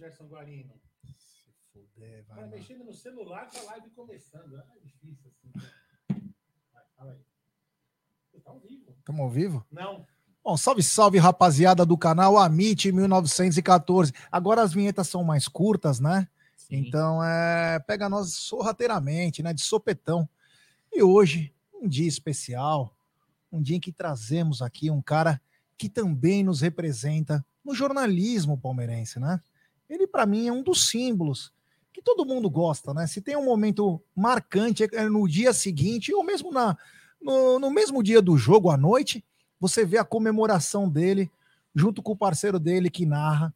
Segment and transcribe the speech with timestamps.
[0.00, 0.72] Gerson Guarino.
[1.18, 2.40] Se fuder, vai.
[2.40, 2.52] Mano.
[2.52, 4.56] mexendo no celular com a live começando.
[4.56, 5.52] Ah, é difícil assim.
[5.54, 6.32] né?
[6.72, 7.18] Vai, fala aí.
[8.32, 8.96] Você tá ao vivo?
[9.04, 9.66] Tamo ao vivo?
[9.70, 10.06] Não.
[10.42, 14.10] Bom, salve, salve, rapaziada do canal Amit 1914.
[14.32, 16.26] Agora as vinhetas são mais curtas, né?
[16.56, 16.76] Sim.
[16.76, 19.52] Então, é, pega nós sorrateiramente, né?
[19.52, 20.26] De sopetão.
[20.90, 22.96] E hoje, um dia especial,
[23.52, 25.38] um dia em que trazemos aqui um cara
[25.76, 29.42] que também nos representa no jornalismo palmeirense, né?
[29.90, 31.52] Ele, para mim, é um dos símbolos
[31.92, 33.08] que todo mundo gosta, né?
[33.08, 36.78] Se tem um momento marcante é no dia seguinte, ou mesmo na,
[37.20, 39.24] no, no mesmo dia do jogo à noite,
[39.58, 41.28] você vê a comemoração dele
[41.74, 43.52] junto com o parceiro dele que narra,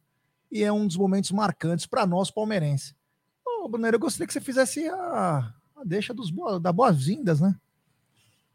[0.51, 2.93] e é um dos momentos marcantes para nós palmeirenses.
[3.45, 6.31] Ô, Brunero, eu gostaria que você fizesse a, a deixa dos
[6.61, 7.55] da boas-vindas, né?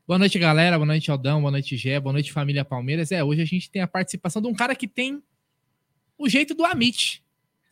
[0.07, 0.77] Boa noite, galera.
[0.77, 1.41] Boa noite, Aldão.
[1.41, 2.01] Boa noite, Gé.
[2.01, 3.13] Boa noite, família Palmeiras.
[3.13, 5.23] É, hoje a gente tem a participação de um cara que tem
[6.19, 7.23] o jeito do Amit.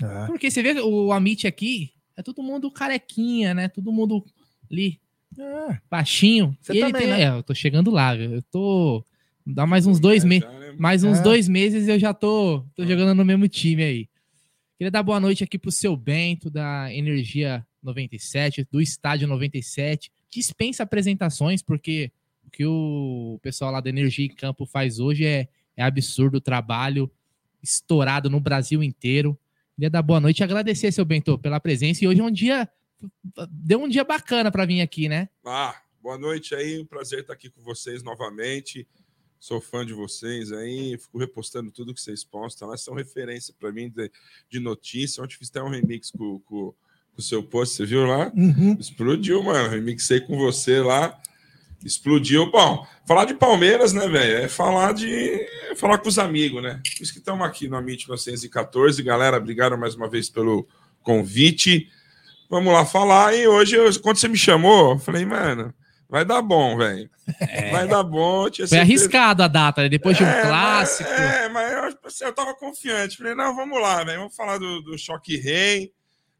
[0.03, 0.27] É.
[0.27, 3.69] Porque você vê o Amit aqui, é todo mundo carequinha, né?
[3.69, 4.25] Todo mundo
[4.71, 5.01] ali,
[5.39, 6.57] É, baixinho.
[6.61, 7.23] Você também, tem, né?
[7.23, 8.35] é, eu tô chegando lá, viu?
[8.35, 9.05] Eu tô.
[9.47, 10.49] Dá mais uns dois meses.
[10.49, 10.73] Né?
[10.79, 11.23] Mais uns É.
[11.23, 14.09] dois meses eu já tô, tô jogando no mesmo time aí.
[14.77, 20.11] Queria dar boa noite aqui pro seu Bento, da Energia 97, do Estádio 97.
[20.31, 22.13] Dispensa apresentações, porque
[22.47, 26.41] o que o pessoal lá da Energia em Campo faz hoje é, é absurdo o
[26.41, 27.11] trabalho
[27.63, 29.37] estourado no Brasil inteiro.
[29.79, 32.05] Queria dar boa noite e agradecer, seu Bento, pela presença.
[32.05, 32.69] E hoje é um dia.
[33.49, 35.29] Deu um dia bacana para vir aqui, né?
[35.47, 35.73] Ah,
[36.03, 38.85] boa noite aí, um prazer estar aqui com vocês novamente.
[39.39, 42.67] Sou fã de vocês aí, fico repostando tudo que vocês postam.
[42.67, 44.11] Elas são referência para mim de,
[44.51, 45.23] de notícia.
[45.23, 46.75] Ontem fiz até um remix com, com, com
[47.17, 48.33] o seu post, você viu lá?
[48.35, 48.77] uhum.
[48.81, 49.69] Explodiu, mano.
[49.69, 51.17] Remixei com você lá.
[51.85, 52.51] Explodiu.
[52.51, 54.39] Bom, falar de Palmeiras, né, velho?
[54.45, 55.09] É falar de.
[55.71, 56.81] é falar com os amigos, né?
[56.97, 59.03] Por isso que estamos aqui no Amit 1914.
[59.03, 60.67] Galera, obrigado mais uma vez pelo
[61.03, 61.89] convite.
[62.51, 63.35] Vamos lá falar.
[63.35, 65.73] E hoje, eu- quando você me chamou, eu falei, mano,
[66.09, 67.09] vai dar bom, velho.
[67.71, 68.49] Vai dar bom.
[68.51, 68.69] Tinha É.
[68.69, 69.89] Foi certeza- arriscado a data, né?
[69.89, 71.11] Depois de um É, mas- clássico.
[71.11, 73.17] É, mas eu, assim, eu tava confiante.
[73.19, 74.19] Falei, não, vamos lá, velho.
[74.21, 75.93] Vamos falar do, do Choque Rei.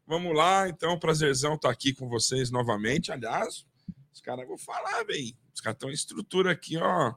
[0.07, 3.11] Vamos lá, então, prazerzão estar aqui com vocês novamente.
[3.11, 3.63] Aliás,
[4.19, 5.33] os caras, vou falar, velho.
[5.53, 7.13] Os caras estão em estrutura aqui, ó.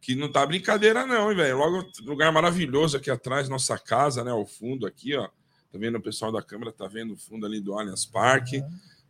[0.00, 1.56] Que não tá brincadeira, não, hein, velho.
[1.56, 4.30] Logo, lugar maravilhoso aqui atrás, nossa casa, né?
[4.30, 5.26] Ao fundo aqui, ó.
[5.72, 8.62] Tá vendo o pessoal da câmera, tá vendo o fundo ali do Allianz Parque,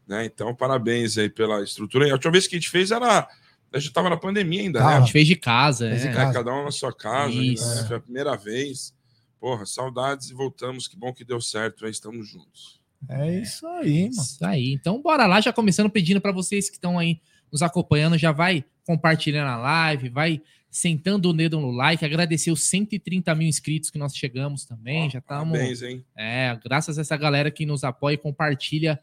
[0.06, 0.24] né?
[0.24, 2.08] Então, parabéns aí pela estrutura.
[2.08, 3.28] A última vez que a gente fez era.
[3.72, 4.90] A gente tava na pandemia ainda, Tava.
[4.90, 5.00] A né?
[5.00, 6.12] gente fez de casa, Fez de é.
[6.12, 6.32] Casa.
[6.32, 7.34] cada um na sua casa.
[7.34, 7.66] Isso.
[7.74, 7.88] né?
[7.88, 8.94] Foi a primeira vez.
[9.40, 10.86] Porra, saudades e voltamos.
[10.86, 11.84] Que bom que deu certo.
[11.84, 12.80] Aí estamos juntos.
[13.08, 14.22] É isso aí, mano.
[14.22, 14.72] Isso aí.
[14.72, 17.20] Então, bora lá, já começando pedindo para vocês que estão aí
[17.50, 20.40] nos acompanhando, já vai compartilhando a live, vai
[20.70, 25.20] sentando o dedo no like, agradecer os 130 mil inscritos que nós chegamos também, já
[25.20, 25.52] estamos...
[25.52, 26.04] Parabéns, hein?
[26.16, 29.00] É, graças a essa galera que nos apoia e compartilha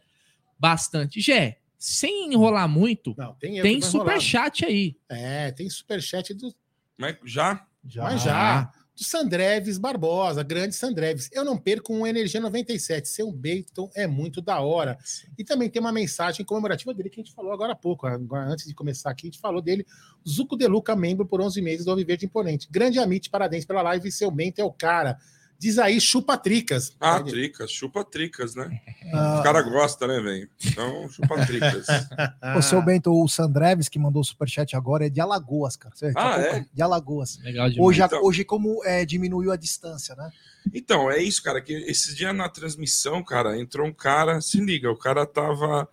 [0.60, 1.20] bastante.
[1.20, 4.96] Gé, sem enrolar muito, Não, tem tem superchat aí.
[5.10, 6.54] É, tem superchat do,
[6.98, 7.66] Mas já?
[7.86, 8.04] Já.
[8.04, 8.72] mas já.
[8.96, 11.28] Do Sandreves Barbosa, grande Sandreves.
[11.32, 13.10] Eu não perco um Energia 97.
[13.10, 14.98] Seu Bacon é muito da hora.
[15.36, 18.06] E também tem uma mensagem comemorativa dele que a gente falou agora há pouco.
[18.06, 19.84] Agora, antes de começar aqui, a gente falou dele.
[20.28, 22.68] Zuco De Luca, membro por 11 meses do Alviverde Imponente.
[22.70, 24.12] Grande Amit, parabéns pela live.
[24.12, 25.18] Seu Bento é o cara.
[25.60, 26.94] Diz aí, chupa tricas.
[27.00, 27.72] Ah, tricas.
[27.72, 28.82] Chupa tricas, né?
[29.14, 30.50] Ah, O cara gosta, né, velho?
[30.66, 31.86] Então, chupa tricas.
[32.58, 35.96] O seu Bento, o Sandreves, que mandou o superchat agora, é de Alagoas, cara.
[35.96, 36.50] Você- Ah, a é?
[36.52, 37.38] pouco- De Alagoas.
[37.44, 37.88] Legal demais.
[37.88, 38.24] Hoje, Então.
[38.24, 40.32] hoje como é, diminuiu a distância, né?
[40.74, 41.62] Então, é isso, cara.
[41.62, 44.42] Que esse dia na transmissão, cara, entrou um cara.
[44.42, 45.88] Se liga, o cara tava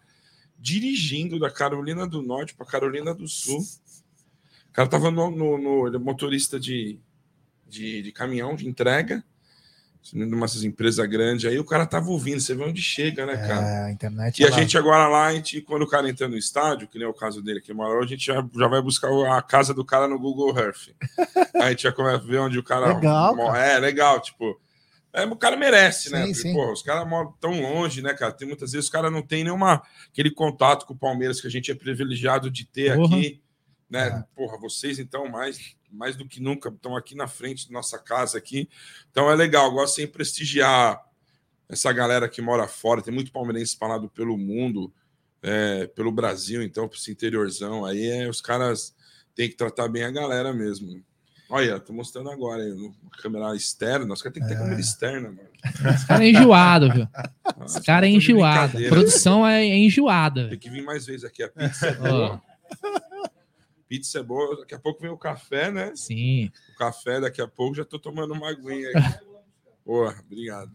[0.58, 3.60] dirigindo da Carolina do Norte para Carolina do Sul.
[3.60, 6.98] O cara tava no, no, no- ele é motorista de,
[7.68, 9.22] de, de caminhão de entrega,
[10.14, 11.44] numa dessas empresas grandes.
[11.44, 13.66] Aí o cara tava ouvindo, você vê onde chega, né, cara?
[13.66, 14.40] É, a internet.
[14.40, 16.98] E a ela- gente agora lá, a gente, quando o cara entra no estádio, que
[16.98, 19.72] nem é o caso dele aqui Maraú, a gente já, já vai buscar a casa
[19.74, 20.88] do cara no Google Earth.
[21.54, 22.94] Aí a gente já começa a ver onde o cara.
[22.94, 23.58] Legal, mora.
[23.58, 24.58] É, legal, tipo.
[25.12, 26.26] é, o cara merece, né?
[26.32, 26.72] Sim, Porque, sim.
[26.72, 28.32] os caras moram tão longe, né, cara?
[28.32, 31.50] Tem muitas vezes os caras não tem nenhuma aquele contato com o Palmeiras que a
[31.50, 33.16] gente é privilegiado de ter Porra.
[33.16, 33.40] aqui,
[33.88, 34.06] né?
[34.08, 34.24] É.
[34.36, 38.38] Porra, vocês então mais mais do que nunca estão aqui na frente da nossa casa
[38.38, 38.68] aqui.
[39.10, 41.00] Então é legal, eu gosto sempre prestigiar
[41.68, 44.92] essa galera que mora fora, tem muito palmeirense espalhado pelo mundo,
[45.42, 48.94] é, pelo Brasil, então, para esse interiorzão aí, é, os caras
[49.34, 51.02] têm que tratar bem a galera mesmo.
[51.48, 54.58] Olha, tô mostrando agora aí, uma câmera externa, os caras têm que ter É.
[54.58, 55.48] câmera externa, mano.
[55.94, 57.08] Esse cara é enjoado, viu?
[57.58, 58.78] Nossa, Esse cara é enjoado.
[58.78, 60.48] A produção é, enjoada.
[60.48, 62.42] Tem que vir mais vezes aqui, a pizza boa.
[63.90, 65.90] Pizza é boa, daqui a pouco vem o café, né?
[65.96, 66.48] sim.
[66.72, 69.24] O café, daqui a pouco já tô tomando uma aguinha aqui.
[69.84, 70.70] Porra, obrigado.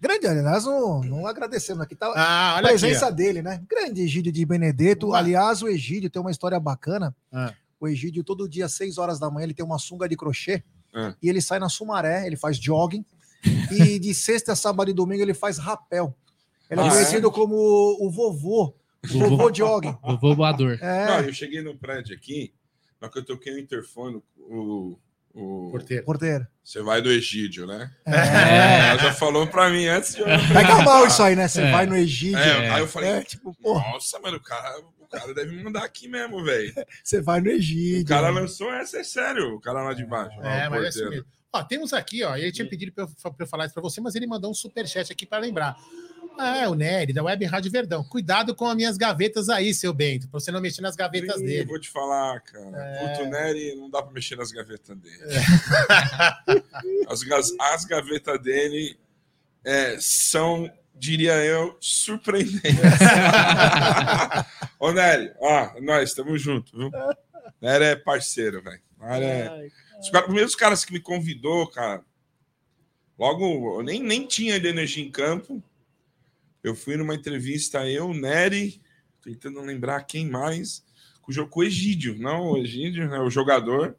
[0.00, 1.94] Grande, aliás, não, não agradecendo aqui.
[1.94, 3.14] Tá Ah, a presença aqui.
[3.16, 3.62] dele, né?
[3.70, 5.10] Grande Egídio de Benedetto.
[5.10, 5.18] Ué.
[5.20, 7.14] Aliás, o Egídio tem uma história bacana.
[7.30, 7.54] Ah.
[7.78, 10.64] O Egídio, todo dia, às 6 horas da manhã, ele tem uma sunga de crochê.
[10.92, 11.14] Ah.
[11.22, 13.04] E ele sai na Sumaré, ele faz jogging.
[13.70, 16.16] e de sexta, sábado e domingo ele faz rapel.
[16.68, 16.90] Ele é Ah, é?
[16.90, 17.54] conhecido como
[18.00, 18.74] o vovô.
[19.04, 19.28] O Vovô.
[19.36, 19.96] vovô jogging.
[20.02, 20.78] Vovô voador.
[20.80, 22.52] É, Não, eu cheguei no prédio aqui,
[23.00, 24.98] na que eu toquei o interfone, o.
[25.34, 26.04] o Porteiro.
[26.04, 26.46] porteiro.
[26.62, 27.90] você vai do Egídio, né?
[28.06, 28.90] É.
[28.90, 30.26] Ela já falou pra mim antes de eu.
[30.26, 31.48] Pega mal isso aí, né?
[31.48, 31.70] Você É.
[31.72, 32.38] vai no Egídio.
[32.38, 32.70] É, É.
[32.72, 35.82] aí eu falei, É, tipo, porra, nossa, mano, o cara, o cara deve me mandar
[35.84, 36.72] aqui mesmo, velho.
[37.02, 38.02] você vai no Egídio.
[38.02, 40.38] O cara lançou essa, é sério, o cara lá de baixo.
[40.42, 41.10] É, o mas é assim porteiro.
[41.10, 41.26] mesmo.
[41.52, 44.14] Ó, temos aqui, ó, ele tinha pedido pra eu, eu falar isso pra você, mas
[44.14, 45.76] ele mandou um superchat aqui para lembrar.
[46.38, 48.04] Ah, é, o Nery, da Web Rádio Verdão.
[48.04, 51.44] Cuidado com as minhas gavetas aí, seu Bento, pra você não mexer nas gavetas Ih,
[51.44, 51.64] dele.
[51.66, 52.70] Vou te falar, cara.
[52.76, 53.08] É.
[53.16, 55.18] Puto Nery não dá pra mexer nas gavetas dele.
[57.08, 58.96] As, gas- as gavetas dele
[59.64, 62.70] é, são, diria eu, surpreendentes.
[64.78, 66.90] Ô, Nery, ó, nós estamos juntos, viu?
[67.60, 68.80] Nery é parceiro, velho.
[69.00, 69.68] Nery é...
[70.00, 72.02] Os caras- primeiros caras que me convidou, cara,
[73.18, 75.62] logo, eu nem, nem tinha de energia em campo.
[76.62, 78.80] Eu fui numa entrevista, eu, Nery,
[79.22, 80.84] tentando lembrar quem mais,
[81.22, 83.96] com o jogo com o Egídio, não o Egídio, né, o jogador.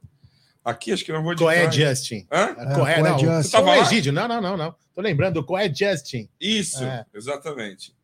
[0.63, 1.89] Aqui, acho que não vou Coé editar.
[1.89, 2.27] Justin.
[2.31, 2.56] Hã?
[2.57, 3.18] É, Coé, Coé não.
[3.19, 3.51] Justin.
[3.51, 3.77] Tava?
[3.80, 4.13] Egídio.
[4.13, 4.75] Não, não, não, não.
[4.94, 6.30] Tô lembrando do Coé Justin.
[6.39, 7.03] Isso, É.
[7.15, 7.95] exatamente.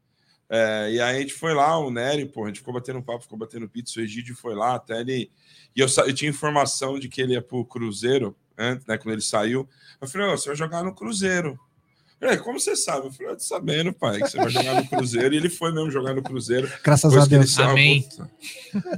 [0.50, 3.24] É, e aí a gente foi lá, o Nery, pô, a gente ficou batendo papo,
[3.24, 5.30] ficou batendo pizza, o Egídio foi lá, até ele.
[5.76, 8.98] E eu, eu tinha informação de que ele ia pro Cruzeiro, antes, né?
[8.98, 9.68] Quando ele saiu.
[10.02, 11.60] Eu falei, ó, você vai jogar no Cruzeiro.
[12.20, 13.08] Falei, como você sabe?
[13.08, 15.36] Eu falei, eu tô sabendo, pai, que você vai jogar no Cruzeiro.
[15.36, 16.68] E ele foi mesmo jogar no Cruzeiro.
[16.84, 17.54] Graças a Deus.
[17.54, 18.02] saiu, Amém.
[18.02, 18.32] puta.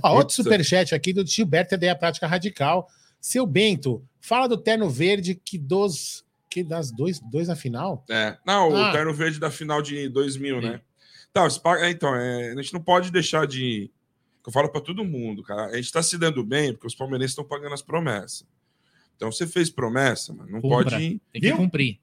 [0.03, 2.88] Ó, outro superchat aqui do Gilberto Ideia Prática Radical.
[3.20, 6.24] Seu Bento, fala do terno verde que dos.
[6.50, 8.03] Que das dois, dois na final?
[8.10, 8.36] É.
[8.46, 8.89] Não, Ah.
[8.89, 10.82] o Terno Verde da final de 2000, né?
[11.33, 11.48] Tá,
[11.81, 13.89] é, então, é, a gente não pode deixar de.
[14.45, 15.65] Eu falo para todo mundo, cara.
[15.67, 18.45] A gente tá se dando bem porque os palmeirenses estão pagando as promessas.
[19.15, 20.77] Então, você fez promessa, mano, não Cumpra.
[20.89, 20.95] pode.
[21.31, 21.57] Tem que Viu?
[21.57, 22.00] cumprir.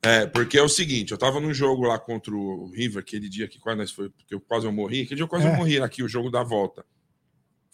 [0.00, 3.46] É, porque é o seguinte, eu tava num jogo lá contra o River, aquele dia
[3.46, 5.56] que quase nós foi, porque eu quase eu morri, aquele dia eu quase eu É.
[5.56, 6.84] morri aqui, o jogo da volta.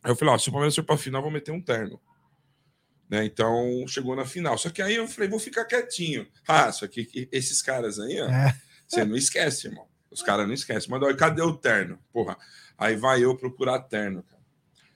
[0.02, 1.98] Aí eu falei, ó, se o Palmeiras for pra final, eu vou meter um terno.
[3.08, 3.24] Né?
[3.24, 4.58] Então, chegou na final.
[4.58, 6.26] Só que aí eu falei, vou ficar quietinho.
[6.46, 8.54] Ah, só que que esses caras aí, ó, É.
[8.86, 9.86] você não esquece, irmão.
[10.10, 10.90] Os caras não esquecem.
[10.90, 11.98] Mas cadê o terno?
[12.12, 12.36] Porra,
[12.76, 14.38] aí vai eu procurar terno, cara.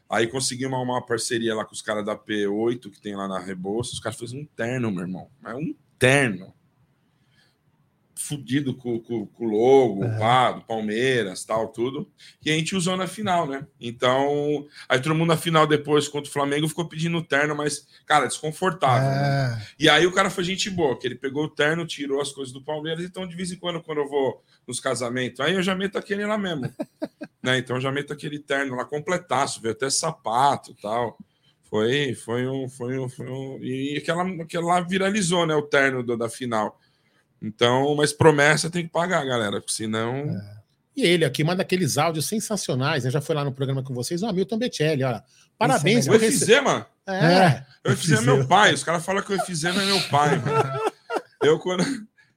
[0.08, 3.38] Aí consegui uma, uma parceria lá com os caras da P8, que tem lá na
[3.38, 3.92] Rebouça.
[3.94, 5.30] Os caras fez um terno, meu irmão.
[5.44, 6.52] É um terno.
[8.22, 12.08] Fudido com, com, com o logo, pá, do Palmeiras, tal, tudo.
[12.44, 13.66] E a gente usou na final, né?
[13.80, 17.86] Então, aí todo mundo na final depois contra o Flamengo ficou pedindo o terno, mas,
[18.06, 19.08] cara, desconfortável.
[19.10, 19.58] né?
[19.60, 19.66] É.
[19.78, 22.52] E aí o cara foi gente boa, que ele pegou o terno, tirou as coisas
[22.52, 25.74] do Palmeiras, então de vez em quando, quando eu vou nos casamentos, aí eu já
[25.74, 26.72] meto aquele lá mesmo.
[27.42, 27.58] né?
[27.58, 31.18] Então eu já meto aquele terno lá completaço, veio até sapato tal.
[31.68, 33.58] Foi, foi um, foi um, foi um.
[33.62, 35.54] E aquela, aquela lá viralizou, né?
[35.54, 36.78] O terno do- da final.
[37.42, 40.26] Então, mas promessa tem que pagar, galera, porque senão.
[40.96, 43.10] E ele aqui manda aqueles áudios sensacionais, né?
[43.10, 45.24] Já foi lá no programa com vocês, o Hamilton Becelli, olha.
[45.58, 46.36] Parabéns Esse O por receber.
[46.36, 46.86] Efizema?
[47.06, 47.64] É.
[47.88, 48.74] O Efizema é meu pai.
[48.74, 50.80] Os caras falam que o Efizema é meu pai, mano.
[51.42, 51.84] Eu quando.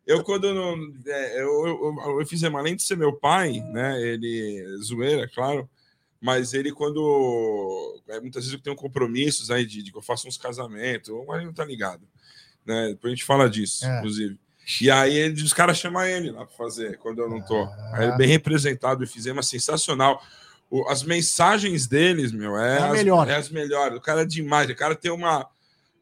[0.08, 0.76] Eu, quando não.
[1.08, 4.00] é, eu, eu, eu, o Efizema, além de ser meu pai, né?
[4.02, 4.64] Ele.
[4.84, 5.70] Zoeira, claro.
[6.22, 8.02] Mas ele, quando.
[8.08, 11.26] é, muitas vezes eu tenho compromissos aí de, de que eu faço uns casamentos, o
[11.26, 12.08] marido não tá ligado.
[12.66, 12.90] Né?
[12.90, 13.98] Depois a gente fala disso, É.
[13.98, 14.40] inclusive.
[14.81, 17.63] E aí ele, os caras chamam ele lá para fazer, quando eu não tô.
[17.93, 20.22] Aí ele é bem representado, o Efizema sensacional.
[20.72, 23.29] O- as mensagens deles, meu, é, É a as, melhor.
[23.29, 23.98] é as melhores.
[23.98, 24.69] O cara é demais.
[24.69, 25.48] O cara tem uma.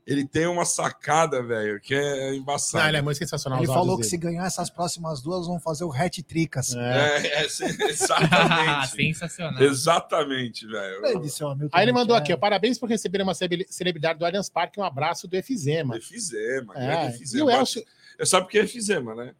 [0.05, 2.85] Ele tem uma sacada, velho, que é Não, embaçado.
[2.89, 3.59] ele é muito sensacional.
[3.59, 4.33] Ele falou que se dele.
[4.33, 6.75] ganhar essas próximas duas, vão fazer o hat-tricas.
[6.75, 6.79] É.
[7.39, 8.89] É, é, sim, exatamente.
[8.91, 9.63] Sensacional.
[9.63, 11.05] exatamente, velho.
[11.71, 12.17] Aí ele mandou Becelli.
[12.17, 15.95] aqui, ó, parabéns por receber uma cele- celebridade do Allianz Parque, um abraço do Efizema.
[15.97, 16.85] Efizema, É.
[16.85, 17.45] grande E Efizema.
[17.45, 17.83] o Elcio...
[18.23, 19.35] Eu sabe por que é Efizema, né?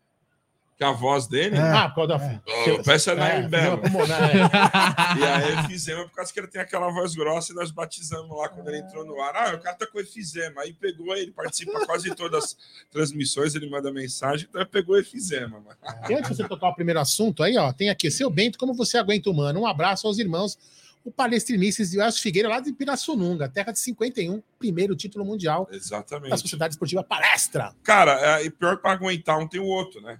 [0.75, 1.55] Que a voz dele.
[1.55, 1.61] É.
[1.61, 2.25] Ah, por causa da...
[2.25, 2.41] É.
[2.73, 4.39] Oh, peça na É, pulmonar, é.
[5.19, 8.49] E aí, efizema, por causa que ele tem aquela voz grossa e nós batizamos lá
[8.49, 9.35] quando ele entrou no ar.
[9.35, 10.61] Ah, o cara tá com efizema.
[10.61, 12.57] Aí pegou, ele participa quase todas as
[12.91, 15.59] transmissões, ele manda mensagem, então ele pegou efizema.
[15.59, 15.77] Mano.
[16.09, 18.73] E antes de você tocar o primeiro assunto aí, ó, tem aqui, seu Bento, como
[18.73, 19.61] você aguenta o mano?
[19.61, 20.57] Um abraço aos irmãos,
[21.05, 25.67] o Palestrinices e o Elcio Figueira, lá de Pirassununga, terra de 51, primeiro título mundial
[25.69, 26.39] da Exatamente.
[26.39, 27.75] Sociedade Esportiva Palestra.
[27.83, 30.19] Cara, é, e pior que para aguentar um tem o outro, né?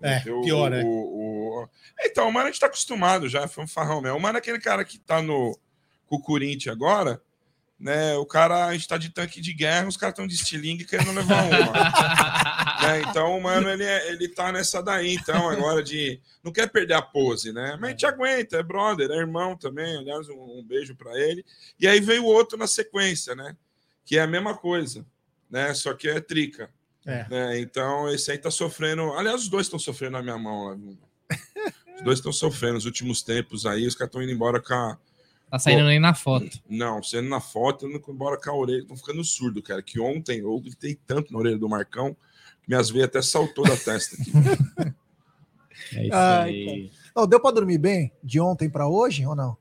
[0.00, 0.82] É, Tem o- pior, é.
[0.82, 1.68] o- o-
[2.04, 4.18] Então, o Mano a gente tá acostumado já, foi um farrão mesmo.
[4.18, 5.56] O Mano é aquele cara que tá no
[6.06, 7.22] com o Corinthians agora,
[7.78, 8.14] né?
[8.16, 11.12] O cara, a gente tá de tanque de guerra, os caras estão de estilingue querendo
[11.12, 11.72] levar uma.
[12.82, 13.02] né?
[13.08, 16.20] Então, o mano, ele, é, ele tá nessa daí, então, agora de.
[16.42, 17.76] Não quer perder a pose, né?
[17.80, 19.96] Mas a gente aguenta, é brother, é irmão também.
[19.96, 21.44] Aliás, um, um beijo para ele.
[21.78, 23.56] E aí veio outro na sequência, né?
[24.04, 25.06] Que é a mesma coisa,
[25.50, 25.72] né?
[25.74, 26.70] Só que é trica.
[27.06, 27.26] É.
[27.28, 27.60] Né?
[27.60, 29.12] Então, esse aí tá sofrendo.
[29.14, 30.68] Aliás, os dois estão sofrendo na minha mão.
[30.68, 30.76] lá.
[31.96, 33.86] Os dois estão sofrendo nos últimos tempos aí.
[33.86, 34.98] Os caras estão indo embora com a.
[35.48, 36.58] Tá saindo nem na foto.
[36.68, 38.80] Não, sendo na foto, indo embora com a orelha.
[38.80, 39.82] Estão ficando surdo, cara.
[39.82, 42.16] Que ontem eu gritei tanto na orelha do Marcão
[42.66, 44.16] minhas veias até saltou da testa.
[44.20, 44.32] Aqui.
[45.94, 46.90] É isso Ai, aí.
[47.28, 49.58] Deu pra dormir bem de ontem pra hoje ou não?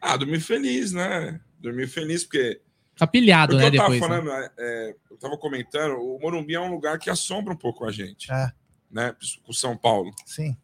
[0.00, 1.40] ah, dormi feliz, né?
[1.60, 2.60] Dormi feliz porque.
[2.96, 4.10] Tá pilhado, porque né, eu tava depois.
[4.10, 4.16] né?
[4.22, 7.84] falando, é, é, eu tava comentando, o Morumbi é um lugar que assombra um pouco
[7.86, 8.50] a gente, É,
[8.90, 9.14] né?
[9.44, 10.10] Com São Paulo.
[10.26, 10.56] sim.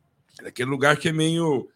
[0.43, 1.69] É aquele lugar que é meio.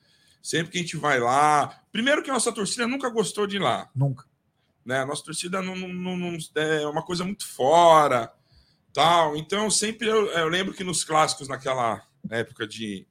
[0.42, 1.80] Sempre que a gente vai lá.
[1.92, 3.88] Primeiro que a nossa torcida nunca gostou de ir lá.
[3.94, 4.24] Nunca.
[4.84, 4.98] Né?
[5.00, 8.32] A nossa torcida não, não- não- não- é uma coisa muito fora.
[8.92, 9.36] Tal.
[9.36, 13.06] Então, sempre eu, eu lembro que nos clássicos, naquela época de.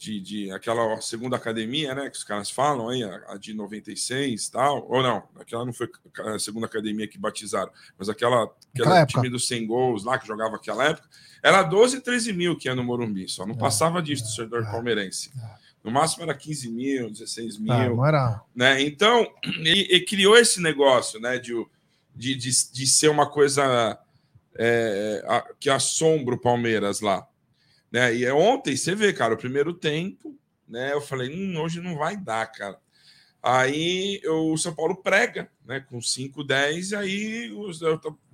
[0.00, 2.08] De, de aquela segunda academia, né?
[2.08, 4.86] Que os caras falam aí, a, a de 96 tal.
[4.88, 5.90] Ou não, aquela não foi
[6.24, 10.54] a segunda academia que batizaram, mas aquela, aquela time dos 100 gols lá que jogava
[10.54, 11.08] aquela época,
[11.42, 14.62] era 12, 13 mil que ia no Morumbi, só não É, passava disso, do torcedor
[14.62, 15.32] é, palmeirense.
[15.82, 18.42] No máximo era 15 mil, 16 mil Ah, não era.
[18.54, 18.80] né?
[18.80, 21.54] Então, ele, ele criou esse negócio, né, de,
[22.14, 23.98] de, de, de ser uma coisa
[24.58, 27.26] é, a- que assombra o Palmeiras lá,
[27.92, 28.14] né?
[28.14, 30.36] E ontem você vê, cara, o primeiro tempo,
[30.68, 30.92] né?
[30.92, 32.78] Eu falei, hum, hoje não vai dar, cara.
[33.42, 35.80] Aí eu- o São Paulo prega, né?
[35.80, 37.80] Com 5, 10, e aí os-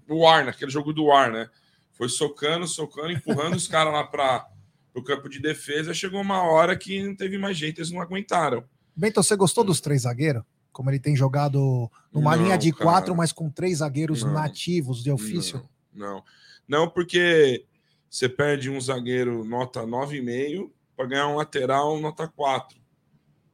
[0.08, 1.48] o ar, naquele jogo do ar, né?
[1.92, 4.48] Foi socando, socando, empurrando os caras lá para
[4.94, 5.94] o campo de defesa.
[5.94, 8.64] Chegou uma hora que não teve mais jeito, eles não aguentaram.
[8.96, 10.42] Bento, você gostou dos três zagueiros?
[10.72, 12.84] Como ele tem jogado numa Não, linha de cara.
[12.84, 14.32] quatro, mas com três zagueiros Não.
[14.32, 15.58] nativos de ofício?
[15.58, 16.24] Não, não.
[16.66, 17.64] Não, porque
[18.08, 22.78] você perde um zagueiro nota 9,5 para ganhar um lateral nota 4.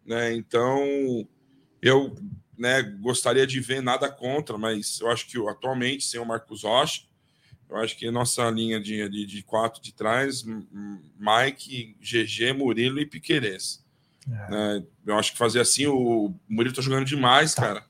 [0.04, 0.34] Né?
[0.34, 1.26] Então,
[1.80, 2.14] eu
[2.58, 7.02] né, gostaria de ver nada contra, mas eu acho que atualmente, sem o Marcos Rocha,
[7.68, 13.06] eu acho que nossa linha de, de, de quatro de trás, Mike, GG, Murilo e
[13.06, 13.84] Piquerez.
[14.28, 14.50] É.
[14.50, 14.86] né?
[15.06, 17.62] Eu acho que fazer assim, o Murilo tá jogando demais, Tá.
[17.62, 17.89] cara.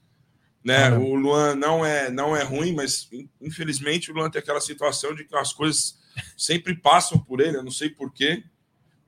[0.64, 0.76] Né?
[0.76, 1.04] Caramba.
[1.04, 5.14] O Luan não é, não é ruim, mas in- infelizmente o Luan tem aquela situação
[5.14, 5.98] de que as coisas
[6.36, 8.42] sempre passam por ele, eu não sei porquê,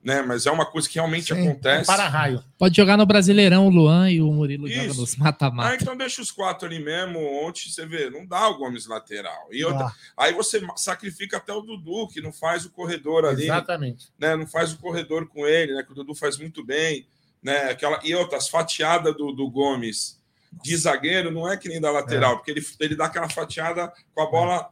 [0.03, 0.21] né?
[0.23, 1.47] Mas é uma coisa que realmente Sim.
[1.47, 1.85] acontece.
[1.85, 2.43] Para raio.
[2.57, 5.75] Pode jogar no Brasileirão o Luan e o Murilo joga nos Ah, mata-mata.
[5.81, 7.19] então deixa os quatro ali mesmo.
[7.45, 9.47] Ontem você vê, não dá o Gomes lateral.
[9.51, 13.43] E outra, Ah, aí você sacrifica até o Dudu, que não faz o corredor ali.
[13.43, 14.07] Exatamente.
[14.19, 17.07] né, não faz o corredor com ele, né, que o Dudu faz muito bem,
[17.41, 20.19] né, aquela e outras fatiada do, do Gomes
[20.61, 24.21] de zagueiro não é que nem da lateral, porque ele, ele dá aquela fatiada com
[24.21, 24.69] a bola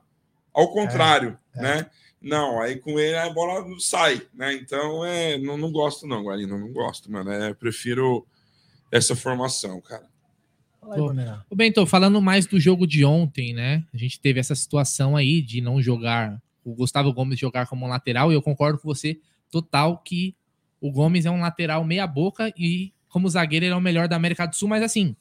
[0.54, 1.62] ao contrário, É.
[1.62, 1.90] né?
[2.22, 4.54] Não, aí com ele a bola não sai, né?
[4.54, 7.32] Então é, não, não gosto não, Guarino, não gosto, mano.
[7.32, 8.28] É, prefiro
[8.92, 10.04] essa formação, cara.
[10.80, 11.14] fala aí, Pô.
[11.50, 13.84] Ô, Bento, falando mais do jogo de ontem, né?
[13.92, 18.32] A gente teve essa situação aí de não jogar, o Gustavo Gomes jogar como lateral,
[18.32, 19.20] e eu concordo com você
[19.50, 20.36] total que
[20.80, 24.16] o Gomes é um lateral meia boca e como zagueiro ele é o melhor da
[24.16, 25.16] América do Sul, mas assim,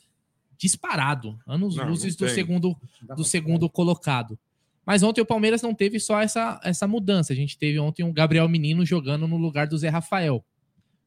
[0.61, 2.77] disparado, anos Não, luzes não do segundo
[3.17, 4.39] do segundo colocado.
[4.85, 7.33] Mas ontem o Palmeiras não teve só essa, essa mudança.
[7.33, 10.45] A gente teve ontem um Gabriel Menino jogando no lugar do Zé Rafael,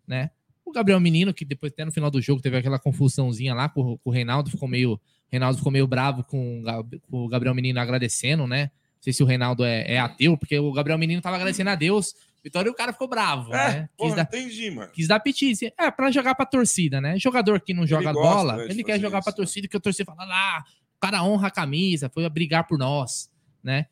[0.07, 0.31] né?
[0.65, 3.97] O Gabriel Menino, que depois até no final do jogo teve aquela confusãozinha lá com,
[3.97, 4.93] com o Reinaldo, ficou meio.
[4.93, 6.63] O Reinaldo ficou meio bravo com,
[7.09, 8.65] com o Gabriel Menino agradecendo, né?
[8.95, 11.75] Não sei se o Reinaldo é, é ateu, porque o Gabriel Menino tava agradecendo a
[11.75, 12.15] Deus.
[12.43, 13.79] Vitória e o cara ficou bravo, É, né?
[13.81, 14.91] Quis porra, dar, entendi, mano.
[14.91, 15.73] quis dar petite.
[15.79, 17.17] É, pra jogar pra torcida, né?
[17.17, 19.35] Jogador que não joga gosta, bola, né, ele quer jogar isso, pra né?
[19.37, 20.63] torcida, que a torcida fala lá,
[20.97, 23.29] o cara honra a camisa, foi a brigar por nós,
[23.63, 23.85] né?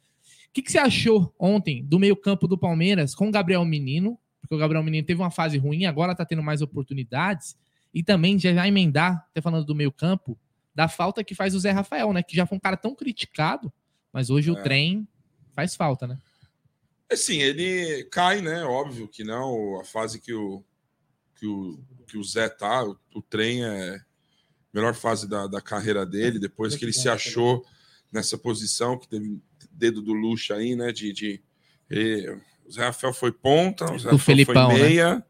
[0.50, 4.20] O que, que você achou ontem do meio-campo do Palmeiras com o Gabriel Menino?
[4.42, 7.56] Porque o Gabriel Menino teve uma fase ruim, agora tá tendo mais oportunidades.
[7.94, 10.38] E também já vai emendar, até falando do meio-campo,
[10.76, 12.22] da falta que faz o Zé Rafael, né?
[12.22, 13.72] Que já foi um cara tão criticado,
[14.12, 14.62] mas hoje o É.
[14.62, 15.08] trem
[15.54, 16.18] faz falta, né?
[17.12, 18.64] Assim, ele cai, né?
[18.64, 19.80] Óbvio que não.
[19.80, 20.64] A fase que o,
[21.36, 21.78] que o,
[22.08, 24.02] que o Zé tá, o, o trem é a
[24.74, 27.66] melhor fase da, da carreira dele, depois que ele se achou
[28.12, 29.42] nessa posição, que teve
[29.72, 30.92] dedo do luxo aí, né?
[30.94, 31.42] De, de,
[31.90, 32.30] e
[32.66, 34.80] o Zé Rafael foi ponta, o Zé Rafael Felipão, né?
[34.80, 35.26] foi meia,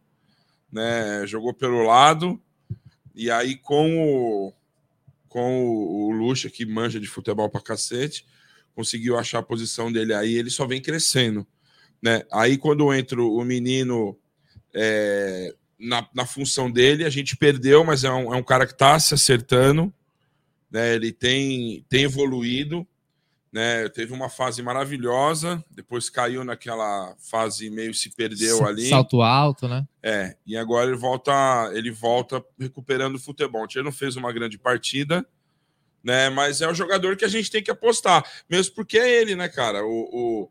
[0.71, 1.25] né?
[1.25, 2.39] Jogou pelo lado,
[3.15, 4.53] e aí com o,
[5.27, 8.25] com o, o Lucha, que manja de futebol pra cacete,
[8.75, 11.47] conseguiu achar a posição dele aí, ele só vem crescendo.
[12.01, 12.24] Né?
[12.31, 14.17] Aí, quando entra o menino
[14.74, 18.74] é, na, na função dele, a gente perdeu, mas é um, é um cara que
[18.74, 19.93] está se acertando,
[20.70, 20.96] né?
[20.96, 22.88] ele tem, tem evoluído,
[23.51, 23.89] né?
[23.89, 28.88] Teve uma fase maravilhosa, depois caiu naquela fase meio se perdeu ali.
[28.88, 29.86] Salto alto, né?
[30.01, 33.67] É, e agora ele volta, ele volta recuperando o futebol.
[33.75, 35.25] Ele não fez uma grande partida,
[36.01, 36.29] né?
[36.29, 39.50] Mas é o jogador que a gente tem que apostar, mesmo porque é ele, né,
[39.50, 39.85] cara?
[39.85, 40.50] O, o-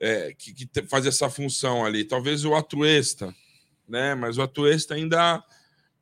[0.00, 2.04] é, que, que faz essa função ali.
[2.04, 3.34] Talvez o Atuesta,
[3.88, 4.14] né?
[4.14, 5.42] Mas o Atuesta ainda,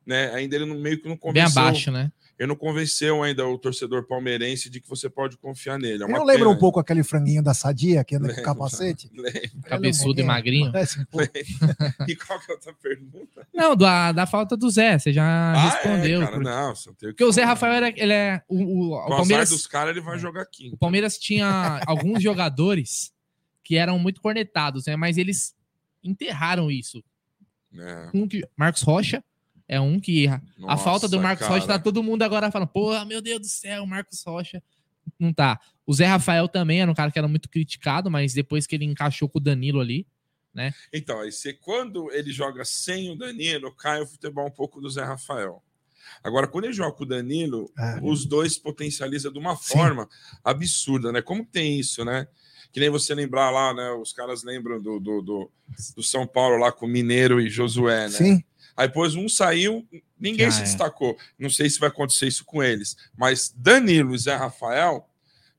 [0.05, 0.31] né?
[0.33, 1.61] Ainda ele não, meio que não Bem convenceu.
[1.61, 2.11] abaixo, né?
[2.37, 6.03] Ele não convenceu ainda o torcedor palmeirense de que você pode confiar nele.
[6.03, 6.49] É lembra pena.
[6.49, 8.43] um pouco aquele franguinho da sadia que anda com Lembra.
[8.43, 9.09] capacete?
[9.15, 9.49] Lembra.
[9.63, 10.69] Cabeçudo e é magrinho.
[10.69, 10.75] Um.
[12.07, 13.47] E qual que é a outra pergunta?
[13.53, 16.21] Não, da, da falta do Zé, você já respondeu.
[16.21, 17.53] é, cara, porque não, que porque o Zé falar.
[17.53, 18.41] Rafael era, ele é.
[18.49, 20.71] O, o, o Com Palmeiras, dos caras, ele vai jogar aqui.
[20.73, 23.14] o Palmeiras tinha alguns jogadores
[23.65, 24.95] que eram muito cornetados, né?
[24.95, 25.53] Mas eles
[26.03, 27.03] enterraram isso.
[27.73, 29.21] É, Um que, Marcos Rocha
[29.67, 31.55] é um que a nossa, falta do Marcos cara.
[31.59, 34.63] Rocha tá todo mundo agora falando, porra, meu Deus do céu, o Marcos Rocha
[35.19, 35.59] não tá.
[35.85, 38.85] O Zé Rafael também era um cara que era muito criticado, mas depois que ele
[38.85, 40.07] encaixou com o Danilo ali,
[40.93, 44.89] Então, aí você, quando ele joga sem o Danilo, cai o futebol um pouco do
[44.89, 45.61] Zé Rafael.
[46.23, 47.99] Agora, quando ele joga com o Danilo, É.
[48.01, 49.73] os dois potencializam de uma Sim.
[49.73, 50.07] forma
[50.43, 51.21] absurda, né?
[51.21, 52.25] Como tem isso, né?
[52.75, 53.89] Que nem você lembrar lá, né?
[53.91, 55.51] Os caras lembram do, do, do,
[55.95, 58.17] do São Paulo lá com o Mineiro e Josué, né?
[58.17, 58.43] Sim.
[58.75, 59.87] Aí depois um saiu,
[60.19, 60.63] ninguém Já se é.
[60.63, 61.17] destacou.
[61.39, 65.07] Não sei se vai acontecer isso com eles, mas Danilo e Zé Rafael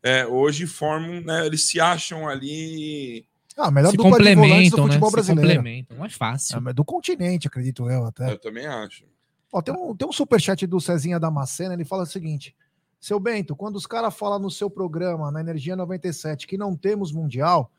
[0.02, 1.46] é, hoje formam, né?
[1.46, 3.24] Eles se acham ali.
[3.56, 4.82] Ah, a melhor se dupla de volantes do né?
[4.82, 5.48] futebol Se brasileiro.
[5.54, 6.58] complementam, é fácil.
[6.58, 8.32] É, mas do continente, acredito eu até.
[8.32, 9.06] Eu também acho.
[9.50, 12.54] Ó, tem, um, tem um superchat do Cezinha Damascena, ele fala o seguinte:
[13.00, 17.12] Seu Bento, quando os caras falam no seu programa, na Energia 97, que não temos
[17.12, 17.70] Mundial,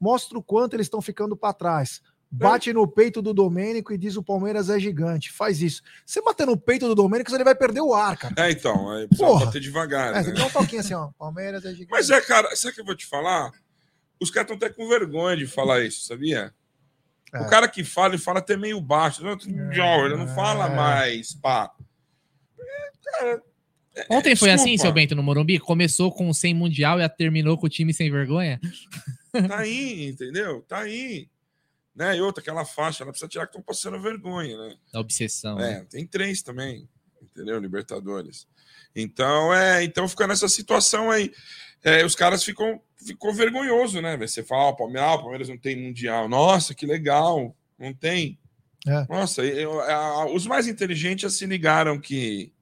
[0.00, 2.00] mostra o quanto eles estão ficando para trás.
[2.34, 5.30] Bate no peito do Domênico e diz o Palmeiras é gigante.
[5.30, 5.82] Faz isso.
[6.06, 8.34] Você bater no peito do Domênico, ele vai perder o ar, cara.
[8.38, 8.86] É, então,
[9.18, 9.44] Porra.
[9.44, 10.16] bater devagar.
[10.16, 10.32] É, né?
[10.32, 11.10] dá um toquinho assim, ó.
[11.18, 11.90] Palmeiras é gigante.
[11.90, 13.52] Mas é, cara, sabe o que eu vou te falar?
[14.18, 16.54] Os caras estão até com vergonha de falar isso, sabia?
[17.34, 17.40] É.
[17.42, 19.22] O cara que fala, ele fala até meio baixo.
[19.22, 19.32] Não,
[20.06, 20.74] Ele não fala É.
[20.74, 21.70] mais, pá.
[24.08, 24.82] Ontem foi assim, desculpa.
[24.82, 25.58] seu Bento, no Morumbi?
[25.58, 28.60] Começou com sem Mundial e terminou com o time sem vergonha?
[29.48, 30.60] Tá aí, entendeu?
[30.68, 31.26] Tá aí.
[31.96, 32.18] Né?
[32.18, 34.76] E outra, aquela faixa, ela precisa tirar que estão passando vergonha, né?
[34.92, 35.56] Da obsessão.
[35.56, 35.72] né?
[35.78, 36.86] É, tem três também,
[37.22, 37.58] entendeu?
[37.58, 38.46] Libertadores.
[38.94, 41.32] Então, é, então fica nessa situação aí.
[41.82, 44.16] É, os caras ficam ficou vergonhoso, né?
[44.18, 46.28] Você fala, ah, o Palmeiras, ah, o Palmeiras não tem mundial.
[46.28, 48.38] Nossa, que legal, não tem.
[48.86, 49.06] É.
[49.08, 52.52] Nossa, eu- a- os mais inteligentes já se ligaram que,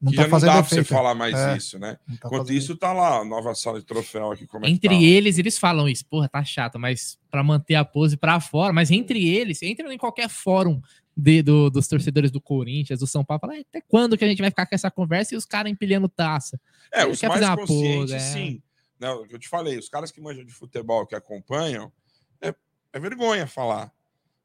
[0.00, 1.56] Não que tá já não fazendo dá pra você falar mais É.
[1.56, 1.94] isso, né?
[1.94, 4.46] Tá Enquanto fazendo isso, tá lá a nova sala de troféu aqui.
[4.46, 4.94] Como é que Entre tá.
[4.94, 6.06] eles, eles falam isso.
[6.06, 8.72] Porra, tá chato, mas pra manter a pose pra fora.
[8.72, 10.80] Mas entre eles, entra em qualquer fórum
[11.16, 14.28] de- do- dos torcedores do Corinthians, do São Paulo, fala, "É, até quando que a
[14.28, 16.60] gente vai ficar com essa conversa e os caras empilhando taça?
[16.94, 18.18] É, Ele os mais conscientes, pose, é.
[18.20, 18.62] sim.
[19.00, 21.92] Não, eu te falei, os caras que manjam de futebol, que acompanham,
[22.40, 22.54] é,
[22.92, 23.92] é vergonha falar.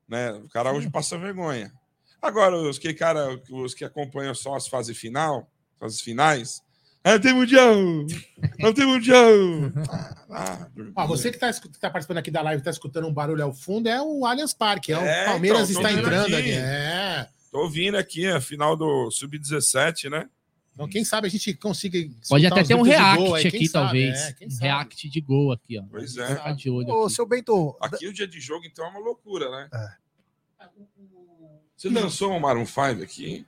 [0.08, 0.32] Né?
[0.34, 1.72] O cara hoje passa vergonha.
[2.23, 6.62] Agora, os que, cara, os que acompanham só as fases final, fases finais,
[7.03, 7.75] ah, tem mundial!
[8.59, 9.27] Não tem mundial!
[10.36, 13.53] Ah, Ó, você que está tá participando aqui da live, está escutando um barulho ao
[13.53, 14.91] fundo, é o Allianz Parque.
[14.91, 16.36] É o É, Palmeiras então, está entrando aqui.
[16.36, 16.51] aqui.
[16.53, 17.27] É.
[17.51, 20.27] Tô ouvindo aqui a final do Sub-17, né?
[20.73, 21.99] Então, quem sabe a gente consiga.
[22.27, 24.19] Pode até ter um react aqui, sabe, talvez.
[24.19, 25.83] é, um react de gol aqui, ó.
[25.88, 26.53] Pois é.
[26.55, 27.13] de olho Ô, aqui.
[27.13, 29.69] seu Bento, Aqui o dia de jogo, então, é uma loucura, né?
[29.71, 30.03] É.
[31.84, 33.46] Você dançou um Maroon 5 aqui?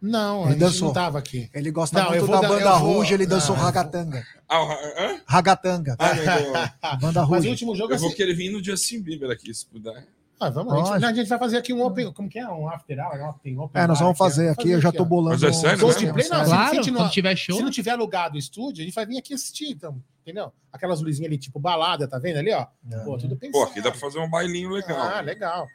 [0.00, 0.86] Não, Ele a gente dançou.
[0.88, 1.48] não tava aqui.
[1.54, 3.64] ele gosta Não, eu muito vou da dar- banda vou- Ruge, ele dançou Ah, vou-
[3.66, 4.26] Ragatanga.
[4.48, 5.20] Ah?
[5.26, 5.96] Ragatanga.
[5.98, 6.52] Ah, eu vou-
[7.00, 9.64] Banda Mas o último jogo Eu vou assim, querer vir no Justin Bieber aqui, se
[9.66, 10.06] puder.
[10.38, 12.12] ah, vamos, a gente, a gente vai fazer aqui um open.
[12.12, 12.46] Como que é?
[12.46, 13.18] Um after hour?
[13.18, 14.52] Um open, open É, nós vamos fazer ó.
[14.52, 15.40] aqui, eu já tô bolando.
[15.40, 16.24] Mas é sério, um né?
[16.30, 16.44] não.
[16.44, 17.56] Claro, se não- quando tiver show.
[17.56, 20.52] Se não tiver alugado o estúdio, a gente vai vir aqui assistir, então, entendeu?
[20.70, 22.66] Aquelas luzinhas ali, tipo balada, tá vendo ali, ó?
[22.92, 22.98] É.
[23.04, 23.64] Pô, tudo Pô, pensado.
[23.70, 25.00] aqui dá pra fazer um bailinho legal.
[25.00, 25.66] Ah, legal.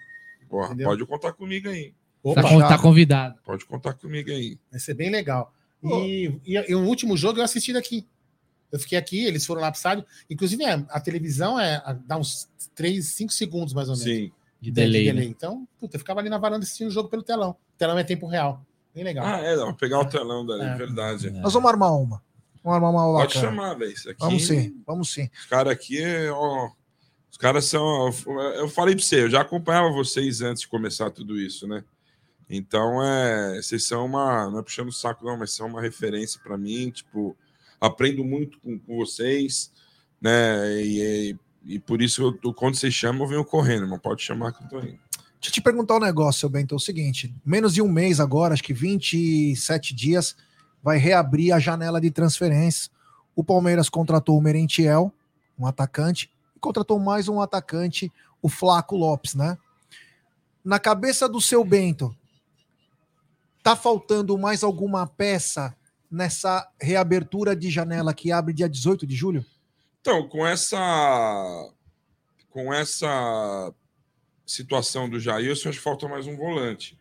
[0.47, 1.93] Pô, pode contar comigo aí.
[2.23, 3.39] Opa, Tá, tá convidado.
[3.45, 4.57] Pode contar comigo aí.
[4.71, 5.53] vai ser bem legal.
[5.83, 8.05] E, e, e o último jogo eu assisti daqui.
[8.71, 10.05] Eu fiquei aqui, eles foram lá pro estádio.
[10.29, 14.03] Inclusive, é, a televisão é, dá uns 3, 5 segundos mais ou menos.
[14.03, 14.31] Sim.
[14.61, 15.13] De de delay.
[15.13, 15.23] né?
[15.23, 17.51] Então, puta, eu ficava ali na varanda assistindo o jogo pelo telão.
[17.51, 18.61] O telão é tempo real.
[18.93, 19.25] Bem legal.
[19.25, 20.75] Ah, é, dá pra pegar o telão dali, É.
[20.75, 21.29] verdade.
[21.31, 22.21] Nós vamos armar uma.
[22.61, 23.45] Vamos armar uma Pode bacana.
[23.55, 23.93] chamar, velho.
[24.19, 25.29] Vamos sim, vamos sim.
[25.39, 26.03] Os caras aqui,
[26.33, 26.69] ó.
[27.31, 28.11] Os caras são.
[28.55, 31.83] Eu falei pra você, eu já acompanhava vocês antes de começar tudo isso, né?
[32.49, 34.49] Então, é, vocês são uma.
[34.49, 36.89] Não é puxando o saco, não, mas são uma referência pra mim.
[36.89, 37.37] Tipo,
[37.79, 39.71] aprendo muito com, com vocês,
[40.19, 40.81] né?
[40.81, 41.01] E,
[41.65, 44.63] e, e por isso, eu, quando vocês chamam, eu venho correndo, mas pode chamar que
[44.63, 44.99] eu tô indo.
[45.39, 46.73] Deixa eu te perguntar um negócio, seu Bento.
[46.73, 50.35] É o seguinte: menos de um mês agora, acho que 27 dias,
[50.81, 52.89] vai reabrir a janela de transferências.
[53.35, 55.13] o Palmeiras contratou o Merentiel,
[55.57, 59.57] um atacante, e contratou mais um atacante, o Flaco Lopes, né?
[60.63, 62.13] Na cabeça do seu Bento,
[63.63, 65.75] tá faltando mais alguma peça
[66.09, 69.45] nessa reabertura de janela que abre dia 18 de julho?
[70.01, 71.71] Então, com essa
[72.49, 73.73] com essa
[74.45, 76.97] situação do Jair, acho que falta mais um volante.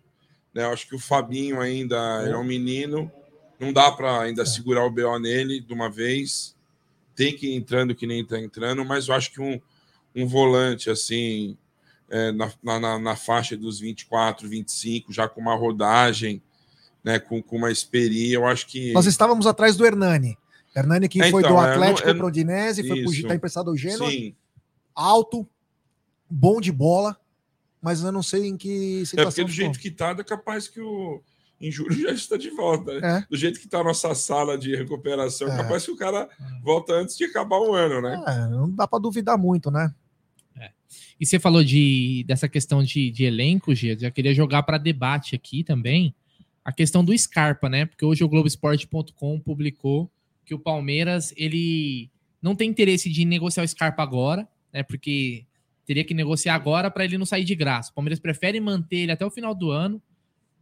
[0.52, 0.64] Né?
[0.64, 3.10] Eu acho que o Fabinho ainda é um menino,
[3.58, 6.54] não dá para ainda segurar o BO nele de uma vez.
[7.14, 9.60] Tem que ir entrando que nem está entrando, mas eu acho que um,
[10.14, 11.56] um volante assim,
[12.08, 16.42] é, na, na, na, faixa dos 24, 25, já com uma rodagem,
[17.04, 18.92] né, com, com uma experiência, eu acho que.
[18.92, 20.36] Nós estávamos atrás do Hernani.
[20.74, 24.10] Hernani que foi do então, Atlético para o Udinese, foi está emprestado ao Genoa.
[24.10, 24.34] Sim.
[24.94, 25.46] Alto,
[26.28, 27.16] bom de bola,
[27.80, 29.22] mas eu não sei em que situação.
[29.22, 31.22] É porque do jeito que está, é capaz que o
[31.60, 33.00] em julho já está de volta.
[33.00, 33.18] Né?
[33.18, 33.26] É.
[33.28, 35.56] Do jeito que está a nossa sala de recuperação, é.
[35.56, 36.28] capaz que o cara
[36.62, 38.22] volta antes de acabar o ano, né?
[38.26, 39.92] É, não dá para duvidar muito, né?
[40.56, 40.70] É.
[41.18, 45.34] E você falou de, dessa questão de, de elenco, Gia, já queria jogar para debate
[45.34, 46.14] aqui também
[46.68, 47.86] a questão do Scarpa, né?
[47.86, 50.12] Porque hoje o Globoesporte.com publicou
[50.44, 52.10] que o Palmeiras ele
[52.42, 54.82] não tem interesse de negociar o Scarpa agora, né?
[54.82, 55.46] Porque
[55.86, 57.90] teria que negociar agora para ele não sair de graça.
[57.90, 60.02] O Palmeiras prefere manter ele até o final do ano,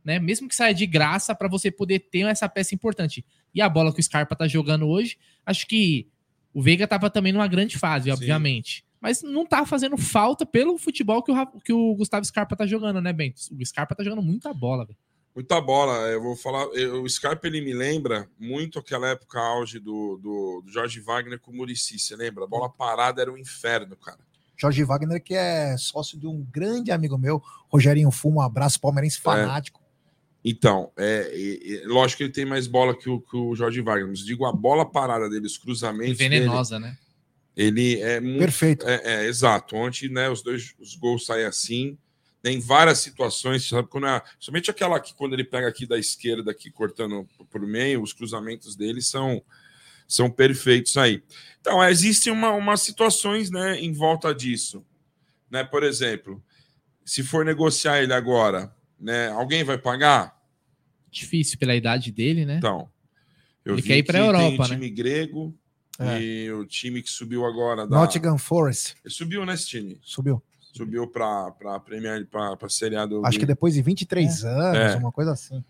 [0.05, 0.21] né?
[0.21, 3.27] Mesmo que saia de graça para você poder ter essa peça importante.
[3.53, 6.07] E a bola que o Scarpa tá jogando hoje, acho que
[6.55, 8.13] o Veiga tava também numa grande fase, Sim.
[8.13, 8.85] obviamente.
[9.01, 13.01] Mas não tá fazendo falta pelo futebol que o, que o Gustavo Scarpa tá jogando,
[13.01, 13.41] né, Bento?
[13.51, 14.97] O Scarpa tá jogando muita bola, velho.
[15.37, 16.09] Muita bola.
[16.09, 16.65] Eu vou falar.
[16.73, 21.39] Eu, o Scarpa ele me lembra muito aquela época auge do, do, do Jorge Wagner
[21.39, 21.99] com o Murici.
[21.99, 22.45] Você lembra?
[22.45, 24.19] A bola parada era um inferno, cara.
[24.57, 29.19] Jorge Wagner, que é sócio de um grande amigo meu, Rogerinho Fumo, um abraço palmeirense
[29.19, 29.21] é.
[29.21, 29.83] fanático.
[29.83, 29.87] É.
[30.43, 33.83] Então, é, é, é, lógico que ele tem mais bola que o, que o Jorge
[33.83, 36.17] Wagner, mas digo, a bola parada dele, os cruzamentos.
[36.17, 36.99] Venenosa, dele, né?
[37.55, 38.39] Ele é muito.
[38.39, 38.89] Perfeito.
[38.89, 39.77] É, é, exato.
[39.77, 41.99] Ontem, né, os dois os gols saem assim.
[42.47, 43.89] Tem várias situações, sabe?
[43.89, 48.01] Quando é, somente aquela que quando ele pega aqui da esquerda, aqui cortando por meio,
[48.01, 49.43] os cruzamentos dele são,
[50.07, 51.25] são perfeitos aí.
[51.61, 54.87] Então, existem uma, umas situações né, em volta disso.
[55.51, 55.65] Né?
[55.65, 56.41] Por exemplo,
[57.05, 60.41] se for negociar ele agora, né, alguém vai pagar?
[61.11, 62.59] Difícil pela idade dele, né?
[62.59, 62.89] Então,
[63.65, 64.95] eu ele vi quer ir para a Europa, tem o time né?
[64.95, 65.59] grego
[65.99, 66.23] é.
[66.23, 68.95] e o time que subiu agora da Nottingham Forest.
[69.05, 69.99] Ele subiu nesse time.
[70.01, 70.41] Subiu
[70.77, 73.25] subiu para a Premier, para a Série A do.
[73.25, 74.49] Acho que depois de 23 é.
[74.49, 74.97] anos, é.
[74.97, 75.65] uma coisa assim.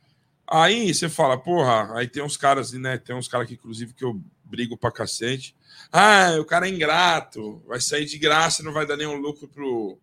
[0.49, 2.99] Aí você fala, porra, aí tem uns caras, né?
[2.99, 5.57] Tem uns caras que, inclusive, que eu brigo pra cacete.
[5.91, 9.49] Ah, o cara é ingrato, vai sair de graça e não vai dar nenhum lucro
[9.49, 9.99] pro,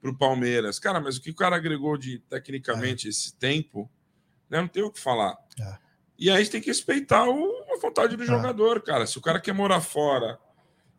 [0.00, 0.78] pro Palmeiras.
[0.78, 3.10] Cara, mas o que o cara agregou de tecnicamente é.
[3.10, 3.90] esse tempo,
[4.48, 4.62] né?
[4.62, 5.36] Não tem o que falar.
[5.60, 5.76] É.
[6.18, 8.26] E aí tem que respeitar o, a vontade do é.
[8.26, 9.06] jogador, cara.
[9.06, 10.38] Se o cara quer morar fora,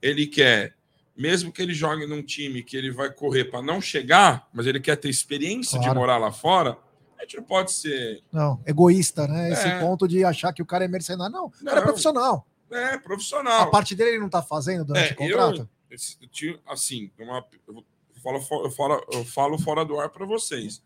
[0.01, 0.75] ele quer
[1.15, 4.79] mesmo que ele jogue num time que ele vai correr para não chegar, mas ele
[4.79, 5.93] quer ter experiência claro.
[5.93, 6.77] de morar lá fora,
[7.17, 8.23] a gente não pode ser.
[8.31, 9.51] Não, egoísta, né?
[9.51, 9.79] Esse é.
[9.79, 11.33] ponto de achar que o cara é mercenário.
[11.33, 12.47] Não, o cara é profissional.
[12.71, 13.61] É, profissional.
[13.61, 15.69] A parte dele ele não está fazendo durante é, o contrato?
[15.89, 17.83] Eu, assim, uma, eu,
[18.21, 20.81] falo, eu, falo, eu falo fora do ar para vocês.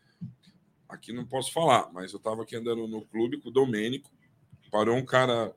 [0.90, 4.10] Aqui não posso falar, mas eu estava aqui andando no clube com o Domênico,
[4.70, 5.54] parou um cara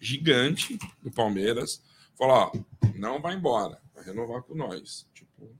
[0.00, 1.82] gigante do Palmeiras,
[2.16, 2.52] falou: ó,
[2.94, 5.06] não vai embora renovar com nós.
[5.14, 5.50] Tipo,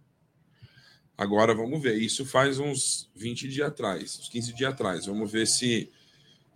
[1.16, 1.96] agora vamos ver.
[1.96, 5.07] Isso faz uns 20 dias atrás, uns 15 dias atrás.
[5.07, 5.90] Vamos ver se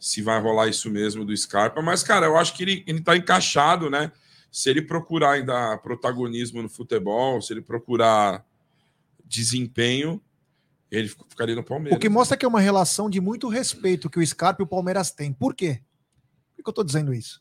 [0.02, 1.80] se vai rolar isso mesmo do Scarpa.
[1.80, 4.10] Mas, cara, eu acho que ele, ele tá encaixado, né?
[4.50, 8.44] Se ele procurar ainda protagonismo no futebol, se ele procurar
[9.24, 10.20] desempenho,
[10.90, 11.96] ele ficaria no Palmeiras.
[11.96, 14.66] O que mostra que é uma relação de muito respeito que o Scarpa e o
[14.66, 15.32] Palmeiras têm.
[15.32, 15.80] Por quê?
[16.56, 17.40] Por que eu tô dizendo isso?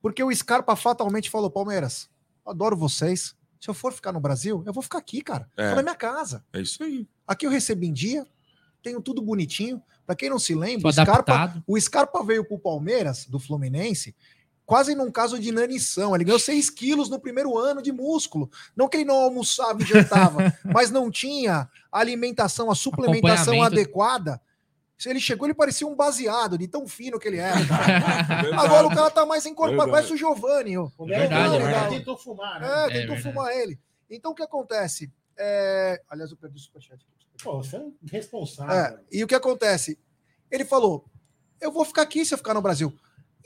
[0.00, 2.08] Porque o Scarpa fatalmente falou: Palmeiras,
[2.44, 5.48] adoro vocês, se eu for ficar no Brasil, eu vou ficar aqui, cara.
[5.56, 5.74] É.
[5.74, 6.44] na minha casa.
[6.52, 7.06] É isso aí.
[7.26, 8.26] Aqui eu recebo em dia,
[8.82, 9.82] tenho tudo bonitinho.
[10.06, 14.16] Para quem não se lembra, o Scarpa, o Scarpa veio pro Palmeiras, do Fluminense,
[14.64, 16.14] quase num caso de inanição.
[16.14, 18.50] Ele ganhou 6 quilos no primeiro ano de músculo.
[18.74, 24.40] Não que ele não almoçava e jantava, mas não tinha a alimentação, a suplementação adequada.
[24.98, 27.54] Se ele chegou, ele parecia um baseado, de tão fino que ele era.
[28.58, 30.76] Agora o cara tá mais encorpado, parece o Giovanni.
[30.76, 32.66] O verdade, Giovanni, é tentou fumar, né?
[32.66, 33.78] É, tentou é fumar ele.
[34.10, 35.12] Então o que acontece?
[35.38, 36.02] É...
[36.10, 37.06] Aliás, eu perdi o superchat.
[37.40, 38.74] Pô, você é responsável.
[38.74, 39.96] É, e o que acontece?
[40.50, 41.04] Ele falou:
[41.60, 42.92] eu vou ficar aqui se eu ficar no Brasil.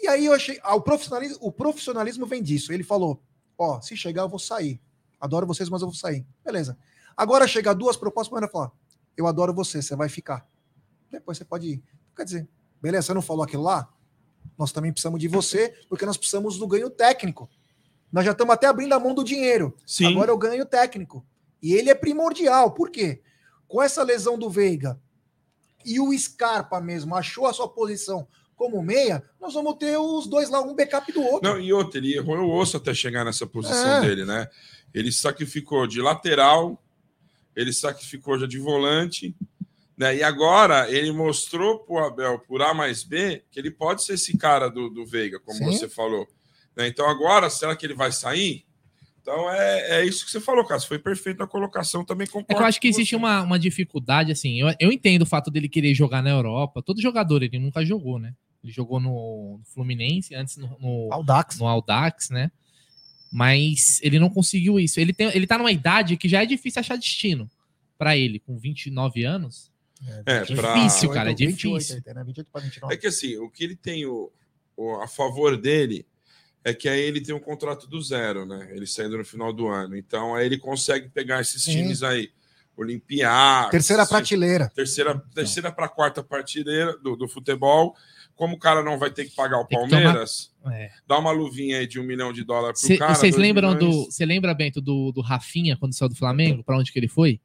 [0.00, 0.58] E aí eu achei.
[0.62, 2.72] Ah, o, profissionalismo, o profissionalismo vem disso.
[2.72, 3.22] Ele falou:
[3.58, 4.80] ó, se chegar, eu vou sair.
[5.20, 6.24] Adoro vocês, mas eu vou sair.
[6.42, 6.78] Beleza.
[7.14, 8.72] Agora chega duas propostas, mas ele falar:
[9.14, 10.50] eu adoro você, você vai ficar
[11.12, 11.83] depois você pode ir.
[12.16, 12.48] Quer dizer,
[12.81, 13.88] beleza, você não falou aquilo lá?
[14.59, 17.48] Nós também precisamos de você, porque nós precisamos do ganho técnico.
[18.11, 19.75] Nós já estamos até abrindo a mão do dinheiro.
[19.87, 20.07] Sim.
[20.07, 21.25] Agora eu ganho técnico.
[21.62, 22.72] E ele é primordial.
[22.72, 23.22] Por quê?
[23.68, 25.01] Com essa lesão do Veiga
[25.85, 30.48] e o Scarpa mesmo achou a sua posição como meia, nós vamos ter os dois
[30.48, 31.51] lá, um backup do outro.
[31.51, 34.01] Não, e outro, ele errou o osso até chegar nessa posição É.
[34.03, 34.48] dele, né?
[34.94, 36.81] Ele sacrificou de lateral,
[37.57, 39.35] ele sacrificou já de volante,
[39.96, 40.16] né?
[40.16, 44.37] E agora ele mostrou pro Abel, por A mais B, que ele pode ser esse
[44.37, 45.64] cara do, do Veiga, como Sim.
[45.66, 46.26] você falou.
[46.76, 46.87] né?
[46.88, 48.64] Então agora, será que ele vai sair?
[49.20, 50.88] Então é, é isso que você falou, Cássio.
[50.88, 52.57] Foi perfeito a colocação, também É concordo.
[52.57, 54.61] que eu acho que existe uma, uma dificuldade, assim.
[54.61, 56.83] Eu, eu entendo o fato dele querer jogar na Europa.
[56.83, 58.35] Todo jogador, ele nunca jogou, né?
[58.64, 61.59] Ele jogou no Fluminense, antes no, no, Audax.
[61.59, 62.50] no Audax, né?
[63.31, 65.00] Mas ele não conseguiu isso.
[65.00, 67.50] Ele, tem, ele tá numa idade que já é difícil achar destino
[67.96, 69.71] pra ele, com 29 anos.
[70.26, 71.96] É, É pra- difícil, cara, é 28, difícil.
[71.96, 72.24] ele tem, né?
[72.24, 72.94] 28 para 29.
[72.94, 74.30] É que assim, o que ele tem o,
[74.76, 76.06] o- a favor dele
[76.64, 78.68] é que aí ele tem um contrato do zero, né?
[78.72, 79.96] Ele saindo no final do ano.
[79.96, 81.72] Então aí ele consegue pegar esses Sim.
[81.72, 82.30] times aí.
[82.74, 83.70] Olympiacos.
[83.70, 84.70] Terceira prateleira.
[84.74, 87.94] Terceira, terceira para quarta partida do, do futebol.
[88.34, 90.90] Como o cara não vai ter que pagar o Tem Palmeiras, É.
[91.06, 93.14] dá uma luvinha aí de um milhão de dólares pro Cê- cara.
[93.14, 93.86] Vocês lembram do.
[93.88, 96.64] milhões, Você lembra, Bento, do, do Rafinha quando saiu do Flamengo?
[96.64, 97.38] Pra onde que ele foi?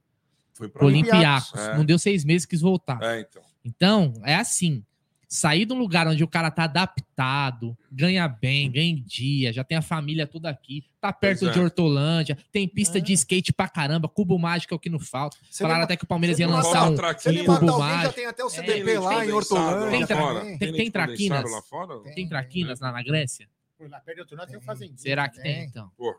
[0.58, 1.54] Foi pra Pro Olympiacos.
[1.60, 1.78] É.
[1.78, 3.00] Não deu seis meses, quis voltar.
[3.02, 3.42] É, então.
[3.64, 4.84] Então, é assim.
[5.30, 9.62] Sair de um lugar onde o cara tá adaptado, ganha bem, ganha em dia, já
[9.62, 11.54] tem a família toda aqui, tá perto Pois é.
[11.54, 13.02] de Hortolândia, tem pista É.
[13.02, 15.36] de skate pra caramba, cubo mágico é o que não falta.
[15.50, 16.96] Você Falaram até que o Palmeiras ia lançar um.
[17.26, 18.14] ele Cubo matar alguém, já mágico.
[18.16, 19.90] tem até o É, CDP leite lá em Hortolândia.
[19.98, 20.58] Tem tra- também.
[20.58, 21.38] tem- leite traquinas?
[21.44, 22.04] condensado lá fora?
[22.04, 22.14] Tem.
[22.16, 23.50] Tem traquinas lá na Grécia?
[23.78, 24.98] Foi lá perto do outro lado, tem o Fazendinha.
[24.98, 25.64] Será que tem, Tem.
[25.66, 25.92] então?
[25.98, 26.16] Pô,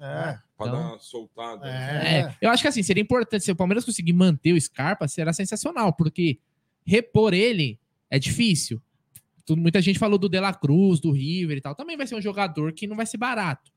[0.00, 0.38] É.
[0.56, 1.66] pra Então- dar uma soltada.
[1.68, 2.20] É.
[2.20, 5.32] É, eu acho que assim, seria importante, se o Palmeiras conseguir manter o Scarpa, será
[5.32, 6.38] sensacional, porque
[6.86, 7.78] repor ele
[8.10, 8.80] é difícil.
[9.44, 11.74] Tudo- Muita gente falou do De La Cruz, do River e tal.
[11.74, 13.70] Também vai ser um jogador que não vai ser barato.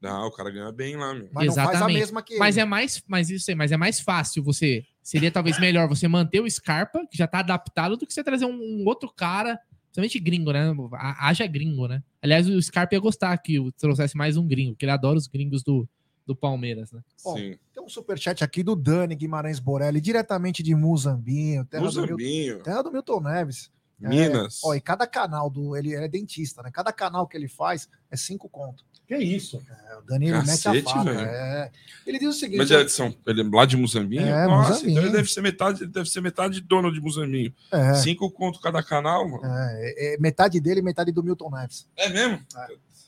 [0.00, 1.28] Não, o cara ganha bem lá, meu.
[1.32, 1.98] Mas não faz a Exatamente.
[1.98, 4.84] mesma que Mas é mais, mas isso aí, mas é mais fácil você.
[5.02, 8.44] Seria talvez melhor você manter o Scarpa, que já tá adaptado, do que você trazer
[8.44, 10.70] um, um outro cara, principalmente gringo, né?
[10.94, 12.02] Ha- Haja gringo, né?
[12.26, 15.28] Aliás, o Scarpa ia gostar que eu trouxesse mais um gringo, porque ele adora os
[15.28, 15.88] gringos do,
[16.26, 17.00] do Palmeiras, né?
[17.22, 17.56] Bom, Sim.
[17.72, 22.62] Tem um superchat aqui do Dani Guimarães Borelli, diretamente de Muzambinho, terra, do, Mil- Muzambinho,
[22.64, 23.70] terra do Milton Neves.
[24.02, 24.60] É, Minas.
[24.64, 25.76] Ó, e cada canal do.
[25.76, 26.70] Ele é dentista, né?
[26.72, 28.84] Cada canal que ele faz é cinco conto.
[29.06, 29.62] Que isso?
[29.88, 31.10] É, o Dani ele mete a Cacete, faca.
[31.10, 31.70] é.
[32.06, 34.22] Ele diz o seguinte: Mas é de São, ele é lá de Muzambinho?
[34.26, 34.90] É, Nossa, Muzambinho.
[34.92, 37.52] então ele deve ser metade, ele deve ser metade dono de Muzambinho.
[37.70, 39.42] é, Cinco conto cada canal, mano.
[39.44, 41.86] é, é metade dele e metade do Milton Neves.
[41.96, 42.40] É, mesmo?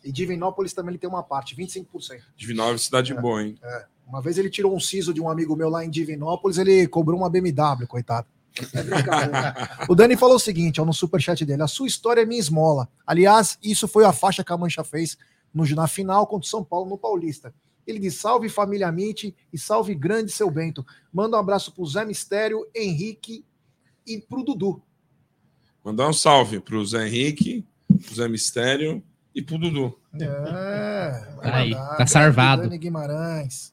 [0.05, 1.85] E Divinópolis também ele tem uma parte, 25%.
[2.37, 3.21] Divinópolis, cidade É.
[3.21, 3.59] boa, hein?
[4.07, 7.19] Uma vez ele tirou um siso de um amigo meu lá em Divinópolis, ele cobrou
[7.19, 8.27] uma BMW, coitado.
[8.59, 12.41] É o Dani falou o seguinte, ó, no superchat dele: a sua história é minha
[12.41, 12.89] esmola.
[13.07, 15.17] Aliás, isso foi a faixa que a Mancha fez
[15.53, 17.53] no, na final contra o São Paulo no Paulista.
[17.87, 20.85] Ele diz: salve família Mitty e salve grande seu Bento.
[21.13, 23.45] Manda um abraço pro Zé Mistério, Henrique
[24.07, 24.83] e pro Dudu.
[25.85, 27.65] Mandar um salve pro Zé Henrique,
[28.05, 29.03] pro Zé Mistério
[29.35, 29.99] e pro Dudu.
[30.21, 31.97] É, Aí, mandar.
[31.97, 32.63] tá sarvado.
[32.63, 33.73] Dani Guimarães.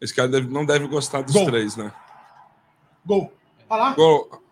[0.00, 1.46] Esse cara deve- não deve gostar dos Gol.
[1.46, 1.92] três, né?
[3.06, 3.32] Gol.
[3.70, 3.94] Olha lá.
[3.94, 4.42] Gol.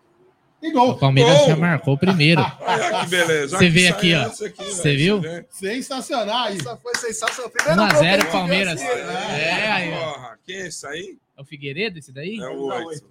[0.61, 0.95] E O.
[0.95, 1.47] Palmeiras Gol!
[1.47, 2.41] já marcou o primeiro.
[2.61, 3.57] Olha que beleza.
[3.57, 4.29] Você que vê aqui, ó.
[4.29, 5.21] Você viu?
[5.49, 6.47] Sensacional.
[6.49, 7.51] Essa foi sensacional.
[7.51, 8.81] Primeiro 1 a gol 0 que ele Palmeiras.
[8.81, 9.41] fez, né?
[9.41, 10.13] É, aí, ó.
[10.13, 11.17] Porra, quem é esse aí?
[11.37, 12.37] É o Figueiredo esse daí?
[12.39, 13.09] É o oito.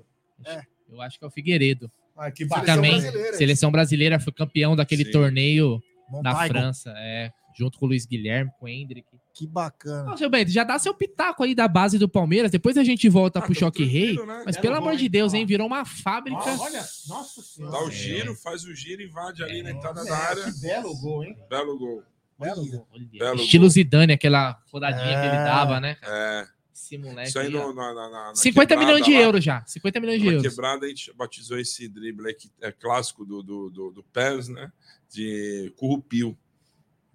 [0.89, 1.91] Eu acho que é o Figueiredo.
[2.17, 2.75] Ah, que Que bacana.
[2.77, 5.11] também, brasileira, seleção brasileira, foi campeão daquele Sim.
[5.11, 6.53] torneio Montaigo.
[6.55, 9.07] França, é, junto com o Luiz Guilherme, com o Hendrick.
[9.33, 10.13] Que bacana.
[10.13, 13.09] Ô, seu Bento, já dá seu pitaco aí da base do Palmeiras, depois a gente
[13.09, 14.15] volta Ah, pro Choque Rei.
[14.17, 14.43] né?
[14.45, 15.09] Mas Belo pelo gol, amor de?
[15.09, 15.47] Deus, hein?
[15.47, 16.39] Virou uma fábrica.
[16.41, 17.73] Ah, olha, nossa senhora.
[17.73, 17.93] Dá o É.
[17.93, 20.45] giro, faz o giro, invade ali na entrada da É, área.
[20.45, 21.37] que belo gol, hein?
[21.49, 22.03] Belo gol.
[22.39, 22.87] Belo gol.
[23.13, 23.71] Belo Estilo gol.
[23.71, 25.45] Zidane, aquela rodadinha que ele É.
[25.45, 25.97] dava, né?
[26.03, 26.47] É.
[26.75, 27.29] Esse moleque.
[27.29, 29.63] Isso aí no, na, na, na 50 quebrada milhões de lá, euros já.
[29.67, 30.49] 50 milhões de Na euros.
[30.49, 34.49] quebrada a gente batizou esse drible aí, que é clássico do, do, do, do PES,
[34.49, 34.73] né?
[35.09, 36.37] De currupio.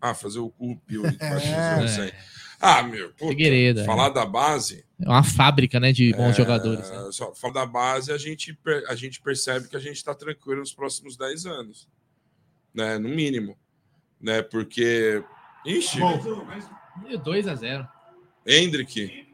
[0.10, 0.50] Ah, fazer o
[1.10, 2.14] gente batizou isso aí.
[2.62, 3.84] Ah, meu, puta, Figueiredo, é.
[3.86, 6.90] falar da base, É uma fábrica, né, de bons É, jogadores.
[6.90, 7.10] né?
[7.12, 10.74] Só falar da base, a gente, a gente percebe que a gente está tranquilo nos
[10.74, 11.88] próximos 10 anos.
[12.74, 12.98] Né?
[12.98, 13.58] No mínimo.
[14.22, 14.42] Né?
[14.42, 15.22] Porque.
[15.66, 16.00] Ixi.
[17.10, 17.88] E 2 a 0
[18.46, 19.26] Hendrick.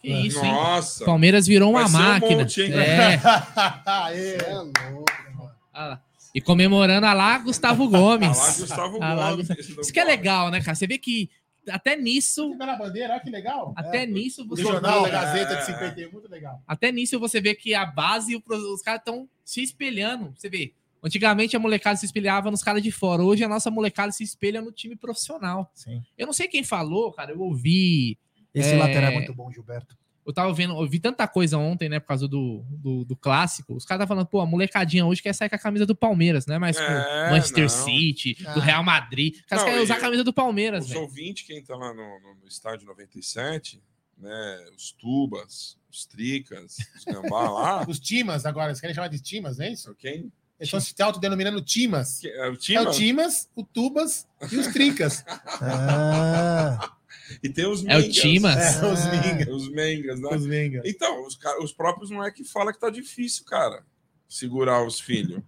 [0.00, 0.52] Que isso, hein?
[0.52, 1.04] Nossa.
[1.04, 2.36] Palmeiras virou uma Vai ser um máquina.
[2.42, 2.72] monte, hein?
[2.72, 3.20] é.
[3.86, 4.36] Aê.
[4.36, 5.50] É louco, mano.
[5.72, 6.02] Ah lá.
[6.34, 8.28] E comemorando a lá Gustavo Gomes.
[8.38, 9.50] Ah lá, Gustavo lá, Gomes.
[9.50, 10.74] Isso que é legal, né, cara?
[10.74, 11.28] Você vê que
[11.68, 13.72] até nisso, na bandeira, olha que legal.
[13.76, 15.10] até nisso O você jornal da É.
[15.12, 16.60] Gazeta de 51, muito legal.
[16.66, 20.32] Até nisso você vê que a base e os caras estão se espelhando.
[20.36, 20.72] Você vê,
[21.04, 23.24] Antigamente a molecada se espelhava nos caras de fora.
[23.24, 25.68] Hoje a nossa molecada se espelha no time profissional.
[25.74, 26.00] Sim.
[26.16, 27.32] Eu não sei quem falou, cara.
[27.32, 28.16] Eu ouvi.
[28.54, 28.76] Esse É.
[28.76, 29.96] lateral é muito bom, Gilberto.
[30.24, 33.74] Eu tava vendo, eu vi tanta coisa ontem, né, por causa do, do, do clássico.
[33.74, 36.46] Os caras estavam falando, pô, a molecadinha hoje quer sair com a camisa do Palmeiras,
[36.46, 36.58] né?
[36.58, 37.68] Mas com É, Manchester não.
[37.68, 38.54] City, Ah.
[38.54, 39.34] do Real Madrid.
[39.34, 41.02] Os caras Não, querem usar a camisa do Palmeiras, Os velho.
[41.02, 43.82] ouvintes, quem tá lá no, no- no estádio 97,
[44.16, 44.64] né?
[44.76, 47.84] Os tubas, os tricas, os gambá lá.
[47.90, 49.92] Os Timas agora, vocês querem chamar de Timas, não é isso?
[49.96, 50.32] Quem?
[50.60, 52.20] Eles estão se autodenominando Timas.
[52.20, 52.82] Que- é o É Tima?
[52.82, 55.24] o Timas, o Tubas e os Tricas.
[55.60, 56.92] Ah,
[57.42, 58.16] E tem os É o Mengas.
[58.16, 58.56] Timas?
[58.82, 59.48] É, os Mingas.
[59.48, 60.28] Os Mengas, né?
[60.34, 60.82] Os Mingas.
[60.84, 63.84] Então, os, os próprios moleques falam que tá difícil, cara,
[64.28, 65.40] segurar os filhos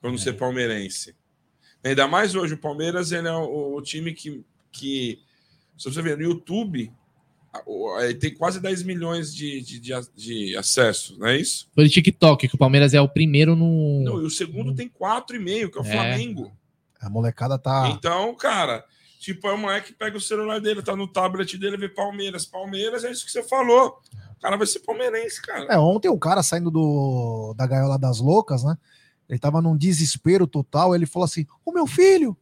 [0.00, 1.14] pra não ser palmeirense.
[1.84, 5.20] Ainda mais hoje, o Palmeiras ele é o, o time que, que,
[5.78, 6.90] se você ver no YouTube,
[7.64, 11.68] o- tem quase 10 milhões de, de, de, de acessos, não é isso?
[11.74, 14.02] Foi do TikTok, que o Palmeiras é o primeiro no.
[14.02, 15.92] Não, e o segundo tem 4,5, que é o É.
[15.92, 16.52] Flamengo.
[17.00, 17.88] a molecada tá.
[17.96, 18.84] Então, cara,
[19.26, 22.46] tipo, é o moleque que pega o celular dele, tá no tablet dele, vê Palmeiras.
[22.46, 23.98] Palmeiras é isso que você falou.
[24.36, 25.64] O cara vai ser palmeirense, cara.
[25.64, 28.76] É, ontem o cara saindo do, da gaiola das loucas, né?
[29.28, 30.94] Ele tava num desespero total.
[30.94, 32.36] Ele falou assim: O meu filho,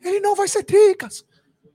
[0.00, 1.24] ele não vai ser tricas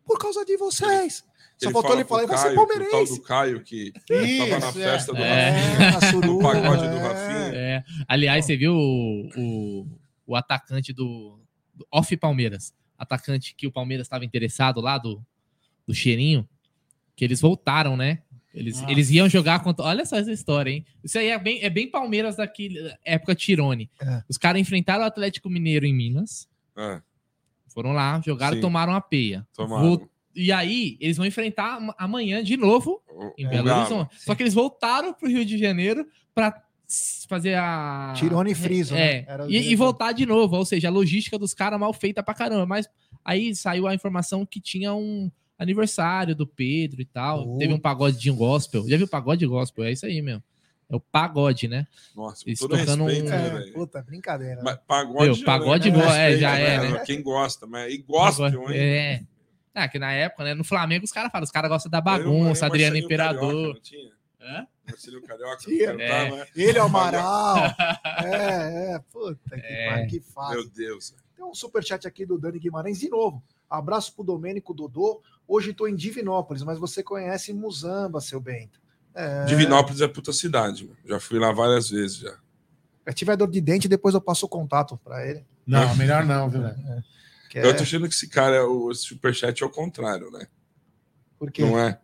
[0.06, 1.24] por causa de vocês.
[1.58, 3.15] Só faltou ele falar: ele vai ser Caio, pro tal palmeirense.
[3.15, 4.72] do Caio que tava na é.
[4.72, 5.50] festa do É.
[5.52, 6.12] Rafinha.
[6.12, 7.00] suruba, pagode do é.
[7.00, 7.56] Rafinha.
[7.56, 7.84] É.
[8.10, 9.88] Aliás, você viu o, o,
[10.28, 11.39] o atacante do,
[11.74, 12.74] do Off Palmeiras?
[12.99, 15.23] Atacante que o Palmeiras estava interessado lá do,
[15.88, 16.47] do cheirinho,
[17.15, 18.21] que eles voltaram, né?
[18.53, 18.91] Eles, Nossa.
[18.91, 19.85] eles iam jogar contra.
[19.85, 20.85] Olha só essa história, hein?
[21.03, 23.89] Isso aí é bem, é bem Palmeiras daquele época Tirone.
[24.01, 24.23] É.
[24.27, 27.01] Os caras enfrentaram o Atlético Mineiro em Minas, É,
[27.67, 28.59] foram lá, jogaram Sim.
[28.59, 29.47] e tomaram uma peia.
[29.55, 29.97] tomaram.
[29.97, 33.69] Vol- E aí, eles vão enfrentar am- amanhã de novo O- em o Belo.
[33.71, 34.15] Horizonte.
[34.23, 36.63] Só que eles voltaram pro Rio de Janeiro para
[37.28, 38.13] fazer a.
[38.15, 39.25] Tirone e Friso, né?
[39.28, 39.38] É.
[39.45, 40.56] O E, e voltar de novo.
[40.58, 42.65] Ou seja, a logística dos caras mal feita pra caramba.
[42.65, 42.89] Mas
[43.23, 47.47] aí saiu a informação que tinha um aniversário do Pedro e tal.
[47.47, 47.58] Oh.
[47.58, 48.88] Teve um pagode de um gospel.
[48.89, 49.84] Já viu pagode gospel?
[49.86, 50.43] É isso aí mesmo.
[50.91, 51.86] É o pagode, né?
[52.15, 54.56] Nossa, Eles todo tocando respeito, um- né, É, puta, brincadeira.
[54.56, 54.62] né?
[54.63, 55.95] Mas pagode, Meu, já, pagode né?
[55.97, 56.99] go- é, Respeito, já é, né?
[57.06, 58.80] Quem gosta, mas e gospel, Pagode- hein?
[58.82, 59.21] É.
[59.75, 60.56] Ah, que na época, né?
[60.56, 63.52] No Flamengo, os caras falam, os caras gostam da bagunça, aí o Adriano Imperador.
[63.52, 64.12] Carioca, não tinha?
[64.41, 64.67] Hã?
[64.89, 65.94] Marcelinho Carioca, Tinha.
[65.94, 66.46] né?
[66.56, 67.58] Ele é o Amaral.
[68.25, 69.90] é, é, puta que, É.
[69.90, 70.60] pariu, que fácil.
[70.60, 71.13] Meu Deus.
[71.35, 73.42] Tem um superchat aqui do Dani Guimarães de novo.
[73.69, 75.21] Abraço pro Domênico Dodô.
[75.48, 78.79] Hoje estou em Divinópolis, mas você conhece Muzamba, seu Bento.
[79.15, 80.98] É, Divinópolis é puta cidade, mano.
[81.06, 82.37] Já fui lá várias vezes já.
[83.08, 85.44] Se tiver dor de dente, depois eu passo o contato para ele.
[85.65, 87.04] Não, melhor não, viu, velho?
[87.50, 90.46] Que é, Eu tô achando que esse cara, o superchat é o contrário, né?
[91.40, 92.00] porque Não é?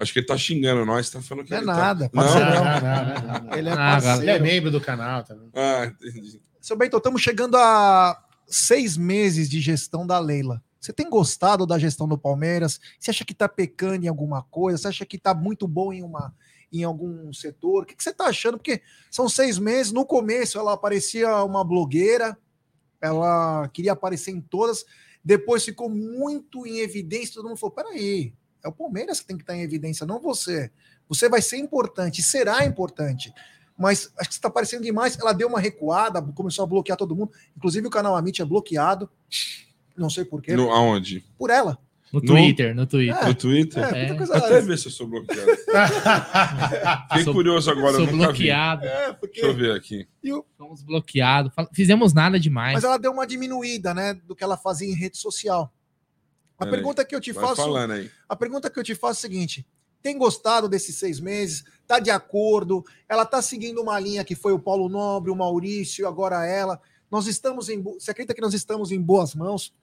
[0.00, 2.22] Acho que ele tá xingando nós, tá falando que não é ele tá- nada, Não,
[2.22, 2.64] parceirão.
[2.64, 3.56] não, não, não, não.
[3.56, 4.22] Ele é Ah, parceiro.
[4.22, 5.48] Ele é membro do canal também.
[5.54, 6.40] Ah, entendi.
[6.60, 10.62] Seu Bento, estamos chegando a seis meses de gestão da Leila.
[10.80, 12.78] Você tem gostado da gestão do Palmeiras?
[12.98, 14.78] Você acha que está pecando em alguma coisa?
[14.78, 16.34] Você acha que está muito bom em, uma,
[16.72, 17.84] em algum setor?
[17.84, 18.58] O que, que você está achando?
[18.58, 19.92] Porque são seis meses.
[19.92, 22.36] No começo ela parecia uma blogueira,
[23.00, 24.84] ela queria aparecer em todas.
[25.24, 27.34] Depois ficou muito em evidência.
[27.36, 28.34] Todo mundo falou: peraí,
[28.64, 30.70] é o Palmeiras que tem que estar em evidência, não você.
[31.08, 33.32] Você vai ser importante, será importante
[33.76, 35.18] mas acho que está aparecendo demais.
[35.18, 37.32] Ela deu uma recuada, começou a bloquear todo mundo.
[37.56, 39.10] Inclusive o canal Amit é bloqueado.
[39.96, 40.54] Não sei porquê.
[40.54, 41.24] No, aonde?
[41.36, 41.78] Por ela.
[42.12, 43.16] No Twitter, no Twitter.
[43.20, 43.26] É.
[43.26, 43.82] No Twitter?
[43.92, 44.14] É, É.
[44.14, 44.36] coisa.
[44.36, 45.50] Até ver se eu sou bloqueado.
[47.08, 48.84] Fiquei Sou- curioso agora, Sou bloqueado.
[48.84, 49.40] É, porque...
[49.40, 50.06] Deixa eu ver aqui.
[50.56, 51.52] Fomos bloqueados.
[51.72, 52.74] Fizemos nada demais.
[52.74, 55.72] Mas ela deu uma diminuída, né, do que ela fazia em rede social.
[56.58, 57.62] A Peraí, pergunta que eu te Vai faço,
[58.28, 59.66] a pergunta que eu te faço é a seguinte:
[60.02, 61.64] tem gostado desses seis meses?
[61.86, 62.84] Tá de acordo?
[63.08, 66.80] Ela tá seguindo uma linha que foi o Paulo Nobre, o Maurício, agora ela.
[67.10, 67.80] Nós estamos em.
[67.82, 69.74] Você acredita que nós estamos em boas mãos?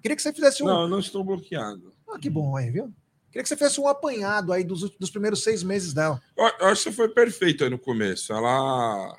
[0.00, 0.66] Queria que você fizesse um.
[0.66, 1.92] Não, eu não estou bloqueado.
[2.08, 2.92] Ah, que bom aí, viu?
[3.30, 6.20] Queria que você fizesse um apanhado aí dos, dos primeiros seis meses dela.
[6.36, 8.32] Eu, eu acho que você foi perfeito aí no começo.
[8.32, 9.16] Ela,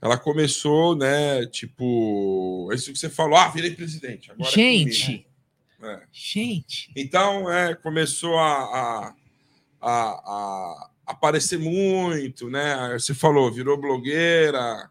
[0.00, 1.46] ela começou, né?
[1.46, 4.30] Tipo, isso que você falou, ah, virei presidente.
[4.30, 5.24] Agora é Gente, comigo.
[5.84, 6.02] É.
[6.12, 6.90] gente.
[6.96, 9.14] Então, é, começou a, a,
[9.80, 12.92] a, a aparecer muito, né?
[12.98, 14.90] Você falou, virou blogueira,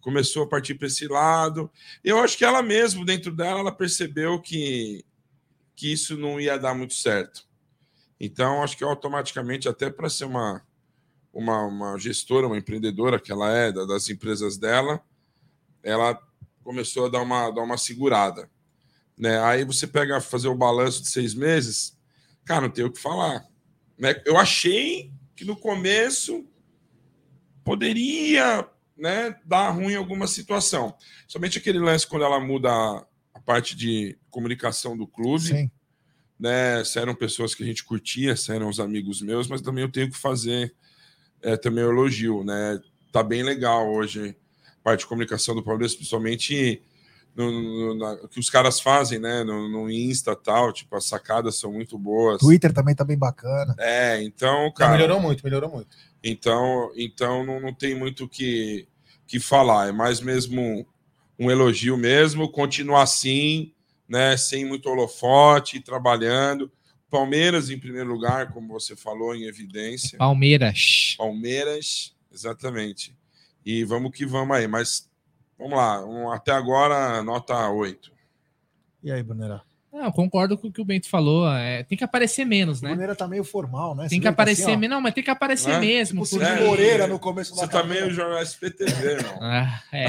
[0.00, 1.70] começou a partir para esse lado.
[2.02, 5.04] Eu acho que ela mesmo, dentro dela, ela percebeu que,
[5.76, 7.46] que isso não ia dar muito certo.
[8.18, 10.62] Então, acho que automaticamente, até para ser uma,
[11.32, 15.02] uma, uma gestora, uma empreendedora que ela é, da- das empresas dela,
[15.82, 16.18] ela
[16.62, 18.48] começou a dar uma, dar uma segurada.
[19.16, 19.38] Né?
[19.40, 21.96] Aí você pega fazer o balanço de seis meses,
[22.44, 23.46] cara, não tem o que falar.
[23.98, 24.20] Né?
[24.24, 26.46] Eu achei que no começo
[27.62, 30.94] poderia né, dar ruim em alguma situação.
[31.26, 35.44] Somente aquele lance quando ela muda a, parte de comunicação do clube.
[35.44, 35.70] Sim.
[36.38, 39.84] Né, se eram pessoas que a gente curtia, se eram os amigos meus, mas também
[39.84, 40.74] eu tenho que fazer
[41.40, 42.80] é, também o elogio, né?
[43.12, 44.36] Tá bem legal hoje
[44.66, 46.82] a parte de comunicação do Palmeiras, principalmente
[47.34, 49.42] no, no, na, que os caras fazem, né?
[49.42, 52.38] No, no Insta tal, tipo, as sacadas são muito boas.
[52.40, 53.74] Twitter também tá bem bacana.
[53.78, 54.92] É, então, Não, cara.
[54.92, 55.96] melhorou muito, melhorou muito.
[56.22, 58.86] Então, então não, não tem muito o que,
[59.26, 59.88] que falar.
[59.88, 60.86] É mais mesmo
[61.38, 62.48] um elogio mesmo.
[62.50, 63.72] Continuar assim,
[64.08, 64.36] né?
[64.36, 66.70] Sem muito holofote, trabalhando.
[67.10, 70.18] Palmeiras em primeiro lugar, como você falou, em evidência.
[70.18, 71.14] Palmeiras.
[71.18, 73.14] Palmeiras, exatamente.
[73.64, 74.66] E vamos que vamos aí.
[74.66, 75.08] Mas
[75.58, 76.04] vamos lá.
[76.04, 78.12] um- até agora, nota 8.
[79.02, 79.62] E aí, Brunera?
[79.92, 81.48] Não, eu concordo com o que o Bento falou.
[81.52, 82.90] é, tem que aparecer menos, O né?
[82.90, 84.08] Brunera tá meio formal, né?
[84.08, 84.96] Tem que aparecer menos.
[84.96, 85.78] Não, mas tem que aparecer É?
[85.78, 86.24] mesmo.
[86.24, 88.06] Tipo o porque- Moreira no começo Você da tá carreira.
[88.06, 89.38] meio jornal SPTV, irmão.
[89.40, 90.06] Ah, é.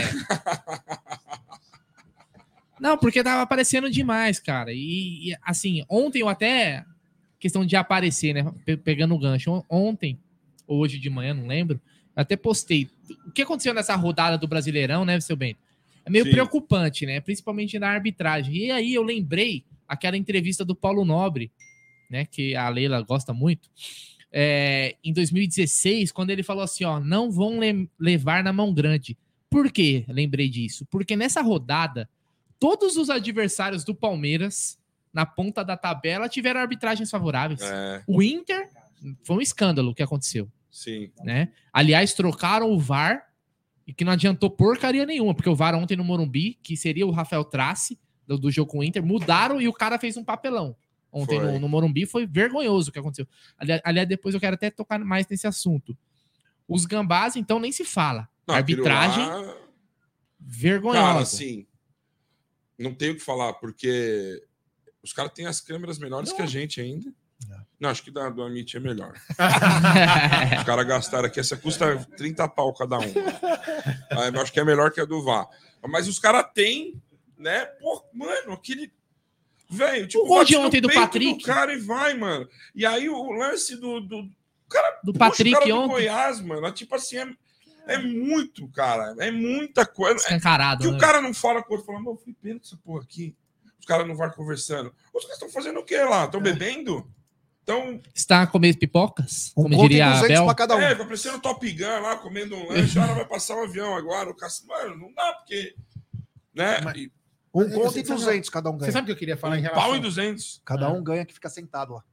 [2.79, 4.71] Não, porque tava aparecendo demais, cara.
[4.73, 6.83] E, e, assim, ontem eu até.
[7.39, 8.51] Questão de aparecer, né?
[8.65, 9.51] Pe- Pegando o gancho.
[9.51, 10.19] On- Ontem,
[10.67, 11.79] hoje de manhã, não lembro.
[12.15, 12.89] eu Até postei.
[13.27, 15.59] O que aconteceu nessa rodada do Brasileirão, né, seu Bento?
[16.05, 16.31] É meio Sim.
[16.31, 17.19] preocupante, né?
[17.19, 18.55] Principalmente na arbitragem.
[18.55, 21.51] E aí eu lembrei aquela entrevista do Paulo Nobre,
[22.09, 22.25] né?
[22.25, 23.69] Que a Leila gosta muito.
[24.31, 29.17] é, em 2016, quando ele falou assim: ó, não vão le- levar na mão grande.
[29.49, 30.85] Por que lembrei disso?
[30.91, 32.09] Porque nessa rodada,
[32.59, 34.77] todos os adversários do Palmeiras,
[35.13, 37.61] na ponta da tabela, tiveram arbitragens favoráveis.
[37.61, 38.67] É, O Inter
[39.23, 41.11] foi um escândalo o que aconteceu, sim.
[41.23, 41.51] né?
[41.71, 43.27] Aliás, trocaram o VAR
[43.87, 47.11] e que não adiantou porcaria nenhuma, porque o VAR ontem no Morumbi, que seria o
[47.11, 50.75] Rafael Trace do, do jogo com o Inter, mudaram e o cara fez um papelão.
[51.11, 53.27] Ontem no, no Morumbi foi vergonhoso o que aconteceu.
[53.57, 55.97] Ali- Aliás, depois eu quero até tocar mais nesse assunto.
[56.67, 58.27] Os gambás, então, nem se fala.
[58.47, 59.55] Não, Arbitragem lá-
[60.39, 61.01] vergonhosa.
[61.07, 61.65] Cara, assim,
[62.77, 64.43] não tenho o que falar, porque
[65.01, 67.13] os caras têm as câmeras melhores que a gente ainda.
[67.51, 67.65] É.
[67.79, 69.13] Não, acho que da do Amit é melhor.
[70.57, 73.13] Os caras gastaram aqui, essa custa 30 pau cada um.
[74.11, 75.47] Ah, eu acho que é melhor que a do VAR.
[75.87, 77.01] Mas os caras têm,
[77.37, 77.65] né?
[77.65, 78.91] Pô, mano, aquele.
[79.69, 81.43] Velho, tipo, O gol de ontem do Patrick.
[81.43, 82.47] cara e vai, mano.
[82.73, 83.99] E aí o lance do.
[83.99, 84.23] do...
[84.23, 84.29] do
[84.69, 87.27] Poxa, o Patrick cara do ontem, Goiás, mano, é tipo assim, é,
[87.87, 89.15] é muito, cara.
[89.19, 90.17] É muita coisa.
[90.17, 90.83] escancarado.
[90.83, 90.95] Que né?
[90.95, 93.35] o cara não fala com o outro, fala, não, fui pênalti essa porra aqui.
[93.79, 94.93] Os caras não vão conversando.
[95.13, 96.25] Os caras estão fazendo o quê lá?
[96.25, 97.07] Estão bebendo?
[97.65, 100.45] Então, Está comendo pipocas, Um como e diria a 200 Bel.
[100.45, 100.79] pra cada um.
[100.81, 104.29] é, vai parecendo Top Gun lá, comendo um lanche, agora vai passar um avião agora.
[104.29, 105.75] O cara, mano, não dá, porque.
[106.53, 106.79] Né?
[106.81, 107.11] Mas- E
[107.53, 108.91] Um Você- conto e você- 200 cada um Você ganha.
[108.91, 109.81] sabe o que eu queria falar em relação...
[109.83, 110.61] pau em 200.
[110.63, 112.03] Cada um ganha que fica sentado lá.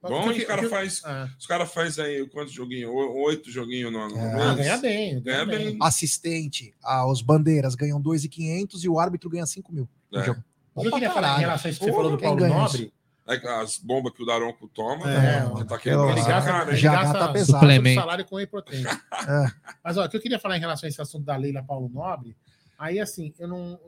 [0.00, 2.90] Bom, e os caras eu- faz, Ah, os cara faz aí quantos joguinhos?
[2.90, 4.42] O- Oito joguinhos no, no É.
[4.42, 5.20] ah, ganha bem.
[5.20, 5.76] Ganha bem.
[5.82, 9.88] Assistente, ah, os bandeiras ganham 2,500 e o árbitro ganha 5 mil.
[10.14, 10.30] É.
[10.74, 12.38] O que eu queria falar em relação a isso que você Pô, falou do Paulo
[12.40, 12.84] ganha Nobre...
[12.86, 15.64] É As bombas que o Daronco toma, É, né?
[15.66, 17.56] tá querendo Ele Ah, gasta, cara, ele já gasta tá pesado.
[17.56, 18.00] o Suplemento.
[18.00, 18.84] salário com whey protein.
[19.26, 19.50] É.
[19.82, 21.88] Mas ó, o que eu queria falar em relação a esse assunto da Leila Paulo
[21.88, 22.36] Nobre,
[22.78, 23.80] aí assim, eu não.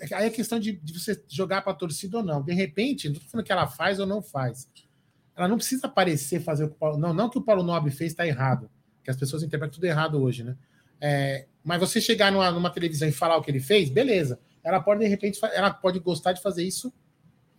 [0.00, 2.42] é Aí é questão de, de você jogar para a torcida ou não.
[2.42, 4.68] De repente, não tô falando que ela faz ou não faz.
[5.34, 6.98] Ela não precisa aparecer fazer o que o Paulo.
[6.98, 8.70] Não, não que o Paulo Nobre fez está errado.
[9.02, 10.56] Que as pessoas interpretam tudo errado hoje, né?
[11.00, 14.38] É, mas você chegar numa, numa televisão e falar o que ele fez, beleza.
[14.62, 16.92] Ela pode, de repente, ela pode gostar de fazer isso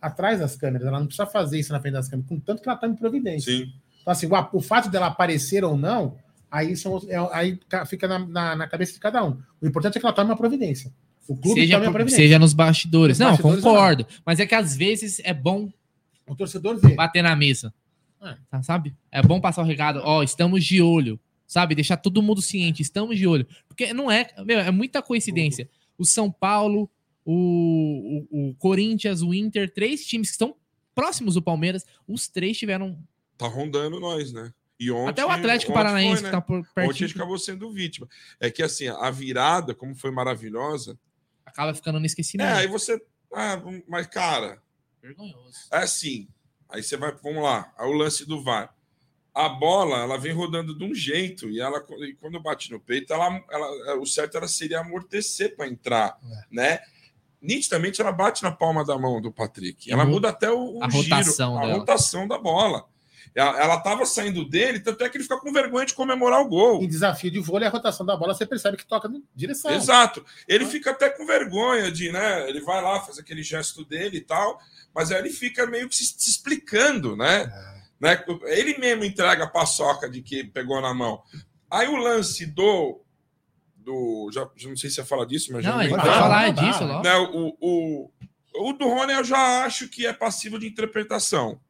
[0.00, 0.86] atrás das câmeras.
[0.86, 3.52] Ela não precisa fazer isso na frente das câmeras, contanto que ela está em providência.
[3.52, 3.72] Sim.
[4.00, 6.16] Então, assim, o, o fato dela aparecer ou não,
[6.50, 9.38] aí, são, os- é- aí ca- fica na, na- na cabeça de cada um.
[9.60, 10.92] O importante é que ela tome uma providência.
[11.28, 12.16] O clube Seja, tome a providência.
[12.24, 13.18] seja nos bastidores.
[13.18, 14.06] Nos não, bastidores, concordo.
[14.24, 15.70] Mas é que às vezes é bom
[16.26, 16.94] O torcedor vê.
[16.94, 17.72] bater na mesa.
[18.22, 18.36] É.
[18.50, 18.94] Tá, sabe?
[19.12, 20.00] É bom passar o recado.
[20.02, 21.20] Ó, estamos de olho.
[21.46, 21.74] Sabe?
[21.74, 22.82] Deixar todo mundo ciente.
[22.82, 23.46] Estamos de olho.
[23.68, 24.28] Porque não é.
[24.44, 25.68] Meu, é muita coincidência.
[25.98, 26.90] O São Paulo,
[27.24, 30.56] o, o, o Corinthians, o Inter, três times que estão
[30.94, 32.98] próximos do Palmeiras, os três tiveram.
[33.38, 34.52] Tá rondando nós, né?
[34.78, 36.28] E ontem, até o Atlético ontem Paranaense, foi, né?
[36.28, 38.08] que tá por Ontem a gente pertinho, acabou sendo vítima.
[38.38, 40.98] É que assim, a virada, como foi maravilhosa,
[41.44, 42.48] acaba ficando no é, esquecimento.
[42.56, 43.00] aí você.
[43.32, 44.60] Ah, mas, cara,
[45.02, 45.68] Vergonhoso.
[45.72, 46.28] é assim.
[46.68, 48.74] Aí você vai, vamos lá, é o lance do VAR.
[49.34, 53.12] A bola, ela vem rodando de um jeito e ela, e quando bate no peito,
[53.12, 56.44] ela, ela- o certo era seria amortecer para entrar, É.
[56.50, 56.80] né?
[57.42, 59.90] Nitidamente ela bate na palma da mão do Patrick.
[59.90, 60.10] Ela Uhum.
[60.10, 61.78] muda até o, o A giro, rotação a dela.
[61.78, 62.84] rotação da bola.
[63.34, 66.48] Ela, ela tava saindo dele, tanto é que ele fica com vergonha de comemorar o
[66.48, 66.82] gol.
[66.82, 69.70] Em desafio de vôlei, a rotação da bola, você percebe que toca na direção.
[69.70, 70.24] Exato.
[70.48, 72.48] Ele fica até com vergonha de, né?
[72.48, 74.58] Ele vai lá, faz aquele gesto dele e tal,
[74.92, 77.48] mas aí ele fica meio que se, se explicando, né?
[78.00, 78.22] né?
[78.46, 81.22] Ele mesmo entrega a paçoca de que pegou na mão.
[81.70, 83.00] Aí o lance do.
[83.90, 86.08] Do já, já não sei se você fala disso, mas já Não, a gente vai
[86.08, 87.02] Ah, falar disso logo.
[87.02, 88.10] né, o, o,
[88.68, 91.60] o do Rony eu já acho que é passivo de interpretação.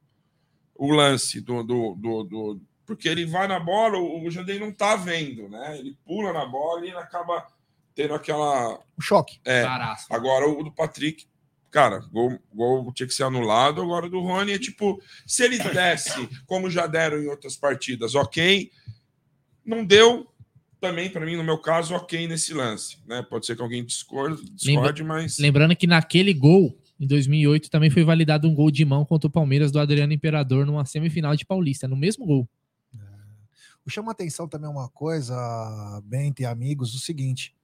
[0.75, 1.63] O lance do.
[1.63, 5.79] do, do, do- porque ele vai na bola, o, Jandei não tá vendo, né?
[5.79, 7.47] Ele pula na bola e ele acaba
[7.95, 8.81] tendo aquela.
[8.99, 9.39] Um choque.
[9.45, 10.07] É, Caraço.
[10.11, 11.27] agora o do Patrick.
[11.71, 13.81] Cara, gol, gol tinha que ser anulado.
[13.81, 18.15] Agora o do Rony é tipo, se ele desse, como já deram em outras partidas,
[18.17, 18.73] ok.
[19.65, 20.27] Não deu,
[20.81, 22.99] também, para mim, no meu caso, ok nesse lance.
[23.07, 23.23] Né?
[23.23, 25.39] Pode ser que alguém discorde, discorde mas.
[25.39, 29.31] Lembrando que naquele gol, em 2008, também foi validado um gol de mão contra o
[29.31, 32.49] Palmeiras do Adriano Imperador numa semifinal de Paulista, no mesmo gol.
[33.85, 35.35] O chama atenção também uma coisa,
[36.05, 37.55] Bento e amigos, o seguinte: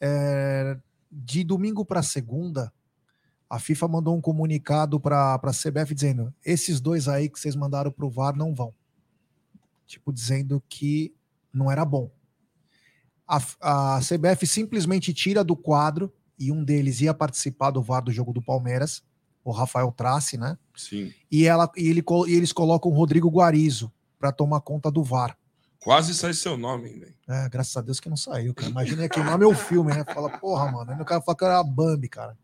[0.00, 0.78] é,
[1.10, 2.72] de domingo para segunda,
[3.48, 7.90] a FIFA mandou um comunicado para a CBF dizendo: esses dois aí que vocês mandaram
[7.90, 8.72] pro VAR não vão.
[9.86, 11.12] Tipo, dizendo que
[11.52, 12.10] não era bom.
[13.30, 18.10] A, a CBF simplesmente tira do quadro, e um deles ia participar do VAR do
[18.10, 19.02] jogo do Palmeiras,
[19.44, 20.58] o Rafael Trace, né?
[20.74, 21.12] Sim.
[21.30, 25.36] E, ela, e, ele, e eles colocam o Rodrigo Guarizo para tomar conta do VAR.
[25.78, 27.14] Quase sai seu nome, hein, velho.
[27.28, 28.70] É, graças a Deus que não saiu, cara.
[28.70, 30.04] Imagina que o nome é o filme, né?
[30.04, 30.90] Fala, porra, mano.
[30.90, 32.36] Aí o cara fala que era a Bambi, cara.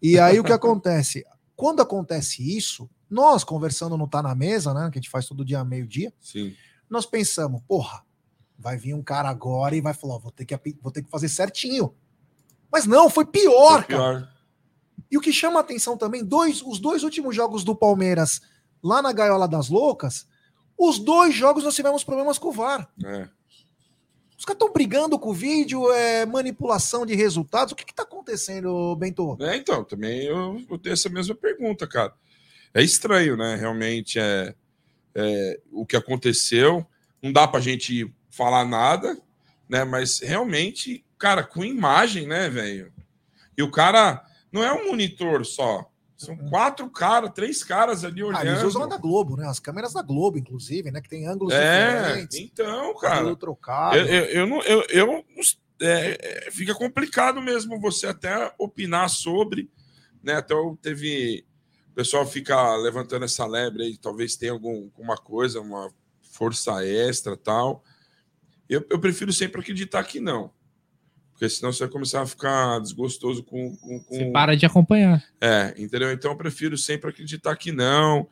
[0.00, 1.24] E aí o que acontece?
[1.56, 4.90] Quando acontece isso, nós conversando no Tá na Mesa, né?
[4.90, 6.54] Que a gente faz todo dia meio-dia, Sim.
[6.88, 8.02] nós pensamos, porra,
[8.62, 11.28] vai vir um cara agora e vai falar, vou ter que, vou ter que fazer
[11.28, 11.94] certinho.
[12.70, 14.20] Mas não, foi pior, Foi cara.
[14.20, 14.32] pior.
[15.10, 18.40] E o que chama a atenção também, dois, os dois últimos jogos do Palmeiras
[18.82, 20.26] lá na Gaiola das Loucas,
[20.78, 22.88] os dois jogos nós tivemos problemas com o VAR.
[23.04, 23.28] É.
[24.38, 27.72] Os caras estão brigando com o vídeo, é manipulação de resultados.
[27.72, 29.36] O que está acontecendo, Bento?
[29.40, 32.14] É, então, também eu, eu tenho essa mesma pergunta, cara.
[32.74, 33.54] É estranho, né?
[33.54, 34.54] Realmente é,
[35.14, 36.84] é o que aconteceu.
[37.22, 39.16] Não dá pra gente falar nada,
[39.68, 39.84] né?
[39.84, 42.92] Mas realmente, cara, com imagem, né, velho?
[43.56, 45.88] E o cara não é um monitor só.
[46.16, 48.90] São quatro caras, três caras ali Ah, eles usam olhando.
[48.90, 49.46] da Globo, né?
[49.48, 51.00] As câmeras da Globo, inclusive, né?
[51.00, 52.38] Que tem ângulos É, diferentes.
[52.38, 53.34] então, cara.
[53.36, 53.96] trocado.
[53.96, 54.62] Eu, eu, eu não.
[54.62, 55.24] Eu, eu
[55.80, 59.68] é, é, fica complicado mesmo você até opinar sobre,
[60.22, 60.34] né?
[60.34, 61.44] Até eu teve.
[61.90, 65.90] O pessoal fica levantando essa lebre aí, talvez tenha algum, alguma coisa, uma
[66.22, 67.82] força extra tal.
[68.74, 70.50] Eu, eu prefiro sempre acreditar que não.
[71.32, 73.76] Porque senão você vai começar a ficar desgostoso com.
[73.76, 75.24] com, com- Você para de acompanhar.
[75.40, 76.12] É, entendeu?
[76.12, 78.24] Então eu prefiro sempre acreditar que não,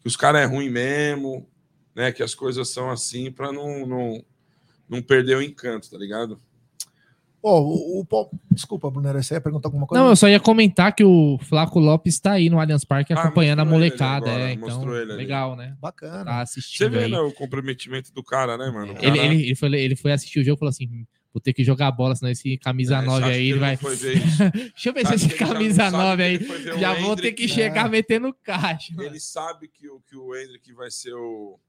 [0.00, 1.48] que os caras é ruim mesmo,
[1.94, 2.10] né?
[2.12, 4.24] Que as coisas são assim para não, não,
[4.88, 6.40] não perder o encanto, tá ligado?
[7.48, 10.02] Ó, o, o Pal- Desculpa, Brunero, você ia perguntar alguma coisa?
[10.02, 13.20] Não, eu só ia comentar que o Flaco Lopes tá aí no Allianz Parque Ah,
[13.20, 14.28] acompanhando a molecada.
[14.30, 15.16] agora, é, então, ele ali.
[15.22, 15.76] legal, né?
[15.80, 16.24] Bacana.
[16.24, 17.10] Tá Você assistindo vê aí.
[17.10, 18.94] né, o comprometimento do cara, né, mano?
[18.94, 21.40] O Ele, cara- ele, ele, foi, ele foi assistir o jogo e falou assim: vou
[21.40, 23.76] ter que jogar bola, senão esse camisa É, você 9 acha aí ele vai.
[23.78, 26.80] Deixa eu ver se esse camisa sabe 9 que aí.
[26.80, 27.88] Já vou ter Hendrick, que chegar É.
[27.88, 28.92] metendo caixa.
[28.98, 31.60] Ele sabe que o, que o Hendrick vai ser o.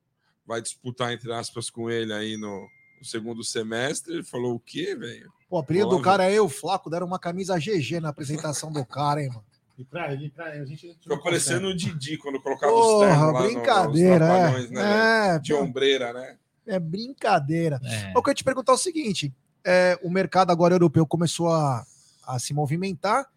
[0.44, 2.68] Vai disputar, entre aspas, com ele aí no,
[3.00, 4.14] no segundo semestre.
[4.14, 5.32] Ele falou o quê, velho?
[5.50, 8.86] Pô, o apelido do cara é o Flaco, deram uma camisa GG na apresentação do
[8.86, 9.44] cara, hein, mano.
[9.78, 13.34] E pra, e pra, a gente Ficou parecendo o Didi quando colocava os Porra, ternos
[13.34, 14.40] lá no- brincadeira, nos é.
[14.40, 15.36] trapalhões, né?
[15.36, 16.38] É, De ombreira, né?
[16.66, 17.80] é brincadeira.
[17.84, 18.12] É.
[18.16, 19.32] Eu queria te perguntar o seguinte:
[19.64, 21.86] é, o mercado agora europeu começou a,
[22.26, 23.28] a se movimentar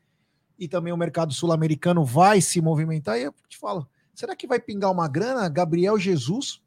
[0.59, 3.19] e também o mercado sul-americano vai se movimentar.
[3.19, 5.47] E eu te falo: será que vai pingar uma grana?
[5.49, 6.61] Gabriel Jesus,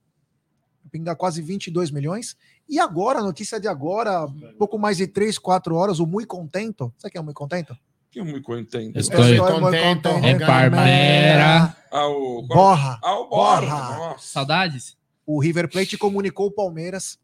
[0.83, 2.35] vai pingar quase 22 milhões.
[2.67, 4.27] E agora, a notícia de agora,
[4.57, 6.93] pouco mais de 3, 4 horas, o Muy Contento.
[6.97, 7.75] Sabe quem é o Muy Contento?
[8.13, 8.95] Que eu muito contente.
[8.99, 11.75] Estou Estoy contento, É Barbera.
[11.91, 12.43] Ah, o.
[12.43, 12.99] Borra.
[13.03, 13.95] Ah, o Borra.
[13.95, 14.17] Borra.
[14.19, 14.95] Saudades?
[15.25, 17.17] O River Plate comunicou o Palmeiras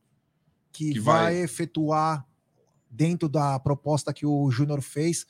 [0.72, 1.36] que, Que vai.
[1.36, 1.44] vai.
[1.44, 2.26] efetuar,
[2.90, 5.28] dentro da proposta que o Júnior fez,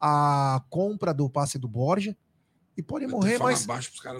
[0.00, 2.16] a compra do passe do Borja.
[2.76, 3.66] E pode morrer mais.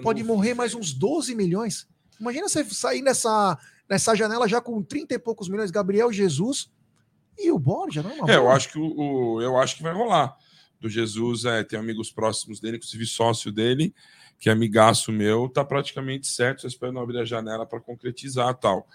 [0.03, 1.87] Pode morrer mais uns 12 milhões.
[2.21, 3.57] Imagina você sair nessa,
[3.89, 6.69] nessa janela já com 30 e poucos milhões, Gabriel Jesus
[7.37, 8.11] e o Borja, não?
[8.11, 8.93] é uma É, eu acho que o,
[9.35, 10.37] o- eu acho que vai rolar.
[10.79, 13.93] Do Jesus, é, tem amigos próximos dele, inclusive sócio dele,
[14.39, 16.61] que é amigaço meu, tá praticamente certo.
[16.61, 18.87] Só espero não abrir a janela para concretizar tal.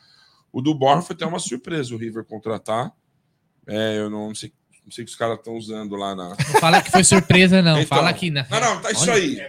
[0.52, 2.92] O do Borja foi até uma surpresa o River contratar.
[3.68, 4.52] É, eu não sei,
[4.84, 6.30] não sei o que os caras estão usando lá na.
[6.30, 7.78] Não fala que foi surpresa, não.
[7.80, 7.86] Então.
[7.98, 8.46] fala aqui, né?
[8.50, 9.12] Não, não, tá isso Olha.
[9.14, 9.40] aí.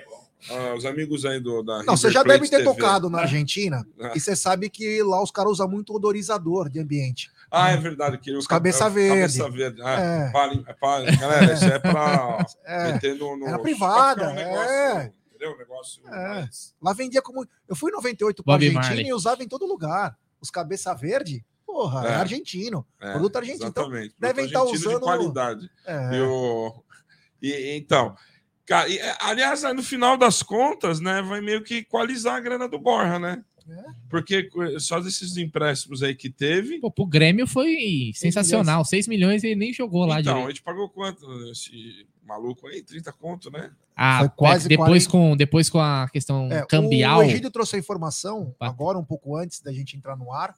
[0.52, 1.84] Ah, os amigos aí do, da.
[1.84, 2.70] Não, você já Plate deve ter TV.
[2.70, 4.14] tocado na Argentina Ah.
[4.16, 7.32] e você sabe que lá os caras usam muito odorizador de ambiente.
[7.50, 8.18] Ah, é verdade.
[8.20, 9.38] Que Os cabeça é o verde.
[9.40, 9.82] Cabeça verde.
[9.82, 10.28] Ah, É.
[10.68, 12.92] é pra- galera, isso é pra É.
[12.94, 13.36] meter no.
[13.38, 15.14] no Era privada, ficar um negócio, é.
[15.30, 15.54] Entendeu?
[15.54, 16.12] Um negócio É.
[16.12, 17.46] mais- Lá vendia como.
[17.68, 19.08] Eu fui em 98 para Argentina Marley.
[19.08, 20.18] e usava em todo lugar.
[20.42, 21.44] Os cabeça verde.
[21.66, 22.16] porra, é, É.
[22.16, 22.88] argentino.
[23.00, 23.68] É, Produto argentino.
[23.68, 24.16] Então, Exatamente.
[24.18, 25.70] devem Produto tá usando- de qualidade.
[25.86, 26.84] é, E o-
[27.42, 28.37] e- então, é,
[29.20, 33.18] aliás, aí no final das contas, né, vai meio que equalizar a grana do Borja,
[33.20, 33.44] né?
[33.70, 33.84] É.
[34.10, 34.50] Porque
[34.80, 36.80] só desses empréstimos aí que teve.
[36.80, 38.86] Pô, pro Grêmio foi sensacional.
[38.86, 40.56] 6 milhões e ele nem jogou lá Então, a direito.
[40.56, 42.82] gente pagou quanto esse maluco aí?
[42.82, 43.72] 30 conto, né?
[43.94, 45.10] Ah, Foi quase depois, 40.
[45.12, 47.20] com, depois com a questão É, cambial.
[47.20, 50.56] O Egídio trouxe a informação, agora um pouco antes da gente entrar no ar,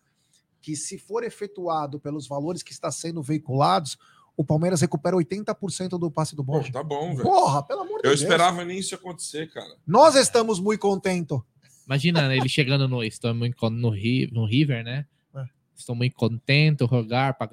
[0.62, 3.98] que se for efetuado pelos valores que está sendo veiculados,
[4.40, 6.72] o Palmeiras recupera 80% do passe do Borja.
[6.72, 7.24] tá bom, velho.
[7.24, 8.22] Porra, pelo amor de Eu Deus.
[8.22, 9.76] esperava nem isso acontecer, cara.
[9.86, 11.42] Nós estamos muito contentos.
[11.86, 13.90] Imagina né, ele chegando no, estou muito con- no,
[14.32, 15.06] no River, né?
[15.36, 15.44] É.
[15.76, 17.48] Estou muito contente jogar para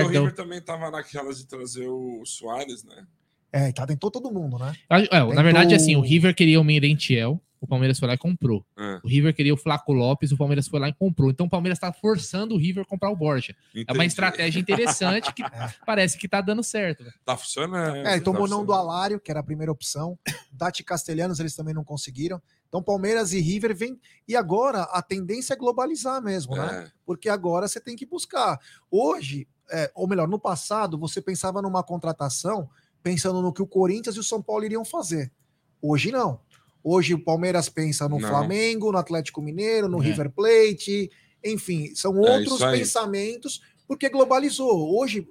[0.00, 0.20] É porque o.
[0.20, 3.04] River também tava naquelas de trazer o Soares, né?
[3.52, 4.76] É, tá, tentou todo mundo, né?
[4.88, 8.64] É, na verdade, assim, o River queria o Merentiel, o Palmeiras foi lá e comprou.
[8.76, 11.30] É, O River queria o Flaco Lopes, o Palmeiras foi lá e comprou.
[11.30, 13.54] Então o Palmeiras tá forçando o River a comprar o Borja.
[13.74, 14.06] É uma entendi.
[14.06, 15.42] estratégia interessante que
[15.84, 17.04] parece que tá dando certo.
[17.24, 17.96] Tá funcionando.
[17.96, 18.78] É, ele tomou tá não do.
[18.78, 20.18] Alário, que era a primeira opção.
[20.56, 22.40] Tati Castelhanos, eles também não conseguiram.
[22.68, 23.98] Então, Palmeiras e River vem.
[24.26, 26.84] E agora a tendência é globalizar mesmo, né?
[26.86, 28.58] É, Porque agora você tem que buscar.
[28.90, 32.68] Hoje, é, ou melhor, no passado, você pensava numa contratação
[33.02, 35.32] pensando no que o Corinthians e o São Paulo iriam fazer.
[35.80, 36.40] Hoje não.
[36.82, 38.28] Hoje o Palmeiras pensa no Não.
[38.28, 40.06] Flamengo, no Atlético Mineiro, no É.
[40.06, 41.10] River Plate,
[41.44, 44.96] enfim, são É outros pensamentos, porque globalizou.
[44.98, 45.26] Hoje,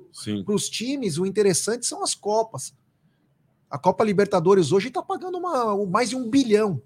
[0.45, 2.73] para os times, o interessante são as Copas.
[3.69, 6.81] A Copa Libertadores hoje está pagando uma, um- mais de um bilhão.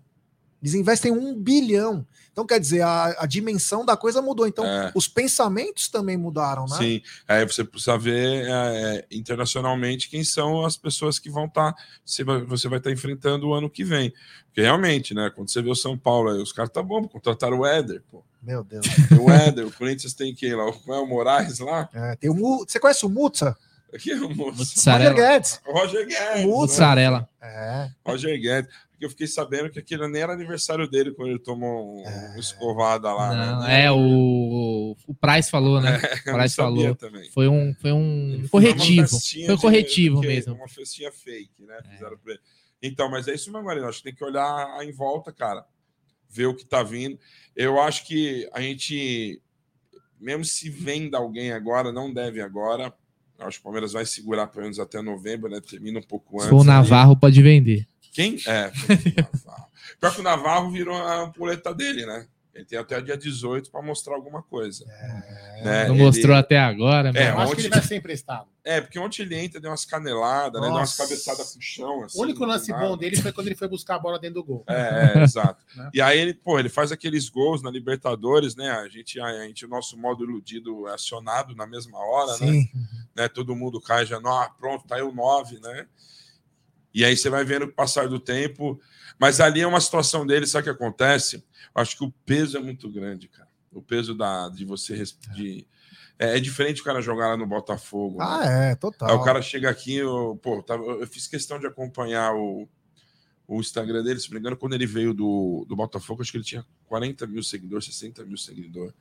[0.62, 2.06] Eles investem um bilhão.
[2.32, 4.48] Então, quer dizer, a, a dimensão da coisa mudou.
[4.48, 4.92] Então, É.
[4.96, 6.78] os pensamentos também mudaram, né?
[6.78, 11.76] Sim, aí você precisa ver é, é, internacionalmente quem são as pessoas que vão estar,
[12.06, 14.14] você vai você vai estar enfrentando o ano que vem.
[14.46, 17.60] Porque realmente, né, quando você vê o São Paulo, aí, os caras tá bom, contrataram
[17.60, 18.24] o Éder, pô.
[18.42, 18.86] Meu Deus.
[19.10, 20.66] Tem O Éder, o Corinthians tem quem lá?
[20.70, 21.90] O, é o Moraes lá?
[21.94, 23.58] É, tem o Você conhece o Mutsa?
[23.94, 24.74] Aqui é o moço.
[24.90, 25.14] Roger.
[25.14, 25.60] Guedes.
[25.68, 26.36] O Roger Guedes.
[26.36, 26.46] né?
[26.46, 27.30] Mussarela.
[27.42, 28.72] É, Roger Guedes.
[29.02, 32.30] Porque eu fiquei sabendo que aquilo nem era aniversário dele quando ele tomou um, É.
[32.30, 33.34] uma escovada lá.
[33.36, 33.86] Não, né?
[33.86, 36.00] é, o, o Price falou, né?
[36.28, 36.96] Eu O Price falou.
[36.96, 37.28] também.
[37.32, 39.08] Foi um, foi um Ele corretivo.
[39.10, 40.54] Foi de- corretivo de mesmo.
[40.54, 41.80] Uma festinha fake, né?
[41.92, 42.42] Fizeram pra ele.
[42.80, 43.88] Então, mas é isso mesmo, Marina.
[43.88, 45.66] Acho que tem que olhar em volta, cara.
[46.30, 47.18] Ver o que tá vindo.
[47.56, 49.42] Eu acho que a gente,
[50.20, 52.94] mesmo se venda alguém agora, não deve agora.
[53.40, 55.60] Eu acho que o Palmeiras vai segurar pelo menos até novembro, né?
[55.60, 56.46] Termina um pouco antes.
[56.46, 56.68] Se for o ali.
[56.70, 57.88] Navarro, pode vender.
[58.12, 58.38] Quem?
[58.46, 58.72] É.
[58.72, 59.68] foi o Navarro.
[60.00, 62.28] Pior que o Navarro virou a ampuleta dele, né?
[62.54, 64.86] Ele tem até o dia 18 para mostrar alguma coisa.
[64.86, 65.86] né?
[65.88, 68.46] Não Ele- mostrou até agora, É, mas Eu acho que ele vai ser emprestado.
[68.64, 70.68] É, porque ontem ele entra, deu umas caneladas, né?
[70.68, 72.04] Deu umas cabeçadas pro chão.
[72.04, 74.44] Assim, O único lance bom dele foi quando ele foi buscar a bola dentro do
[74.44, 74.64] gol.
[74.68, 75.64] É, é, exato.
[75.76, 75.90] Né?
[75.94, 78.70] E aí ele, pô, ele faz aqueles gols na Libertadores, né?
[78.70, 82.38] A gente, a, gente o nosso modo iludido é acionado na mesma hora, né?
[82.52, 82.70] sim.
[83.16, 83.30] né?
[83.30, 85.88] Todo mundo cai já, "Nó, pronto, tá aí o 9, né?
[86.94, 88.80] E aí você vai vendo o passar do tempo.
[89.20, 91.38] Mas ali é uma situação dele, sabe o que acontece?
[91.76, 93.48] Eu acho que o peso é muito grande, cara.
[93.72, 94.96] O peso da, de você.
[94.96, 95.66] res- De,
[96.20, 98.18] é, é diferente o cara jogar lá no Botafogo.
[98.20, 98.26] né?
[98.28, 99.10] Ah, é, total.
[99.10, 102.68] Aí o cara chega aqui, eu, pô, tava- eu fiz questão de acompanhar o,
[103.48, 106.38] o Instagram dele, se não me engano, quando ele veio do, do Botafogo, acho que
[106.38, 108.94] ele tinha 40 mil seguidores, 60 mil seguidores.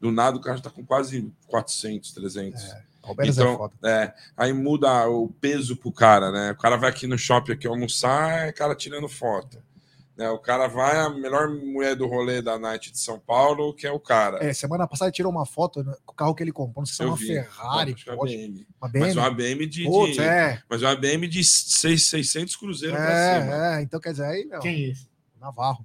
[0.00, 2.62] Do nada, o cara já tá com quase 400, 300.
[3.06, 3.74] Palmeiras é então, foda.
[3.84, 6.52] é, aí muda o peso pro cara, né?
[6.52, 9.62] O cara vai aqui no shopping aqui almoçar, é cara tirando foto.
[10.16, 10.30] Né?
[10.30, 13.90] O cara vai, a melhor mulher do rolê da Night de São Paulo, que é
[13.90, 14.44] o cara.
[14.44, 16.82] É, semana passada ele tirou uma foto né, com o carro que ele comprou.
[16.82, 17.26] Não sei se é uma vi.
[17.26, 18.66] Ferrari, Acho que é uma BM.
[18.80, 19.84] uma Mas uma BM de.
[19.84, 23.06] Putz, de- é, Mas uma BM de seis- 600 cruzeiros pra
[23.40, 23.54] cima.
[23.54, 25.08] é, é, então quer dizer, aí, meu, Quem é esse?
[25.40, 25.84] Navarro.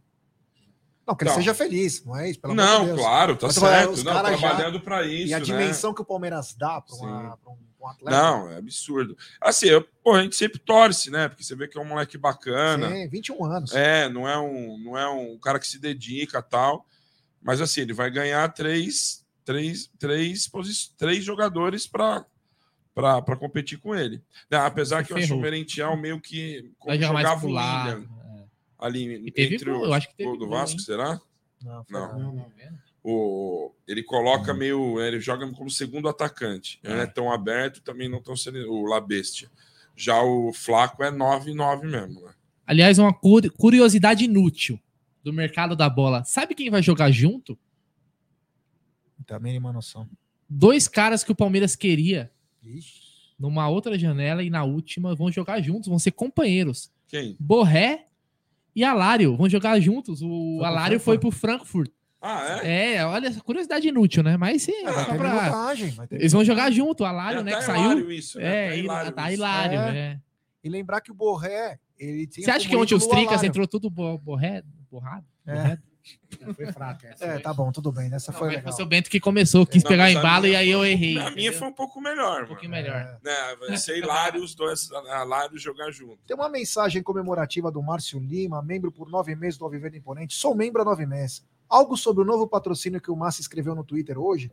[1.09, 1.37] Não, que ele Não.
[1.37, 2.39] seja feliz, não é isso?
[2.39, 2.99] Pelo amor de Não, Deus.
[2.99, 3.89] claro, tá Mas certo.
[3.93, 5.27] os Não, trabalhando para isso.
[5.29, 5.43] E a né?
[5.43, 8.11] dimensão que o Palmeiras dá para um, um atleta.
[8.15, 9.17] Não, é absurdo.
[9.41, 11.27] Assim, eu, pô, a gente sempre torce, né?
[11.27, 12.89] Porque você vê que é um moleque bacana.
[12.91, 13.73] Sim, 21 anos.
[13.73, 16.85] É, não é um, não é um cara que se dedica tal.
[17.41, 22.23] Mas assim, ele vai ganhar três, três, três, posi- três jogadores para
[22.93, 24.21] para competir com ele.
[24.51, 27.49] Né, Apesar que eu acho o Merentiel meio que jogava o.
[27.49, 28.18] William é.
[28.79, 30.85] Ali E teve entre gol, eu acho que teve gol do gol, Vasco, hein?
[30.85, 31.21] será?
[31.63, 32.33] Não, Não.
[32.33, 32.49] não.
[33.03, 34.99] O, ele coloca meio.
[35.01, 36.79] Ele joga como segundo atacante.
[36.83, 37.07] Ele não é É.
[37.07, 39.49] tão aberto, também não tão sendo o La Bestia.
[39.95, 42.33] Já o Flaco é 9-9 mesmo, né?
[42.65, 44.79] Aliás, uma curi- curiosidade inútil
[45.23, 46.23] do mercado da bola.
[46.23, 47.57] Sabe quem vai jogar junto?
[49.29, 50.09] A mínima noção.
[50.49, 52.31] Dois caras que o Palmeiras queria
[52.63, 53.01] Ixi.
[53.37, 56.91] numa outra janela e na última vão jogar juntos, vão ser companheiros.
[57.07, 57.35] Quem?
[57.39, 58.07] Borré
[58.75, 60.21] e Alário vão jogar juntos.
[60.21, 61.91] O Alário foi pro Frankfurt.
[62.21, 62.95] Ah, é?
[62.95, 64.35] É, olha, curiosidade inútil, né?
[64.35, 67.39] Mas sim, Ah, só ter pra- minutagem, vai ter eles vão jogar junto, o Alário,
[67.39, 67.51] É, né?
[67.51, 67.81] tá Que saiu.
[67.83, 68.45] hilário isso, né?
[68.45, 69.33] É, Tá hilário tá isso.
[69.39, 69.79] hilário.
[69.79, 69.97] É.
[69.97, 70.19] é.
[70.61, 72.43] E lembrar que o Borré, ele tinha.
[72.43, 74.61] Você acha que ontem os tricas entrou tudo bo- borré,
[74.91, 75.25] borrado?
[75.47, 75.53] É.
[75.53, 75.81] borrado?
[76.55, 77.25] Foi fraca essa.
[77.25, 78.13] É, tá bom, tudo bem.
[78.13, 78.63] Essa Não, foi legal.
[78.63, 81.17] foi o seu Bento que começou, quis Não, pegar em bala e aí eu errei.
[81.19, 82.83] A minha foi um pouco melhor, um pouquinho mano.
[82.83, 82.99] melhor.
[82.99, 83.19] É.
[83.23, 86.19] Né, vai ser hilário os dois, hilário jogar junto.
[86.27, 90.35] Tem uma mensagem comemorativa do Márcio Lima, membro por nove meses do Alviverde Imponente.
[90.35, 91.43] Sou membro há nove meses.
[91.69, 94.51] Algo sobre o novo patrocínio que o Márcio escreveu no Twitter hoje.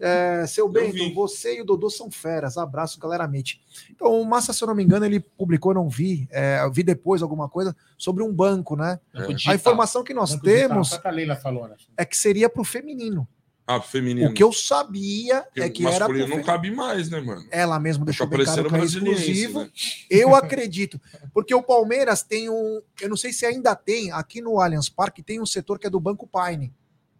[0.00, 2.58] É, seu Bento, você e o Dodô são feras.
[2.58, 3.62] Abraço, galera Amit.
[3.88, 7.22] Então, o Massa, se eu não me engano, ele publicou, não vi, é, vi depois
[7.22, 8.98] alguma coisa, sobre um banco, né?
[9.14, 9.26] É.
[9.28, 9.52] digital.
[9.52, 11.76] A informação que nós Banco digital, temos Só que a Leila falou, né?
[11.96, 13.28] é que seria para o feminino.
[13.76, 14.30] Ah, feminino.
[14.30, 17.46] O que eu sabia Porque é que era pro não cabe mais, né, mano?
[17.50, 19.60] Ela mesma deixou Tá bem claro que é brasiliense, exclusivo.
[19.60, 19.70] né?
[20.10, 21.00] Eu acredito.
[21.32, 22.82] Porque o Palmeiras tem um.
[23.00, 25.90] Eu não sei se ainda tem, aqui no Allianz Parque tem um setor que é
[25.90, 26.72] do Banco Paine.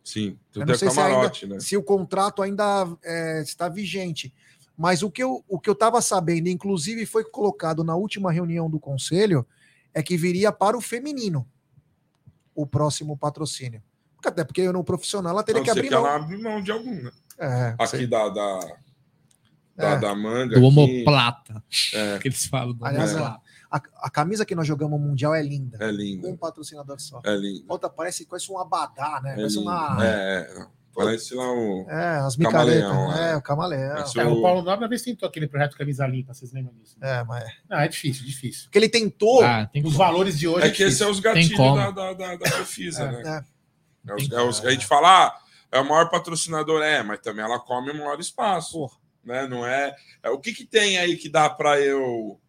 [0.05, 1.61] Sim, Eu não sei se camarote, né?
[1.61, 4.34] Se o contrato ainda é, está vigente.
[4.76, 8.68] Mas o que eu o que eu estava sabendo, inclusive foi colocado na última reunião
[8.68, 9.46] do conselho,
[9.94, 11.46] é que viria para o feminino
[12.55, 13.82] o próximo patrocínio.
[14.24, 16.06] Até porque no profissional ela teria Não que abrir que mão.
[16.06, 17.10] ela abre mão de algum, né?
[17.38, 18.06] É, Aqui sei.
[18.06, 18.58] da, da,
[19.76, 19.98] da, É.
[19.98, 20.58] da manga.
[20.60, 21.62] Do aqui, homoplata.
[21.94, 22.18] É.
[22.18, 22.74] Que eles falam.
[22.74, 23.40] do Aliás, a,
[24.02, 25.78] a camisa que nós jogamos mundial é linda.
[25.80, 27.20] É Com um patrocinador só.
[27.24, 27.64] É lindo.
[27.68, 29.32] Outra parece quase um abadá, né?
[29.32, 29.68] É, Parece lindo.
[29.70, 30.06] uma.
[30.06, 30.66] é, é.
[30.94, 31.86] Parece lá o.
[31.88, 32.82] É, as micaretas.
[32.82, 33.36] Camaleão, É, é.
[33.36, 33.94] o camaleão.
[33.94, 36.74] Mas É, o- o Paulo Nobre uma vez tentou aquele projeto Camisa Limpa, vocês lembram
[36.74, 36.96] disso?
[37.00, 37.20] né?
[37.20, 37.44] É, mas.
[37.66, 38.64] Não, é difícil, difícil.
[38.64, 39.42] Porque ele tentou.
[39.42, 42.36] Ah, tem Os valores de hoje É que esse é os gatilhos da, da, da,
[42.36, 43.22] da Profisa, É.
[43.22, 43.44] né?
[44.07, 45.40] É, os, é os- a gente fala, ah,
[45.70, 48.72] é o maior patrocinador, é, mas também ela come o maior espaço.
[48.78, 48.96] Porra.
[49.24, 49.46] Né?
[49.46, 50.30] Não é, é.
[50.30, 52.40] O que, que tem aí que dá para eu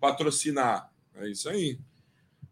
[0.00, 0.90] patrocinar?
[1.14, 1.78] É isso aí.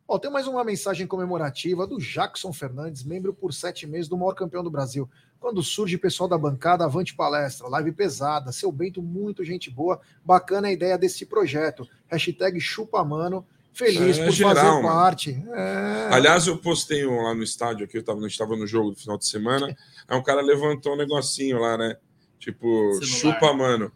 [0.06, 4.34] Ó, tem mais uma mensagem comemorativa do Jackson Fernandes, membro por sete meses do maior
[4.34, 5.08] campeão do Brasil.
[5.38, 10.68] Quando surge pessoal da bancada, avante palestra, live pesada, seu Bento, muito gente boa, bacana
[10.68, 11.88] a ideia desse projeto.
[12.08, 14.82] Hashtag chupa mano, feliz É por geral, fazer mano.
[14.82, 15.44] parte.
[15.52, 16.08] É.
[16.12, 18.96] Aliás, eu postei um lá no estádio aqui, eu tava, não estava no jogo do
[18.96, 19.66] final de semana.
[20.08, 21.96] Aí um cara levantou um negocinho lá, né?
[22.38, 23.06] Tipo, Celular.
[23.06, 23.92] chupa, mano.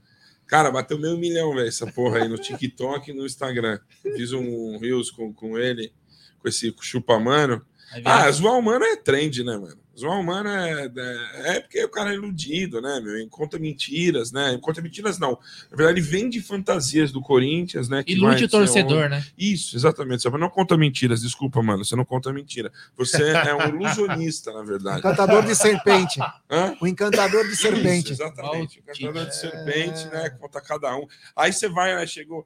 [0.47, 3.81] Cara, bateu meio milhão, velho, essa porra aí no TikTok e no Instagram.
[4.03, 5.91] Fiz um Reels com, com ele,
[6.39, 7.65] com esse chupa, mano.
[8.05, 9.79] Ah, zoar humano é trend, né, mano?
[9.99, 13.21] Zoar humano é, é, é porque o cara é iludido, né, meu?
[13.21, 14.53] Encontra mentiras, né?
[14.53, 15.39] Encontra mentiras, não.
[15.71, 18.03] Na verdade, ele vende fantasias do Corinthians, né?
[18.07, 19.25] Ilude o torcedor, né?
[19.39, 20.23] isso, exatamente.
[20.23, 21.85] Você não conta mentiras, desculpa, mano.
[21.85, 22.73] Você não conta mentira.
[22.97, 24.99] Você é um ilusionista, na verdade.
[24.99, 26.21] Encantador de serpente.
[26.51, 26.77] Hã?
[26.81, 28.13] O encantador de Isso, serpente.
[28.13, 28.83] exatamente.
[28.87, 29.33] Ó, Encantador de é.
[29.33, 30.31] serpente, né?
[30.31, 31.07] Conta cada um.
[31.37, 32.07] Aí você vai, né?
[32.07, 32.45] Chegou.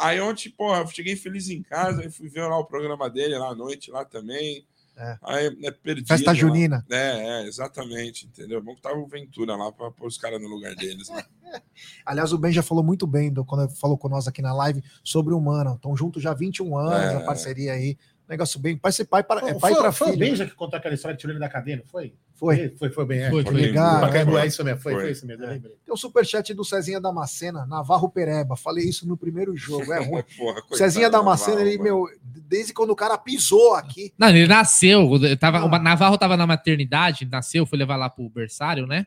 [0.00, 3.38] Aí, ontem, porra, eu cheguei feliz em casa, aí fui ver lá o programa dele
[3.38, 4.64] lá à noite, lá também.
[5.00, 5.18] É.
[5.22, 6.06] Aí é perdido.
[6.06, 6.34] Festa lá.
[6.34, 6.84] junina.
[6.90, 8.62] É, é, exatamente, entendeu?
[8.62, 11.08] Bom que tava o Ventura lá para pôr os caras no lugar deles.
[11.08, 11.24] Né?
[12.04, 14.84] Aliás, o Ben já falou muito bem do, quando falou com nós aqui na live
[15.02, 15.74] sobre o Mano.
[15.74, 17.16] Estão juntos já há 21 anos, É.
[17.16, 17.96] a parceria aí.
[18.30, 18.76] Negócio bem.
[18.76, 20.16] Pai ser pai para, é pai foi, para foi filho.
[20.16, 22.14] o Benja que contou aquela história de tirando da cadeia, não foi?
[22.36, 22.72] Foi.
[22.78, 23.18] Foi, foi bem.
[23.22, 23.28] É.
[23.28, 23.60] Foi, foi foi.
[23.60, 24.00] Legal.
[24.00, 24.40] Pacaembu, Foi.
[24.40, 25.02] é isso mesmo, foi, Foi.
[25.02, 25.58] foi isso mesmo, É.
[25.58, 28.54] Tem o superchat do Cezinha Damascena, Navarro Pereba.
[28.56, 29.92] Falei isso no primeiro jogo.
[29.92, 30.22] É ruim.
[30.38, 34.14] Porra, Cezinha Damascena, Navarro, ele, meu, desde quando o cara pisou aqui.
[34.16, 35.10] Não, ele nasceu.
[35.22, 35.64] eu Tava, Ah.
[35.64, 39.06] O Navarro tava na maternidade, nasceu, foi levar lá pro berçário, né?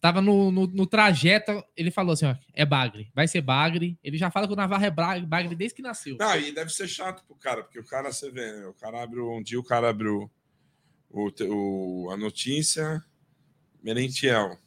[0.00, 3.98] Tava no, no, no trajeto, ele falou assim: ó, é bagre, vai ser bagre.
[4.02, 6.16] Ele já fala que o Navarro é bagre desde que nasceu.
[6.18, 8.66] Não, e deve ser chato pro cara, porque o cara, você vê, né?
[8.66, 10.30] O cara abre o- um dia, o cara abre o,
[11.10, 11.30] o,
[12.06, 13.02] o- a notícia,
[13.82, 14.58] Merentiel.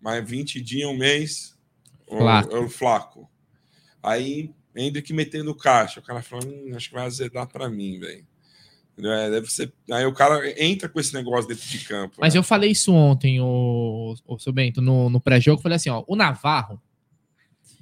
[0.00, 1.58] Mais 20 dias, um mês,
[2.06, 2.56] o, Flaco.
[2.56, 3.30] é o flaco.
[4.02, 5.98] Aí, Hendrick metendo caixa.
[5.98, 8.24] O cara fala, hum, acho que vai azedar pra mim, velho.
[9.00, 9.72] É, deve ser.
[9.90, 12.16] Aí o cara entra com esse negócio dentro de campo.
[12.18, 12.38] Mas né?
[12.40, 15.62] eu falei isso ontem, o, o seu Bento, no, no pré-jogo.
[15.62, 16.80] Falei assim: ó, o Navarro,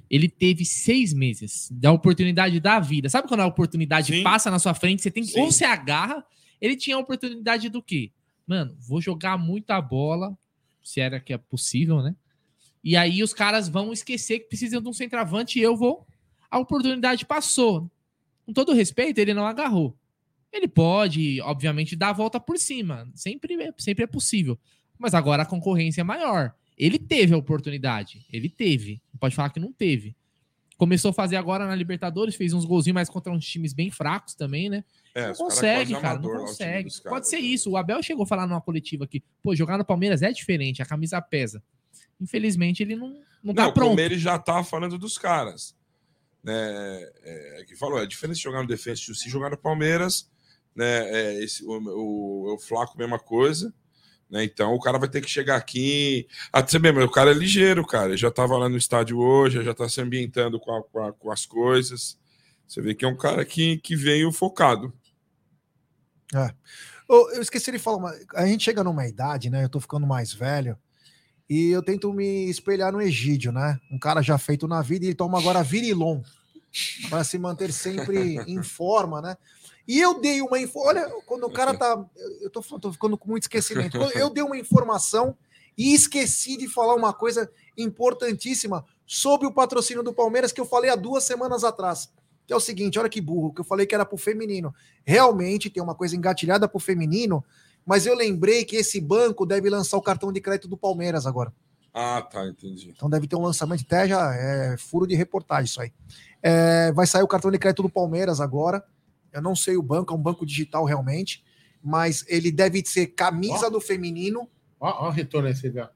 [0.09, 3.09] ele teve seis meses da oportunidade da vida.
[3.09, 4.23] Sabe quando a oportunidade Sim.
[4.23, 5.39] passa na sua frente, você tem que.
[5.39, 6.23] Ou você agarra.
[6.61, 8.11] Ele tinha a oportunidade do quê?
[8.45, 10.35] Mano, vou jogar muita bola,
[10.83, 12.15] se era que é possível, né?
[12.83, 16.07] E aí os caras vão esquecer que precisam de um centroavante e eu vou.
[16.49, 17.91] A oportunidade passou.
[18.45, 19.95] Com todo respeito, ele não agarrou.
[20.51, 23.09] Ele pode, obviamente, dar a volta por cima.
[23.13, 24.57] Sempre, é- sempre é possível.
[24.97, 26.53] Mas agora a concorrência é maior.
[26.77, 28.25] Ele teve a oportunidade.
[28.31, 29.01] Ele teve.
[29.19, 30.15] Pode falar que não teve.
[30.77, 34.35] Começou a fazer agora na Libertadores, fez uns golzinhos, mas contra uns times bem fracos
[34.35, 34.83] também, né?
[35.15, 36.13] É, Não consegue, quase cara.
[36.13, 36.89] amador Não o consegue.
[37.03, 37.41] Pode ser né?
[37.41, 37.71] isso.
[37.71, 39.23] O Abel chegou a falar numa coletiva aqui.
[39.41, 40.81] Pô, jogar no Palmeiras é diferente.
[40.81, 41.63] A camisa pesa.
[42.21, 43.89] Infelizmente, ele não, não tá Não, pronto.
[43.89, 45.75] como ele já tá falando dos caras.
[46.43, 46.53] Né,
[47.23, 50.29] é, que falou, é diferente jogar no Defensa e se jogar no Palmeiras,
[50.77, 53.73] né, é, esse, o, o, o Flaco, mesma coisa.
[54.29, 54.43] Né?
[54.43, 56.27] Então o cara vai ter que chegar aqui.
[56.81, 58.09] Vê, mas o cara é ligeiro, cara.
[58.09, 61.13] Ele já estava lá no estádio hoje, já está se ambientando com, a- com a-
[61.13, 62.17] com as coisas.
[62.67, 64.93] Você vê que é um cara que, que veio focado.
[67.07, 69.63] Ô, Eu esqueci de falar, a gente chega numa idade, né?
[69.63, 70.77] Eu tô ficando mais velho.
[71.49, 73.79] E eu tento me espelhar no Egídio, né?
[73.89, 76.21] Um cara já feito na vida e ele toma agora Virilon
[77.09, 79.37] para se manter sempre em forma, né?
[79.87, 80.57] E eu dei uma.
[80.75, 82.05] Olha, quando o cara tá.
[82.41, 83.97] Eu tô, tô ficando com muito esquecimento.
[84.13, 85.35] Eu dei uma informação
[85.77, 90.89] e esqueci de falar uma coisa importantíssima sobre o patrocínio do Palmeiras que eu falei
[90.89, 92.11] há duas semanas atrás.
[92.45, 94.73] Que é o seguinte: olha que burro, que eu falei que era pro feminino.
[95.05, 97.43] Realmente tem uma coisa engatilhada pro feminino,
[97.85, 101.53] mas eu lembrei que esse banco deve lançar o cartão de crédito do Palmeiras agora.
[101.93, 102.93] Ah, tá, entendi.
[102.95, 105.91] Então deve ter um lançamento, até já é furo de reportagem isso aí.
[106.43, 108.83] É, vai sair o cartão de crédito do Palmeiras agora.
[109.37, 111.43] Eu não sei o banco, é um banco digital realmente,
[111.83, 115.87] mas ele deve ser camisa do feminino, Ó, ó o retorno aí, você vê.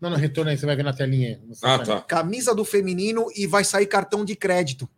[0.00, 1.40] Não, não, retorno aí, você vai ver na telinha.
[1.62, 2.00] Ah, tá.
[2.02, 4.88] camisa do feminino e vai sair cartão de crédito.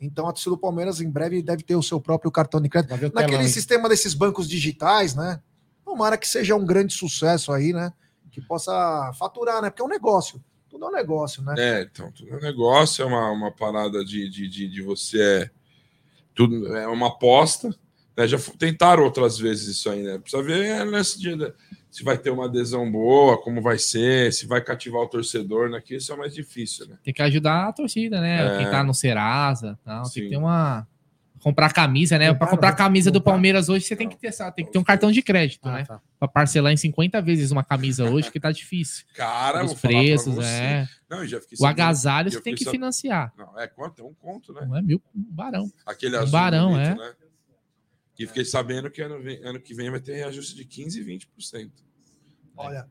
[0.00, 2.96] Então a torcida do Palmeiras em breve deve ter o seu próprio cartão de crédito.
[2.96, 3.48] Telão Naquele aí.
[3.48, 5.40] sistema desses bancos digitais, né?
[5.84, 7.92] Tomara que seja um grande sucesso aí, né?
[8.30, 9.70] Que possa faturar, né?
[9.70, 10.42] Porque é um negócio.
[10.70, 11.54] Tudo é um negócio, né?
[11.58, 15.50] É, então, tudo é negócio, é uma, uma parada de, de, de, de você.
[16.38, 17.68] Tudo é uma aposta.
[18.16, 18.28] Né?
[18.28, 20.18] Já tentaram outras vezes isso aí, né?
[20.18, 21.52] Precisa ver nesse dia né?
[21.90, 25.80] se vai ter uma adesão boa, como vai ser, se vai cativar o torcedor, né?
[25.84, 26.96] Que isso é mais difícil, né?
[27.02, 28.54] Tem que ajudar a torcida, né?
[28.54, 28.58] É.
[28.58, 30.86] Quem tá no Serasa, tal, tem que ter uma
[31.40, 32.32] comprar camisa, né?
[32.34, 33.20] Para Comprar, a camisa do.
[33.20, 35.84] Palmeiras hoje, você tem que ter, tem que ter um cartão de crédito, Ah, né?
[35.84, 36.00] tá.
[36.18, 39.04] Para parcelar em 50 vezes uma camisa hoje, que tá difícil.
[39.14, 40.86] Cara, Os preços, é.
[41.08, 43.32] Não, eu já fiquei O agasalho você tem que financiar.
[43.36, 44.00] Não, é quanto?
[44.02, 44.64] É um conto, né?
[44.66, 45.70] Não é mil, um barão.
[45.86, 46.32] Aquele Um azul.
[46.32, 46.94] barão, bonito, é.
[47.08, 47.12] Né?
[48.18, 51.04] E fiquei sabendo que ano, vem- ano que vem vai ter reajuste de 15% e
[51.04, 51.70] 20%.
[52.56, 52.88] Olha,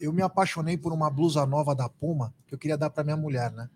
[0.00, 3.16] eu me apaixonei por uma blusa nova da Puma que eu queria dar para minha
[3.16, 3.68] mulher, né?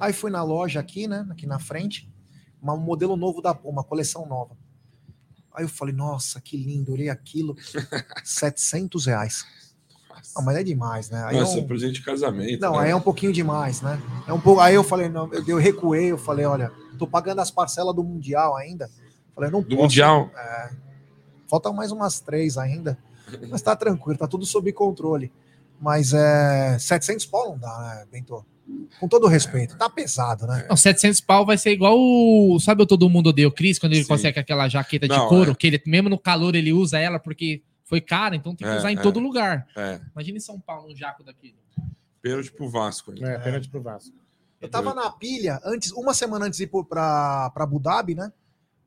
[0.00, 1.24] Aí fui na loja aqui, né?
[1.30, 2.11] Aqui na frente,
[2.62, 4.56] uma- um modelo novo da Puma, coleção nova.
[5.54, 7.54] Aí eu falei, nossa, que lindo, olhei aquilo,
[8.24, 9.44] 700 reais.
[10.36, 11.22] Ah, mas é demais, né?
[11.26, 12.60] Aí Nossa, é um- presente de casamento.
[12.60, 12.84] Não, né?
[12.84, 14.00] aí é um pouquinho demais, né?
[14.26, 14.60] É um pouco.
[14.60, 18.02] Aí eu falei, não, eu, eu recuei, eu falei, olha, tô pagando as parcelas do
[18.04, 18.88] Mundial ainda.
[19.34, 19.82] Falei, não Do posso.
[19.82, 20.30] Mundial.
[21.48, 22.96] Faltam mais umas três ainda.
[23.50, 25.30] Mas tá tranquilo, tá tudo sob controle.
[25.80, 28.44] Mas é 700 pau não dá, né, Bento?
[29.00, 30.66] Com todo respeito, tá pesado, né?
[30.68, 32.58] Não, 700 pau vai ser igual o.
[32.60, 34.08] Sabe o Todo Mundo Odeia o Cris, quando ele Sim.
[34.08, 35.54] consegue aquela jaqueta de Não, couro, é.
[35.54, 38.78] que ele, mesmo no calor ele usa ela porque foi cara, então tem que É,
[38.78, 39.00] usar em é.
[39.02, 39.66] todo lugar.
[39.76, 41.54] É, Imagina em São Paulo, um jaco daquele.
[42.22, 43.10] pênalti pro Vasco.
[43.12, 43.28] ainda.
[43.30, 44.14] É, pênalti pro Vasco.
[44.60, 48.32] Eu tava na pilha, antes, uma semana antes de ir pra, pra Abu Dhabi, né?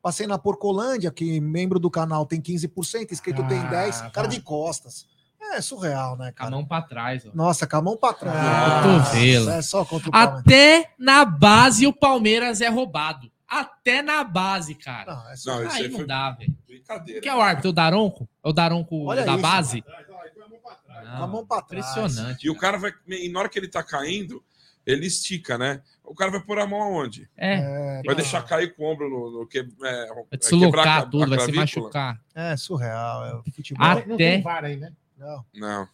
[0.00, 4.34] Passei na Porcolândia, que membro do canal tem 15%, inscrito tem Ah, 10%, cara tá.
[4.34, 5.06] de costas.
[5.54, 6.50] É surreal, né, Com a cara?
[6.50, 7.30] mão pra trás, ó.
[7.34, 8.36] Nossa, com a mão pra trás.
[8.36, 9.50] Ah, cotovelo.
[9.50, 10.40] É só contra o Palmeiras.
[10.40, 13.30] Até na base o Palmeiras é roubado.
[13.48, 15.14] Até na base, cara.
[15.14, 15.66] Não, é Não, surreal.
[15.66, 16.54] esse Aí aí não dá, velho.
[16.66, 17.20] brincadeira.
[17.20, 17.70] Quem é o árbitro?
[17.70, 18.28] O Daronco?
[18.44, 19.82] É o Daronco Olha da isso, base?
[19.82, 21.86] Com Não, a mão pra trás.
[21.96, 22.44] Impressionante.
[22.46, 22.92] E o cara vai.
[23.06, 24.42] E na hora que ele tá caindo,
[24.84, 25.80] ele estica, né?
[26.04, 27.28] O cara vai pôr a mão aonde?
[27.36, 29.40] É, É, Vai não, deixar cair com o ombro no.
[29.40, 29.92] no que, é, vai
[30.32, 32.20] é deslocar quebrar a- tudo, a vai se machucar.
[32.34, 33.26] é surreal.
[33.26, 33.86] É o futebol.
[33.86, 34.92] Ah, Não tem Até- VAR aí, né?
[35.16, 35.88] Não, Não,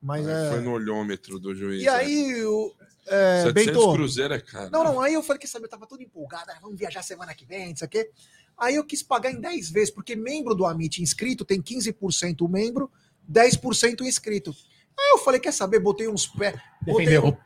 [0.00, 0.60] mas foi é.
[0.60, 1.82] no olhômetro do juiz.
[1.82, 2.74] E aí, o.
[3.08, 4.68] É, 700 Bento, cruzeiro é caro.
[4.70, 7.32] Não, não, aí eu falei que sabe, eu tava todo empolgado, ah, vamos viajar semana
[7.34, 8.10] que vem, não sei o quê.
[8.58, 12.48] Aí eu quis pagar em 10 vezes, porque membro do Amit inscrito tem 15% o
[12.48, 12.90] membro,
[13.30, 14.50] 10% o inscrito.
[14.98, 16.58] Aí eu falei, quer saber, botei uns pés.
[16.82, 17.38] Botei, Defendeu.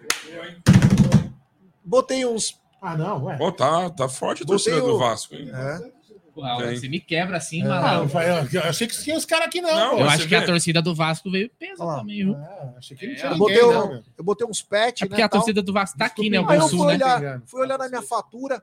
[1.84, 2.59] botei uns.
[2.80, 3.36] Ah, não, ué.
[3.41, 5.51] Ó, tá, tá forte a Botei torcida o- do Vasco, hein?
[5.53, 5.93] É,
[6.35, 6.76] Tem.
[6.76, 7.64] Você me quebra assim, É.
[7.68, 8.11] mano.
[8.16, 9.70] Ah, eu, eu- eu achei que tinha os caras aqui, não.
[9.74, 9.99] Não.
[10.01, 10.47] Eu acho que a vê?
[10.47, 11.99] torcida do Vasco veio peso lá.
[11.99, 12.37] também, viu?
[12.37, 15.03] Ah, achei que não É, tinha eu, ninguém, botei não, um- eu botei uns pets,
[15.03, 15.41] É porque né, a tal.
[15.41, 16.39] torcida do Vasco tá aqui, né?
[16.47, 17.05] Aí eu Sul, fui né?
[17.05, 18.62] olhar, fui olhar na minha fatura,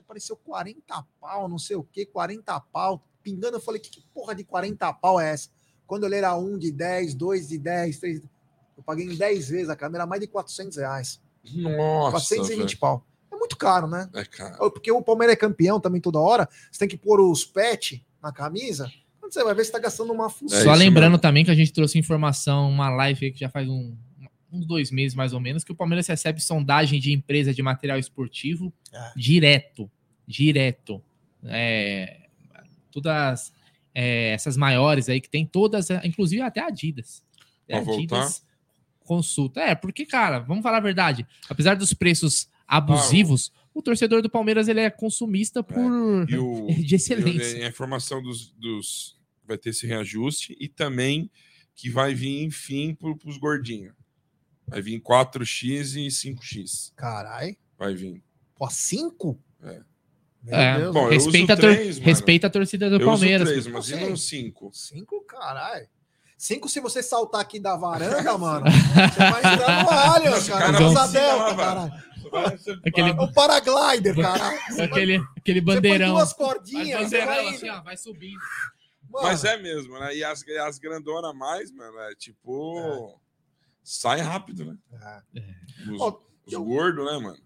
[0.00, 3.56] apareceu 40 pau, não sei o que, 40 pau, pingando.
[3.56, 5.48] Eu falei, que, que porra de 40 pau é essa?
[5.86, 8.20] Quando eu olhei era um de 10, dois de 10, três.
[8.76, 11.20] Eu paguei em 10 vezes a câmera, mais de 400 reais.
[11.54, 12.10] Nossa.
[12.12, 12.78] 420 velho.
[12.78, 13.04] pau.
[13.46, 14.08] É muito caro, né?
[14.14, 14.70] É caro.
[14.70, 16.48] Porque o Palmeiras é campeão também toda hora.
[16.70, 18.90] Você tem que pôr os pet na camisa.
[19.20, 20.58] Quando você vai ver, você tá gastando uma função.
[20.58, 21.18] É Só lembrando mesmo.
[21.22, 23.96] também que a gente trouxe informação, uma live aí que já faz um-
[24.52, 27.98] uns dois meses mais ou menos, que o Palmeiras recebe sondagem de empresa de material
[27.98, 29.12] esportivo É.
[29.16, 29.90] direto.
[30.26, 31.02] Direto.
[31.44, 32.26] É,
[32.90, 33.52] todas
[33.94, 37.22] é, essas maiores aí que tem todas, é, inclusive até a Adidas.
[37.66, 38.16] Pra É, voltar?
[38.16, 38.44] Adidas
[39.04, 39.60] consulta.
[39.60, 41.24] É, porque, cara, vamos falar a verdade.
[41.48, 46.94] Apesar dos preços abusivos, o torcedor do Palmeiras ele é consumista por E o, de
[46.94, 47.58] excelência.
[47.58, 51.30] e a informação dos, dos, vai ter esse reajuste e também
[51.74, 53.92] que vai vir, enfim, para os gordinhos.
[54.66, 56.92] Vai vir 4x e 5x.
[56.96, 57.56] Carai.
[57.78, 58.22] Vai vir.
[58.56, 59.38] Pô, 5?
[59.62, 59.80] É.
[60.48, 60.90] É.
[60.90, 62.06] Bom, eu respeita, a três, mano.
[62.06, 63.48] respeita a torcida do Eu Palmeiras.
[63.48, 64.08] uso 3, mas e Não sei.
[64.08, 64.70] não 5?
[64.72, 65.86] 5, caralho.
[66.38, 68.66] 5 se você saltar aqui da varanda, mano.
[68.70, 70.72] Você vai entrar no alho, cara.
[70.72, 72.02] cara, delta, lá,
[72.86, 76.14] Aquele- É o paraglider, vai- Aquele, aquele Você põe bandeirão.
[76.14, 78.38] duas cordinhas, bandeirão assim, ó, vai subindo.
[79.10, 80.14] Mano, Mas é mesmo, né?
[80.16, 83.18] E as, as grandonas mais, mano, é tipo.
[83.82, 84.76] Sai rápido, né?
[85.36, 85.92] É.
[85.92, 87.38] Os, Ó, os eu- gordos, né, mano?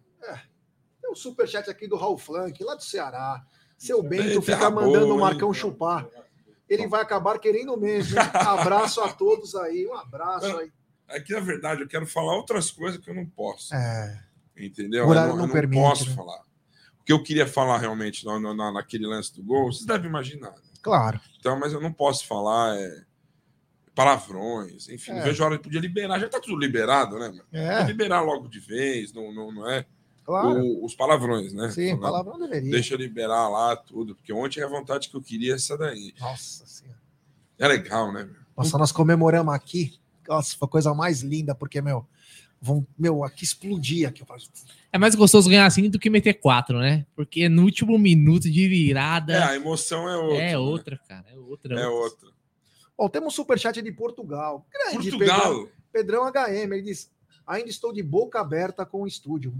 [1.02, 3.44] Tem um superchat aqui do Raul Flank, lá do Ceará.
[3.76, 5.54] Seu Bento Eita, fica mandando boa, o Marcão hein?
[5.54, 6.06] chupar.
[6.68, 8.18] Ele vai acabar querendo mesmo.
[8.18, 8.26] hein?
[8.34, 9.86] Abraço a todos aí.
[9.86, 10.70] Um abraço aí.
[11.08, 13.74] É que, na verdade, eu quero falar outras coisas que eu não posso.
[13.74, 14.22] É,
[14.61, 15.06] Entendeu?
[15.06, 16.14] O Eu não, não eu não permite, posso né?
[16.16, 16.40] falar.
[17.00, 20.50] O que eu queria falar realmente na, na- naquele lance do gol, vocês devem imaginar.
[20.50, 20.62] né?
[20.82, 21.20] claro.
[21.38, 23.02] Então, mas eu não posso falar é,
[23.94, 25.22] palavrões, enfim, É.
[25.22, 26.18] vejo a hora de podia liberar.
[26.18, 27.32] Já tá tudo liberado, né?
[27.52, 29.84] É, Liberar logo de vez, não, não, não é?
[30.24, 30.61] claro.
[30.61, 31.70] O- os palavrões, né?
[31.70, 32.70] Sim, Falando, palavrão deveria.
[32.70, 36.14] Deixa eu liberar lá tudo, porque ontem a vontade que eu queria é essa daí.
[36.20, 37.00] Nossa senhora.
[37.58, 38.24] É legal, né?
[38.24, 38.36] meu?
[38.56, 39.98] Nossa, nós comemoramos aqui.
[40.28, 42.06] Nossa, foi a coisa mais linda, porque, meu,
[42.61, 44.08] vão, meu, aqui explodia.
[44.08, 44.22] Aqui,
[44.92, 47.06] É mais gostoso ganhar assim do que meter quatro, né?
[47.16, 50.42] Porque no último minuto de virada É, a emoção é outra.
[50.42, 50.58] é né?
[50.58, 51.26] outra, cara.
[51.32, 51.80] É outra.
[51.80, 52.28] É outra.
[52.96, 54.66] Ó, temos um superchat de Portugal.
[54.70, 55.68] Grande Pedrão, Portugal.
[55.90, 56.72] Pedrão HM.
[56.74, 57.11] Ele diz:
[57.46, 59.54] ainda estou de boca aberta com o estúdio.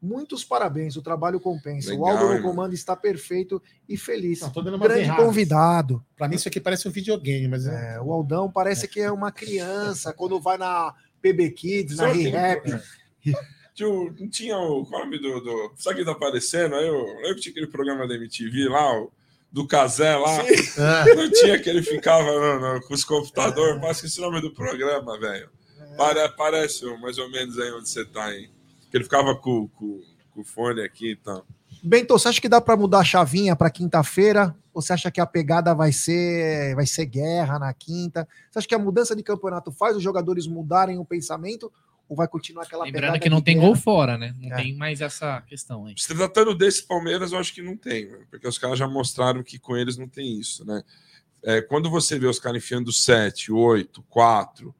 [0.00, 1.94] Muitos parabéns, o trabalho compensa.
[1.94, 4.40] o Legal, Aldo no comando está perfeito e feliz.
[4.40, 6.04] Não, Grande convidado.
[6.16, 7.94] Pra mim, isso aqui parece um videogame, mas é.
[7.94, 10.92] É, o Aldão parece que é uma criança quando vai na
[11.22, 12.12] PB Kids, na.
[13.74, 14.84] Tio, não tinha o.
[14.84, 15.40] Qual é o nome do.
[15.40, 16.74] do sabe quem tá aparecendo?
[16.74, 19.10] Aí eu lembro que tinha aquele programa da MTV lá, o,
[19.50, 20.38] do Casé lá.
[20.44, 21.14] É.
[21.14, 23.80] Não tinha que ele ficava no- no- com os computadores.
[23.80, 25.48] Mas esqueci o nome do programa, velho.
[25.96, 28.50] Pare- Parece mais ou menos aí onde você tá aí.
[28.90, 30.02] Que ele ficava com, com,
[30.32, 31.46] com o fone aqui e tal.
[31.82, 34.54] Bento, você acha que dá para mudar a chavinha para quinta-feira?
[34.72, 38.26] Ou você acha que a pegada vai ser vai ser guerra na quinta?
[38.50, 41.70] Você acha que a mudança de campeonato faz os jogadores mudarem o pensamento?
[42.08, 43.66] Ou vai continuar aquela Lembrando pegada que não tem guerra?
[43.66, 44.34] gol fora, né?
[44.40, 44.56] Não É.
[44.62, 45.94] tem mais essa questão aí.
[45.96, 49.42] Se tratando desse Palmeiras, eu acho que não tem, velho, porque os caras já mostraram
[49.42, 50.82] que com eles não tem isso, né?
[51.42, 54.74] É, quando você vê os caras enfiando 7, 8, 4,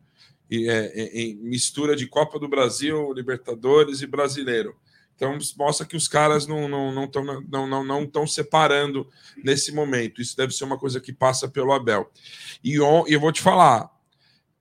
[0.51, 4.77] e, é, é, em mistura de Copa do Brasil, Libertadores e Brasileiro.
[5.23, 9.09] Então mostra que os caras não estão não, tão- não, não, não separando
[9.45, 10.21] nesse momento.
[10.21, 12.11] Isso deve ser uma coisa que passa pelo Abel.
[12.63, 13.89] E, on, eu vou te falar,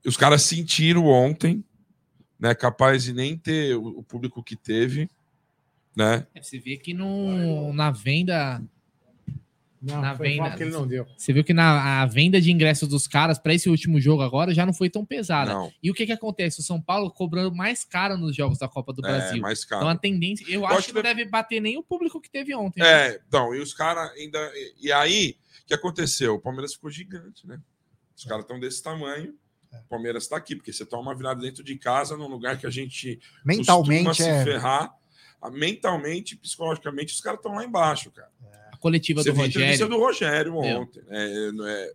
[0.06, 1.64] os caras sentiram ontem,
[2.40, 2.54] né?
[2.54, 5.10] Capaz de nem ter o, o público que teve,
[5.98, 6.28] né?
[6.36, 8.62] É, Você vê que no, na venda.
[9.82, 10.52] Não, Na foi venda.
[10.56, 11.08] que ele não deu.
[11.18, 14.54] Você viu que na a venda de ingressos dos caras para esse último jogo agora
[14.54, 15.54] já não foi tão pesada.
[15.54, 15.74] Não.
[15.82, 16.60] E o que que acontece?
[16.60, 19.42] O São Paulo cobrando mais caro nos jogos da Copa do É, Brasil.
[19.42, 19.90] mais Então caro.
[19.90, 22.80] a tendência, eu acho acho que não deve bater nem o público que teve ontem.
[22.82, 23.08] né?
[23.10, 24.40] É, então, e os caras ainda.
[24.54, 26.36] E, e aí, o que aconteceu?
[26.36, 27.60] O Palmeiras ficou gigante, né?
[28.16, 29.34] Os caras estão desse tamanho.
[29.74, 32.68] O Palmeiras está aqui, porque você toma uma virada dentro de casa, num lugar que
[32.68, 34.38] a gente Mentalmente costuma é.
[34.40, 34.94] se ferrar.
[35.42, 38.30] Ah, Mentalmente, psicologicamente, os caras estão lá embaixo, cara.
[38.51, 38.51] A
[38.82, 39.98] coletiva Você do viu a entrevista Rogério.
[39.98, 40.78] do Rogério É.
[40.78, 41.02] ontem.
[41.08, 41.92] É, não é-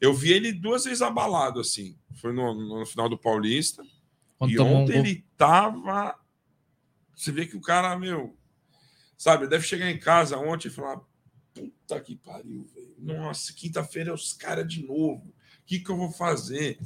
[0.00, 1.96] eu vi ele duas vezes abalado, assim.
[2.16, 3.82] Foi no, no final do Paulista.
[4.38, 5.04] Quando e um ontem gol.
[5.04, 6.18] ele tava.
[7.14, 8.34] Você vê que o cara, meu.
[9.16, 11.00] Sabe, deve chegar em casa ontem e falar:
[11.52, 12.94] puta que pariu, velho.
[12.98, 15.26] Nossa, quinta-feira é os caras de novo.
[15.28, 16.78] O que, que eu vou fazer?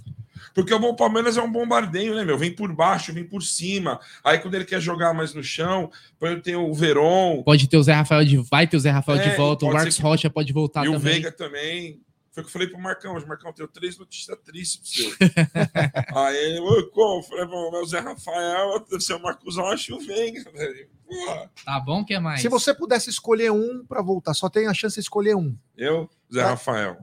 [0.55, 2.37] Porque o Palmeiras é um bombardeio, né, meu?
[2.39, 4.01] Vem por baixo, vem por cima.
[4.23, 7.83] Aí quando ele quer jogar mais no chão, põe tem o Veron Pode ter o
[7.83, 8.37] Zé Rafael de.
[8.39, 10.85] Vai ter o Zé Rafael É, de volta, o pode Marcos que- Rocha pode voltar
[10.85, 11.13] e o também.
[11.15, 12.01] Veiga também.
[12.33, 13.15] Foi o que eu falei pro Marcão.
[13.15, 15.29] Hoje, Marcão, tenho três notícias tristes pro seu.
[16.17, 17.21] Aí ele, "Ô, como?
[17.21, 20.51] Eu falei, bom, mas o Zé Rafael, deve ser o Marcos Rocha e o Veiga,
[20.51, 20.89] velho.
[21.07, 21.51] Porra.
[21.65, 22.41] Tá bom, que é mais?
[22.41, 25.57] Se você pudesse escolher um para voltar, só tem a chance de escolher um.
[25.77, 26.49] Eu, Zé Tá.
[26.51, 26.99] Rafael.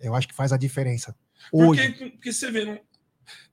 [0.00, 1.14] Eu acho que faz a diferença.
[1.50, 1.88] Hoje.
[1.88, 2.78] Porque, porque você vê, não,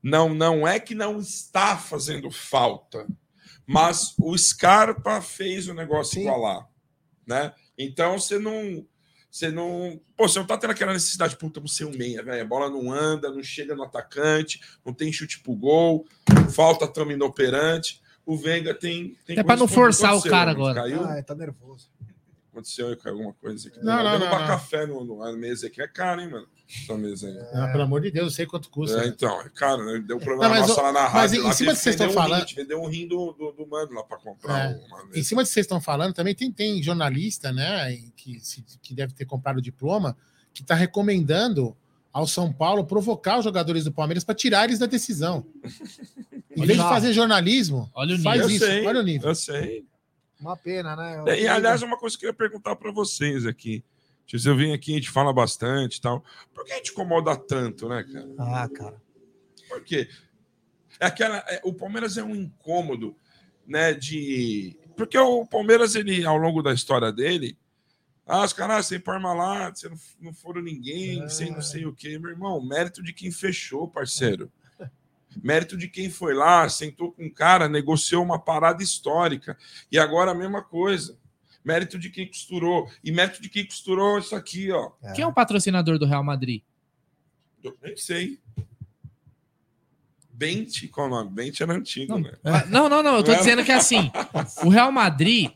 [0.01, 3.07] não, não é que não está fazendo falta,
[3.65, 6.21] mas o Scarpa fez o negócio Sim.
[6.21, 6.67] igualar,
[7.25, 7.53] né?
[7.77, 8.85] Então você não,
[9.29, 12.41] você não, pô, você não tá tendo aquela necessidade, puta, você é um meia, velho,
[12.41, 16.05] a bola não anda, não chega no atacante, não tem chute pro gol,
[16.53, 18.01] falta tamo inoperante.
[18.25, 20.51] O Venga tem, tem É pra não forçar o aconteceu, cara né?
[20.51, 20.81] agora.
[20.81, 21.89] Caiu, Ah, tá nervoso.
[22.51, 23.79] Aconteceu caiu alguma coisa aqui.
[23.83, 24.47] Não, não, Derrubar não, não.
[24.47, 26.47] café no, no- na mesa aqui é caro, hein, mano?
[26.67, 27.37] Essa mesa aí.
[27.53, 29.03] Ah, pelo amor de Deus, eu sei quanto custa.
[29.03, 30.03] É, então, é caro, né?
[30.05, 31.41] Deu problema Não, mas, nosso ó, lá na mas rádio.
[31.41, 33.07] em lá, cima teve que vocês que estão um rim, falando- te vendeu um rim
[33.07, 34.75] do, do, do mano lá para comprar É.
[34.87, 35.23] uma Em mesa.
[35.27, 39.25] cima de vocês estão falando, também tem, tem jornalista, né, que, se- que deve ter
[39.25, 40.15] comprado o diploma,
[40.53, 41.75] que está recomendando
[42.13, 45.45] ao São Paulo provocar os jogadores do Palmeiras para tirar eles da decisão.
[46.55, 48.65] Em vez de fazer jornalismo, Olha o faz Eu isso.
[48.65, 49.29] sei, Olha o nível.
[49.29, 49.85] Eu sei.
[50.39, 51.23] Uma pena, né?
[51.27, 53.83] É, E, aliás, uma coisa que eu ia perguntar para vocês aqui.
[54.27, 56.23] Se eu vim aqui, a gente fala bastante e tal.
[56.53, 58.29] Por que a gente incomoda tanto, né, cara?
[58.37, 59.01] Ah, cara.
[59.67, 60.07] Por quê?
[60.99, 63.15] É aquela, é, o Palmeiras é um incômodo,
[63.65, 63.93] né?
[63.93, 64.77] De.
[64.95, 67.57] Porque o Palmeiras, ele, ao longo da história dele,
[68.25, 72.19] ah, os caras, sem Parmalat, você não, não foram ninguém, sem não sei o quê.
[72.19, 74.51] Meu irmão, mérito de quem fechou, parceiro.
[75.43, 79.57] Mérito de quem foi lá, sentou com um cara, negociou uma parada histórica.
[79.91, 81.17] E agora a mesma coisa.
[81.63, 82.89] Mérito de quem costurou.
[83.03, 84.91] E mérito de quem costurou isso aqui, ó.
[85.13, 86.61] Quem é o patrocinador do Real Madrid?
[87.63, 88.39] Eu nem sei.
[90.31, 91.31] Bente, qual é o nome?
[91.31, 92.31] Bente era antigo, Não, né?
[92.43, 93.17] Ah, Não, não, não.
[93.17, 93.39] Eu tô Não é?
[93.41, 94.09] dizendo que assim,
[94.63, 95.51] o Real Madrid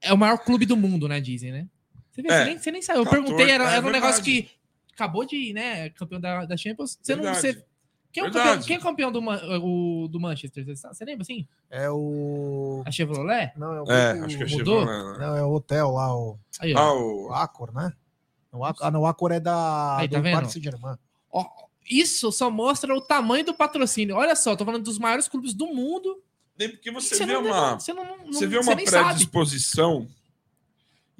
[0.00, 1.20] é o maior clube do mundo, né?
[1.20, 1.66] Dizem, né?
[2.10, 2.38] Você, vê, É.
[2.38, 2.98] você, nem, você nem sabe.
[3.00, 4.48] Eu 14, perguntei, era, é era um negócio que
[4.94, 5.90] acabou de, né?
[5.90, 6.98] Campeão da, da Champions.
[7.00, 7.24] Você não.
[7.24, 7.40] Verdade.
[7.40, 7.64] Você,
[8.12, 10.64] quem, é o campeão, quem é campeão do, Man- o, do Manchester?
[10.66, 11.46] Você, lembra assim?
[11.70, 12.82] É o.
[12.86, 13.52] A Chevrolet?
[13.56, 13.90] Não, é o.
[13.90, 14.80] É, o- acho que é mudou?
[14.80, 15.26] Chevrolet, né?
[15.26, 17.32] Não, é o hotel lá, o, Aí, Ah, o.
[17.32, 17.92] Acor, né?
[18.52, 20.34] O Acor, ah, não, o Acor é da Aí, tá do vendo?
[20.34, 20.96] Paris Saint-Germain.
[21.88, 24.14] Isso só mostra o tamanho do patrocínio.
[24.16, 26.22] Olha só, tô falando dos maiores clubes do mundo.
[26.56, 28.86] Nem porque você, Você vê não, uma, você não, não- você vê você uma nem
[28.86, 29.26] sabe.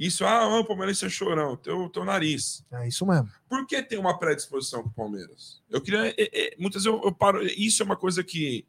[0.01, 2.65] Isso, ah, o Palmeiras é chorão, teu, teu nariz.
[2.73, 3.31] É isso mesmo.
[3.47, 5.61] Por que tem uma predisposição com o Palmeiras?
[5.69, 6.09] Eu queria.
[6.09, 7.45] é, é, muitas vezes eu, eu paro.
[7.45, 8.67] Isso é uma coisa que,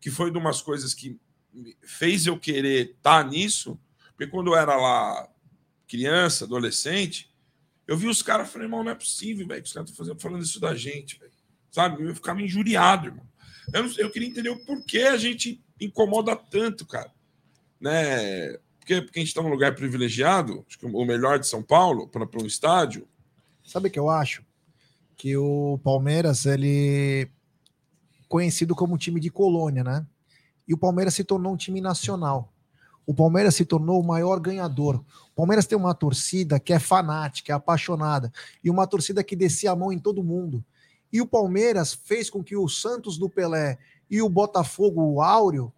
[0.00, 1.20] que foi de umas coisas que
[1.82, 3.78] fez eu querer estar nisso.
[4.16, 5.28] Porque quando eu era lá
[5.86, 7.30] criança, adolescente,
[7.86, 10.20] eu vi os caras falei, irmão, não é possível, velho, que os caras estão fazendo-
[10.22, 11.30] falando isso da gente, velho.
[11.70, 12.02] Sabe?
[12.02, 13.26] Eu ficava injuriado, irmão.
[13.70, 17.12] Eu, não- eu queria entender o porquê a gente incomoda tanto, cara.
[17.78, 18.58] Né?
[18.84, 22.06] Porque, porque a gente está num lugar privilegiado, acho que o melhor de São Paulo,
[22.06, 23.08] para um estádio.
[23.64, 24.44] Sabe o que eu acho?
[25.16, 27.30] Que o Palmeiras, ele
[28.28, 30.06] conhecido como time de colônia, né?
[30.68, 32.52] E o Palmeiras se tornou um time nacional.
[33.06, 35.02] O Palmeiras se tornou o maior ganhador.
[35.32, 38.30] O Palmeiras tem uma torcida que é fanática, é apaixonada,
[38.62, 40.62] e uma torcida que descia a mão em todo mundo.
[41.10, 43.78] E o Palmeiras fez com que o Santos do Pelé
[44.10, 45.72] e o Botafogo, o Áureo,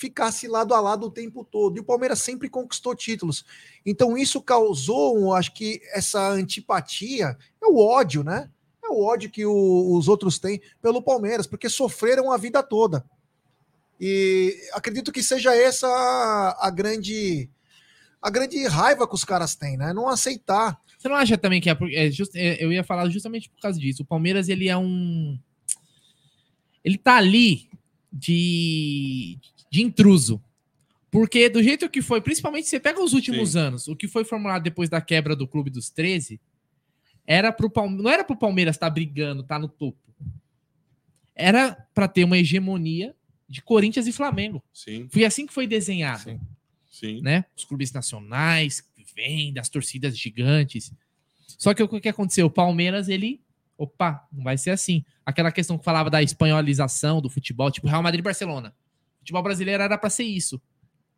[0.00, 1.76] ficasse lado a lado o tempo todo.
[1.76, 3.44] E o Palmeiras sempre conquistou títulos.
[3.84, 8.50] Então isso causou, acho que essa antipatia, é o ódio, né?
[8.82, 13.04] É o ódio que o- os outros têm pelo Palmeiras, porque sofreram a vida toda.
[14.00, 15.86] E acredito que seja essa
[16.58, 17.50] a, grande
[18.22, 19.92] a grande raiva que os caras têm, né?
[19.92, 20.80] Não aceitar.
[20.98, 23.78] Você não acha também que é, é just- é, eu ia falar justamente por causa
[23.78, 24.02] disso.
[24.02, 25.38] O Palmeiras ele é um
[26.82, 27.68] ele tá ali
[28.10, 29.38] de
[29.70, 30.42] de intruso.
[31.10, 33.58] Porque do jeito que foi, principalmente você pega os últimos Sim.
[33.58, 36.40] anos, o que foi formulado depois da quebra do Clube dos 13,
[37.26, 39.98] era pro Palmeiras, não era pro Palmeiras estar brigando, estar no topo.
[41.34, 43.14] Era para ter uma hegemonia
[43.48, 44.62] de Corinthians e Flamengo.
[44.72, 46.40] Sim, Foi assim que foi desenhado Sim.
[46.88, 47.20] sim.
[47.22, 47.44] né?
[47.56, 50.92] Os clubes nacionais que vêm das torcidas gigantes.
[51.58, 52.46] Só que o que aconteceu?
[52.46, 53.40] O Palmeiras, ele.
[53.76, 55.04] Opa, não vai ser assim.
[55.24, 58.74] Aquela questão que falava da espanholização do futebol, tipo Real Madrid e Barcelona.
[59.20, 60.60] O futebol brasileiro era para ser isso.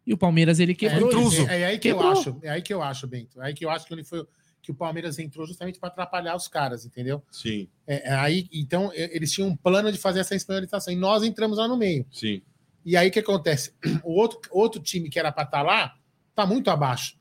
[0.07, 1.11] E o Palmeiras, ele quebrou.
[1.13, 1.49] é, isso.
[1.49, 2.13] É, é aí que eu Quebrou.
[2.13, 2.39] acho.
[2.43, 3.41] É aí que eu acho, Bento.
[3.41, 4.27] É aí que eu acho que ele foi
[4.61, 7.21] que o Palmeiras entrou justamente para atrapalhar os caras, entendeu?
[7.31, 10.97] Sim, É, é aí, então, é, eles tinham um plano de fazer essa espanholização e
[10.97, 12.07] nós entramos lá no meio.
[12.11, 12.43] sim.
[12.85, 13.73] E aí o que acontece?
[14.03, 15.95] O outro, outro time que era para estar lá
[16.35, 17.17] tá muito abaixo.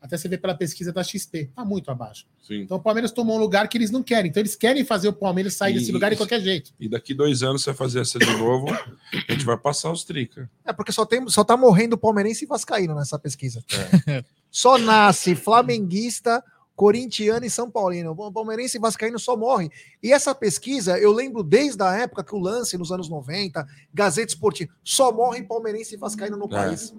[0.00, 2.24] Até você vê pela pesquisa da XP, tá muito abaixo.
[2.40, 2.60] sim.
[2.62, 4.30] Então o Palmeiras tomou um lugar que eles não querem.
[4.30, 6.72] Então eles querem fazer o Palmeiras sair E- desse lugar de qualquer jeito.
[6.78, 10.04] E daqui dois anos você vai fazer essa de novo, a gente vai passar os
[10.04, 10.48] trica.
[10.64, 13.62] É porque só, tem, só tá morrendo palmeirense e vascaíno nessa pesquisa.
[14.50, 16.42] Só nasce flamenguista,
[16.74, 18.12] corintiano e são paulino.
[18.16, 19.70] O palmeirense e vascaíno só morre.
[20.02, 24.28] E essa pesquisa, eu lembro desde a época que o lance nos anos 90, Gazeta
[24.32, 26.94] Esportiva, só morre palmeirense e vascaíno no país.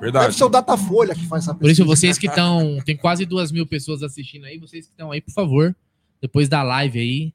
[0.00, 0.34] Deve Verdade.
[0.34, 1.96] ser o Datafolha que faz essa Por isso, pesquisa.
[1.96, 2.78] vocês que estão.
[2.84, 4.58] Tem quase duas mil pessoas assistindo aí.
[4.58, 5.76] Vocês que estão aí, por favor,
[6.20, 7.34] depois da live aí,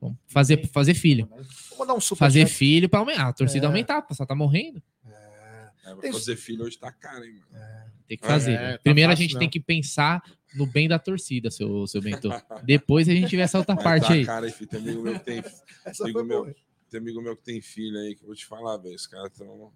[0.00, 1.28] vamos fazer, fazer filho.
[1.70, 2.56] Vou mandar um super Fazer chat.
[2.56, 3.28] filho para aumentar.
[3.28, 3.68] A torcida É.
[3.68, 4.80] aumentar, só tá morrendo.
[5.86, 7.64] É, vai fazer filho hoje tá caro, hein, mano.
[8.06, 8.58] Tem que É, fazer.
[8.58, 9.40] tá Primeiro a fácil, gente não.
[9.40, 10.22] tem que pensar
[10.54, 12.30] no bem da torcida, seu, seu Bento.
[12.62, 14.24] Depois a gente vê essa outra parte tá aí.
[14.24, 14.70] caro, hein, filho.
[14.70, 15.42] Tem amigo meu que tem,
[16.00, 16.54] amigo meu,
[16.90, 18.94] tem amigo meu que tem filho aí, que eu vou te falar, velho.
[18.94, 19.72] Os caras estão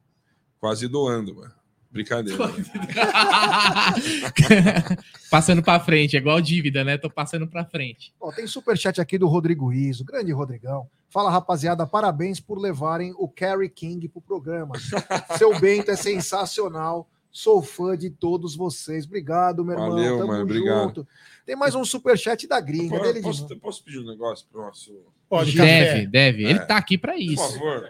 [0.60, 1.52] quase doando, mano.
[1.90, 2.46] Brincadeira.
[2.48, 2.54] né?
[5.30, 6.98] passando pra frente, é igual dívida, né?
[6.98, 8.12] Tô passando pra frente.
[8.20, 10.88] Ó, tem superchat aqui do Rodrigo Iso, grande Rodrigão.
[11.10, 14.74] Fala, rapaziada, parabéns por levarem o Kerry King pro programa.
[15.38, 17.08] Seu Bento é sensacional.
[17.30, 19.04] Sou fã de todos vocês.
[19.06, 19.90] Obrigado, meu irmão.
[19.90, 20.82] Valeu, Tamo mano, obrigado.
[20.88, 21.08] junto.
[21.46, 22.98] Tem mais um superchat da gringa.
[23.00, 24.92] dele de Posso, posso pedir um negócio pro nosso.
[25.28, 26.06] Pode, deve, café.
[26.06, 26.44] deve.
[26.44, 26.64] Ele É.
[26.64, 27.52] tá aqui pra Por isso.
[27.52, 27.88] favor.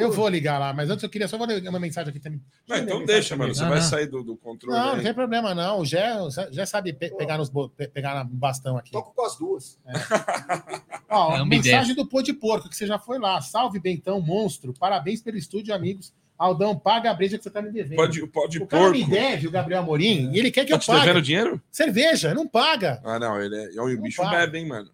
[0.00, 2.40] Eu vou ligar lá, mas antes eu queria só vou ler uma mensagem aqui também.
[2.68, 3.54] Não, então deixa, mano.
[3.54, 3.86] Você Não, vai não.
[3.86, 4.76] sair do, do controle.
[4.78, 5.02] Não, não aí.
[5.02, 5.80] tem problema, não.
[5.80, 6.14] O Jé,
[6.50, 8.90] já sabe pe- pegar, nos, bo- pe- pegar no bastão aqui.
[8.92, 9.78] Toco com as duas.
[11.08, 13.40] Ó, Não, mensagem do Pô de Porco, que você já foi lá.
[13.40, 14.72] Salve, Bentão, monstro.
[14.78, 16.12] Parabéns pelo estúdio, amigos.
[16.38, 17.96] Aldão, paga a breja que você tá me devendo.
[17.96, 18.98] Pode, pode o cara porco.
[18.98, 21.00] me deve, o Gabriel Amorim, e ele quer que Tá eu te pague.
[21.00, 21.60] devendo dinheiro?
[21.70, 23.00] Cerveja, não paga.
[23.04, 23.40] Ah, não.
[23.42, 23.80] Ele é.
[23.82, 24.36] O Não bicho paga.
[24.38, 24.88] bebe, hein, mano.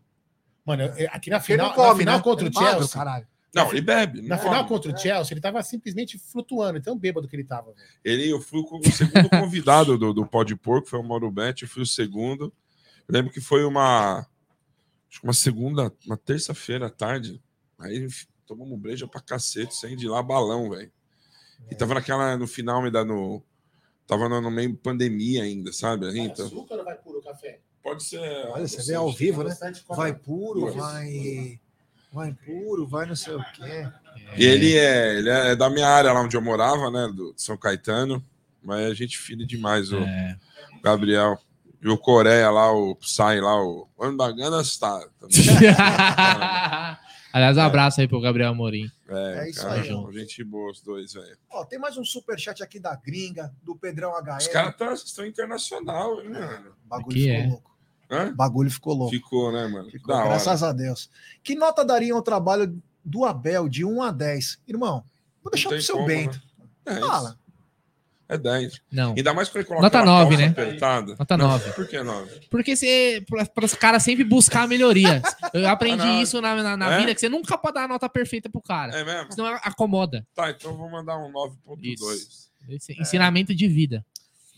[0.64, 2.22] Mano, aqui na final, não come, na final né?
[2.22, 2.94] contra o Ele magro, Chelsea.
[2.98, 3.26] caralho.
[3.54, 4.20] Não, ele bebe.
[4.22, 4.68] não Na final come.
[4.68, 7.72] contra o Chelsea, ele tava simplesmente flutuando, tão bêbado que ele tava.
[7.72, 7.88] velho.
[8.04, 11.62] Ele, eu fui o segundo convidado do, do Pó de Porco, foi o Mauro Bet,
[11.62, 12.52] eu fui o segundo.
[13.06, 14.26] Eu lembro que foi uma.
[15.08, 17.40] Acho que uma segunda, uma terça-feira à tarde.
[17.78, 18.06] Aí
[18.46, 20.90] tomamos breja pra cacete, saí de lá balão, velho.
[21.70, 23.42] E tava naquela, no final, me dá no.
[24.06, 26.06] Tava no, no meio pandemia ainda, sabe?
[26.06, 27.60] Aí, Então, açúcar ou vai puro o café?
[27.82, 28.18] pode ser.
[28.48, 29.54] Olha, você vê ao vivo, né?
[29.88, 31.60] Vai puro, vai.
[32.14, 33.88] Vai puro, vai não sei o quê.
[34.36, 37.08] E ele é, ele é da minha área lá onde eu morava, né?
[37.12, 38.24] Do de São Caetano.
[38.62, 40.38] Mas a gente fina demais, o É.
[40.80, 41.36] Gabriel.
[41.82, 45.04] E o Coreia lá, o Sai lá, o Andagana está.
[47.34, 48.88] Aliás, um abraço aí pro Gabriel Amorim.
[49.08, 50.08] É, É isso cara, aí, ó.
[50.12, 51.36] Gente boa, os dois, velho.
[51.50, 54.36] Ó, tem mais um superchat aqui da gringa, do Pedrão HL.
[54.38, 56.76] Os caras tá, estão internacional, hein, mano?
[56.84, 57.46] Bagulho ficou é.
[57.48, 57.73] louco.
[58.10, 58.28] Hã?
[58.30, 59.10] O bagulho ficou louco.
[59.14, 59.90] Ficou, né, mano?
[59.90, 60.28] Ficou, da hora.
[60.30, 61.10] graças a Deus.
[61.42, 64.58] Que nota daria o trabalho do Abel de 1 a 10?
[64.68, 65.04] Irmão,
[65.42, 66.40] vou deixar pro seu como, Bento.
[66.86, 67.38] É, Fala.
[68.28, 68.80] é 10.
[68.92, 70.50] Não, Ainda mais quando ele coloca Nota aquela nove, calça né?
[70.52, 71.16] apertada.
[71.18, 71.72] Nota Não, nove.
[71.72, 72.40] Por que 9?
[72.50, 73.24] porque você,
[73.54, 75.22] para os caras sempre buscar melhorias.
[75.54, 76.98] Eu aprendi Ah, isso na, na, na É?
[77.00, 78.92] vida, que você nunca pode dar a nota perfeita pro cara.
[78.98, 79.32] É mesmo?
[79.32, 80.26] Senão acomoda.
[80.34, 81.78] Tá, então eu vou mandar um 9.2.
[81.82, 82.50] Isso.
[82.68, 84.04] Esse ensinamento de vida.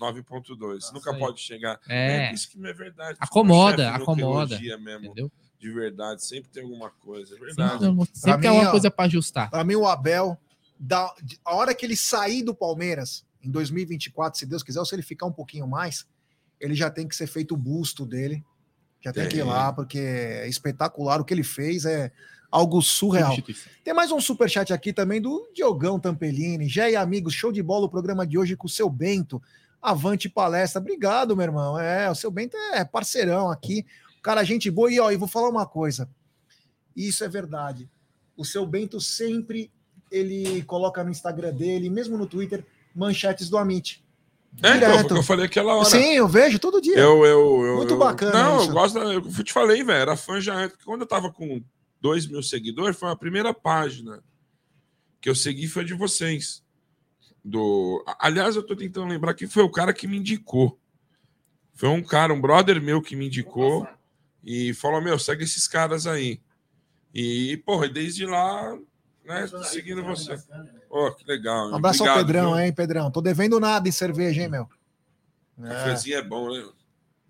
[0.01, 0.93] 9.2.
[0.93, 1.19] Nunca aí.
[1.19, 1.81] pode chegar.
[1.89, 2.33] É.
[2.33, 3.19] isso que é verdade.
[3.21, 4.59] Acomoda, O chefe nunca acomoda.
[4.59, 5.07] mesmo.
[5.07, 5.33] Entendeu?
[5.59, 6.25] De verdade.
[6.25, 7.35] Sempre tem alguma coisa.
[7.35, 7.85] É verdade.
[7.85, 9.51] Sempre, sempre tem mim, alguma ó, coisa pra ajustar.
[9.51, 10.39] Pra mim, o Abel,
[10.79, 11.13] da,
[11.45, 15.03] a hora que ele sair do Palmeiras, em 2024, se Deus quiser, ou se ele
[15.03, 16.07] ficar um pouquinho mais,
[16.61, 18.45] ele já tem que ser feito o busto dele.
[19.01, 19.49] Já tem, que ir Tem.
[19.49, 21.21] lá, porque é espetacular.
[21.21, 22.11] O que ele fez é
[22.51, 23.37] algo surreal.
[23.85, 26.69] Tem mais um superchat aqui também do Diogão Tampelini.
[26.69, 29.41] Jé e amigos, show de bola o programa de hoje com o seu Bento.
[29.91, 30.81] Avante palestra.
[30.81, 31.79] Obrigado, meu irmão.
[31.79, 33.87] É, o seu Bento é parceirão aqui.
[34.23, 34.91] Cara, gente boa.
[34.91, 36.09] E ó, e vou falar uma coisa.
[36.97, 37.89] Isso é verdade.
[38.37, 39.71] O seu Bento sempre
[40.11, 42.65] ele coloca no Instagram dele, mesmo no Twitter,
[42.95, 44.05] manchetes do Amit.
[44.63, 45.17] É, então, Direto.
[45.17, 45.85] eu falei aquela hora.
[45.89, 46.99] Sim, eu vejo todo dia.
[46.99, 48.71] Eu, eu, eu, Muito eu- bacana Não, isso.
[48.71, 48.95] eu gosto.
[48.95, 50.01] Da, eu te falei, velho.
[50.01, 50.69] Era fã já.
[50.85, 51.63] Quando eu tava com
[52.01, 54.21] 2 mil seguidores, foi a primeira página
[55.21, 56.63] que eu segui foi a de vocês.
[57.49, 58.05] Do...
[58.19, 60.77] Aliás, eu tô tentando lembrar que foi o cara que me indicou.
[61.75, 63.87] Foi um cara, um brother meu que me indicou
[64.43, 66.41] e falou: Meu, segue esses caras aí.
[67.15, 68.77] E, porra, desde lá,
[69.25, 70.37] né, tô seguindo você.
[70.91, 71.71] Ó, que legal.
[71.71, 72.61] Um abraço ao Obrigado, Pedrão, viu?
[72.61, 73.11] hein, Pedrão?
[73.13, 74.69] Tô devendo nada em cerveja, hein, meu?
[75.63, 76.69] É, Cafezinho é bom, né?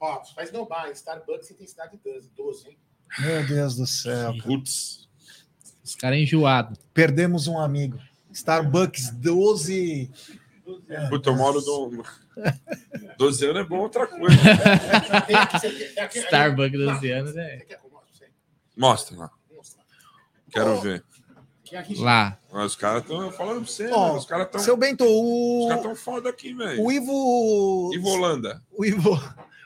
[0.01, 2.79] Ó, faz no bar, Starbucks intensidade 12, 12 hein?
[3.21, 4.35] meu Deus do céu.
[4.43, 5.09] Putz.
[5.85, 6.79] Os caras enjoados.
[6.95, 7.99] Perdemos um amigo.
[8.37, 10.11] Starbucks 12.
[11.09, 12.03] Puta, eu moro do.
[13.17, 14.37] 12 anos é bom outra coisa.
[16.15, 17.67] Starbucks 12 anos, é.
[18.77, 19.31] Mostra lá.
[19.55, 19.83] Mostra.
[20.51, 21.03] Quero ver.
[21.97, 22.39] Lá.
[22.53, 24.61] Mas os caras estão falando pra você, Ó, mano, Os caras estão.
[24.61, 26.83] Seu Bento, Os caras o, estão foda aqui, velho.
[26.83, 27.91] o Ivo.
[27.95, 28.63] E Volanda.
[28.71, 29.15] O Ivo.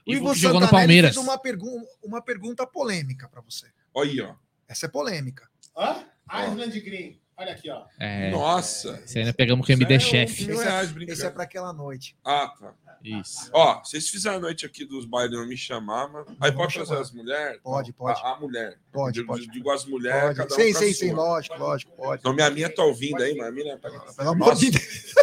[0.07, 1.15] O Ivo Ivo jogou no Palmeiras.
[1.15, 3.67] fez uma, pergun uma pergunta polêmica para você.
[3.93, 4.35] Olha aí, ó.
[4.67, 5.49] Essa é polêmica.
[5.77, 6.05] Hã?
[6.49, 7.20] Island Green.
[7.41, 7.85] Olha aqui, ó.
[7.99, 9.03] É, Nossa.
[9.03, 10.51] Isso nós pegamos com o MD é Chef.
[10.51, 12.15] Esse é, esse é para aquela noite.
[12.23, 12.75] Ah, tá.
[13.03, 13.49] Isso.
[13.55, 16.37] Ó, se vocês fizerem a noite aqui dos bailes não me chamar, mano.
[16.39, 17.01] Aí pode chamar.
[17.01, 17.59] as mulheres?
[17.63, 18.21] Pode, Não, pode.
[18.21, 18.79] A, a mulher.
[18.93, 19.51] Pode, Eu pode.
[19.51, 20.37] Digo as mulheres, Pode.
[20.37, 22.23] cada um sim, pra sim, sim, lógico, lógico, pode.
[22.23, 23.79] Não, minha minha tá ouvindo aí, mas a minha.
[23.79, 25.15] Pelo amor de Deus.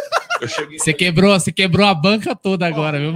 [0.46, 0.78] Cheguei.
[0.78, 3.12] Você quebrou, você quebrou a banca toda agora, viu?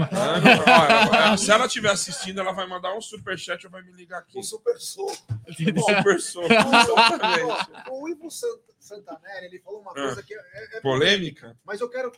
[0.66, 4.38] Ah, se ela estiver assistindo, ela vai mandar um superchat ou vai me ligar aqui.
[4.38, 5.16] Um super soco.
[5.56, 6.16] Super.
[6.16, 7.70] Exatamente.
[7.90, 9.94] O Ivo Sant- Santanelli, ele falou uma Ah.
[9.94, 10.38] coisa que é,
[10.76, 11.56] é Polêmica?
[11.64, 12.12] Mas eu quero.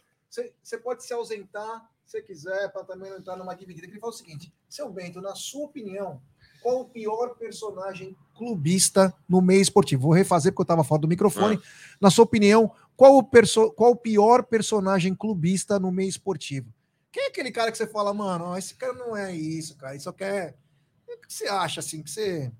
[0.63, 3.87] Você pode se ausentar se quiser, para também não entrar numa dividida.
[3.87, 6.21] Ele fala o seguinte: seu Bento, na sua opinião,
[6.63, 10.03] qual o pior personagem clubista no meio esportivo?
[10.03, 11.61] Vou refazer porque eu estava fora do microfone.
[12.01, 16.73] Na sua opinião, qual o, perso qual o pior personagem clubista no meio esportivo?
[17.11, 20.01] Quem é aquele cara que você fala, mano, esse cara não é isso, cara, ele
[20.01, 20.57] só quer.
[21.09, 22.03] O que você acha assim?
[22.03, 22.53] Que você.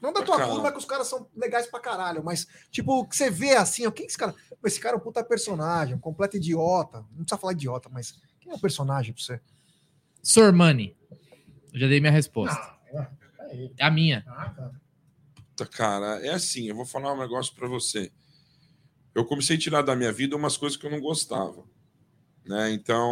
[0.00, 0.54] Não da tua caralho.
[0.54, 3.90] turma, que os caras são legais pra caralho, mas, tipo, que você vê assim, ó,
[3.90, 4.34] quem que esse cara.
[4.64, 6.98] Esse cara é um puta personagem, um completo idiota.
[6.98, 9.40] Não precisa falar idiota, mas quem é o personagem pra você?
[10.22, 10.96] Sormani.
[11.72, 12.58] Eu já dei minha resposta.
[12.94, 13.10] Ah,
[13.48, 13.74] é ele.
[13.78, 14.24] É a minha.
[14.26, 14.70] Ah, tá.
[15.34, 18.12] Puta, Cara, é assim, eu vou falar um negócio pra você.
[19.14, 21.64] Eu comecei a tirar da minha vida umas coisas que eu não gostava.
[22.46, 22.72] Né?
[22.72, 23.04] Então,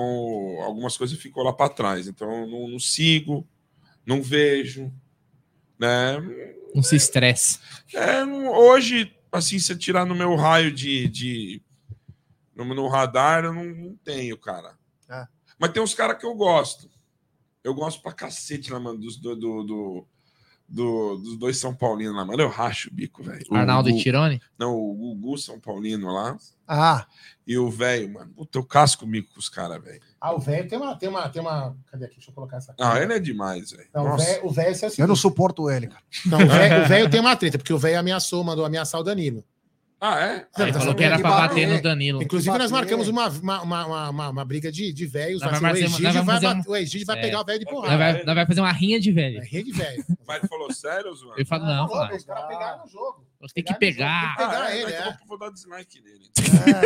[0.63, 2.07] algumas coisas ficou lá para trás.
[2.09, 3.47] Então, eu não, não sigo,
[4.07, 4.93] não vejo.
[5.79, 6.19] Né?
[6.75, 7.59] Não se estresse.
[7.95, 11.09] É, não- hoje, assim, se eu tirar no meu raio de.
[11.09, 11.63] de
[12.55, 14.77] no, no radar, eu não, não tenho, cara.
[15.09, 15.27] É.
[15.59, 16.91] Mas tem uns caras que eu gosto.
[17.63, 20.07] Eu gosto pra cacete lá, mano, dos, do, do, do-
[20.69, 22.43] do- dos dois São Paulinos lá, mano.
[22.43, 23.45] Eu racho o bico, velho.
[23.51, 24.41] O Arnaldo e Tirone.
[24.59, 26.37] Não, o Gugu São Paulino lá.
[26.67, 27.07] Ah,
[27.47, 28.31] E o velho, mano.
[28.35, 30.03] Puta, eu casco o mico com os caras, velho.
[30.21, 31.75] Ah, o velho tem uma, tem uma, tem uma.
[31.91, 32.17] Cadê aqui?
[32.17, 32.83] Deixa eu colocar essa aqui.
[32.83, 33.89] Ah, ele é demais, velho.
[33.95, 36.03] Não, o velho, o é o eu não suporto ele, cara.
[36.27, 39.05] Não, o velho, o velho tem uma treta, porque o velho ameaçou, mandou ameaçar o
[39.05, 39.43] Danilo.
[40.01, 40.47] Ah, é?
[40.57, 41.49] Não, Ele tá falou que era que pra bater.
[41.49, 42.23] bater no Danilo.
[42.23, 42.73] Inclusive, nós bater.
[42.85, 45.41] marcamos uma, uma, uma, uma, uma briga de, de velhos.
[45.43, 47.21] Nós Assim, o Egídio nós vai, bater- o Egídio vai É.
[47.21, 47.97] pegar o velho de Nós porrada.
[47.99, 49.41] vai, nós vai fazer uma rinha de velho.
[49.41, 50.05] É rei de velho.
[50.25, 51.35] Mas ele falou sério, Zoan?
[51.35, 53.27] Ele fala, não, louco, Os caras pegaram no jogo.
[53.53, 54.37] tem que pegar pegar.
[54.37, 55.09] pegar Ah, é, ele, então é.
[55.21, 56.31] eu vou- dar dislike nele.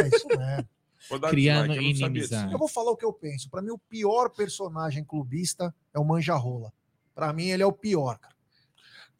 [0.01, 0.26] É, isso
[1.20, 2.14] dar Criando eu não inimizade.
[2.14, 2.34] disso.
[2.51, 3.51] Eu vou falar o que eu penso.
[3.51, 6.72] Pra mim, o pior personagem clubista é o Manjarrola.
[7.14, 8.31] Pra mim, ele é o pior, cara.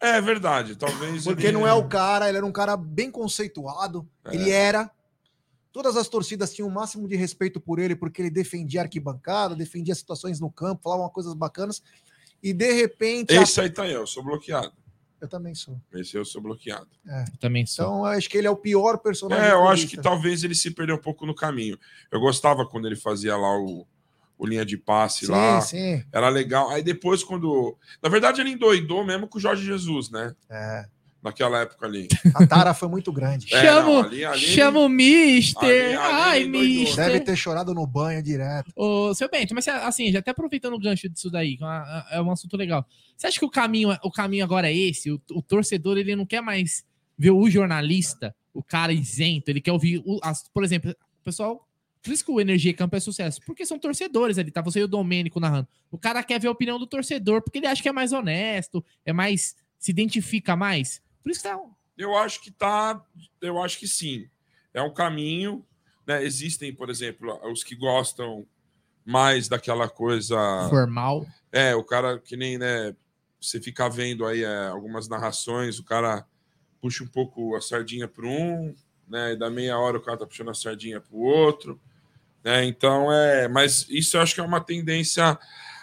[0.03, 1.24] É verdade, talvez.
[1.24, 4.07] Porque ele- não é o cara, ele era um cara bem conceituado.
[4.24, 4.35] É.
[4.35, 4.91] Ele era.
[5.73, 9.55] Todas as torcidas tinham o máximo de respeito por ele, porque ele defendia a arquibancada,
[9.55, 11.83] defendia situações no campo, falava coisas bacanas.
[12.43, 13.33] E de repente.
[13.33, 14.73] a- Esse aí tá eu, eu sou bloqueado.
[15.20, 15.81] Eu também sou.
[15.95, 16.89] Esse eu sou bloqueado.
[17.07, 17.85] Eu também sou.
[17.85, 19.47] Então, eu acho que ele é o pior personagem.
[19.47, 21.79] É, eu acho que talvez ele se perdeu um pouco no caminho.
[22.11, 23.87] Eu gostava quando ele fazia lá o,
[24.43, 25.60] o linha de passe Sim, lá.
[25.60, 26.02] sim.
[26.12, 26.69] Era legal.
[26.70, 27.77] Aí depois, quando.
[28.02, 30.35] Na verdade, ele endoidou mesmo com o Jorge Jesus, né?
[30.51, 30.85] É,
[31.23, 32.09] Naquela época ali.
[32.35, 33.47] a tara foi muito grande.
[33.55, 35.64] É, Chama, não, ali- ali- chama o Mister.
[35.64, 36.44] ali- ali Ai.
[36.47, 37.06] Mister.
[37.06, 38.73] Deve ter chorado no banho direto.
[38.74, 42.06] Ô, seu Bento, mas assim, já até aproveitando o gancho disso daí, que é uma-
[42.10, 42.85] é um assunto legal.
[43.16, 45.12] Você acha que o caminho, o caminho agora é esse?
[45.12, 46.82] O, o torcedor, ele não quer mais
[47.16, 51.64] ver o jornalista, o cara isento, ele quer ouvir, o- as- por exemplo, o pessoal.
[52.03, 53.41] Por isso que o Energia Campo é sucesso.
[53.47, 54.61] Porque são torcedores ali, tá?
[54.61, 55.69] Você e o Domênico narrando.
[55.91, 58.85] O cara quer ver a opinião do torcedor, porque ele acha que é mais honesto,
[59.05, 59.57] é mais.
[59.79, 61.01] se identifica mais.
[61.23, 61.61] Por isso que tá.
[61.97, 63.05] Eu acho que tá.
[63.41, 64.29] Eu acho que sim.
[64.74, 65.65] É um caminho.
[66.07, 66.24] Né?
[66.24, 68.45] Existem, por exemplo, os que gostam
[69.05, 70.37] mais daquela coisa.
[70.69, 71.27] Formal.
[71.53, 72.95] É, o cara que nem, né?
[73.41, 76.24] Você fica vendo aí é, algumas narrações, o cara
[76.81, 78.74] puxa um pouco a sardinha para um,
[79.09, 79.33] né?
[79.33, 81.81] E da meia hora o cara tá puxando a sardinha para o outro,
[82.44, 82.64] né?
[82.64, 85.39] Então é, mas isso eu acho que é uma tendência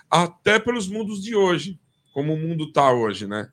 [0.09, 1.79] até pelos mundos de hoje,
[2.13, 3.51] como o mundo tá hoje, né?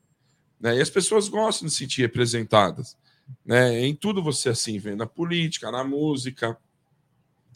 [0.59, 0.77] né?
[0.77, 2.97] E as pessoas gostam de se sentir representadas,
[3.45, 3.79] né?
[3.85, 6.57] Em tudo você assim vê, na política, na música,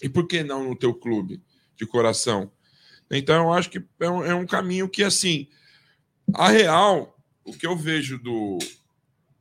[0.02, 1.42] e por que não no teu clube
[1.76, 2.52] de coração?
[3.10, 5.48] Então, eu acho que é um, é um caminho que, assim,
[6.34, 8.58] a real, o que eu vejo do,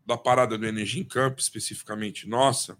[0.05, 2.77] da parada do Energia em Campo, especificamente nossa,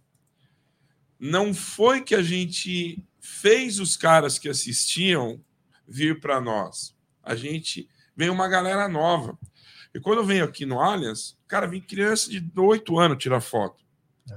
[1.19, 5.41] não foi que a gente fez os caras que assistiam
[5.87, 6.97] vir para nós.
[7.23, 9.39] A gente veio uma galera nova.
[9.95, 13.85] E quando eu venho aqui no Allianz, cara, vem criança de 8 anos tirar foto.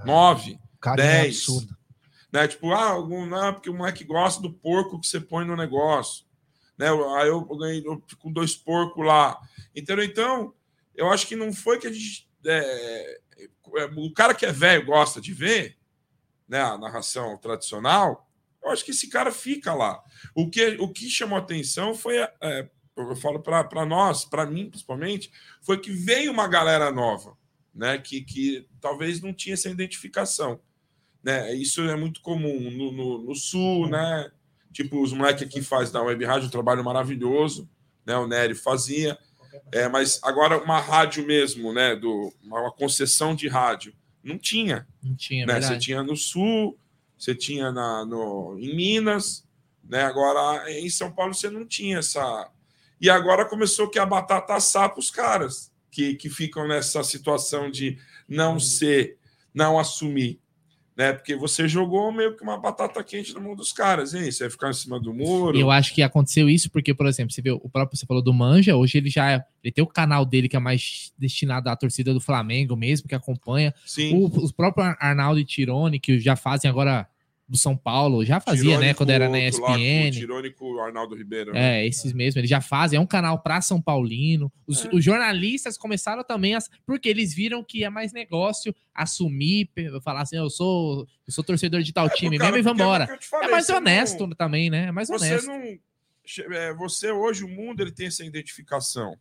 [0.05, 1.37] 9 O cara é Dez.
[1.37, 1.77] absurdo.
[2.31, 2.47] né?
[2.47, 6.25] Tipo, ah, algum, não, porque o moleque gosta do porco que você põe no negócio,
[6.77, 6.87] né?
[7.17, 9.39] Aí eu ganhei eu fico com dois porcos lá,
[9.75, 10.03] entendeu?
[10.03, 10.53] Então,
[10.95, 13.19] eu acho que não foi que a gente, é,
[13.77, 15.77] é, o cara que é velho gosta de ver,
[16.47, 16.61] né?
[16.61, 18.27] A narração tradicional,
[18.63, 20.01] eu acho que esse cara fica lá.
[20.35, 25.31] O que, o que chamou atenção foi, é, eu falo para nós, para mim principalmente,
[25.61, 27.37] foi que veio uma galera nova,
[27.73, 27.97] né?
[27.97, 30.59] Que, que talvez não tinha essa identificação
[31.23, 31.55] né?
[31.55, 34.29] Isso é muito comum no, no, no sul, né?
[34.73, 37.69] Tipo, os moleques aqui faz da web rádio um trabalho maravilhoso,
[38.05, 38.17] né?
[38.17, 39.17] O Nery fazia,
[39.71, 41.95] é, mas agora uma rádio mesmo, né?
[41.95, 45.53] Do, uma concessão de rádio, não tinha, Não tinha, né?
[45.53, 45.85] Você verdade.
[45.85, 46.77] tinha no sul,
[47.23, 49.47] você tinha na, no, em Minas,
[49.81, 50.03] né?
[50.03, 52.49] Agora em São Paulo você não tinha essa.
[52.99, 57.71] E agora começou que a batata assar para os caras que, que ficam nessa situação
[57.71, 57.97] de
[58.27, 59.17] não ser,
[59.53, 60.41] não assumir.
[60.95, 61.11] Né?
[61.11, 64.29] Porque você jogou meio que uma batata quente na mão dos caras, hein?
[64.29, 65.57] Você vai ficar em cima do muro.
[65.57, 68.21] E eu acho que aconteceu isso porque, por exemplo, você vê o próprio, você falou
[68.21, 71.75] do Manja, hoje ele já ele tem o canal dele que é mais destinado à
[71.75, 73.73] torcida do Flamengo mesmo, que acompanha.
[73.85, 74.13] Sim.
[74.15, 77.07] O, os próprios Arnaldo e Tirone, que já fazem agora
[77.47, 78.93] do São Paulo, já fazia, né?
[78.93, 80.11] Tirônico, Quando era na outro lá, o ESPN.
[80.11, 81.53] Tirônico Arnaldo Ribeiro.
[81.53, 81.81] né?
[81.81, 84.51] É, esses mesmo, eles já fazem, é um canal pra São Paulino.
[84.65, 84.89] Os, É.
[84.93, 86.59] os jornalistas começaram também a.
[86.85, 89.69] Porque eles viram que é mais negócio assumir,
[90.03, 93.03] falar assim, eu sou, eu sou torcedor de tal É, time cara, mesmo e vambora.
[93.03, 94.85] é te É falei, mais você não- honesto também, né?
[94.87, 95.47] É mais Você honesto.
[95.47, 96.55] não.
[96.55, 99.15] é, Você hoje, o mundo, ele tem essa identificação.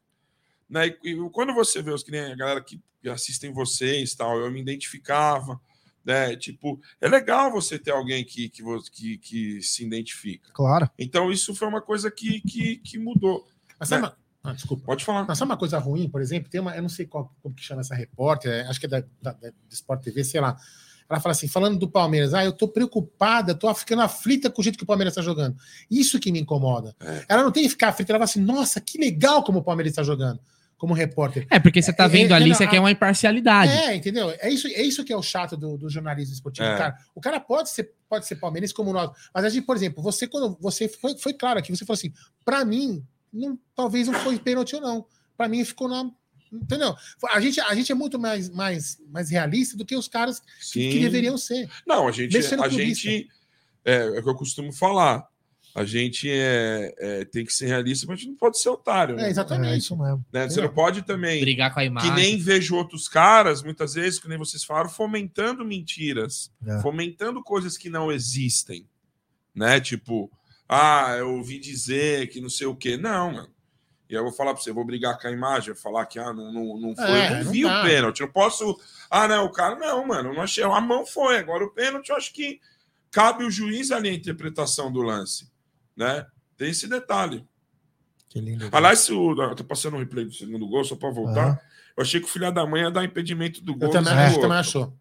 [0.70, 0.94] Né?
[1.04, 4.38] E, e quando você vê os que nem a galera que que assistem vocês tal,
[4.38, 5.60] eu me identificava.
[6.04, 6.34] Né?
[6.36, 8.62] Tipo, é legal você ter alguém que, que,
[8.92, 10.50] que, que se identifica.
[10.52, 10.90] Claro.
[10.98, 13.46] Então, isso foi uma coisa que, que, que mudou.
[13.78, 14.08] Mas sabe Né?
[14.08, 14.16] uma-
[14.50, 14.82] Ah, desculpa.
[14.84, 15.24] Pode falar.
[15.28, 16.50] Mas sabe uma coisa ruim, por exemplo?
[16.50, 19.00] Tem uma, eu não sei qual, como que chama essa repórter, acho que é da,
[19.20, 20.56] da, da do Sport TV, sei lá.
[21.08, 24.64] Ela fala assim, falando do Palmeiras, ah, eu tô preocupada, tô ficando aflita com o
[24.64, 25.56] jeito que o Palmeiras tá jogando.
[25.90, 26.96] Isso que me incomoda.
[26.98, 27.24] É.
[27.28, 29.92] Ela não tem que ficar aflita, ela fala assim, nossa, que legal como o Palmeiras
[29.92, 30.40] está jogando,
[30.82, 31.46] como repórter.
[31.48, 33.70] É, porque você tá É, vendo é, ali, não, você a- quer uma imparcialidade.
[33.70, 34.34] É, entendeu?
[34.40, 36.66] É isso, é isso que é o chato do, do jornalismo esportivo.
[36.66, 36.76] É.
[36.76, 40.02] Cara, o cara pode ser, pode ser palmeirense como nós, mas a gente, por exemplo,
[40.02, 42.12] você quando você foi, foi claro aqui, você falou assim,
[42.44, 43.00] para mim,
[43.32, 45.06] não, talvez não foi pênalti ou não.
[45.36, 46.10] Para mim ficou na
[46.52, 46.96] Entendeu?
[47.30, 50.46] A gente, a gente é muito mais, mais, mais realista do que os caras que,
[50.60, 50.90] Sim.
[50.90, 51.70] que deveriam ser.
[51.86, 53.28] Não, a gente, a gente
[53.84, 55.26] é, é o que eu costumo falar.
[55.74, 59.18] A gente é, é, tem que ser realista, mas a gente não pode ser otário.
[59.18, 59.30] É, né?
[59.30, 59.72] exatamente.
[59.72, 60.24] É isso mesmo.
[60.30, 60.48] Né?
[60.48, 61.40] Você não pode também.
[61.40, 62.12] Brigar com a Que imagem.
[62.14, 66.80] nem vejo outros caras, muitas vezes, que nem vocês falaram, fomentando mentiras, É.
[66.82, 68.86] fomentando coisas que não existem.
[69.54, 69.80] Né?
[69.80, 70.30] Tipo,
[70.68, 72.96] ah, eu ouvi dizer que não sei o quê.
[72.98, 73.48] Não, mano.
[74.10, 76.34] E eu vou falar pra você, eu vou brigar com a imagem, falar que ah,
[76.34, 78.20] não, não, não foi, É, eu não não vi o pênalti.
[78.20, 78.78] Eu não posso.
[79.10, 80.62] Ah, não, o cara, não, mano, eu não achei.
[80.62, 81.38] A mão foi.
[81.38, 82.60] Agora o pênalti, eu acho que
[83.10, 85.50] cabe o juiz ali a interpretação do lance.
[85.96, 86.26] Né?
[86.56, 87.46] Tem esse detalhe.
[88.28, 88.68] Que lindo.
[88.72, 91.46] Aliás, se o, eu tô passando um replay do segundo gol, só para voltar.
[91.48, 91.58] Aham.
[91.96, 93.88] Eu achei que o filho da mãe ia dar impedimento do gol.
[93.88, 94.96] Eu também, do acho, também achou.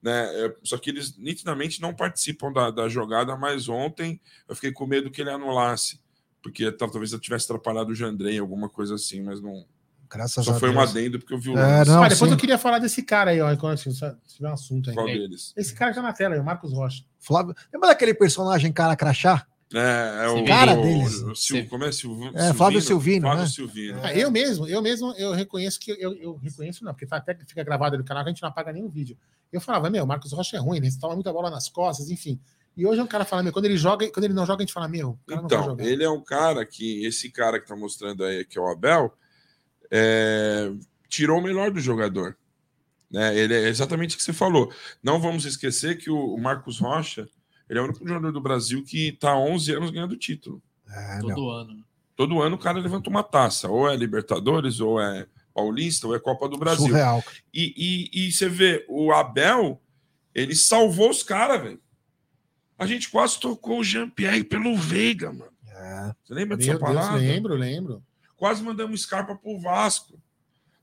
[0.00, 0.46] né?
[0.46, 4.86] É, Só que eles nitidamente não participam da, da jogada, mas ontem eu fiquei com
[4.86, 6.00] medo que ele anulasse.
[6.42, 9.66] Porque tal- talvez eu tivesse atrapalhado o Jandrei, alguma coisa assim, mas não.
[10.08, 10.90] Graças Só a foi um Deus.
[10.90, 12.34] adendo porque eu vi o É, não, ah, depois sim.
[12.34, 14.94] eu queria falar desse cara aí, ó, se se tiver um assunto aí.
[14.94, 15.52] Qual deles?
[15.56, 17.04] Esse cara que tá na tela aí, o Marcos Rocha.
[17.18, 17.54] Flávio...
[17.72, 19.46] Lembra daquele personagem cara crachá?
[19.72, 21.22] É, é o, Cara o, deles.
[21.22, 22.32] o Sil- como é Silvino?
[22.36, 23.48] É, Flávio Silvino, Flávio né?
[23.48, 24.00] Silvino.
[24.02, 27.34] Ah, eu mesmo, eu mesmo, eu reconheço que eu, eu reconheço não, porque tá, até
[27.34, 29.16] que fica gravado no canal, que a gente não apaga nenhum vídeo.
[29.52, 32.40] Eu falava, meu, o Marcos Rocha é ruim, ele toma muita bola nas costas, enfim.
[32.76, 34.72] E hoje o cara fala, meu, quando ele joga, quando ele não joga, a gente
[34.72, 35.84] fala, meu, o cara não vai Então, jogar.
[35.84, 39.12] ele é um cara que, esse cara que tá mostrando aí, que é o Abel,
[39.90, 40.72] é,
[41.08, 42.36] tirou o melhor do jogador.
[43.10, 43.36] Né?
[43.36, 44.72] Ele é exatamente o que você falou.
[45.02, 47.28] Não vamos esquecer que o, o Marcos Rocha,
[47.70, 50.60] ele é o único jogador do Brasil que tá há 11 anos ganhando título.
[50.88, 51.28] É, meu.
[51.28, 51.84] Todo ano.
[52.16, 56.18] Todo ano o cara levanta uma taça, ou é Libertadores, ou é Paulista, ou é
[56.18, 56.88] Copa do Brasil.
[56.88, 57.22] Surreal.
[57.54, 59.80] E, e, e você vê, o Abel,
[60.34, 61.80] ele salvou os caras, velho.
[62.76, 65.52] A gente quase tocou o Jean-Pierre pelo Veiga, mano.
[65.68, 66.14] É.
[66.24, 67.16] Você lembra dessa Meu Deus, parada?
[67.16, 68.02] lembro, lembro.
[68.36, 70.20] quase mandamos Scarpa pro Vasco.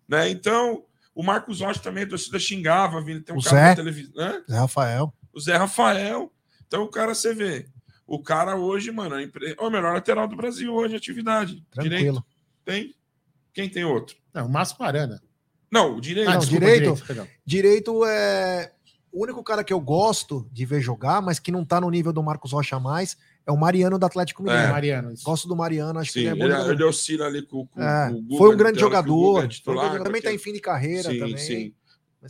[0.08, 0.30] Né?
[0.30, 3.70] Então, o Marcos Rocha também, a torcida xingava, vindo tem um O cara Zé.
[3.70, 4.14] na televisão.
[4.16, 4.44] Né?
[4.50, 5.14] Zé Rafael.
[5.34, 6.32] O Zé Rafael.
[6.68, 7.66] Então, o cara, você vê.
[8.06, 11.64] O cara hoje, mano, é, empre- é o melhor lateral do Brasil hoje, atividade.
[11.74, 11.90] Direito.
[12.14, 12.26] Tranquilo.
[12.64, 12.96] Tem.
[13.54, 14.16] Quem tem outro?
[14.34, 15.22] Não, o Márcio Arana.
[15.72, 16.30] Não, o direito.
[16.30, 17.04] Ah, não, desculpa, direito.
[17.06, 17.28] perdão.
[17.46, 18.72] Direito é.
[19.12, 22.14] O único cara que eu gosto de ver jogar, mas que não tá no nível
[22.14, 24.68] do Marcos Rocha mais, é o Mariano do Atlético Mineiro.
[24.68, 24.72] É.
[24.72, 25.12] Mariano.
[25.12, 25.24] isso.
[25.24, 26.72] Gosto do Mariano, acho Sim, que ele é bom ele, jogador.
[26.74, 29.32] ele oscila ali com, com, É, com o Guga, foi um ele grande jogador.
[29.32, 31.38] é foi um titular, grande jogador, também tá porque- em fim de carreira sim, também.
[31.38, 31.74] sim.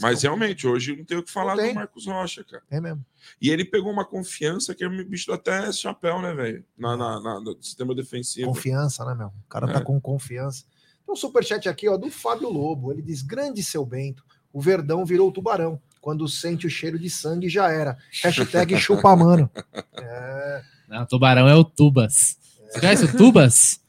[0.01, 2.63] Mas, realmente, hoje não tem o que falar do Marcos Rocha, cara.
[2.69, 3.03] É mesmo.
[3.41, 6.63] E ele pegou uma confiança que me bicho até chapéu, né, velho?
[6.77, 8.47] Na, na, na- no sistema defensivo.
[8.47, 9.27] Confiança, né, meu?
[9.27, 9.73] O cara É.
[9.73, 10.63] tá com confiança.
[11.05, 12.91] Tem um superchat aqui, ó, do Fábio Lobo.
[12.91, 15.81] Ele diz: Grande seu Bento, o Verdão virou tubarão.
[16.01, 17.97] Quando sente o cheiro de sangue, já era.
[18.23, 19.49] Hashtag chupa mano.
[19.97, 22.37] É, Não, tubarão é o Tubas.
[22.69, 23.81] Você conhece o Tubas?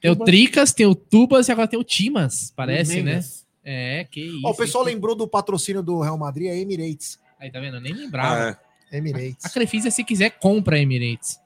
[0.00, 0.16] Tem o.
[0.16, 3.24] Tricas, tem o Tubas e agora tem o Timas, parece, né?
[3.68, 4.42] É, que isso.
[4.44, 4.94] Ó, o pessoal hein?
[4.94, 7.18] lembrou do patrocínio do Real Madrid, é Emirates.
[7.38, 7.78] Aí, tá vendo?
[7.78, 8.56] Eu nem lembrava.
[8.56, 8.58] Ah,
[8.92, 8.96] é.
[8.98, 9.44] Emirates.
[9.44, 11.40] A Crefisa, se quiser, compra a Emirates.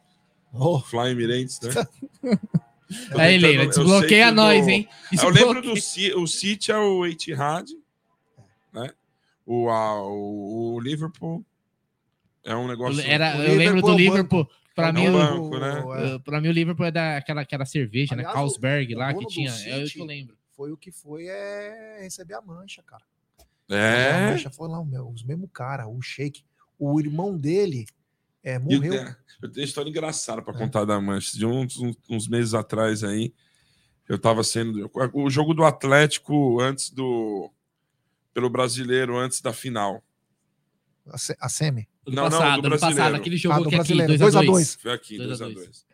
[0.52, 1.70] Oh, Fly Emirates, né?
[3.16, 4.88] Aí, Leila, eu desbloqueia que nós, do- hein?
[5.12, 5.74] Eu lembro Desbloqueia.
[5.74, 7.70] do Ci- o City é o Etihad,
[8.72, 8.90] né?
[9.46, 11.44] O, a- o, o Liverpool
[12.44, 13.00] é um negócio.
[13.00, 14.60] Era, O eu lembro do Liverpool é o.
[14.74, 15.78] Pra É mim, o, banco, né?
[15.78, 18.34] é, uh, pra mim, o Liverpool é daquela aquela cerveja, Aliás, né?
[18.34, 19.50] Carlsberg o lá, que tinha.
[19.50, 20.36] O que City- eu lembro.
[20.60, 23.02] Foi o que foi é receber a mancha, cara.
[23.70, 24.30] A É.
[24.32, 26.44] mancha foi lá, os mesmo cara, o Sheik.
[26.78, 27.86] O irmão dele
[28.42, 28.92] é, morreu.
[28.92, 29.02] eu,
[29.42, 31.32] eu tenho uma história engraçada para contar da Mancha.
[31.38, 31.78] De uns,
[32.10, 33.32] uns- meses atrás aí,
[34.06, 34.90] eu estava sendo.
[35.14, 37.50] O jogo do Atlético antes do.
[38.34, 40.02] Pelo brasileiro, antes da final.
[41.06, 41.88] A, se- a semi.
[42.04, 43.16] Do Não, não, passado, do do passado, brasileiro.
[43.16, 44.18] aquele Ah, jogo do que é aqui, brasileiro.
[44.18, 44.74] 2 a 2 a 2 2.
[44.76, 45.66] Foi aqui, Dois a 2 a dois.
[45.66, 45.86] 2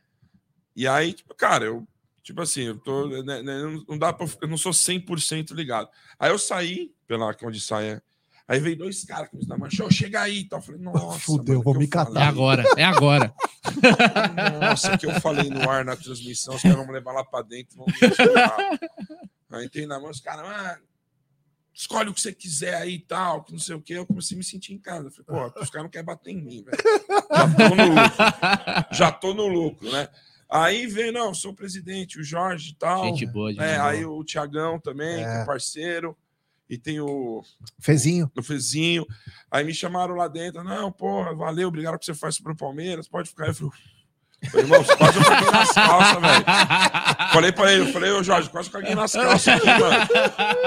[0.74, 1.86] E aí, tipo, cara, eu,
[2.26, 5.88] tipo assim, eu tô, né, né, não- dá pra, eu não sou 100% ligado.
[6.18, 8.02] Aí eu saí pela onde sai, é.
[8.48, 10.58] aí veio dois caras que me davam, show, chega aí e tal.
[10.58, 12.20] Eu falei, nossa, Fudeu, mano, vou que me eu catar.
[12.20, 13.32] É agora, é agora.
[14.60, 17.42] Nossa, que eu falei no ar na transmissão, os caras vão me levar lá pra
[17.42, 17.94] dentro, vão me.
[19.52, 20.78] Aí entrei na mão, os caras, ah,
[21.72, 23.92] escolhe o que você quiser aí e tal, que não sei o que.
[23.92, 25.12] Eu comecei a me sentir em casa.
[25.12, 26.76] Falei, pô, os caras não querem bater em mim, velho.
[27.30, 28.16] Já tô no lucro.
[28.90, 30.08] Já tô no lucro, né?
[30.48, 33.04] Aí veio, não, sou o presidente, o Jorge e tal.
[33.04, 33.88] Gente boa, gente É, boa.
[33.90, 35.42] aí o Tiagão também, que É.
[35.42, 36.16] é parceiro.
[36.68, 37.42] E tem o,
[37.80, 38.30] Fezinho.
[38.36, 39.06] o Fezinho.
[39.50, 40.64] Aí me chamaram lá dentro.
[40.64, 43.06] Não, porra, valeu, obrigado por que você faz pro Palmeiras.
[43.06, 43.50] Pode ficar aí.
[43.50, 43.70] Eu falei,
[44.50, 46.44] falei, irmão, você quase eu caguei nas calças, velho.
[47.32, 50.06] Falei pra ele, eu falei, ô Jorge, quase eu caguei nas calças aqui, mano.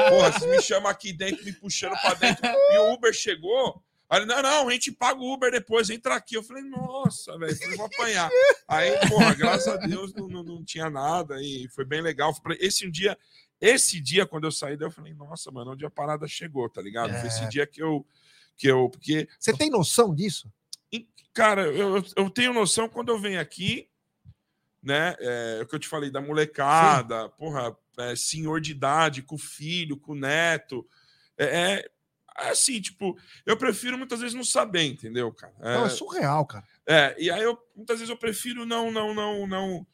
[0.10, 2.46] Porra, vocês me chamam aqui dentro, me puxando pra dentro.
[2.48, 3.82] E o Uber chegou.
[4.10, 6.36] Aí não, não, a gente paga o Uber depois, entra aqui.
[6.36, 8.30] Eu falei, nossa, velho, vou apanhar.
[8.68, 12.34] Aí, porra, graças a Deus não, não, não tinha nada e foi bem legal.
[12.60, 13.16] Esse um dia,
[13.62, 16.82] esse dia, quando eu saí, daí eu falei, nossa, mano, onde a parada chegou, tá
[16.82, 17.14] ligado?
[17.20, 17.48] Foi esse É.
[17.50, 18.06] dia que eu.
[18.58, 20.52] Que eu porque, Você tem noção disso?
[21.32, 23.88] cara, eu, eu- tenho noção quando eu venho aqui,
[24.84, 25.16] né?
[25.20, 29.40] É, o que eu te falei da molecada, porra, é, senhor de idade, com o
[29.40, 30.86] filho, com o neto.
[31.38, 31.90] É, é
[32.50, 35.54] assim, tipo, eu prefiro muitas vezes não saber, entendeu, cara?
[35.60, 36.64] É, Não, é surreal, cara.
[36.88, 39.86] é, e aí eu muitas vezes eu prefiro não, não, não, não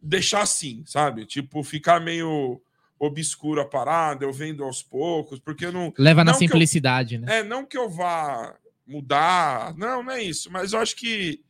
[0.00, 1.26] deixar assim, sabe?
[1.26, 2.60] Tipo, ficar meio
[3.00, 5.92] obscuro a parada, eu vendo aos poucos, porque eu não.
[5.98, 7.38] Leva na Não eu- simplicidade, né?
[7.38, 8.56] É, não que eu vá
[8.86, 11.42] mudar, não, não é isso, mas eu acho que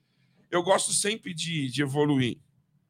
[0.51, 2.39] eu gosto sempre de, de evoluir,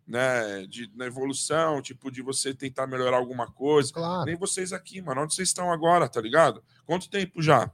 [0.06, 0.66] né?
[0.66, 3.92] De, na evolução, tipo, de você tentar melhorar alguma coisa.
[3.92, 4.24] Claro.
[4.24, 5.22] Nem vocês aqui, mano.
[5.22, 6.62] Onde vocês estão agora, tá ligado?
[6.88, 7.70] Quanto tempo já?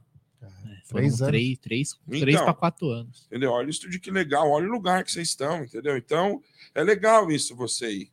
[0.83, 1.27] Foram Três anos.
[1.31, 2.19] três, três, Então.
[2.19, 3.25] três para quatro anos.
[3.27, 3.51] Entendeu?
[3.51, 5.95] Olha o estúdio que legal, olha o lugar que vocês estão, entendeu?
[5.95, 6.41] Então,
[6.75, 8.11] é legal isso você ir.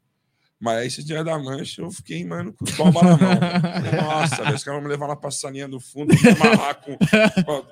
[0.61, 3.19] Mas aí, esse dia da mancha, eu fiquei, mano, com toba na mão.
[3.19, 6.97] Falei, Nossa, os caras vão me levar lá pra salinha do fundo, me amarrar com.
[7.49, 7.65] ó,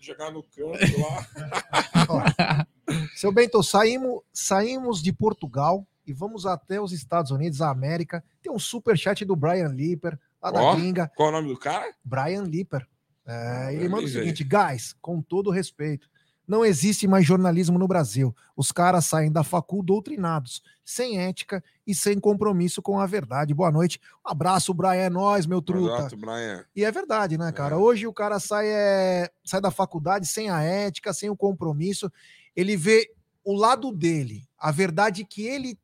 [0.00, 2.66] jogar no canto lá.
[3.16, 8.22] Seu Bento, saímos, saímos de Portugal e vamos até os Estados Unidos, a América.
[8.40, 10.74] Tem um super chat do Brian Lipper, lá da Ó.
[10.76, 11.10] gringa.
[11.14, 11.92] Qual é o nome do cara?
[12.04, 12.86] Brian Lipper.
[13.26, 16.08] É, ele nem manda o seguinte, guys, com todo respeito,
[16.46, 18.34] não existe mais jornalismo no Brasil.
[18.56, 23.52] Os caras saem da facul doutrinados, sem ética e sem compromisso com a verdade.
[23.52, 24.00] Boa noite.
[24.24, 25.98] Um abraço, Brian, é nóis, meu truta.
[25.98, 26.64] Exato, Brian.
[26.74, 27.74] E é verdade, né, cara?
[27.74, 27.78] É.
[27.78, 32.12] Hoje o cara sai, é, sai da faculdade sem a ética, sem o compromisso.
[32.54, 33.10] Ele vê
[33.44, 35.76] o lado dele, a verdade que ele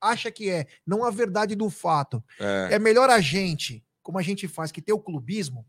[0.00, 2.22] acha que é, não a verdade do fato.
[2.40, 5.66] É, É melhor a gente, como a gente faz, que tem o clubismo.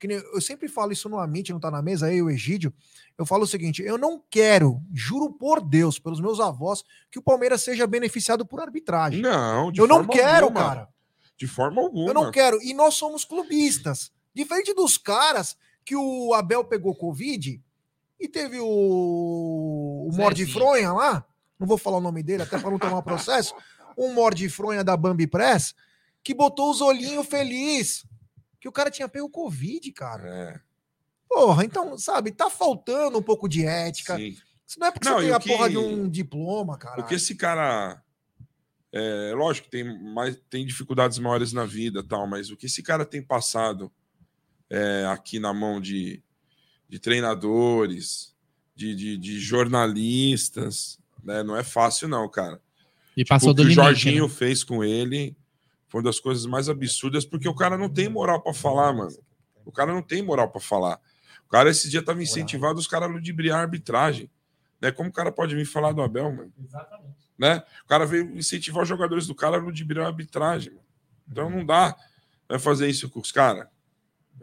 [0.00, 2.72] Que nem- eu sempre falo isso no Amit, não tá na mesa, aí o Egídio.
[3.16, 7.22] Eu falo o seguinte: eu não quero, juro por Deus, pelos meus avós, que o
[7.22, 9.20] Palmeiras seja beneficiado por arbitragem.
[9.22, 10.64] não, de eu não forma quero, alguma.
[10.64, 10.88] cara.
[11.36, 12.08] De forma alguma.
[12.10, 12.60] Eu não quero.
[12.62, 14.10] E nós somos clubistas.
[14.34, 17.60] Diferente dos caras que o Abel pegou Covid
[18.20, 20.16] e teve o, o.
[20.16, 21.24] Mordifronha lá.
[21.58, 23.52] Não vou falar o nome dele, até para não tomar processo.
[23.96, 25.74] Um Mordifronha da Bambi Press
[26.28, 28.04] que botou os olhinhos feliz.
[28.60, 30.28] Que o cara tinha pego Covid, cara.
[30.28, 30.60] É,
[31.26, 34.14] Porra, então, sabe, tá faltando um pouco de ética.
[34.16, 34.36] sim.
[34.66, 37.00] Isso não é porque Não, você tem a porra que- de um diploma, cara.
[37.00, 38.02] O que esse cara.
[38.92, 42.82] É, lógico que tem, mais, tem dificuldades maiores na vida tal, mas o que esse
[42.82, 43.90] cara tem passado
[44.68, 46.22] é, aqui na mão de,
[46.90, 48.36] de treinadores,
[48.76, 51.42] de, de, de jornalistas, né?
[51.42, 52.60] Não é fácil, não, cara.
[53.16, 53.82] E passou o do que o limite.
[53.82, 54.34] Jorginho né?
[54.34, 55.34] fez com ele
[55.88, 59.16] foi uma das coisas mais absurdas, porque o cara não tem moral pra falar, mano.
[59.64, 61.00] O cara não tem moral pra falar.
[61.46, 64.30] O cara esse dia tava incentivado os caras a ludibriar a arbitragem.
[64.80, 64.92] Né?
[64.92, 66.52] Como o cara pode vir falar do Abel, mano?
[67.38, 67.62] Né?
[67.84, 70.72] O cara veio incentivar os jogadores do cara a ludibriar a arbitragem.
[70.72, 70.84] Mano.
[71.30, 71.96] Então não dá
[72.48, 73.66] né, fazer isso com os caras.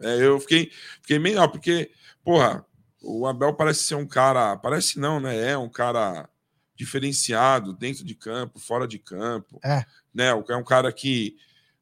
[0.00, 0.70] É, eu fiquei,
[1.00, 1.90] fiquei meio, ó, porque,
[2.22, 2.64] porra,
[3.02, 5.50] o Abel parece ser um cara, parece não, né?
[5.50, 6.28] É um cara
[6.74, 9.58] diferenciado dentro de campo, fora de campo.
[9.64, 9.84] É.
[10.16, 10.28] Né?
[10.28, 11.36] É um cara que,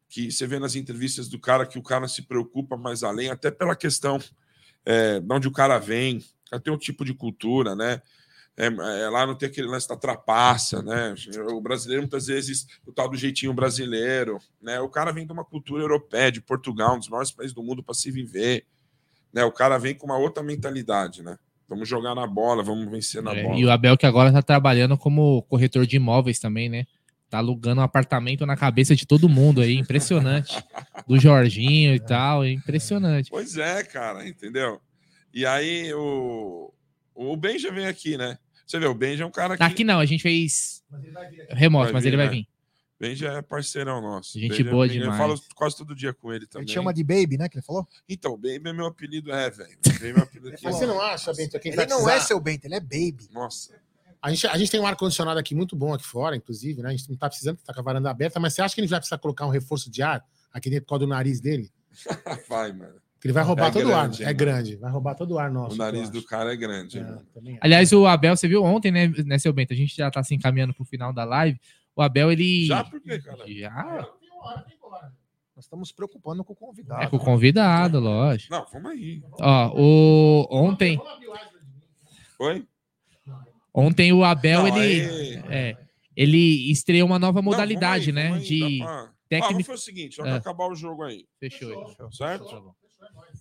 [0.09, 3.48] que você vê nas entrevistas do cara que o cara se preocupa mais além, até
[3.48, 4.19] pela questão
[4.85, 6.20] é, de onde o cara vem,
[6.65, 8.02] tem um tipo de cultura, né?
[8.56, 11.15] É, é, lá não tem aquele lance da trapaça, né?
[11.51, 14.81] O brasileiro, muitas vezes, o tal do jeitinho brasileiro, né?
[14.81, 17.82] O cara vem de uma cultura europeia, de Portugal, um dos maiores países do mundo
[17.82, 18.66] para se viver,
[19.32, 19.44] né?
[19.44, 21.36] O cara vem com uma outra mentalidade, né?
[21.69, 23.56] Vamos jogar na bola, vamos vencer na É, bola.
[23.56, 26.85] e o Abel que agora tá trabalhando como corretor de imóveis também, né?
[27.35, 30.65] Tá alugando um apartamento na cabeça de todo mundo aí, impressionante.
[31.05, 33.28] Do Jorginho e tal, é impressionante.
[33.28, 34.81] Pois é, cara, entendeu?
[35.32, 36.73] E aí o,
[37.12, 38.39] o Benja vem aqui, né?
[38.65, 39.59] Você vê, o Benja é um cara que.
[39.59, 40.85] Tá aqui não, a gente fez
[41.51, 42.32] remoto, mas ele vai né?
[42.35, 42.48] vir.
[43.01, 44.39] Benja é parceirão nosso.
[44.39, 45.11] Gente Benja- boa demais.
[45.11, 46.69] Eu falo quase todo dia com ele também.
[46.69, 47.48] gente chama de Baby, né?
[47.48, 47.85] Que ele falou.
[48.09, 49.77] Então, Baby é meu apelido, é, velho.
[49.85, 50.62] Baby é meu apelido aqui.
[50.62, 53.28] Mas você não acha, Bento, quem Ele não é seu Bento, ele é Baby.
[53.32, 53.74] Nossa.
[54.25, 56.89] A gente, a gente tem um ar-condicionado aqui muito bom aqui fora, inclusive, né?
[56.89, 58.89] A gente não tá precisando, tá com a varanda aberta, mas você acha que ele
[58.89, 61.71] vai precisar colocar um reforço de ar aqui dentro por causa do nariz dele?
[62.49, 62.95] Vai, mano.
[63.23, 64.21] Ele vai roubar É todo o grande, ar.
[64.21, 64.39] hein, É mano?
[64.39, 65.75] grande, vai roubar todo o ar nosso.
[65.75, 67.23] o nariz do cara é grande, É, mano.
[67.37, 67.59] acho.
[67.63, 69.73] Aliás, o Abel, você viu ontem, né, né, seu Bento?
[69.73, 71.59] A gente já tá se encaminhando pro final da live.
[71.97, 72.67] O Abel, ele.
[72.67, 73.45] Já por quê, cara?
[73.47, 74.09] Já
[75.57, 77.03] Nós estamos preocupando com o convidado.
[77.03, 78.53] é com o convidado, lógico.
[78.53, 79.23] Não, vamos aí.
[79.41, 80.47] Ó, o...
[80.51, 80.99] ontem,
[82.39, 82.67] Oi?
[83.75, 85.05] Ontem o Abel, Não, ele.
[85.05, 85.77] aí- É,
[86.17, 88.37] ele estreou uma nova Não, modalidade, vamos aí, né?
[88.37, 89.53] aí, de pra- Ah, técnico.
[89.53, 90.37] vamos fazer o seguinte, vamos É.
[90.37, 92.13] acabar o jogo aí, Fechou aí.
[92.15, 92.47] certo?
[92.49, 92.75] Tá bom.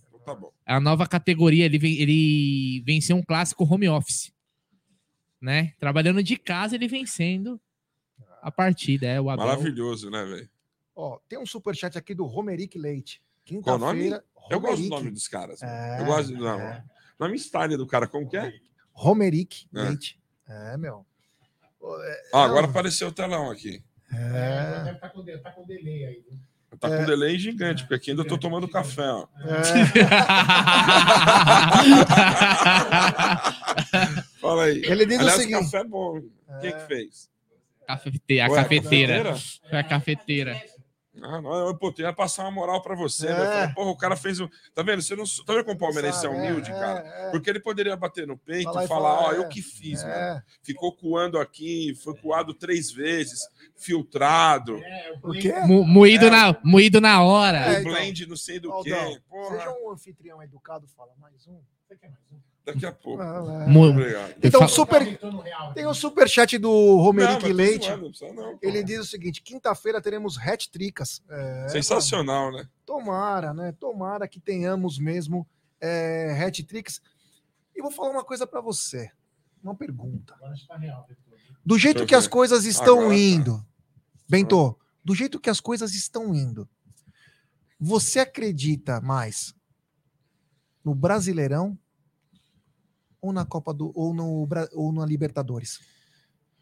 [0.09, 0.51] Então Tá bom.
[0.65, 4.31] a nova categoria, ele, ele venceu um clássico home office.
[5.41, 5.73] Né?
[5.77, 7.59] Trabalhando de casa, ele vencendo
[8.41, 9.05] a partida.
[9.05, 9.45] É, o Abel.
[9.45, 10.49] Maravilhoso, né, velho?
[10.95, 13.21] Ó, tem um superchat aqui do Romeric Leite.
[13.61, 14.03] Qual o nome?
[14.03, 14.25] Quinta-feira.
[14.49, 15.61] Eu gosto do nome dos caras.
[15.61, 16.63] É, eu gosto do nome.
[16.63, 16.83] é.
[17.19, 18.53] Nome estádio do cara, como que é?
[18.93, 19.81] Romeric É.
[19.81, 20.17] Leite.
[20.47, 21.05] É, meu.
[21.83, 23.83] É- Ah, agora apareceu o telão aqui.
[24.13, 24.83] É.
[24.85, 26.23] Deve tá com, tá com delay aí.
[26.29, 26.39] viu?
[26.79, 26.99] Tá com É.
[27.01, 29.27] um delay gigante, porque aqui ainda tô tomando café, ó.
[29.45, 29.63] é.
[34.39, 34.81] Fala aí.
[34.85, 35.63] Ele diz Aliás, o seguinte.
[35.65, 36.21] café é bom.
[36.61, 36.73] Quem É.
[36.73, 37.29] que fez?
[37.87, 39.35] Cafete- a Ué, cafeteira.
[39.69, 40.61] Foi a cafeteira.
[41.21, 43.29] Ah, não, eu, pô, eu ia passar uma moral pra você, É.
[43.29, 43.45] né?
[43.45, 44.49] Falei, Porra, o cara fez um.
[44.73, 44.99] Tá vendo?
[45.01, 45.23] Você não.
[45.45, 46.99] Tá vendo como o palmeirense é humilde, é, cara?
[47.07, 47.29] é, é.
[47.31, 50.13] Porque ele poderia bater no peito Falar e falar, ó, é, eu que fiz, mano.
[50.15, 53.41] É, Ficou coando aqui, foi coado três vezes,
[53.75, 55.53] filtrado, É, o quê?
[55.67, 56.29] Mo- moído, É.
[56.31, 57.57] na, moído na hora.
[57.59, 57.91] É, o então.
[57.93, 59.21] blend não sei do Aldão, quê.
[59.29, 61.61] Porra, Seja um anfitrião educado, fala mais um.
[62.65, 63.21] Daqui a pouco.
[63.21, 64.35] Ah, Obrigado.
[64.41, 65.19] Então, super,
[65.73, 67.85] tem um superchat do Não, Romeric mas tô Leite.
[67.87, 68.59] zoando, não precisa não, pô.
[68.61, 71.21] Ele diz o seguinte: quinta-feira teremos hat-tricas.
[71.29, 72.67] É, Sensacional, né?
[72.85, 73.73] Tomara, né?
[73.79, 75.47] Tomara que tenhamos mesmo
[75.79, 77.01] é, hat-tricks.
[77.75, 79.09] E vou falar uma coisa pra você.
[79.63, 80.35] Uma pergunta.
[81.65, 83.15] Do jeito que as coisas estão Agora tá.
[83.15, 83.65] indo,
[84.29, 86.67] Bento, do jeito que as coisas estão indo,
[87.79, 89.55] você acredita mais
[90.83, 91.77] no Brasileirão
[93.23, 95.79] ou na Copa do ou no ou na Libertadores?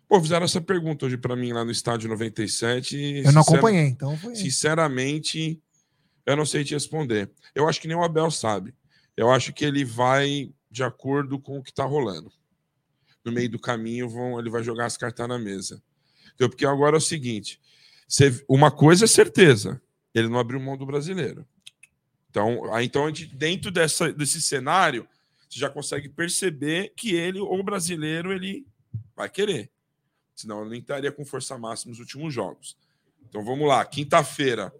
[0.07, 2.95] Pô, fizeram essa pergunta hoje pra mim lá no estádio 97.
[2.95, 4.35] e, Eu não acompanhei, então foi.
[4.35, 5.59] Sinceramente,
[6.25, 7.31] eu não sei te responder.
[7.55, 8.75] Eu acho que nem o Abel sabe.
[9.17, 12.31] Eu acho que ele vai de acordo com o que tá rolando.
[13.25, 15.81] No meio do caminho, vão, ele vai jogar as cartas na mesa.
[16.35, 17.59] Então, porque agora é o seguinte:
[18.47, 19.81] uma coisa é certeza,
[20.13, 21.45] ele não abriu mão do brasileiro.
[22.29, 25.07] Então, então a gente, dentro dessa, desse cenário,
[25.51, 28.65] você já consegue perceber que ele, o brasileiro, ele
[29.13, 29.69] vai querer.
[30.33, 32.77] Senão ele nem estaria com força máxima nos últimos jogos.
[33.27, 34.73] Então vamos lá, quinta-feira.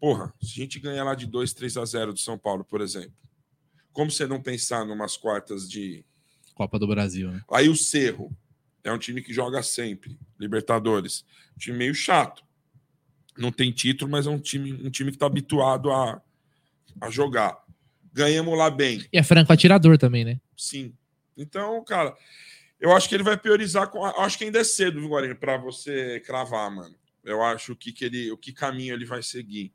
[0.00, 2.80] Porra, se a gente ganhar lá de 2, 3 a 0 do São Paulo, por
[2.80, 3.14] exemplo.
[3.92, 6.04] Como você não pensar numas quartas de.
[6.56, 7.40] Copa do Brasil, né?
[7.48, 8.36] Aí o Cerro
[8.82, 10.18] é um time que joga sempre.
[10.40, 11.24] Libertadores.
[11.54, 12.44] Um time meio chato.
[13.38, 16.20] Não tem título, mas é um time, um time que está habituado a,
[17.00, 17.64] a jogar.
[18.16, 19.04] Ganhamos lá bem.
[19.12, 20.40] E é franco atirador também, né?
[20.56, 20.94] Sim.
[21.36, 22.16] Então, cara,
[22.80, 23.88] eu acho que ele vai priorizar.
[23.88, 26.94] Com, acho que ainda é cedo, viu, Guarani, para você cravar, mano.
[27.22, 29.70] Eu acho que, que ele, o que caminho ele vai seguir.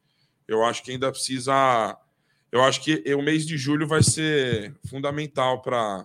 [0.47, 1.95] Eu acho que ainda precisa.
[2.51, 6.03] Eu acho que o mês de julho vai ser fundamental para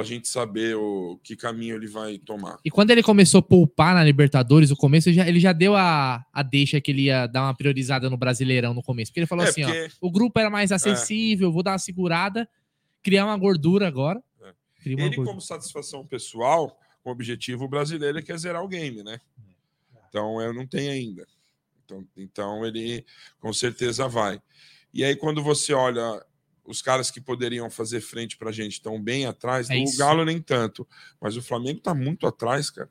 [0.00, 2.58] a gente saber o que caminho ele vai tomar.
[2.64, 6.24] E quando ele começou a poupar na Libertadores, o começo, já- ele já deu a,
[6.32, 9.10] a deixa que ele ia dar uma priorizada no Brasileirão no começo.
[9.12, 11.78] Porque ele falou É, assim, ó, porque- o grupo era mais acessível, vou dar uma
[11.78, 12.48] segurada,
[13.02, 14.22] criar uma gordura agora.
[14.42, 14.52] É.
[14.84, 15.26] Ele, gordura.
[15.28, 19.20] como satisfação pessoal, o objetivo brasileiro é que é zerar o game, né?
[20.08, 21.26] Então, eu não tenho ainda.
[21.84, 23.04] Então, então, ele
[23.38, 24.40] com certeza vai.
[24.92, 26.24] E aí, quando você olha
[26.66, 29.98] os caras que poderiam fazer frente pra gente estão bem atrás, É o isso.
[29.98, 30.86] Galo nem tanto.
[31.20, 32.88] Mas o Flamengo tá muito atrás, cara.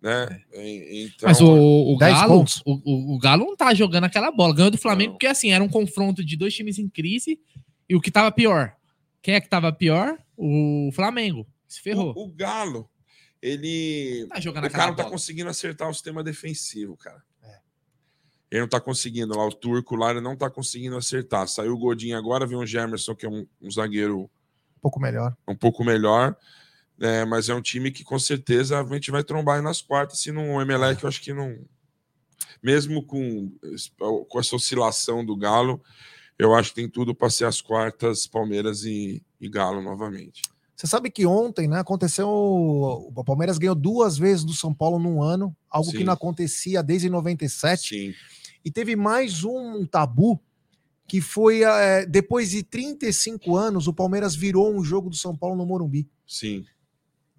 [0.00, 0.42] Né?
[0.54, 4.54] E- Então, Mas o, o 10 Galo, o, o- Galo não tá jogando aquela bola.
[4.54, 5.14] Ganhou do Flamengo Não.
[5.18, 7.38] porque assim, era um confronto de dois times em crise
[7.88, 8.74] e o que tava pior?
[9.22, 10.18] Quem é que tava pior?
[10.36, 11.46] O Flamengo.
[11.68, 12.12] Se ferrou.
[12.16, 12.90] o, o Galo,
[13.40, 14.22] ele.
[14.22, 15.12] Não tá jogando O aquela cara não tá bola.
[15.14, 17.22] conseguindo acertar o sistema defensivo, cara.
[18.52, 18.56] É.
[18.56, 21.48] Ele não tá conseguindo lá, o turco lá, ele não tá conseguindo acertar.
[21.48, 24.20] Saiu o Godinho agora, vem o Gemerson, que é um, um zagueiro
[24.76, 25.34] Um pouco melhor.
[25.48, 26.36] um pouco melhor.
[26.98, 30.20] né, mas é um time que com certeza a gente vai trombar aí nas quartas.
[30.20, 31.58] Se não o Emelec, eu acho que não.
[32.62, 33.50] Mesmo com,
[34.28, 35.82] com essa oscilação do Galo,
[36.38, 40.42] eu acho que tem tudo para ser as quartas, Palmeiras e, e Galo novamente.
[40.76, 42.28] Você sabe que ontem, né, aconteceu.
[42.28, 45.98] O Palmeiras ganhou duas vezes do São Paulo num ano, algo Sim.
[45.98, 47.88] que não acontecia desde 97.
[47.88, 48.14] Sim,
[48.64, 50.40] E teve mais um tabu,
[51.06, 55.56] que foi eh, depois de 35 anos, o Palmeiras virou um jogo do São Paulo
[55.56, 56.08] no Morumbi.
[56.26, 56.64] sim.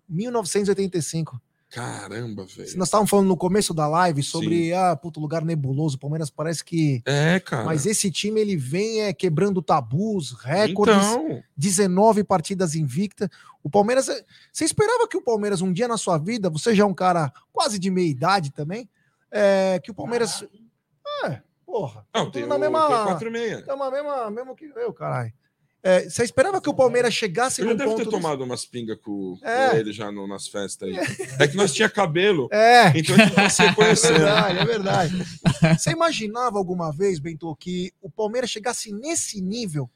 [0.09, 1.41] 1985.
[1.69, 2.77] Caramba, velho.
[2.77, 5.95] Nós estávamos falando no começo da live sobre, ah, puto, lugar nebuloso.
[5.95, 7.01] O Palmeiras parece que.
[7.03, 7.63] É, cara.
[7.65, 13.27] Mas esse time ele vem é, quebrando tabus, recordes, Então, 19 partidas invictas.
[13.63, 14.07] O Palmeiras.
[14.07, 16.93] é- Você esperava que o Palmeiras, um dia na sua vida, você já é um
[16.93, 18.87] cara quase de meia idade também,
[19.31, 20.43] é, que o Palmeiras.
[20.43, 20.62] É,
[21.73, 22.05] porra.
[22.13, 23.59] não, tem na o mesma- tem o 46.
[23.59, 25.33] Estamos mesma, mesmo que eu, caralho.
[25.85, 29.45] É, você esperava que o Palmeiras chegasse no devo ter tomado umas pingas com, com
[29.45, 29.77] É.
[29.79, 30.95] ele já no- nas festas aí.
[31.39, 33.63] É que nós tinha cabelo, É, então a gente vai se
[34.07, 35.13] é verdade, é verdade.
[35.77, 39.89] Você imaginava alguma vez, Bento, que o Palmeiras chegasse nesse nível?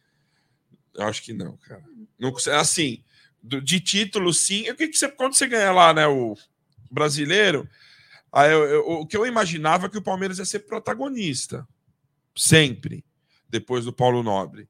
[0.96, 1.84] Eu acho que não, cara.
[2.20, 3.02] Não, assim,
[3.42, 4.70] de título, sim.
[4.70, 6.36] O que que você, quando você ganha lá, né, o
[6.92, 7.70] brasileiro,
[8.32, 11.68] aí eu- eu- o que eu imaginava é que o Palmeiras ia ser protagonista.
[12.36, 13.04] Sempre.
[13.50, 14.70] Depois do Paulo Nobre.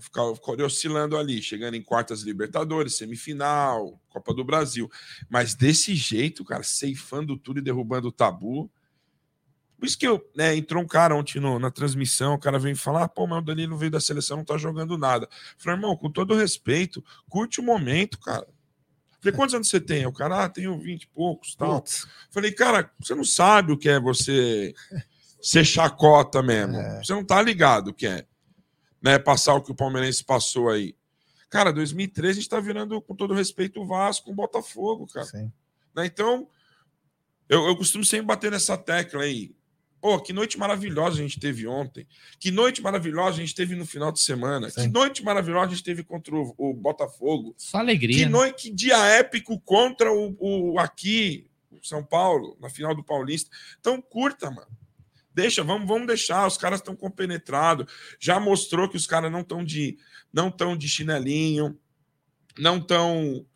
[0.00, 0.34] Ficava
[0.64, 4.90] oscilando ali, chegando em quartas Libertadores, semifinal, Copa do Brasil.
[5.28, 8.70] Mas desse jeito, cara, ceifando tudo e derrubando o tabu.
[9.78, 12.76] Por isso que eu, né, entrou um cara ontem no- na transmissão, o cara veio
[12.76, 15.26] falar, pô, mas o Danilo veio da seleção, não tá jogando nada.
[15.26, 18.46] Eu Falei, irmão, com todo respeito, curte o momento, cara.
[19.24, 20.06] Falei, quantos anos você tem?
[20.06, 21.80] O cara, ah, tenho 20 e poucos, tal.
[21.80, 24.74] Putz, Falei, cara, você não sabe o que é você
[25.40, 26.76] ser chacota mesmo.
[26.76, 27.02] É.
[27.02, 28.26] Você não tá ligado o que é.
[29.02, 30.94] Né, passar o que o palmeirense passou aí.
[31.48, 35.26] Cara, 2013 a gente tá virando, com todo respeito, o Vasco, o Botafogo, cara.
[35.94, 36.04] Né?
[36.04, 36.46] Então,
[37.48, 39.54] eu, eu costumo sempre bater nessa tecla aí.
[40.04, 42.06] Pô, que noite maravilhosa a gente teve ontem.
[42.38, 44.68] Que noite maravilhosa a gente teve no final de semana.
[44.68, 44.82] Sim.
[44.82, 47.54] Que noite maravilhosa a gente teve contra o, o Botafogo.
[47.56, 48.14] Só alegria.
[48.14, 48.30] Que né?
[48.30, 53.50] noite, que dia épico contra o, o aqui, o São Paulo, na final do Paulista.
[53.80, 54.68] Então, curta, mano.
[55.32, 56.46] Deixa, vamos, vamos deixar.
[56.46, 57.90] Os caras estão compenetrados.
[58.20, 59.96] Já mostrou que os caras não estão de,
[60.30, 61.78] não tão de chinelinho,
[62.58, 63.46] não estão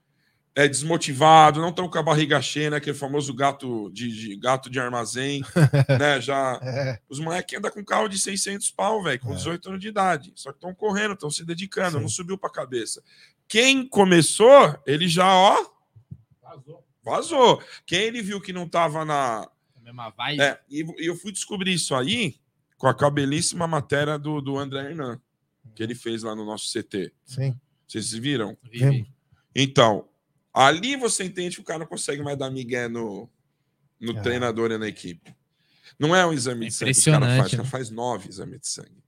[0.61, 2.77] é, desmotivados, não estão com a barriga cheia, né?
[2.79, 5.43] Aquele famoso gato de, de- gato de armazém,
[6.01, 6.21] né?
[6.21, 9.37] Já É, os moleques andam com carro de 600 pau, velho, com É.
[9.37, 10.33] 18 anos de idade.
[10.35, 12.03] Só que estão correndo, estão se dedicando, Sim.
[12.03, 13.03] não subiu pra cabeça.
[13.47, 15.57] Quem começou, ele já, ó,
[17.05, 17.63] vazou.
[17.87, 19.43] Quem ele viu que não tava na.
[19.77, 20.41] A mesma vibe.
[20.41, 22.37] É, e, e eu fui descobrir isso aí
[22.77, 25.21] com a cabelíssima matéria do, do André Hernan,
[25.75, 27.13] que ele fez lá no nosso CT.
[27.25, 27.57] sim.
[27.87, 28.55] Vocês viram?
[28.71, 29.11] Vive.
[29.55, 30.08] Então,
[30.67, 33.29] ali você entende que o cara não consegue mais dar migué no,
[34.01, 34.23] no Ah.
[34.23, 35.35] treinador e na equipe.
[35.99, 37.69] Não é um exame É de sangue que o cara faz, o cara né?
[37.69, 39.03] faz nove exames de sangue.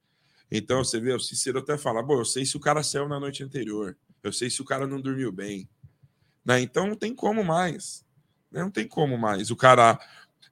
[0.51, 3.21] Então, você vê, o Cícero até fala, bom, eu sei se o cara saiu na
[3.21, 5.69] noite anterior, eu sei se o cara não dormiu bem.
[6.45, 6.61] Né?
[6.61, 8.05] Então, não tem como mais.
[8.51, 8.61] né?
[8.63, 9.51] Não tem como mais.
[9.53, 9.97] O cara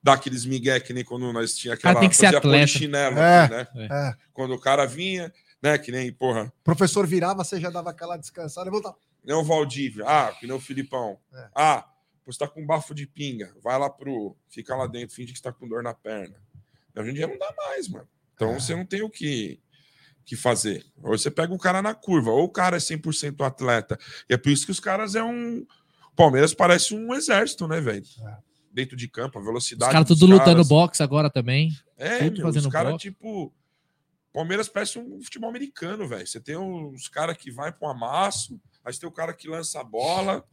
[0.01, 2.43] dá aqueles migué que nem quando nós tinha cara aquela tem que ser atleta.
[2.49, 3.41] polichinelo É.
[3.45, 3.89] aqui, né?
[3.91, 4.15] É.
[4.33, 8.17] Quando o cara vinha, né, que nem, porra, O professor virava, você já dava aquela
[8.17, 8.97] descansada e voltava.
[9.29, 11.19] Nem o Valdívia, ah, que nem o Filipão.
[11.35, 11.49] É.
[11.55, 11.87] Ah,
[12.25, 14.35] você tá com bafo de pinga, vai lá pro.
[14.49, 16.35] Fica lá dentro, finge que você tá com dor na perna.
[16.97, 18.09] Hoje em dia não dá mais, mano.
[18.35, 18.61] Então É.
[18.61, 19.61] você não tem o que,
[20.25, 20.85] que fazer.
[21.03, 23.99] Ou você pega o cara na curva, ou o cara é 100% atleta.
[24.29, 25.61] E é por isso que os caras é um.
[26.13, 28.05] O Palmeiras parece um exército, né, velho?
[28.27, 28.37] É.
[28.73, 29.93] Dentro de campo, a Os velocidade.
[29.93, 30.69] caras dos tudo lutando caras.
[30.69, 31.71] boxe agora também.
[31.97, 33.53] É, tudo meu, fazendo os caras, tipo.
[34.33, 36.27] Palmeiras parece um futebol americano, velho.
[36.27, 38.61] Você tem os caras que vai para um amasso,
[38.95, 40.45] você tem o cara que lança a bola.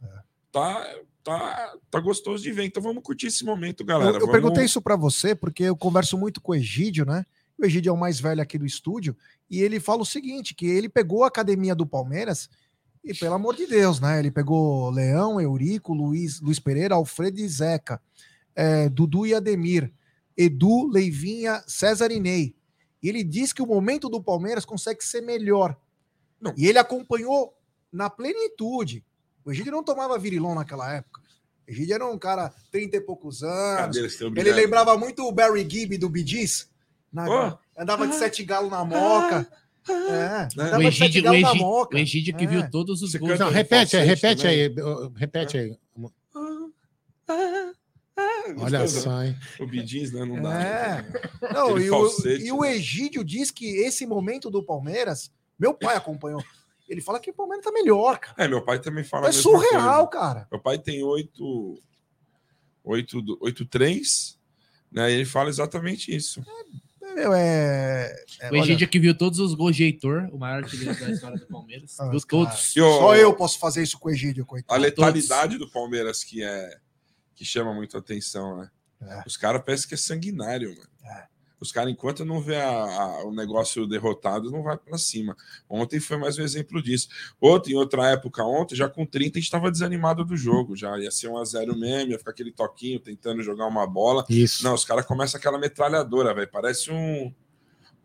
[0.52, 0.86] Tá,
[1.22, 2.64] tá, tá gostoso de ver.
[2.64, 4.10] Então vamos curtir esse momento, Eu, galera.
[4.16, 7.26] eu Vamos- perguntei isso pra você porque eu converso muito com o Egídio, né?
[7.58, 9.16] O Egídio é o mais velho aqui do estúdio
[9.50, 12.48] e ele fala o seguinte, que ele pegou a academia do Palmeiras
[13.04, 14.18] e, pelo amor de Deus, né?
[14.18, 18.00] Ele pegou Leão, Eurico, Luiz, Luiz Pereira, Alfredo e Zeca,
[18.54, 19.92] é, Dudu e Ademir,
[20.36, 22.54] Edu, Leivinha, César e Ney.
[23.02, 25.76] E ele diz que o momento do Palmeiras consegue ser melhor.
[26.40, 26.52] Não.
[26.58, 27.55] E ele acompanhou
[27.96, 29.02] na plenitude.
[29.44, 31.20] O Egídio não tomava virilão naquela época.
[31.66, 33.96] O Egídio era um cara 30 e poucos anos.
[34.20, 36.68] Ele lembrava muito o Barry Gibb do Bee Gees.
[37.12, 37.26] Na-
[37.76, 37.80] Oh.
[37.80, 39.46] Andava de sete galos na moca.
[39.88, 40.48] É, Né?
[40.58, 41.96] andava O de sete Egídio, o galos na Egídio, moca.
[41.96, 42.46] o Egídio que É.
[42.46, 43.38] viu todos os gols.
[43.38, 44.68] Não, repete repete aí.
[44.70, 45.12] também?
[45.16, 45.78] Repete aí.
[47.28, 47.72] Ah,
[48.58, 49.04] Olha gostoso.
[49.04, 49.36] só, hein?
[49.60, 50.24] O Bidins, né?
[50.24, 50.62] Não dá.
[50.62, 51.52] É.
[51.52, 52.08] Não, e, o,
[52.40, 52.74] e o né?
[52.76, 56.42] Egídio diz que esse momento do Palmeiras, meu pai acompanhou.
[56.88, 58.34] Ele fala que o Palmeiras tá melhor, cara.
[58.38, 59.26] É, meu pai também fala.
[59.26, 60.24] É a mesma surreal, coisa.
[60.26, 60.48] cara.
[60.50, 61.82] Meu pai tem 8.
[62.84, 64.38] 8, 8 3,
[64.92, 65.10] né?
[65.10, 66.40] E ele fala exatamente isso.
[67.02, 68.14] É meu, é.
[68.40, 71.10] é, O olha, Egídio que viu todos os gols de Heitor, o maior artilheiro da
[71.10, 71.98] história do Palmeiras.
[71.98, 72.76] Ah, viu todos.
[72.76, 74.80] E o- Só eu posso fazer isso com o Egídio, A coitado.
[74.80, 76.78] letalidade do Palmeiras que é
[77.34, 78.70] que chama muito atenção, né?
[79.02, 79.22] É.
[79.26, 80.88] Os caras parecem que é sanguinário, mano.
[81.58, 85.34] Os caras, enquanto não vê a- a- o negócio derrotado, não vai pra cima.
[85.68, 87.08] Ontem foi mais um exemplo disso.
[87.40, 90.76] Outro, em outra época, ontem, já com 30, a gente tava desanimado do jogo.
[90.76, 94.24] Já ia ser um a 0 mesmo, ia ficar aquele toquinho tentando jogar uma bola.
[94.28, 94.62] Isso.
[94.64, 96.48] Não, os caras começam aquela metralhadora, velho.
[96.52, 97.32] Parece um.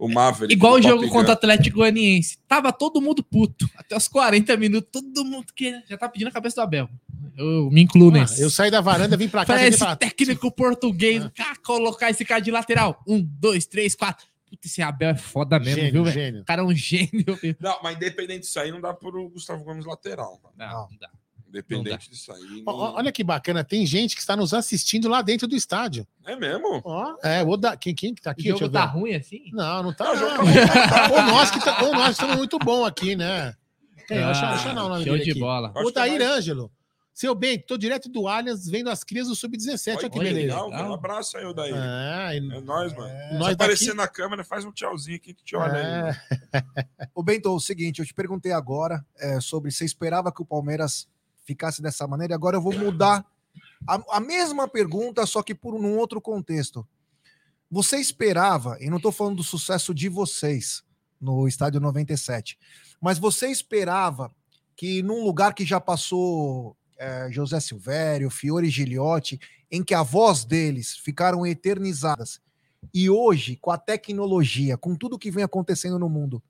[0.03, 0.51] O Maverick.
[0.53, 1.09] Igual o jogo Gun.
[1.09, 2.37] contra o Atlético Goianiense.
[2.47, 3.69] Tava todo mundo puto.
[3.75, 6.89] Até os 40 minutos, todo mundo que já tá pedindo a cabeça do Abel.
[7.37, 8.41] Eu me incluo Ah, nesse.
[8.41, 12.25] eu saí da varanda, vim pra cá e esse falar, técnico português, cá, colocar esse
[12.25, 13.01] cara de lateral.
[13.07, 14.25] Um, dois, três, quatro.
[14.49, 16.13] Puta, esse Abel é foda mesmo, gênio, viu, velho?
[16.13, 16.41] gênio.
[16.41, 17.55] O cara é um gênio, viu?
[17.59, 20.39] Não, mas independente disso aí, não dá pro Gustavo Gomes lateral.
[20.43, 20.55] mano.
[20.57, 21.09] Não, não dá.
[21.51, 22.63] Independente disso aí.
[22.65, 26.07] Ó, não- Olha que bacana, tem gente que está nos assistindo lá dentro do estádio.
[26.25, 26.81] É mesmo?
[26.85, 27.75] Ó, é, o da...
[27.75, 28.43] quem, quem que tá O aqui?
[28.43, 29.49] Deixa jogo tá ruim assim?
[29.51, 30.05] Não, não tá.
[30.05, 33.53] Não, o Não, jogo ou, nós que tá, ou nós estamos muito bom aqui, né?
[34.07, 34.17] Quem?
[34.17, 35.39] deixa, deixa eu dar o nome Ah, show dele de aqui.
[35.39, 35.73] bola.
[35.75, 36.71] O é Dair Ângelo.
[37.13, 39.97] Seu bem, tô direto do Allianz vendo as crias do Sub-17.
[39.97, 40.53] Olha que olha, beleza.
[40.55, 40.89] Legal, legal.
[40.89, 41.71] Um abraço aí, daí.
[41.73, 43.13] É, É nóis, mano.
[43.37, 45.83] nós Se aparecer daqui- na câmera, faz um tchauzinho aqui que te olha aí.
[45.83, 46.01] é,
[46.63, 47.09] mano.
[47.13, 50.45] Ô, Bento, é o seguinte, eu te perguntei agora é, sobre você esperava que o
[50.45, 51.05] Palmeiras
[51.51, 53.25] ficasse dessa maneira, e agora eu vou mudar
[53.87, 56.87] a, a mesma pergunta, só que por um outro contexto.
[57.69, 60.83] Você esperava, e não estou falando do sucesso de vocês
[61.19, 62.57] no Estádio 97,
[62.99, 64.33] mas você esperava
[64.75, 70.43] que num lugar que já passou é, José Silvério, Fiore Giliotti, em que a voz
[70.43, 72.41] deles ficaram eternizadas,
[72.93, 76.41] e hoje, com a tecnologia, com tudo que vem acontecendo no mundo,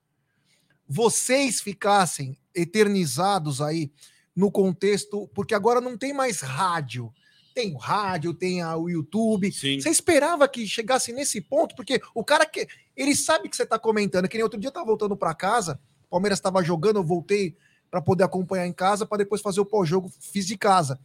[0.87, 3.91] vocês ficassem eternizados aí
[4.35, 7.11] no contexto, porque agora não tem mais rádio.
[7.53, 9.51] Tem o rádio, tem a- o YouTube.
[9.51, 9.79] Sim.
[9.79, 11.75] Você esperava que chegasse nesse ponto?
[11.75, 12.65] Porque o cara que.
[12.95, 15.79] Ele sabe que você tá comentando, que nem outro dia eu tava voltando para casa,
[16.05, 17.55] o Palmeiras estava jogando, eu voltei
[17.89, 20.97] para poder acompanhar em casa, para depois fazer o pós-jogo, fiz de casa.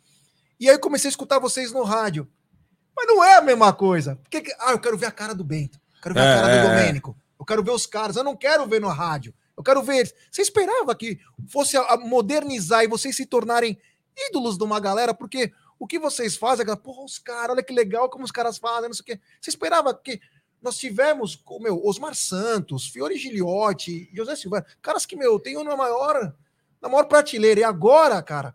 [0.61, 2.29] E aí eu comecei a escutar vocês no rádio.
[2.97, 4.17] Mas não é a mesma coisa.
[4.17, 6.49] Porque, que- ah, eu quero ver a cara do Bento, quero ver É, a cara
[6.49, 6.71] é, do é.
[6.71, 9.99] Domênico, eu quero ver os caras, eu não quero ver no rádio, eu quero ver
[9.99, 10.15] eles.
[10.31, 11.19] Você esperava que
[11.49, 13.79] fosse modernizar e vocês se tornarem
[14.29, 17.73] ídolos de uma galera, porque o que vocês fazem, é, porra, os caras, olha que
[17.73, 19.21] legal como os caras fazem, não sei o quê.
[19.41, 20.21] Você esperava que
[20.61, 25.77] nós tivemos, meu, Osmar Santos, Fiore Giliotti, José Silva, caras que, meu, tem um na
[25.77, 26.35] maior,
[26.81, 27.61] na maior prateleira.
[27.61, 28.55] E agora, cara,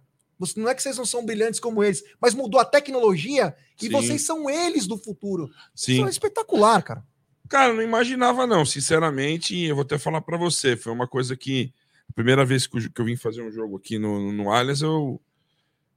[0.56, 3.92] não é que vocês não são brilhantes como eles, mas mudou a tecnologia e Sim.
[3.92, 5.50] vocês são eles do futuro.
[5.76, 5.94] Sim.
[5.94, 7.06] Isso é espetacular, cara.
[7.52, 9.54] Cara, não imaginava, não, sinceramente.
[9.60, 10.78] Eu vou até falar pra você.
[10.78, 11.74] Foi uma coisa que.
[12.10, 14.82] A primeira vez que eu, que eu vim fazer um jogo aqui no, no Allianz,
[14.82, 15.22] eu.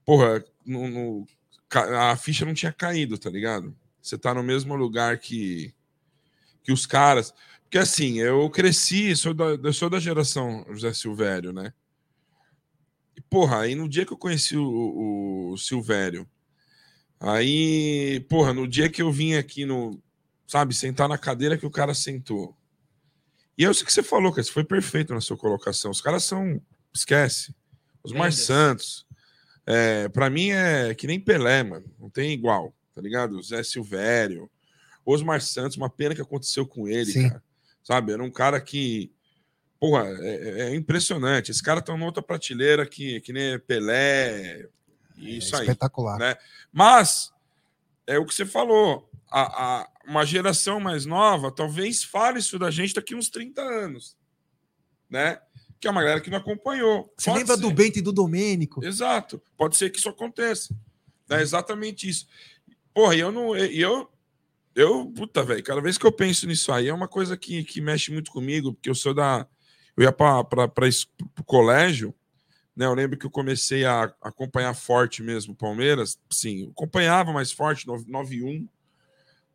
[0.05, 1.27] Porra, no, no-
[1.75, 3.77] a ficha não tinha caído, tá ligado?
[4.03, 5.75] Você tá no mesmo lugar que,
[6.65, 7.35] que os caras.
[7.65, 11.73] Porque assim, eu cresci, sou da, sou da geração José Silvério, né?
[13.17, 16.29] E, porra, aí no dia que eu conheci o, o Silvério,
[17.21, 20.03] aí, porra, no dia que eu vim aqui no,
[20.47, 22.57] sabe, sentar na cadeira que o cara sentou.
[23.57, 25.91] E é isso que você falou, cara, isso foi perfeito na sua colocação.
[25.91, 26.61] Os caras são,
[26.93, 27.55] esquece.
[28.03, 28.47] Os mais Lendas.
[28.47, 29.07] santos.
[29.67, 33.43] É, para mim é que nem Pelé, mano, não tem igual, tá ligado?
[33.43, 34.51] Zé Silvério,
[35.07, 37.29] Osmar Santos, uma pena que aconteceu com ele, Sim.
[37.29, 37.43] cara.
[37.83, 39.11] Sabe, era um cara que
[39.85, 41.51] Porra, é, é impressionante.
[41.51, 44.67] Esse cara tá numa outra prateleira que, que nem Pelé.
[45.15, 46.19] Isso é aí espetacular.
[46.19, 46.37] né?
[46.73, 47.31] Mas
[48.07, 49.07] é o que você falou.
[49.37, 54.17] A, a- uma geração mais nova talvez fale isso da gente daqui uns 30 anos,
[55.11, 55.41] né?
[55.81, 57.13] Que é uma galera que não acompanhou.
[57.17, 57.63] Você Pode lembra ser.
[57.63, 58.85] do Bento e do Domênico?
[58.85, 59.43] Exato.
[59.57, 60.75] Pode ser que isso aconteça.
[61.29, 62.27] É exatamente isso.
[62.97, 63.57] E eu não.
[63.57, 64.09] Eu.
[64.77, 67.81] Eu, puta, velho, cada vez que eu penso nisso aí, é uma coisa que, que
[67.81, 69.47] mexe muito comigo, porque eu sou da.
[69.97, 72.13] Eu ia para o colégio,
[72.75, 72.85] né?
[72.87, 76.19] Eu lembro que eu comecei a acompanhar forte mesmo o Palmeiras.
[76.31, 78.67] Sim, acompanhava mais forte, 9-1,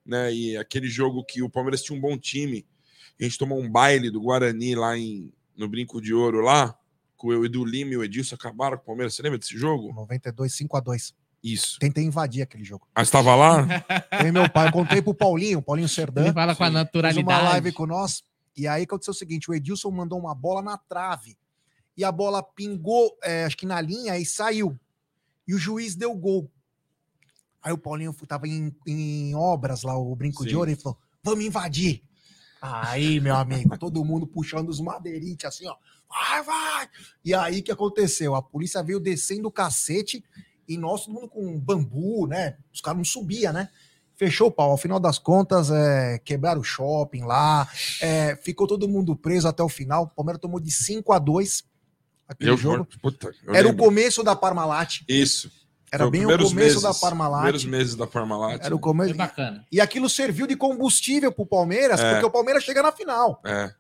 [0.10, 0.34] né?
[0.34, 2.66] E aquele jogo que o Palmeiras tinha um bom time.
[3.20, 6.76] A gente tomou um baile do Guarani lá em, no Brinco de Ouro lá,
[7.16, 9.14] com o Edu Lima e o Edilson acabaram com o Palmeiras.
[9.14, 9.94] Você lembra desse jogo?
[9.94, 11.14] 92, 5 a 2
[11.44, 11.78] Isso.
[11.80, 12.88] Tentei invadir aquele jogo.
[12.96, 13.68] Ah, estava lá?
[14.26, 16.24] Eu meu pai, eu contei pro Paulinho, Paulinho Serdã.
[16.24, 17.26] Ele fala com a fez naturalidade.
[17.26, 18.24] uma live com nós.
[18.56, 21.38] E aí aconteceu o seguinte: o Edilson mandou uma bola na trave.
[21.96, 24.80] E a bola pingou, é, acho que na linha, e saiu.
[25.48, 26.50] E o juiz deu gol.
[27.62, 30.56] Aí o Paulinho tava em, em obras lá, o Brinco de Sim.
[30.56, 32.04] Ouro, e falou: vamos invadir.
[32.62, 35.76] Aí, meu amigo, todo mundo puxando os madeirites assim, ó.
[36.10, 36.90] Vai, vai!
[37.24, 38.36] E aí o que aconteceu?
[38.36, 40.24] A polícia veio descendo o cacete
[40.68, 42.58] e nós, todo mundo com bambu, né?
[42.74, 43.70] Os caras não subiam, né?
[44.20, 44.72] fechou o pau.
[44.72, 47.68] Ao final das contas, é, quebraram o shopping lá,
[48.02, 50.04] é, ficou todo mundo preso até o final.
[50.04, 51.64] O Palmeiras tomou de 5 a 2
[52.28, 52.86] aquele Eu, jogo.
[53.02, 53.72] puta, Era lembro.
[53.72, 55.04] o começo da Parmalat.
[55.08, 55.50] Isso.
[55.92, 57.40] Era Foi bem o começo meses, da Parmalat.
[57.42, 58.62] Primeiros meses da Parmalat.
[58.64, 58.82] Era o né?
[58.84, 59.10] começo.
[59.10, 59.66] Foi bacana.
[59.72, 62.12] E aquilo serviu de combustível pro Palmeiras, É.
[62.12, 63.42] porque o Palmeiras chega na final.
[63.46, 63.74] É,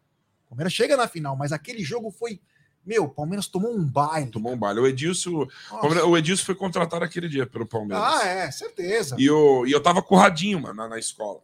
[0.46, 2.42] O Palmeiras chega na final, mas aquele jogo foi.
[2.86, 4.32] Meu, o Palmeiras tomou um baile.
[4.32, 4.80] tomou um baile.
[4.80, 6.06] O Edilson, Nossa.
[6.06, 8.04] o Edilson foi contratado aquele dia pelo Palmeiras.
[8.04, 9.16] Ah, é, certeza.
[9.20, 11.42] E eu, e eu tava curradinho, mano, na, na escola.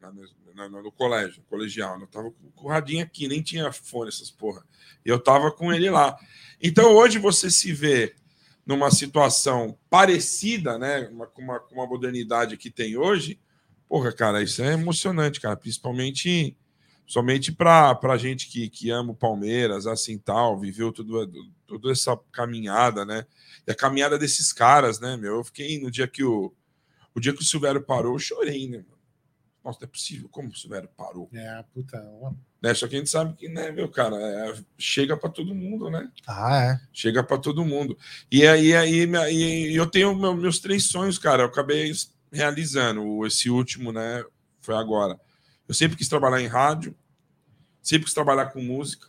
[0.00, 0.12] Na-
[0.54, 1.98] na- no colégio, colegial.
[2.00, 4.62] Eu tava curradinho aqui, nem tinha fone, essas porra.
[5.06, 6.16] E eu tava com ele lá.
[6.60, 8.14] Então hoje você se vê
[8.68, 11.08] numa situação parecida, né?
[11.08, 13.40] uma- Com uma, com uma modernidade que tem hoje.
[13.88, 15.56] Porra, cara, isso é emocionante, cara.
[15.56, 16.54] Principalmente
[17.06, 21.26] somente para a gente que, que ama o Palmeiras, assim tal, viveu tudo,
[21.66, 23.24] toda essa caminhada, né?
[23.66, 25.36] E a caminhada desses caras, né, meu?
[25.36, 26.54] Eu fiquei no dia que o,
[27.14, 28.84] o dia que o Silvério parou, eu chorei, né?
[29.64, 31.30] Nossa, não é possível, como o Silvério parou?
[31.32, 31.98] É, puta.
[32.20, 32.32] ó.
[32.60, 32.74] Né?
[32.74, 36.10] Só que a gente sabe que, né, meu cara, é, chega para todo mundo, né?
[36.26, 36.80] Ah, é.
[36.92, 37.96] Chega para todo mundo.
[38.30, 41.42] E aí, aí e eu tenho meu- meus três sonhos, cara.
[41.42, 41.92] Eu acabei
[42.32, 43.24] realizando.
[43.26, 44.24] Esse último, né?
[44.60, 45.18] Foi agora.
[45.68, 46.96] Eu sempre quis trabalhar em rádio,
[47.82, 49.06] sempre quis trabalhar com música.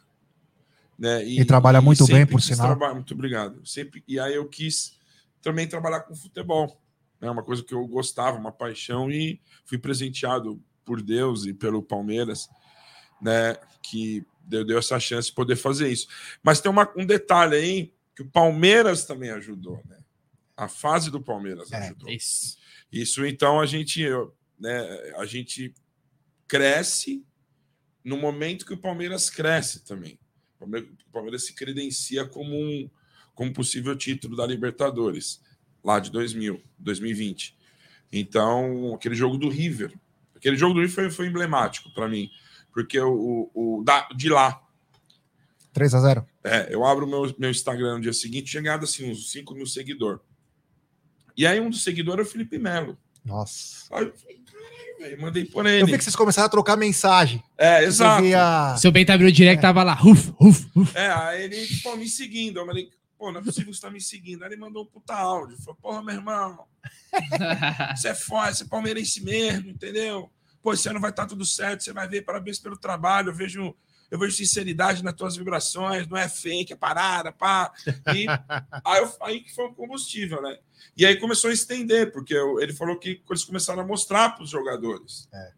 [0.98, 1.24] Né?
[1.26, 2.78] E trabalha muito sempre bem, por sinal.
[2.94, 3.66] muito obrigado.
[3.66, 4.98] Sempre, e aí eu quis
[5.42, 6.80] também trabalhar com futebol.
[7.22, 11.82] É uma coisa que eu gostava, uma paixão, e fui presenteado por Deus e pelo
[11.82, 12.50] Palmeiras,
[13.22, 13.56] né?
[13.82, 16.08] Que deu, deu essa chance de poder fazer isso.
[16.44, 19.98] Mas tem uma- um detalhe aí que o Palmeiras também ajudou, né?
[20.58, 22.10] A fase do Palmeiras É, ajudou.
[22.10, 22.58] Isso.
[22.92, 24.04] Isso, então, a gente,
[24.60, 25.74] né, a gente
[26.48, 27.24] cresce
[28.04, 30.20] no momento que o Palmeiras cresce também.
[30.56, 32.90] O Palmeiras, o Palmeiras se credencia como um
[33.36, 35.42] como possível título da Libertadores,
[35.82, 37.56] lá de 2000, 2020.
[38.12, 39.94] Então, aquele jogo do River,
[40.36, 42.30] aquele jogo do River foi, foi emblemático para mim,
[42.74, 44.62] porque o, o, da, de lá,
[45.74, 49.32] 3 a 0 é, eu abro meu, meu Instagram no dia seguinte, chegado assim, uns
[49.32, 50.22] 5 mil seguidores.
[51.38, 52.98] E aí um dos seguidores é o Felipe Melo.
[53.24, 53.86] Nossa.
[53.96, 55.98] Aí eu falei, caralho, velho, mandei por Eu vi ele.
[55.98, 57.44] que vocês começaram a trocar mensagem.
[57.58, 58.24] É, exato.
[58.24, 59.94] via- Seu bem abriu o direct, tava lá.
[59.94, 60.98] Ruf, ruf, ruf.
[60.98, 62.60] É, aí ele, pô, me seguindo.
[62.60, 64.44] Eu falei, pô, não é possível que você tá me seguindo.
[64.44, 65.58] Aí ele mandou um puta áudio.
[65.58, 66.66] Falou, porra, meu irmão,
[67.96, 70.30] você é foda, você é palmeirense mesmo, entendeu?
[70.62, 73.30] Pô, esse ano vai estar tudo certo, você vai ver, parabéns pelo trabalho.
[73.30, 73.76] Eu vejo,
[74.12, 77.72] eu vejo sinceridade nas tuas vibrações, não é fake, é parada, pá.
[78.14, 78.26] E
[78.84, 80.58] aí, eu- aí que foi o combustível, né?
[80.98, 84.44] E aí começou a estender, porque eu- ele falou que eles começaram a mostrar para
[84.44, 85.52] os jogadores É.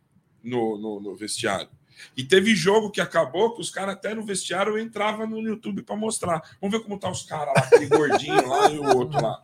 [0.44, 1.70] no, no, no vestiário.
[2.18, 5.96] E teve jogo que acabou que os caras até no vestiário entravam no YouTube para
[5.96, 6.42] mostrar.
[6.60, 9.40] Vamos ver como tá os caras lá, aquele gordinho lá e o outro lá.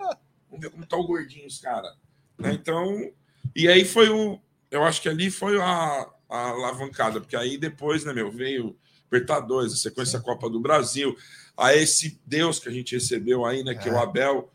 [0.49, 1.95] Vamos ver como tá o gordinho, os caras.
[2.38, 2.53] Né?
[2.53, 3.11] Então,
[3.55, 4.39] e aí foi o.
[4.69, 8.76] Eu acho que ali foi a, a alavancada, porque aí depois, né, meu, veio
[9.11, 11.15] Libertadores, a sequência Copa do Brasil,
[11.56, 14.03] a esse Deus que a gente recebeu aí, né, que é o É.
[14.03, 14.52] Abel,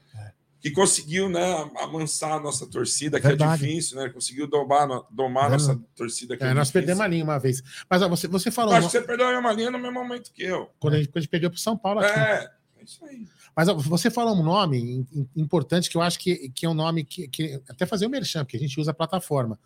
[0.61, 3.65] que conseguiu, né, amansar a nossa torcida, que Verdade.
[3.65, 7.07] é difícil, né, conseguiu domar, domar a nossa torcida, que é, É, nós perdemos a
[7.09, 7.63] linha uma vez.
[7.91, 10.45] Mas ó, você, você falou Acho que você perdeu a linha no mesmo momento que
[10.45, 10.71] eu.
[10.79, 12.17] quando, a gente, quando a gente perdeu para São Paulo aqui.
[12.17, 13.27] É, é isso aí.
[13.57, 16.69] Mas ó, você falou um nome im- im- importante que eu acho que, que é
[16.69, 19.59] um nome que, que- Até fazer o merchan, porque a gente usa a plataforma.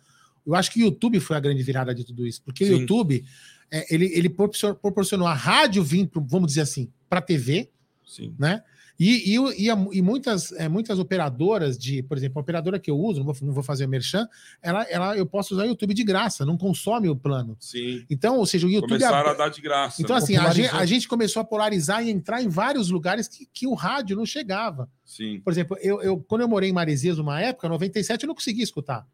[0.47, 2.41] Eu acho que o YouTube foi a grande virada de tudo isso.
[2.41, 2.79] Porque o Sim.
[2.79, 3.23] YouTube,
[3.69, 7.69] é, ele, ele propor- proporcionou a rádio vir, pro- vamos dizer assim, para TV,
[8.05, 8.33] Sim.
[8.39, 8.63] né?
[8.99, 12.79] E, e, o- e, a- e muitas, é, muitas operadoras de, por exemplo, a operadora
[12.79, 14.27] que eu uso, não vou, não vou fazer o merchan,
[14.59, 17.55] ela, ela, eu posso usar o YouTube de graça, não consome o plano.
[17.59, 18.03] Sim.
[18.09, 18.89] Então, ou seja, o YouTube.
[18.89, 20.01] Começaram a ab- dar de graça.
[20.01, 20.23] Então, né?
[20.23, 23.67] assim, a gente, a gente começou a polarizar e entrar em vários lugares que, que
[23.67, 24.89] o rádio não chegava.
[25.05, 25.41] Sim.
[25.41, 28.63] Por exemplo, eu, eu, quando eu morei em Maresias uma época, 97, eu não conseguia
[28.63, 29.05] escutar.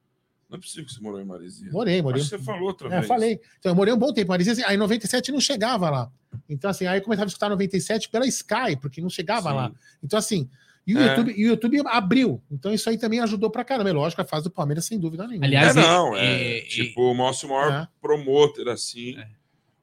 [0.53, 1.71] Não é possível que você morou em Maresia.
[1.71, 2.21] Morei, morei.
[2.21, 3.07] Acho que você falou outra É, vez.
[3.07, 3.41] falei.
[3.57, 6.11] Então, eu morei um bom tempo em Maresias, aí em 97 não chegava lá.
[6.47, 9.55] Então, assim, aí eu começava a escutar 97 pela Sky, porque não chegava Sim.
[9.55, 9.71] lá.
[10.03, 10.47] Então, assim,
[10.85, 11.07] e o, É.
[11.07, 12.39] YouTube, e o YouTube abriu.
[12.51, 13.89] Então, isso aí também ajudou pra caramba.
[13.89, 15.43] É lógico, a fase do Palmeiras, sem dúvida nenhuma.
[15.47, 17.87] Aliás, É, não, é, é- é- tipo, o nosso maior É.
[17.99, 19.27] promotor, assim, É.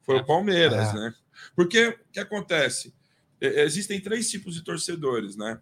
[0.03, 0.21] foi É.
[0.21, 0.95] o Palmeiras, É.
[0.95, 1.15] né?
[1.57, 2.95] Porque o que acontece?
[3.41, 5.59] Existem três tipos de torcedores, né?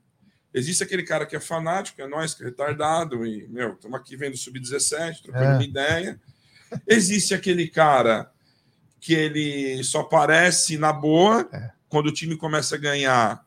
[0.53, 4.17] Existe aquele cara que é fanático, é nós, que é retardado, e, meu, estamos aqui
[4.17, 5.55] vendo Sub-17, trocando É.
[5.55, 6.19] uma ideia.
[6.87, 8.31] Existe aquele cara
[9.01, 11.71] que ele só aparece na boa, É.
[11.89, 13.45] quando o time começa a ganhar,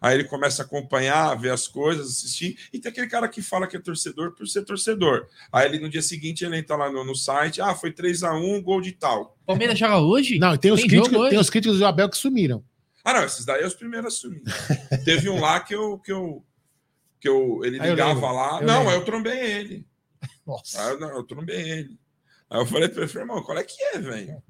[0.00, 2.56] aí ele começa a acompanhar, ver as coisas, assistir.
[2.72, 5.26] E tem aquele cara que fala que é torcedor por ser torcedor.
[5.52, 8.34] Aí ele no dia seguinte ele entra lá no, no site, ah, foi 3 a
[8.34, 9.36] 1 gol de tal.
[9.46, 10.38] Palmeiras joga hoje?
[10.38, 12.64] Não, e tem os, Tem críticos, tem os críticos do Abel que sumiram.
[13.10, 14.42] Ah, não, esses daí é os primeiros a assumir.
[15.04, 15.98] Teve um lá que eu.
[15.98, 16.44] Que eu,
[17.20, 18.60] que eu ele Ah, eu ligava lembro, lá.
[18.60, 18.94] eu não, lembro.
[18.94, 19.86] eu trombei ele.
[20.46, 20.82] Nossa.
[20.82, 21.98] Aí eu, não, eu trombei ele.
[22.50, 24.42] Aí eu falei pra ele, irmão, qual é que é, velho?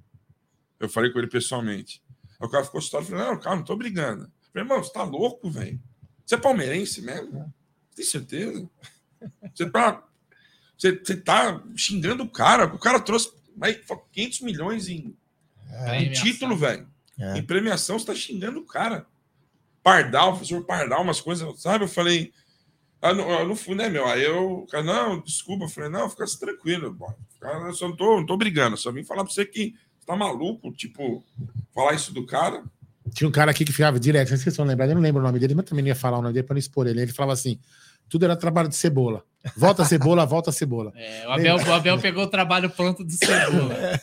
[0.79, 2.03] Eu falei com ele pessoalmente.
[2.41, 4.25] Aí o cara ficou assustado, falei, não, cara, não tô brigando.
[4.25, 5.81] Eu falei, irmão, você tá louco, velho?
[6.25, 7.53] Você é palmeirense mesmo?
[7.97, 8.69] Tem certeza?
[9.53, 10.05] Você tá,
[10.77, 12.67] você, você tá xingando o cara.
[12.67, 13.77] O cara trouxe mais
[14.13, 15.17] 500 milhões em,
[15.71, 16.89] É, em título, velho.
[17.19, 17.39] É.
[17.39, 19.07] Em premiação, você tá xingando o cara.
[19.83, 21.85] Pardal, professor Pardal, umas coisas, sabe?
[21.85, 22.33] Eu falei,
[23.01, 24.07] ah, não, eu não fui, né, meu?
[24.07, 25.65] Aí eu, cara, não, desculpa.
[25.65, 26.93] Eu falei, não, fica tranquilo.
[26.93, 29.75] Bom, cara, eu só não tô, não tô brigando, só vim falar pra você que
[29.99, 31.25] você tá maluco, tipo,
[31.75, 32.65] falar isso do cara.
[33.15, 35.03] Tinha um cara aqui que ficava direto, não sei se vocês vão lembrar, eu não
[35.03, 36.87] lembro o nome dele, mas também não ia falar o nome dele para não expor
[36.87, 37.01] ele.
[37.01, 37.59] Ele falava assim:
[38.09, 39.25] tudo era trabalho de cebola.
[39.57, 40.93] Volta a cebola, volta a cebola.
[40.97, 43.75] É, o, Abel, o Abel pegou o trabalho pronto do Cebola.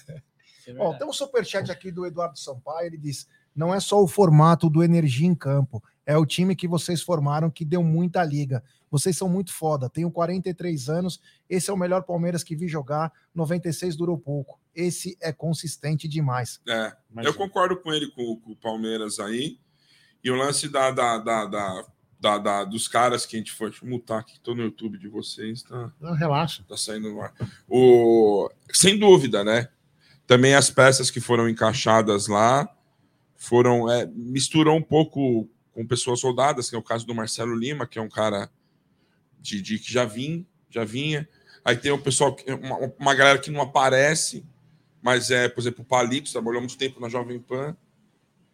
[0.72, 1.00] É verdade.
[1.00, 4.84] tem um superchat aqui do Eduardo Sampaio, ele diz: não é só o formato do
[4.84, 8.64] Energia em campo, é o time que vocês formaram que deu muita liga.
[8.92, 9.90] Vocês são muito foda.
[9.90, 11.20] Tenho 43 anos,
[11.50, 13.12] esse é o melhor Palmeiras que vi jogar.
[13.34, 14.60] 96 durou pouco.
[14.74, 16.62] Esse é consistente demais.
[16.68, 19.60] É, Mas- eu concordo com ele, com, com o Palmeiras aí.
[20.24, 21.86] E o lance da, da, da, da,
[22.20, 23.70] da- da- dos caras que a gente foi.
[23.70, 25.92] Deixa eu mutar aqui, tô no YouTube de vocês, tá?
[26.00, 26.64] Não, relaxa.
[26.68, 27.34] Tá saindo no ar.
[27.68, 29.68] O, sem dúvida, né?
[30.28, 32.68] Também as peças que foram encaixadas lá
[33.36, 33.90] foram.
[33.90, 38.00] É, misturou um pouco com pessoas soldadas, que é o caso do Marcelo Lima, que
[38.00, 38.50] é um cara
[39.40, 41.28] de, de que já vinha, já vinha.
[41.64, 44.46] Aí tem o pessoal, uma, uma galera que não aparece,
[45.02, 47.76] mas é, por exemplo, o Palito, trabalhou muito tempo na Jovem Pan.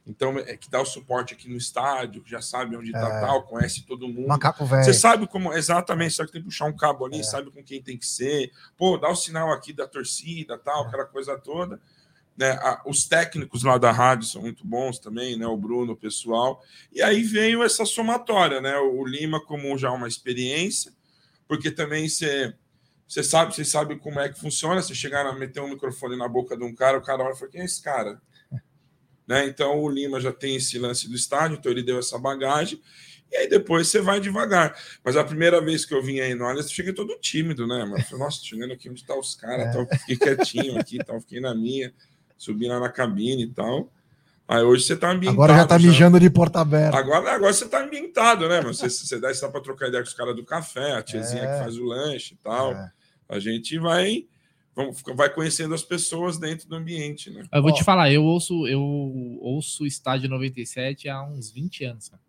[0.06, 3.22] Então, é que dá o suporte aqui no estádio, já sabe onde tá É.
[3.22, 4.28] tal, conhece todo mundo.
[4.28, 4.84] Macaco velho.
[4.84, 7.23] Você sabe como, exatamente, só que tem que puxar um cabo ali, É.
[7.23, 8.52] sabe com quem tem que ser.
[8.78, 11.80] Pô, dá o sinal aqui da torcida, tal, aquela coisa toda.
[12.36, 12.57] Né?
[12.86, 15.45] Os técnicos lá da rádio são muito bons também, né?
[15.45, 16.64] O Bruno, o pessoal.
[16.91, 18.76] E aí veio essa somatória, né?
[18.78, 20.91] O Lima como já uma experiência,
[21.48, 22.53] porque também você
[23.07, 24.82] você sabe, você sabe como é que funciona.
[24.82, 27.38] Você chegar a meter um microfone na boca de um cara, o cara olha e
[27.38, 28.22] fala: quem é esse cara?
[29.27, 29.45] Né?
[29.48, 32.81] Então o Lima já tem esse lance do estádio, então ele deu essa bagagem.
[33.31, 34.76] E aí depois você vai devagar.
[35.06, 37.85] Mas a primeira vez que eu vim aí no Allianz, eu cheguei todo tímido, né?
[37.89, 39.72] Mas eu falei, nossa, chegando aqui onde tá os caras, É.
[39.72, 39.88] tal.
[39.99, 41.93] fiquei quietinho aqui, tal, fiquei na minha,
[42.38, 43.89] subi lá na cabine e tal.
[44.48, 45.41] Aí hoje você tá ambientado.
[45.41, 46.98] Agora já tá mijando de porta aberta.
[46.98, 48.60] Agora, agora você tá ambientado, né?
[48.60, 51.43] Mas Você, você dá isso para trocar ideia com os caras do café, a tiazinha
[51.43, 51.53] É.
[51.53, 52.73] que faz o lanche e tal.
[52.73, 52.91] É.
[53.30, 54.26] A gente vai,
[55.16, 57.44] vai conhecendo as pessoas dentro do ambiente, né?
[57.52, 57.74] Eu vou Ó.
[57.74, 58.82] te falar, eu ouço, eu
[59.41, 62.22] ouço o estádio 97 há uns 20 anos, cara.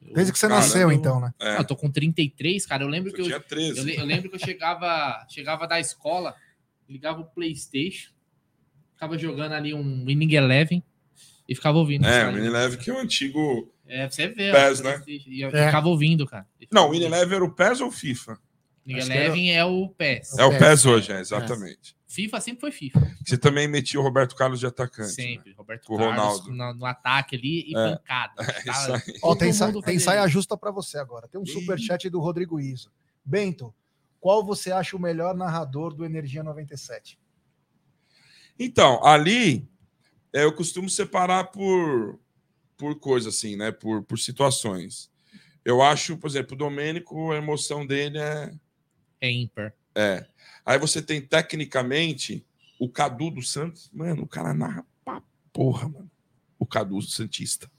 [0.00, 1.32] Eu- Desde que você Cara, nasceu, eu- então, né?
[1.40, 2.84] É, eu tô com 33, cara.
[2.84, 3.80] Eu lembro que eu eu, tinha 13.
[3.94, 6.34] eu, eu lembro que eu chegava, chegava da escola,
[6.88, 8.12] ligava o PlayStation,
[8.94, 10.82] ficava jogando ali um Winning Eleven
[11.48, 12.06] e ficava ouvindo.
[12.06, 12.38] É, o sabe?
[12.38, 13.72] Winileve que é o antigo.
[13.86, 14.52] É, você vê.
[14.52, 15.02] PES, né?
[15.06, 15.66] E eu É.
[15.66, 16.46] ficava ouvindo, cara.
[16.70, 18.38] Não, o Winileve era o PES ou o FIFA?
[18.94, 20.38] Winning Acho era- é o PES.
[20.38, 20.86] É o PES.
[20.86, 21.96] Hoje, é, exatamente.
[22.06, 23.16] FIFA sempre foi FIFA.
[23.24, 25.08] Você também metia o Roberto Carlos de atacante.
[25.08, 25.14] né?
[25.14, 25.52] Sempre.
[25.52, 26.54] Roberto Com o Carlos Ronaldo.
[26.54, 27.90] na- no ataque ali e É.
[27.96, 28.34] pancada.
[28.62, 28.72] É tá?
[28.72, 29.18] isso aí.
[29.22, 31.28] Ó, tem, sa- tem saia justa para você agora.
[31.28, 32.90] Tem um superchat do Rodrigo Iso.
[33.24, 33.74] Bento,
[34.20, 37.18] qual você acha o melhor narrador do Energia 97?
[38.58, 39.68] Então, ali
[40.32, 42.18] é, eu costumo separar por,
[42.76, 43.70] por coisa assim, né?
[43.70, 45.10] Por, por situações.
[45.64, 48.50] Eu acho, por exemplo, o Domênico, a emoção dele é.
[49.20, 49.74] É ímpar.
[49.94, 50.26] é.
[50.64, 52.44] Aí você tem tecnicamente
[52.78, 53.90] o Cadu do Santos.
[53.90, 56.10] Mano, o cara narra pra porra, mano.
[56.58, 57.70] O Cadu Santista.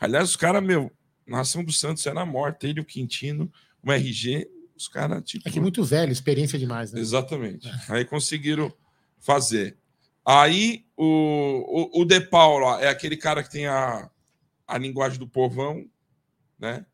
[0.00, 0.90] Aliás, os caras, meu,
[1.26, 2.66] nação do Santos era morta.
[2.66, 3.52] Ele, o Quintino,
[3.82, 5.46] o RG, os caras, tipo.
[5.46, 7.00] É que muito velho, experiência demais, né?
[7.00, 7.68] Exatamente.
[7.88, 8.72] Aí conseguiram
[9.18, 9.76] fazer.
[10.24, 14.10] Aí o, o, o De Paula é aquele cara que tem a,
[14.66, 15.86] a linguagem do povão,
[16.58, 16.86] né?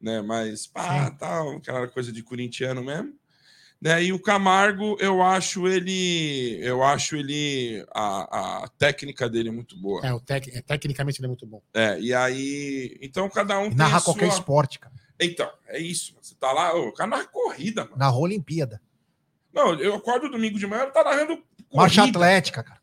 [0.00, 0.22] né?
[0.22, 3.14] Mas pá, tal, aquela coisa de corintiano mesmo.
[3.80, 4.04] Né?
[4.04, 9.76] E o Camargo, eu acho ele, eu acho ele a, a técnica dele é muito
[9.78, 10.04] boa.
[10.04, 10.48] É, o tec...
[10.48, 11.62] é, tecnicamente ele é muito bom.
[11.72, 14.34] É, e aí, então cada um E narra qualquer sua...
[14.40, 14.92] esporte, cara.
[15.20, 16.16] Então, é isso.
[16.20, 17.96] Você tá lá, o cara narra corrida, mano.
[17.96, 18.80] Narrou Olimpíada.
[19.52, 21.40] Não, eu acordo domingo de manhã, ele tá narrando
[21.72, 22.18] Marcha corrida.
[22.18, 22.80] atlética, cara.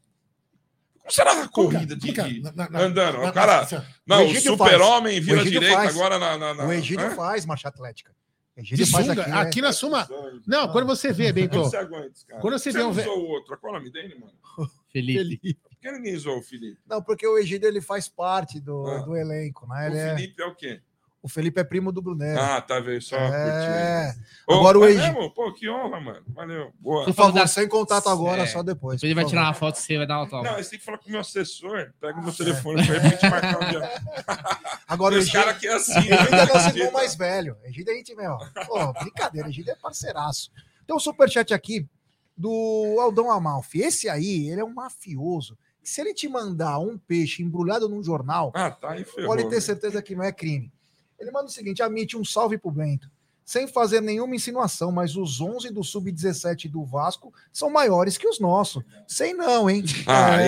[1.00, 3.20] Como será a corrida de, de- na- na- na- andando?
[3.22, 3.78] na- o cara, assim,
[4.08, 5.96] não, O super-homem vira O Egídio direita faz.
[5.96, 6.38] agora na.
[6.38, 7.12] na, na O Egídio Hã?
[7.12, 8.12] faz marcha atlética.
[8.58, 9.32] O de Egídio faz sunga, aqui.
[9.32, 9.68] aqui, né?
[9.68, 10.08] na Suma.
[10.48, 11.60] Não, quando você vê, Bento.
[11.64, 12.42] Você aguenta cara?
[12.42, 14.34] Quando você você vê não um usou o outro, qual é o nome dele, mano?
[14.92, 15.54] Felipe.
[15.56, 16.80] Por que ninguém usou o Felipe?
[16.88, 19.00] Não, porque o Egídio ele faz parte do, Ah.
[19.00, 19.76] do elenco, né?
[19.76, 20.82] O Ele é- Felipe é o quê?
[21.26, 22.40] O Felipe é primo do Brunero.
[22.40, 24.14] Ah, tá, veio só é.
[24.14, 24.26] curtir.
[24.48, 25.32] Ô, Agora o mesmo?
[25.32, 26.24] Pô, que honra, mano.
[26.28, 26.72] Valeu.
[26.80, 27.04] Boa.
[27.06, 28.46] Por favor, da- sem contato agora, É.
[28.46, 29.02] só depois.
[29.02, 30.44] Ele vai tirar uma foto você vai dar uma toma.
[30.44, 31.92] Não, você tem que falar com o meu assessor.
[32.00, 33.82] Pega o meu telefone pra gente marcar um dia.
[34.88, 35.94] Agora o Egídio, caras aqui é assim.
[35.94, 36.78] o Egídio é nosso né?
[36.78, 37.58] irmão mais velho.
[37.64, 38.38] Egídio a gente, meu.
[38.68, 40.52] Pô, brincadeira, Egídio é parceiraço.
[40.86, 41.88] Tem um superchat aqui
[42.38, 43.80] do Aldão Amalfi.
[43.80, 45.58] Esse aí, ele é um mafioso.
[45.82, 48.96] Se ele te mandar um peixe embrulhado num jornal, Ah, tá
[49.26, 49.60] pode ter né?
[49.62, 50.72] certeza que não é crime.
[51.20, 53.10] Ele manda o seguinte: Amit, um salve pro Bento.
[53.44, 58.40] Sem fazer nenhuma insinuação, mas os 11 do Sub-17 do Vasco são maiores que os
[58.40, 58.84] nossos.
[59.08, 59.84] Sei não, hein?
[60.08, 60.48] Ah, aí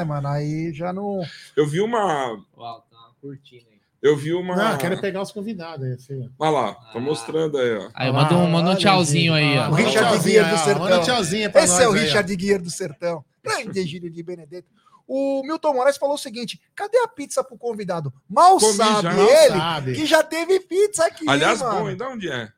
[0.00, 1.22] é, mano, aí já não.
[1.56, 2.36] Eu vi uma.
[2.56, 3.78] Uau, tá curtindo aí.
[4.02, 4.56] Eu vi uma.
[4.56, 6.28] Não, quero pegar os convidados aí, assim.
[6.36, 7.00] Olha lá, tô Ah.
[7.00, 7.90] mostrando aí, ó.
[7.94, 9.72] Aí, manda um, manda um tchauzinho aí, Ah, ó.
[9.72, 10.82] O Richard Guia do ah, Sertão.
[10.82, 11.92] Manda um tchauzinho pra Esse nós é o.
[11.92, 13.24] Richard Guia do Sertão.
[13.44, 14.68] Grande Gílio de Benedetto.
[15.06, 18.12] O Milton Moraes falou o seguinte: cadê a pizza pro convidado?
[18.28, 19.12] Mal Comi sabe já.
[19.12, 19.94] Mal ele sabe.
[19.94, 21.28] que já teve pizza aqui.
[21.28, 21.80] Aliás, mano.
[21.80, 22.50] bom, ainda onde é?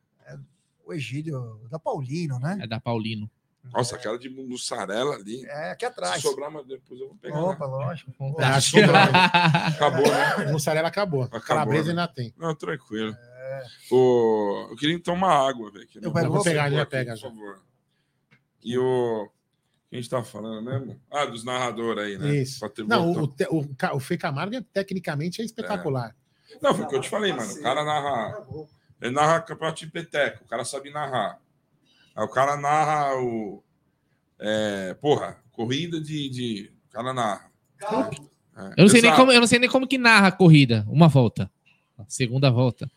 [0.85, 2.59] O Egílio da Paulino, né?
[2.63, 3.29] É da Paulino.
[3.73, 5.45] Nossa, aquela de mussarela ali.
[5.47, 6.23] É, aqui Se atrás.
[6.23, 7.41] sobrar, mas depois eu vou pegar.
[7.43, 7.73] Opa, né?
[7.73, 8.13] lógico.
[8.39, 8.97] Ah, acho que sobrou.
[8.97, 10.35] Acabou, né?
[10.47, 11.23] A mussarela acabou.
[11.25, 12.01] Acabou, Calabresa né?
[12.03, 12.33] ainda tem.
[12.39, 13.17] Não, tranquilo.
[13.91, 14.69] O...
[14.71, 15.89] Eu queria tomar água, velho.
[16.01, 16.51] Eu você.
[16.51, 17.29] pegar, já pega, Por já.
[17.29, 17.61] favor.
[18.63, 19.29] E o.
[19.97, 21.01] A gente tá falando mesmo?
[21.11, 22.37] Ah, dos narradores aí, né?
[22.37, 22.61] Isso.
[22.87, 26.15] Não, o, te- o, Ca- o Fê Camargo é, tecnicamente é espetacular.
[26.61, 27.51] Não, foi o que eu te falei, mano.
[27.53, 28.47] O cara narra.
[29.01, 31.39] Ele narra campeonato de peteco, o cara sabe narrar.
[32.15, 33.63] Aí o cara narra o.
[34.39, 36.73] É, porra, corrida de, de.
[36.89, 37.51] O cara narra.
[37.81, 37.87] É,
[38.77, 40.85] Eu não, sei nem como, eu não sei nem como que narra a corrida.
[40.89, 41.51] Uma volta.
[42.09, 42.91] Segunda volta.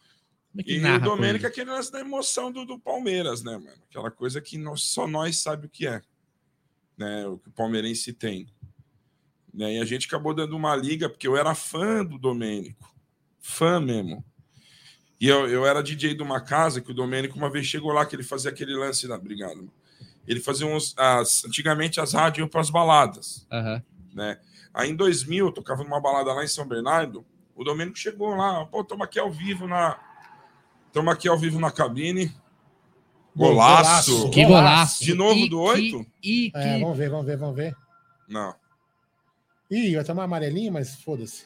[0.51, 3.43] Como é que E narra o Domênico é aquele lance da emoção do, do Palmeiras,
[3.43, 3.77] né, mano?
[3.89, 6.01] Aquela coisa que nós- só nós sabe o que é.
[6.99, 7.25] Né?
[7.25, 8.47] O que o palmeirense tem.
[9.53, 9.75] Né?
[9.75, 12.93] E a gente acabou dando uma liga, porque eu era fã do Domênico.
[13.39, 14.23] Fã mesmo.
[15.19, 18.05] E eu, eu era DJ de uma casa que o Domênico uma vez chegou lá,
[18.05, 19.15] que ele fazia aquele lance da.
[19.15, 19.55] Obrigado.
[19.55, 19.73] mano.
[20.27, 20.93] Ele fazia uns.
[20.97, 23.83] As, antigamente as rádios iam para as baladas Aham.
[24.13, 24.39] né?
[24.73, 28.65] Aí em 2000, eu tocava numa balada lá em São Bernardo, o Domênico chegou lá,
[28.67, 29.99] pô, estamos aqui ao vivo na
[30.87, 32.31] estamos aqui ao vivo na cabine.
[33.35, 34.11] Golaço.
[34.11, 34.29] Golaço.
[34.31, 35.03] Que golaço.
[35.03, 36.05] De novo E do que- oito?
[36.23, 36.57] E que.
[36.57, 37.75] É, vamos ver, vamos ver, vamos ver.
[38.27, 38.53] Não.
[39.71, 41.45] Ih, vai tomar amarelinho, mas foda-se.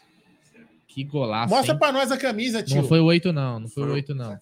[0.88, 1.54] Que golaço.
[1.54, 1.80] Mostra hein?
[1.80, 2.78] pra nós a camisa, tio.
[2.82, 3.60] Não foi o 8, não.
[3.60, 4.40] Não foi o Foi o- 8, não.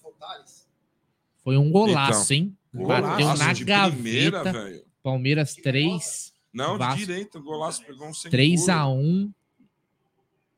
[1.43, 2.55] Foi um golaço, hein?
[2.73, 4.63] Golaço Bateu na de primeira, gaveta.
[4.65, 4.83] velho.
[5.01, 6.31] Palmeiras 3.
[6.53, 6.99] Não, Vasco.
[6.99, 9.31] de direita, o golaço pegou um sem 3x1.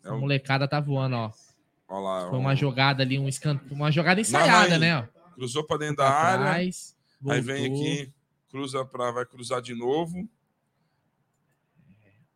[0.03, 1.31] É A o- molecada tá voando, ó.
[1.87, 2.41] Olha lá, Foi ó.
[2.41, 3.73] uma jogada ali, um escanteio.
[3.73, 4.79] Uma jogada ensaiada, aí.
[4.79, 4.97] né?
[4.99, 5.03] Ó.
[5.35, 6.95] Cruzou para dentro da área, trás,
[7.27, 8.13] aí vem aqui,
[8.49, 10.27] cruza para vai cruzar de novo.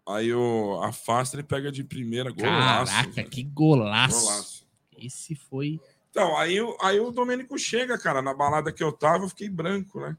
[0.07, 2.91] Aí o afasta e pega de primeira, golaço.
[2.93, 3.29] Caraca, velho.
[3.29, 4.19] que golaço.
[4.21, 4.67] Golaço.
[4.97, 5.79] Esse foi.
[6.09, 9.49] Então, aí, o- aí o Domênico chega, cara, na balada que eu tava, eu fiquei
[9.49, 10.17] branco, né?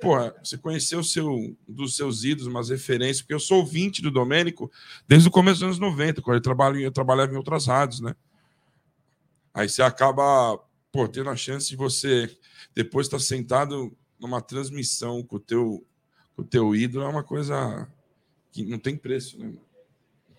[0.00, 4.10] Porra, você conheceu o seu, dos seus ídolos, umas referências, porque eu sou ouvinte do
[4.10, 4.70] Domênico
[5.06, 8.14] desde o começo dos anos 90, quando eu, trabalho, eu trabalhava em outras rádios, né?
[9.52, 10.58] Aí você acaba,
[10.98, 12.28] pô, tendo a chance de você
[12.74, 15.86] depois estar sentado numa transmissão com o teu,
[16.34, 17.88] com o teu ídolo, é uma coisa
[18.50, 19.52] que não tem preço, né?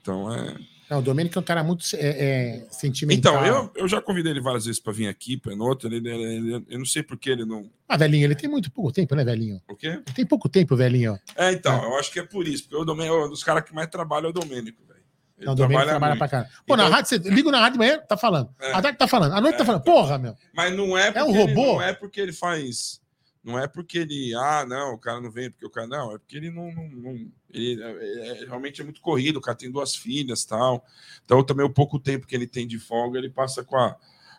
[0.01, 0.57] Então é.
[0.89, 3.35] Não, o Domênico é um cara muito é, é, sentimental.
[3.35, 5.87] Então, eu, eu já convidei ele várias vezes para vir aqui, para outro.
[5.87, 6.23] Ele, ele-
[6.55, 7.69] ele- eu não sei por que ele não.
[7.87, 9.61] Ah, velhinho, ele tem muito pouco tempo, né, velhinho?
[9.69, 9.87] O quê?
[9.87, 11.17] Ele tem pouco tempo, velhinho.
[11.37, 13.63] É, então, eu acho que é por isso, porque o Domênico é um dos caras
[13.63, 14.98] que mais trabalha é o Domênico, velho.
[15.39, 16.19] Ele Não, o Domênico trabalha muito.
[16.19, 16.49] pra caramba.
[16.67, 18.53] Pô, na Então- rádio, você liga na rádio de manhã, tá falando.
[18.59, 18.73] É.
[18.73, 19.33] À tarde tá falando.
[19.33, 19.65] À noite tá É.
[19.65, 19.83] falando.
[19.83, 20.35] Porra, meu.
[20.53, 21.73] Mas não é porque um ele- robô?
[21.73, 23.01] não é porque ele faz.
[23.41, 24.35] Não é porque ele.
[24.35, 25.87] Ah, não, o cara não vem porque o cara.
[25.87, 26.69] Não, é porque ele não.
[26.73, 30.85] não- não- ele é- é- realmente é muito corrido, o cara tem duas filhas tal.
[31.23, 33.95] Então, também o pouco tempo que ele tem de folga, ele passa com a,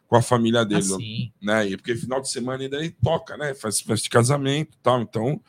[0.06, 0.80] com a família dele.
[0.80, 1.32] Assim.
[1.40, 1.66] né?
[1.66, 3.54] E porque final de semana ainda ele toca, né?
[3.54, 5.00] Faz festa de casamento e tal.
[5.00, 5.40] Então,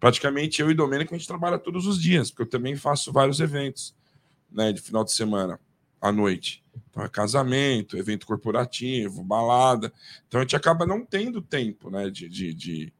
[0.00, 3.38] praticamente eu e Domênico a gente trabalha todos os dias, porque eu também faço vários
[3.40, 3.94] eventos,
[4.54, 4.72] né?
[4.72, 5.58] De final de semana
[6.00, 6.62] à noite.
[6.90, 9.92] Então, é casamento, evento corporativo, balada.
[10.28, 12.08] Então, a gente acaba não tendo tempo, né?
[12.10, 12.92] De, de, de,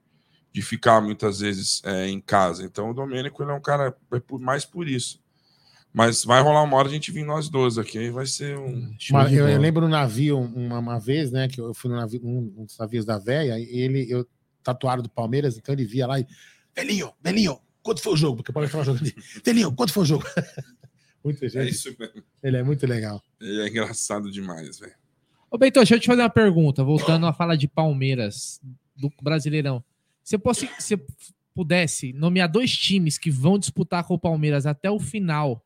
[0.53, 2.65] de ficar muitas vezes é, em casa.
[2.65, 5.23] Então, o Domênico ele é um cara é por- mais por isso.
[5.93, 8.91] Mas vai rolar uma hora a gente vir nós dois aqui, aí vai ser um.
[8.97, 11.47] De eu, eu lembro no navio uma, uma vez, né?
[11.47, 14.27] Que eu fui no navio, um, dos navios da véia, e ele, eu
[14.61, 16.27] tatuado do Palmeiras, então ele via lá e.
[16.75, 18.39] Velhinho, velhinho, quanto foi o jogo?
[18.39, 19.13] Porque o Palmeiras tava jogando.
[19.45, 20.25] Velhinho, quanto foi o jogo?
[21.25, 21.71] muito É gente.
[21.71, 22.23] isso mesmo.
[22.43, 23.23] Ele é muito legal.
[23.41, 24.93] Ele é engraçado demais, velho.
[25.51, 26.83] Ô, Beito, deixa eu te fazer uma pergunta.
[26.85, 28.61] Voltando à fala de Palmeiras,
[28.97, 29.83] do Brasileirão.
[30.23, 30.99] Se você se
[31.55, 35.65] pudesse nomear dois times que vão disputar com o Palmeiras até o final,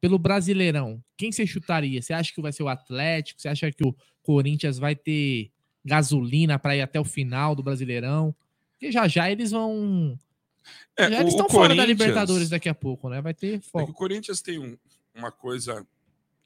[0.00, 2.00] pelo Brasileirão, quem você chutaria?
[2.02, 3.40] Você acha que vai ser o Atlético?
[3.40, 5.50] Você acha que o Corinthians vai ter
[5.84, 8.34] gasolina para ir até o final do Brasileirão?
[8.72, 10.18] Porque já já eles vão.
[10.96, 13.20] É, já o- eles estão fora da Libertadores daqui a pouco, né?
[13.20, 13.90] Vai ter É que foco.
[13.90, 14.76] o Corinthians tem um-
[15.14, 15.86] uma coisa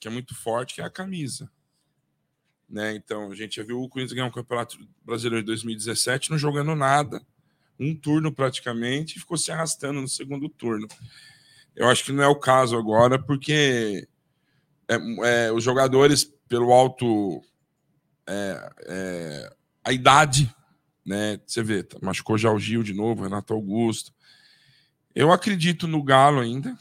[0.01, 1.51] que é muito forte, que é a camisa.
[2.68, 2.94] Né?
[2.94, 6.74] Então, a gente já viu o Corinthians ganhar um campeonato brasileiro em 2017 não jogando
[6.74, 7.20] nada.
[7.78, 10.86] um turno praticamente e ficou se arrastando no segundo turno.
[11.74, 14.06] Eu acho que não é o caso agora, porque
[14.88, 17.42] é, é, os jogadores, pelo alto.
[18.28, 20.55] É, é, a idade,
[21.05, 21.40] né?
[21.47, 24.12] Você vê, tá, machucou já o Gil de novo, Renato Augusto.
[25.14, 26.76] Eu acredito no Galo ainda,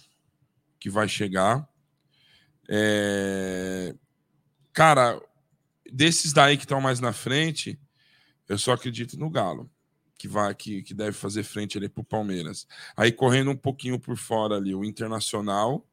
[0.80, 1.68] que vai chegar.
[2.70, 3.96] É,
[4.72, 5.22] cara,
[5.92, 7.80] desses daí que estão mais na frente,
[8.48, 9.70] eu só acredito no Galo
[10.24, 12.66] que vai que, que deve fazer frente ali para o Palmeiras.
[12.96, 15.86] Aí correndo um pouquinho por fora ali, o Internacional,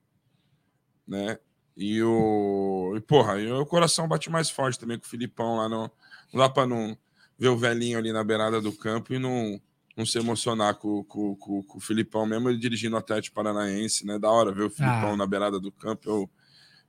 [1.04, 1.36] né?
[1.76, 2.94] E o.
[2.96, 5.90] E, porra, e o coração bate mais forte também com o Filipão lá no.
[6.32, 6.96] Não dá para não
[7.40, 9.58] ver o velhinho ali na beirada do campo e não,
[9.96, 14.06] não se emocionar com, com, com, com o Filipão, mesmo ele dirigindo o Atlético Paranaense,
[14.06, 14.18] né?
[14.18, 15.16] Da hora ver o Filipão ah.
[15.16, 16.02] na beirada do campo.
[16.06, 16.30] Eu,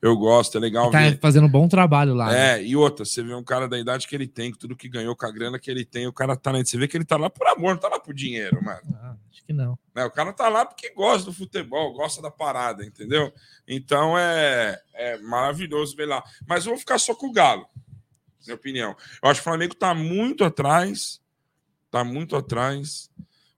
[0.02, 1.19] eu gosto, é legal tá ver.
[1.19, 2.36] fazendo um bom trabalho lá.
[2.36, 2.65] É, né?
[2.65, 5.15] e outra, você vê um cara da idade que ele tem, com tudo que ganhou,
[5.15, 7.15] com a grana que ele tem, o cara tá lá, você vê que ele tá
[7.15, 8.82] lá por amor, não tá lá por dinheiro, mano.
[8.95, 9.80] Ah, acho que não.
[9.95, 10.03] Né?
[10.03, 13.32] O cara tá lá porque gosta do futebol, gosta da parada, entendeu?
[13.65, 16.22] Então é, é maravilhoso ver lá.
[16.45, 17.65] Mas eu vou ficar só com o Galo,
[18.45, 18.95] minha opinião.
[19.22, 21.22] Eu acho que o Flamengo tá muito atrás,
[21.89, 23.09] tá muito atrás.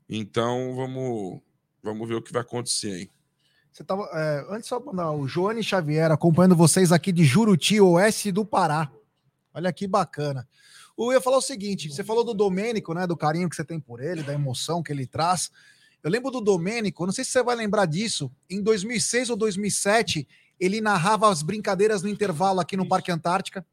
[0.10, 1.42] Então vamos,
[1.82, 3.10] vamos ver o que vai acontecer aí.
[3.72, 4.08] Você tava.
[4.14, 8.92] É, antes só mandar o Joane Xavier acompanhando vocês aqui de Juruti, oeste do Pará.
[9.52, 10.48] Olha que bacana.
[10.96, 13.08] Eu ia falar o seguinte: você falou do Domênico, né?
[13.08, 15.50] Do carinho que você tem por ele, da emoção que ele traz.
[16.04, 18.32] Eu lembro do Domênico, não sei se você vai lembrar disso.
[18.50, 20.28] Em 2006 ou 2007,
[20.60, 23.66] ele narrava as brincadeiras no intervalo aqui no Parque Antártica.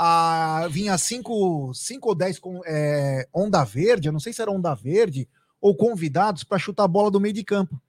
[0.00, 4.50] Ah, vinha 5 cinco, ou 10 com é, onda verde, eu não sei se era
[4.50, 5.28] onda verde,
[5.60, 7.80] ou convidados para chutar a bola do meio de campo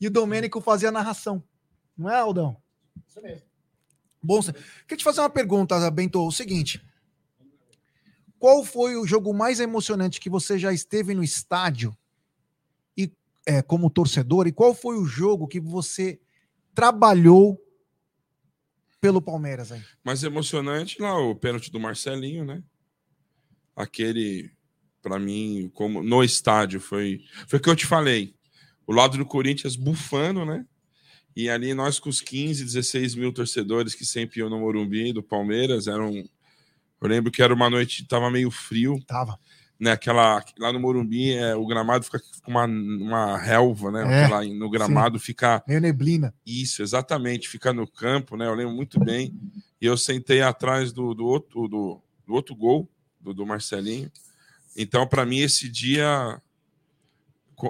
[0.00, 1.42] e o Domênico fazia a narração.
[1.96, 2.56] Não é, Aldão?
[3.06, 3.42] Isso mesmo.
[4.22, 6.24] Bom, queria te fazer uma pergunta, Bento.
[6.24, 6.84] O seguinte:
[8.38, 11.96] qual foi o jogo mais emocionante que você já esteve no estádio
[12.96, 13.12] e
[13.46, 14.46] é, como torcedor?
[14.46, 16.20] E qual foi o jogo que você
[16.74, 17.60] trabalhou
[19.00, 19.82] pelo Palmeiras aí?
[20.04, 22.62] Mais emocionante lá o pênalti do Marcelinho, né?
[23.76, 24.50] Aquele,
[25.00, 28.34] para mim, como no estádio foi, foi o que eu te falei
[28.88, 30.64] o lado do Corinthians bufando, né?
[31.36, 35.22] E ali nós com os 15, 16 mil torcedores que sempre iam no Morumbi do
[35.22, 36.24] Palmeiras, eram.
[37.00, 38.98] Eu lembro que era uma noite, tava meio frio.
[39.06, 39.38] Tava.
[39.80, 44.02] Né, aquela, lá no Morumbi, é, o gramado fica com uma, uma relva, né?
[44.02, 45.24] É, aquela, no gramado sim.
[45.26, 45.62] fica.
[45.68, 46.34] Meio neblina.
[46.44, 48.46] Isso, exatamente, fica no campo, né?
[48.46, 49.32] Eu lembro muito bem.
[49.80, 52.90] E eu sentei atrás do, do, outro, do, do outro gol,
[53.20, 54.10] do, do Marcelinho.
[54.76, 56.40] Então, para mim, esse dia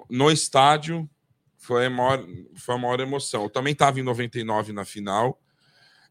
[0.09, 1.09] no estádio
[1.57, 2.25] foi a maior,
[2.55, 3.43] foi a maior emoção.
[3.45, 5.39] Eu também estava em 99 na final.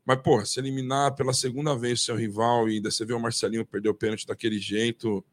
[0.05, 3.19] Mas, pô, se eliminar pela segunda vez o seu rival e ainda você vê o
[3.19, 5.23] Marcelinho perder o pênalti daquele jeito,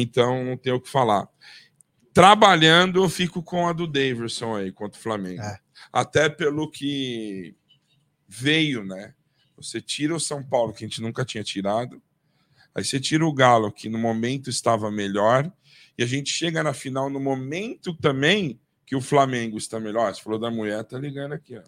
[0.00, 1.28] então não tem o que falar.
[2.12, 5.42] Trabalhando, eu fico com a do Davidson aí contra o Flamengo.
[5.42, 5.58] É.
[5.92, 7.54] Até pelo que
[8.28, 9.14] veio, né?
[9.56, 12.02] Você tira o São Paulo, que a gente nunca tinha tirado.
[12.74, 15.50] Aí você tira o Galo, que no momento estava melhor.
[15.96, 20.14] E a gente chega na final no momento também que o Flamengo está melhor.
[20.14, 21.62] Você falou da mulher, tá ligando aqui, ó.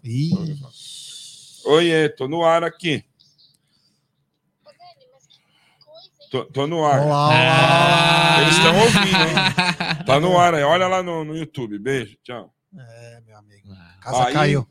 [1.65, 3.03] Oi, tô no ar aqui.
[6.29, 7.01] Tô, tô no ar.
[7.01, 8.41] Olá, olá.
[8.41, 10.05] Eles estão ouvindo, hein?
[10.05, 10.63] Tá no ar aí.
[10.63, 11.79] Olha lá no, no YouTube.
[11.79, 12.53] Beijo, tchau.
[12.77, 13.69] É, meu amigo.
[14.01, 14.67] Casa aí, caiu.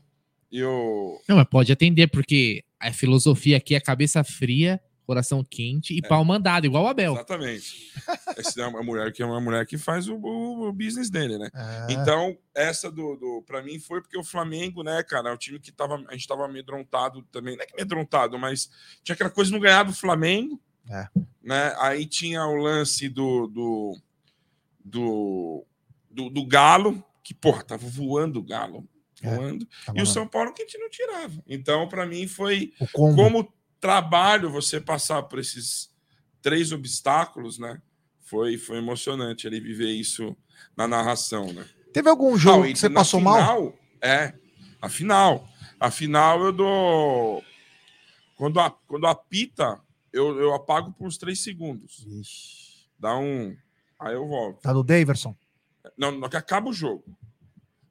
[0.51, 1.21] E o...
[1.27, 4.79] Não, mas pode atender, porque a filosofia aqui é cabeça fria
[5.09, 6.07] coração quente e é.
[6.07, 7.13] pau mandado, igual o Abel.
[7.13, 7.91] Exatamente.
[8.37, 11.35] Essa é uma mulher que é uma mulher que faz o, o, o business dele,
[11.39, 11.49] né?
[11.51, 11.93] É.
[11.93, 15.59] Então, essa do, do para mim foi porque o Flamengo, né, cara, é um time
[15.59, 18.69] que tava, a gente tava amedrontado também, não é que amedrontado, mas
[19.03, 21.07] tinha aquela coisa de não ganhar do Flamengo, é.
[21.43, 21.75] né?
[21.79, 23.97] Aí tinha o lance do do,
[24.83, 25.65] do,
[26.09, 28.87] do, do Galo, que, porra, tava voando o Galo.
[29.21, 29.67] É, voando.
[29.85, 31.43] Tá e o São Paulo que a gente não tirava.
[31.47, 35.89] Então, para mim, foi como trabalho você passar por esses
[36.41, 37.81] três obstáculos, né?
[38.21, 40.35] Foi, foi emocionante ele viver isso
[40.75, 41.65] na narração, né?
[41.93, 43.79] Teve algum jogo ah, que você passou final, mal?
[44.01, 44.33] É,
[44.81, 45.47] afinal.
[45.79, 47.43] Afinal, eu dou.
[48.35, 49.79] Quando, a, quando apita,
[50.11, 52.05] eu, eu apago por uns três segundos.
[52.07, 52.89] Ixi.
[52.97, 53.55] Dá um.
[53.99, 54.61] Aí eu volto.
[54.61, 55.35] Tá do Daverson?
[55.97, 57.03] Não, na hora que acaba o jogo.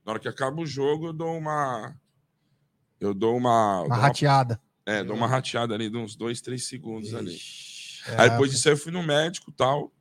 [0.04, 1.94] Na hora que acaba o jogo, eu dou uma.
[3.00, 3.82] Eu dou uma.
[3.82, 4.60] Uma rateada.
[4.84, 7.38] É, dou uma rateada ali de uns dois, três segundos Ixi, ali.
[8.06, 9.92] É, aí depois disso aí eu fui no médico tal,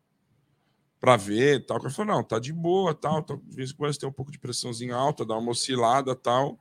[0.99, 1.80] pra ver tal.
[1.80, 3.22] Que falou, não, tá de boa tal.
[3.22, 6.57] Tá, de vez em quando tem um pouco de pressãozinha alta, dá uma oscilada tal.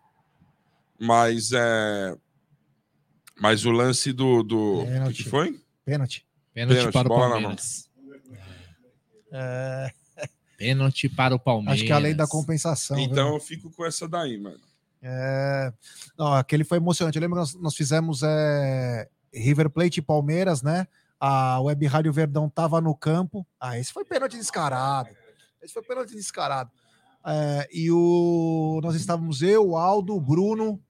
[0.98, 2.16] Mas é.
[3.40, 4.42] Mas o lance do.
[4.42, 4.82] do...
[4.82, 5.60] O que foi?
[5.84, 6.26] Pênalti.
[6.54, 7.90] Pênalti, Pênalti para o Palmeiras.
[9.30, 9.90] É...
[10.56, 11.74] Pênalti para o Palmeiras.
[11.74, 12.96] Acho que é a lei da compensação.
[12.96, 13.06] viu?
[13.06, 14.60] Então eu fico com essa daí, mano.
[15.02, 15.72] É...
[16.18, 17.16] Não, aquele foi emocionante.
[17.16, 20.88] Eu lembro que nós, nós fizemos é, River Plate e Palmeiras, né?
[21.20, 23.46] A Web Rádio Verdão tava no campo.
[23.60, 25.10] Ah, esse foi pênalti descarado.
[25.62, 26.70] Esse foi pênalti descarado.
[27.26, 30.80] É, e o nós estávamos eu, o Aldo, o Bruno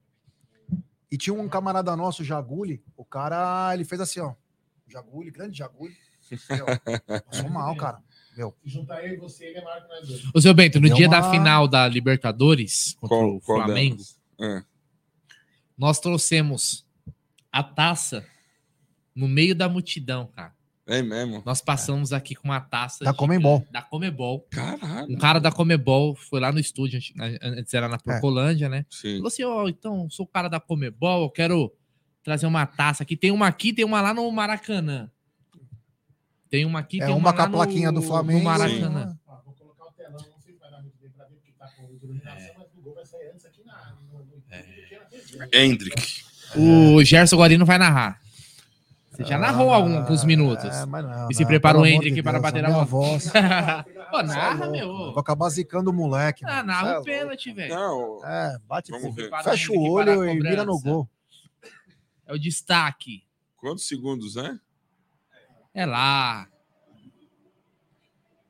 [1.11, 2.83] e tinha um camarada nosso, o Jaguli.
[2.95, 4.33] O cara, ele fez assim, ó.
[4.87, 5.95] Jaguli, grande Jaguli.
[6.49, 6.65] Meu,
[7.23, 8.01] passou mal, cara.
[8.35, 10.23] Se juntar eu e você, ele é maior que nós dois.
[10.33, 14.03] Ô, seu Bento, no Deu dia uma- da final da Libertadores contra Qual- o Flamengo?
[14.39, 14.63] É.
[15.77, 16.85] nós trouxemos
[17.51, 18.23] a taça
[19.15, 20.55] no meio da multidão, cara.
[20.87, 21.43] É mesmo?
[21.45, 23.65] Nós passamos aqui com uma taça Da de- Comembol.
[23.69, 24.47] Da Comebol.
[24.49, 25.11] Caralho.
[25.13, 26.99] Um cara da Comebol foi lá no estúdio,
[27.41, 28.85] antes era na Procolândia, né?
[28.89, 29.15] Sim.
[29.17, 31.73] Falou assim: ó, então, sou o cara da Comebol, eu quero
[32.23, 33.17] trazer uma taça aqui.
[33.17, 35.09] Tem uma aqui, tem uma lá no Maracanã.
[36.49, 38.43] Tem uma aqui, É tem uma uma com a lá no- plaquinha do no Flamengo.
[38.45, 39.17] Maracanã.
[39.27, 41.51] Ó, vou colocar o telão, não sei se vai dar muito bem pra ver, porque
[41.59, 45.47] tá com iluminação, mas o gol vai sair antes aqui na, no, no, no, TV.
[45.51, 46.23] Hendrick.
[46.55, 48.21] O Gerson Guarino vai narrar.
[49.17, 50.63] Você já narrou Ah, alguns minutos.
[50.65, 53.31] é, mas não, E se não, prepara o Hendrick de para bater a voz.
[54.11, 54.87] Pô, narra, Cê é meu.
[54.87, 56.45] Vou acabar zicando o moleque.
[56.45, 57.05] Ah, narra é o louco.
[57.05, 57.73] pênalti, velho.
[57.75, 59.29] Não, É, bate Vamos ver.
[59.43, 61.09] Fecha o olho e vira no gol.
[62.27, 63.23] É o destaque.
[63.57, 64.59] quantos segundos, né?
[65.73, 66.47] É lá.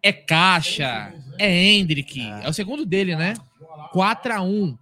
[0.03, 1.13] É caixa.
[1.39, 2.19] É Hendrick.
[2.43, 3.33] É o segundo dele, né?
[3.93, 4.77] 4x1.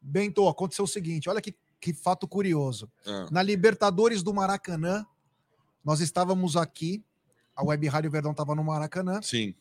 [0.00, 2.90] Bento, aconteceu o seguinte: olha que, que fato curioso.
[3.06, 3.26] É.
[3.30, 5.04] Na Libertadores do Maracanã,
[5.88, 7.02] nós estávamos aqui,
[7.56, 9.54] a Web Rádio Verdão estava no Maracanã, Sim.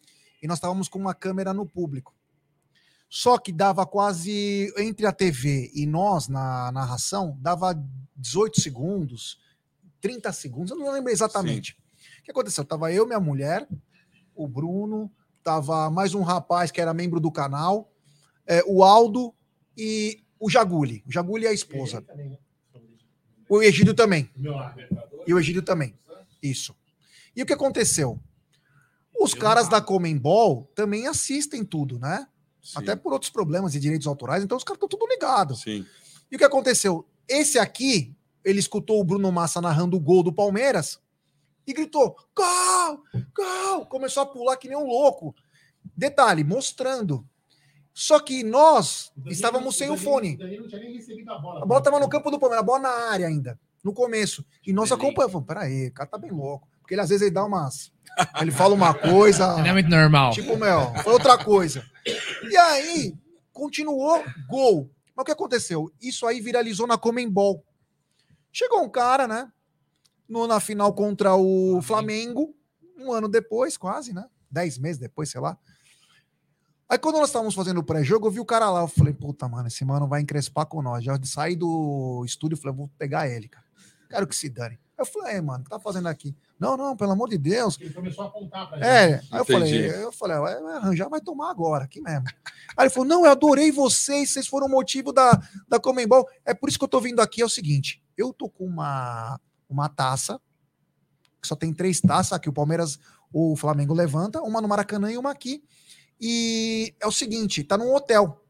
[0.43, 2.13] e nós estávamos com uma câmera no público.
[3.09, 7.81] Só que dava quase, entre a TV e nós, na narração, dava
[8.17, 9.39] 18 segundos,
[10.01, 11.77] 30 segundos, eu não lembro exatamente.
[12.19, 12.65] O que aconteceu?
[12.65, 13.65] Tava eu, minha mulher,
[14.35, 15.09] o Bruno,
[15.41, 17.89] tava mais um rapaz que era membro do canal,
[18.45, 19.33] é, o Aldo
[19.77, 21.05] e o Jaguli.
[21.07, 22.03] O Jaguli é a esposa.
[22.13, 22.37] Né?
[23.47, 24.29] O Egídio também.
[24.35, 25.23] Libertadores.
[25.25, 25.95] E o Egídio também.
[26.41, 26.76] Isso.
[27.35, 28.19] E o que aconteceu?
[29.19, 32.27] Os Eu caras da Comembol também assistem tudo, né?
[32.61, 35.61] sim, Até por outros problemas de direitos autorais, então os caras estão tudo ligados.
[35.61, 35.85] Sim.
[36.31, 37.07] E o que aconteceu?
[37.27, 40.99] Esse aqui, ele escutou o Bruno Massa narrando o gol do Palmeiras
[41.65, 43.03] e gritou: Gol!
[43.35, 43.85] Gol!
[43.88, 45.35] Começou a pular que nem um louco.
[45.95, 47.26] Detalhe, mostrando.
[47.93, 50.38] Só que nós Danilo- estávamos sem o Danilo- fone.
[50.38, 51.64] Danilo não tinha nem recebido a bola.
[51.64, 54.45] A bola estava no campo do Palmeiras, a bola na área ainda, no começo.
[54.65, 55.31] E nós acompanhamos.
[55.31, 56.68] Falamos, Peraí, o cara tá bem louco.
[56.81, 57.91] Porque ele às vezes ele dá umas.
[58.41, 59.57] Ele fala uma coisa.
[59.57, 60.31] Não é muito normal.
[60.31, 61.85] Tipo, meu, foi outra coisa.
[62.49, 63.15] E aí,
[63.53, 64.89] continuou gol.
[65.15, 65.91] Mas o que aconteceu?
[66.01, 67.64] Isso aí viralizou na Comembol.
[68.51, 69.51] Chegou um cara, né?
[70.27, 72.55] No, na final contra o Flamengo,
[72.97, 74.26] um ano depois, quase, né?
[74.49, 75.55] Dez meses depois, sei lá.
[76.89, 78.81] Aí quando nós estávamos fazendo o pré-jogo, eu vi o cara lá.
[78.81, 81.03] Eu falei, puta, mano, esse mano vai encrespar com nós.
[81.03, 83.66] Já saí do estúdio e falei, vou pegar ele, cara.
[84.09, 84.79] Quero que se dane.
[84.97, 86.35] Eu falei, é, mano, o que tá fazendo aqui?
[86.59, 87.77] Não, não, pelo amor de Deus.
[87.79, 89.34] Ele começou a apontar pra É, gente.
[89.34, 89.89] aí eu Entendi.
[89.89, 92.25] falei, eu falei, vai vai arranjar, vai tomar agora, aqui mesmo.
[92.75, 96.27] Aí ele falou, não, eu adorei vocês, vocês foram o motivo da, da Comembol.
[96.43, 99.39] É por isso que eu tô vindo aqui, é o seguinte, eu tô com uma,
[99.69, 100.41] uma taça,
[101.39, 102.97] que só tem três taças, aqui o Palmeiras,
[103.31, 105.63] o Flamengo levanta, uma no Maracanã e uma aqui.
[106.19, 108.43] E é o seguinte, tá num hotel.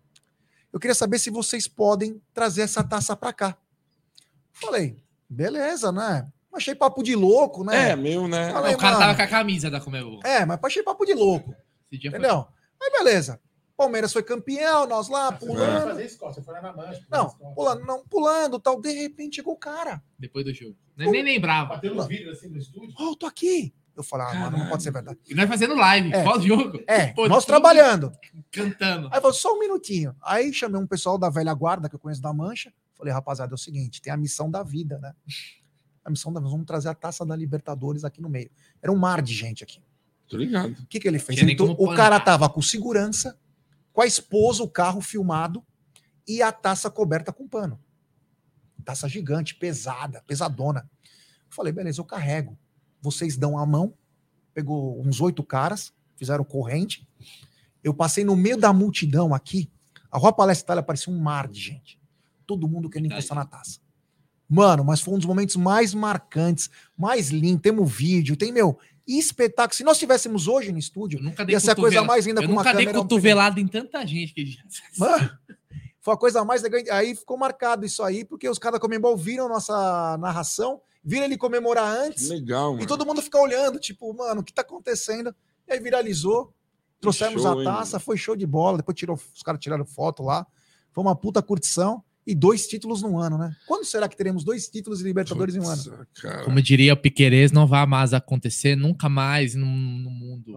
[0.71, 3.57] Eu queria saber se vocês podem trazer essa taça pra cá.
[4.53, 6.27] Falei, beleza, né?
[6.53, 7.91] Achei papo de louco, né?
[7.91, 8.51] É, meu, né?
[8.51, 9.05] Falei, o cara mano.
[9.05, 10.19] tava com a camisa da Comebol.
[10.23, 11.53] É, mas achei papo de louco.
[11.91, 12.47] Esse dia foi- Entendeu?
[12.81, 13.39] Aí beleza.
[13.75, 15.83] Palmeiras foi campeão, nós lá Você foi pulando.
[15.89, 17.05] fazer isso, você foi lá na mancha.
[17.11, 18.81] Não, pulando, não, pulando, tal.
[18.81, 20.01] De repente chegou o cara.
[20.17, 20.75] Depois do jogo.
[20.97, 21.75] Nem, nem lembrava.
[21.75, 22.91] Bateu no vidro assim no estúdio.
[22.97, 23.71] Ó, eu tô aqui.
[23.95, 25.19] Eu falei, ah, mano, não pode ser verdade.
[25.27, 26.23] E nós fazendo live, É.
[26.23, 26.79] pós-jogo.
[26.87, 28.11] É, Pô, nós trabalhando.
[28.51, 29.07] Cantando.
[29.11, 30.15] Aí falou, só um minutinho.
[30.23, 32.71] Aí chamei um pessoal da velha guarda, que eu conheço da Mancha.
[32.97, 35.13] Falei, rapaziada, é o seguinte, tem a missão da vida, né?
[36.03, 38.49] A missão da vida, nós vamos trazer a taça da Libertadores aqui no meio.
[38.81, 39.81] Era um mar de gente aqui.
[40.27, 40.71] Tô ligado.
[40.71, 41.39] O que, que ele fez?
[41.55, 43.39] Como o cara tava com segurança,
[43.93, 45.63] com a esposa, o carro filmado
[46.27, 47.79] e a taça coberta com pano.
[48.83, 50.89] Taça gigante, pesada, pesadona.
[51.49, 52.57] Falei, beleza, eu carrego.
[53.01, 53.93] Vocês dão a mão.
[54.53, 57.07] Pegou uns oito caras, fizeram corrente.
[57.83, 59.71] Eu passei no meio da multidão aqui.
[60.11, 61.99] A Rua Palestra Itália parecia um mar de gente.
[62.47, 63.79] Todo mundo querendo encostar na taça.
[64.49, 67.61] Mano, mas foi um dos momentos mais marcantes, mais lindo.
[67.61, 69.75] Temos vídeo, tem, meu, espetáculo.
[69.75, 72.53] Se nós tivéssemos hoje no estúdio, Eu Ia ser a coisa mais linda Eu com
[72.53, 73.03] uma nunca dei câmera.
[73.03, 74.61] cotovelada em tanta gente que já...
[74.97, 75.29] Mano,
[75.99, 76.81] foi a coisa mais legal.
[76.95, 81.37] Aí ficou marcado isso aí, porque os caras da Comembol viram nossa narração, viram ele
[81.37, 82.83] comemorar Que antes, legal, mano.
[82.83, 85.35] e todo mundo fica olhando, tipo, mano, o que tá acontecendo?
[85.67, 86.53] E aí viralizou.
[87.01, 88.77] Trouxemos show, a hein, taça, foi show de bola.
[88.77, 90.47] Depois tirou, os caras tiraram foto lá.
[90.93, 92.01] Foi uma puta curtição.
[92.27, 93.55] E dois títulos no ano, né?
[93.65, 95.81] Quando será que teremos dois títulos de Libertadores em um ano?
[95.81, 96.43] Putz, cara.
[96.43, 100.51] Como diria o Piquerez, não vai mais acontecer nunca mais no, no mundo.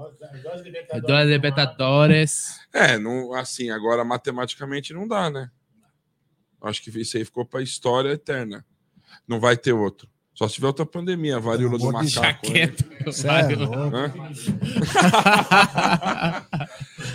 [1.06, 2.58] Dois Libertadores.
[2.72, 5.48] É, não, assim, agora matematicamente não dá, né?
[6.60, 8.66] Acho que isso aí ficou pra história eterna.
[9.28, 10.08] Não vai ter outro.
[10.34, 12.50] Só se tiver outra pandemia, a varíola do macaco.
[12.50, 12.66] né?
[12.66, 12.84] Jaqueta.
[13.00, 13.10] É?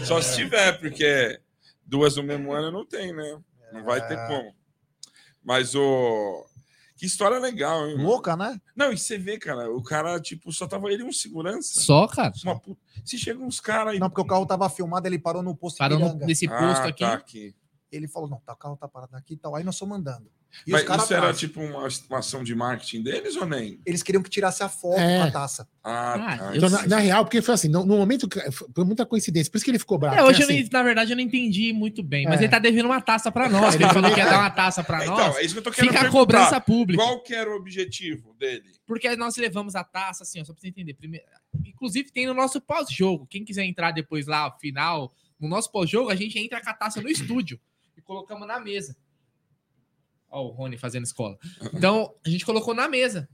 [0.06, 1.40] Só se tiver, porque
[1.86, 3.38] duas no mesmo ano não tem, né?
[3.76, 4.54] Não vai ter como.
[5.44, 6.46] Mas o.
[6.98, 7.98] Que história legal, hein?
[7.98, 8.60] Louca, né?
[8.76, 11.82] Não, e você vê, cara, o cara, tipo, só tava ele um segurança.
[11.82, 12.32] Só, cara.
[12.44, 14.00] Uma puta- Se chega uns caras aí.
[14.00, 16.86] Não, porque o carro tava filmado, ele parou no posto Parou no- nesse posto Ah,
[16.88, 17.04] aqui.
[17.04, 17.56] tá aqui.
[17.92, 19.56] Ele falou: não, tá, o carro tá parado aqui e tal.
[19.56, 20.30] Aí nós estamos andando.
[20.65, 21.40] E Mas os caras isso era atrás.
[21.40, 23.80] tipo uma, uma ação de marketing deles ou nem?
[23.86, 25.18] Eles queriam que tirasse a foto É.
[25.19, 25.68] com a taça.
[25.84, 26.45] Ah, Ah, tá.
[26.52, 28.27] eu Então, na, na real, porque foi assim, no, no momento,
[28.73, 30.15] foi muita coincidência, por isso que ele ficou bravo.
[30.18, 32.26] É, hoje, eu assim, nem- na verdade, eu não entendi muito bem.
[32.26, 32.44] Mas É.
[32.44, 33.76] ele tá devendo uma taça pra nós.
[33.76, 35.38] Ele falou que ia dar uma taça pra Então, nós.
[35.38, 37.03] é isso que eu tô querendo Fica a cobrança pública.
[37.03, 38.64] Qual que era o objetivo dele?
[38.86, 40.94] Porque nós levamos a taça, assim, ó, só pra você entender.
[40.95, 41.26] Primeiro,
[41.65, 43.27] inclusive, tem no nosso pós-jogo.
[43.30, 47.02] Quem quiser entrar depois lá, final, no nosso pós-jogo, a gente entra com a taça
[47.02, 47.60] no estúdio
[47.98, 48.95] e colocamos na mesa.
[50.30, 51.38] Ó, o Rony fazendo escola.
[51.74, 53.28] Então, a gente colocou na mesa.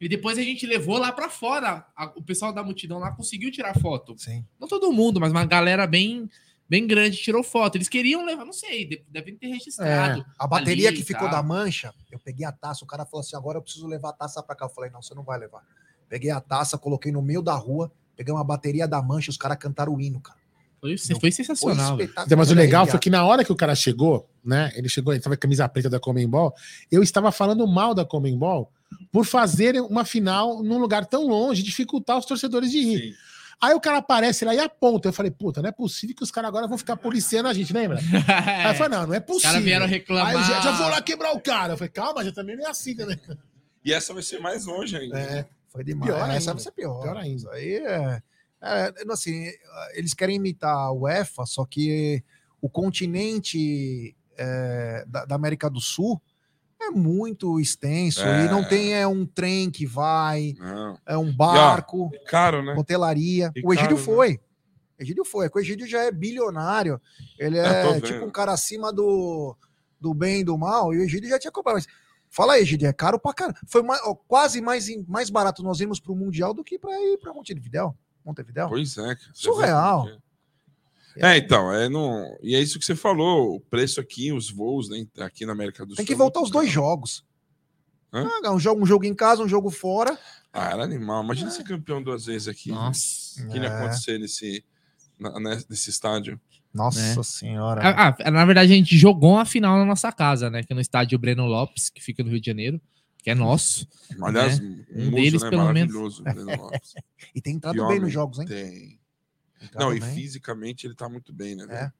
[0.00, 1.86] E depois a gente levou lá pra fora.
[1.96, 4.16] A- o pessoal da multidão lá conseguiu tirar foto.
[4.18, 4.44] Sim.
[4.58, 6.28] Não todo mundo, mas uma galera bem,
[6.68, 7.76] bem grande tirou foto.
[7.76, 10.24] Eles queriam levar, não sei, de- devem ter registrado.
[10.38, 11.30] A bateria ali que ficou tal.
[11.30, 14.12] da mancha, eu peguei a taça, o cara falou assim: agora eu preciso levar a
[14.12, 14.64] taça pra cá.
[14.64, 15.62] Eu falei: não, você não vai levar.
[16.08, 19.56] Peguei a taça, coloquei no meio da rua, peguei uma bateria da mancha, os caras
[19.58, 20.38] cantaram o hino, cara.
[20.82, 21.96] Foi, Não, foi sensacional.
[21.96, 22.10] velho.
[22.10, 24.72] Então, mas o legal foi que na hora que o cara chegou, né?
[24.74, 26.52] Ele chegou, ele tava com a camisa preta da Comembol.
[26.90, 28.68] Eu estava falando mal da Comembol
[29.12, 32.98] por fazer uma final num lugar tão longe, dificultar os torcedores de ir.
[32.98, 33.14] Sim.
[33.60, 35.08] Aí o cara aparece lá e aponta.
[35.08, 37.72] Eu falei, puta, não é possível que os caras agora vão ficar policiando a gente,
[37.72, 38.00] lembra?
[38.26, 39.50] Aí eu falei, não, não é Os possível.
[39.50, 40.44] caras vieram Aí reclamar.
[40.48, 41.74] já, já vou lá quebrar o cara.
[41.74, 43.16] Eu falei, calma, já também não é assim, né?
[43.84, 45.16] E essa vai ser mais longe ainda.
[45.16, 46.12] É, Foi demais.
[46.12, 46.52] Pior Essa ainda.
[46.54, 47.02] vai ser pior.
[47.02, 47.50] Pior ainda.
[47.52, 48.22] Aí é,
[48.62, 49.46] é, assim,
[49.94, 52.22] eles querem imitar a UEFA, só que
[52.60, 56.20] o continente é, da, da América do Sul
[56.80, 58.46] é muito extenso É.
[58.46, 60.98] e não tem é um trem que vai, Não.
[61.06, 62.74] é um barco, É caro, né?
[62.76, 63.52] hotelaria.
[63.54, 64.02] E o Egídio caro, né?
[64.04, 64.40] foi.
[64.98, 65.50] Egídio foi.
[65.52, 67.00] O Egídio já é bilionário.
[67.38, 69.56] Ele É, é tipo um cara acima do,
[70.00, 70.92] do bem e do mal.
[70.94, 71.84] E o Egídio já tinha comprado.
[72.28, 73.58] Fala aí, Egídio, é caro pra caramba.
[73.68, 77.18] Foi mais- ó, quase mais, mais barato nós irmos pro Mundial do que pra ir
[77.18, 77.94] pra Montevidéu.
[78.24, 78.68] Montevidéu?
[78.68, 79.16] Pois é.
[79.32, 80.08] Surreal.
[80.08, 80.18] é.
[81.14, 82.38] É, então, é no...
[82.42, 85.84] e é isso que você falou, o preço aqui, os voos né, aqui na América
[85.84, 85.96] do Sul.
[85.96, 87.22] Tem que é voltar os dois jogos.
[88.10, 88.26] Hã?
[88.44, 90.18] Ah, um, jogo, um jogo em casa, um jogo fora.
[90.52, 91.22] Ah, era animal.
[91.22, 92.70] Imagina ser campeão duas vezes aqui.
[92.70, 93.42] Nossa.
[93.44, 93.66] O que ia É.
[93.68, 94.64] acontecer nesse,
[95.18, 96.40] na- né, nesse estádio?
[96.72, 97.22] Nossa É.
[97.22, 97.82] senhora.
[97.84, 100.62] Ah, ah, na verdade, a gente jogou uma final na nossa casa, né?
[100.62, 102.80] Que é no estádio Breno Lopes, que fica no Rio de Janeiro,
[103.22, 103.86] que é nosso.
[104.20, 105.94] Aliás, Um um, deles, né, pelo menos.
[105.94, 106.22] maravilhoso.
[106.24, 106.94] Breno Lopes.
[107.34, 108.46] E tem entrado Que bem homem nos jogos, hein?
[108.46, 109.00] Tem.
[109.62, 110.14] Entrado Não, e bem.
[110.14, 111.66] fisicamente ele tá muito bem, né?
[111.70, 111.92] É.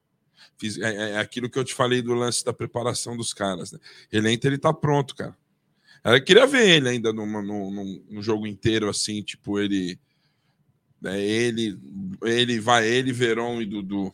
[0.85, 3.79] É, é- é aquilo que eu te falei do lance da preparação dos caras, né?
[4.11, 5.37] Ele entra, ele tá pronto, cara.
[6.05, 10.01] Eu queria ver ele ainda numa, num, num- num jogo inteiro, assim, tipo, ele.
[11.01, 11.79] né, ele,
[12.23, 14.13] ele vai, ele, Verón e Dudu,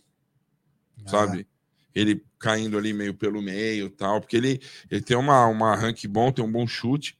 [1.06, 1.08] É.
[1.08, 1.46] sabe?
[1.94, 4.60] Ele caindo ali meio pelo meio e tal, porque ele,
[4.90, 7.16] ele tem uma, uma rank bom, tem um bom chute,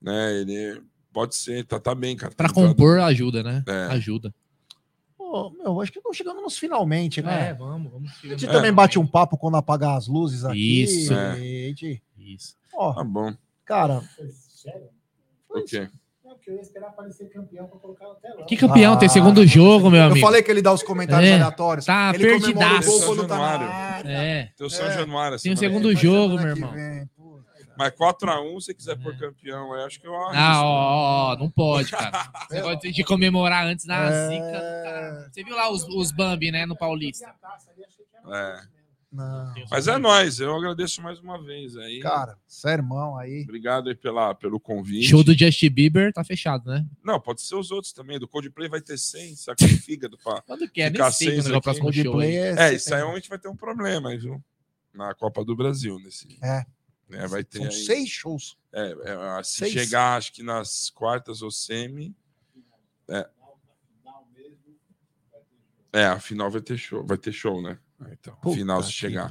[0.00, 0.40] né?
[0.40, 2.34] Ele pode ser, tá, tá bem, cara.
[2.34, 3.62] Pra Tá entrando- compor, ajuda, né?
[3.66, 3.86] É.
[3.92, 4.34] Ajuda.
[5.16, 7.48] Pô, meu, acho que estamos chegando nos finalmente, né?
[7.48, 8.12] É, vamos, vamos.
[8.22, 8.50] A gente É.
[8.52, 10.82] também bate um papo quando apagar as luzes aqui.
[10.82, 11.12] Isso.
[11.12, 11.36] É.
[11.36, 12.56] gente- Isso.
[12.74, 13.34] Ó, Tá bom.
[13.64, 14.02] cara,
[14.48, 14.88] Sério?
[15.48, 15.88] O quê?
[16.46, 18.46] Porque eu ia esperar aparecer campeão pra colocar no telão.
[18.46, 18.92] Que campeão?
[18.92, 20.24] Ah, tem segundo jogo, meu eu amigo.
[20.24, 21.84] falei que ele dá os comentários É, aleatórios.
[21.84, 22.88] tá ele o perdidaço.
[22.88, 24.08] gol quando tá na.
[24.08, 24.48] É.
[24.56, 24.92] Tem o São É.
[24.94, 25.38] Januário.
[25.42, 26.72] Tem o semana segundo que jogo, meu que irmão.
[26.72, 27.10] vem.
[27.76, 31.90] Mas 4x1, se quiser pôr campeão, eu acho que eu Ah, ó, ó, não pode,
[31.90, 32.10] cara.
[32.48, 34.28] Você negócio de comemorar antes da É.
[34.28, 34.52] zica
[34.84, 35.28] cara.
[35.32, 37.26] Você viu lá os, os Bambi, né, no Paulista?
[38.32, 38.75] É.
[39.10, 39.54] Não.
[39.70, 42.00] Mas é nóis, eu agradeço mais uma vez aí.
[42.00, 43.42] Cara, sermão aí.
[43.44, 45.06] Obrigado aí pela, pelo convite.
[45.06, 46.84] Show do Justin Bieber tá fechado, né?
[47.02, 48.18] Não, pode ser os outros também.
[48.18, 50.18] Do Coldplay vai ter 100, saca de fígado.
[50.18, 50.42] Pra...
[50.42, 50.90] Quando que é?
[50.90, 52.04] Ficar Nem sei quando é o próximo show.
[52.04, 52.54] Coldplay é.
[52.58, 54.42] É, isso aí a gente vai ter um problema, aí, viu?
[54.92, 55.98] Na Copa do Brasil.
[56.00, 56.26] Nesse...
[56.42, 56.66] É.
[57.10, 57.72] É, vai ter São aí...
[57.72, 58.58] seis shows.
[58.72, 58.90] É,
[59.38, 59.72] é, se Seis.
[59.72, 62.14] chegar, acho que nas quartas ou semi.
[63.08, 63.28] É.
[65.92, 67.78] É, a final vai ter show, vai ter show, né?
[68.00, 69.28] Ah, Então, Puta final se chegar.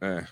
[0.00, 0.26] É.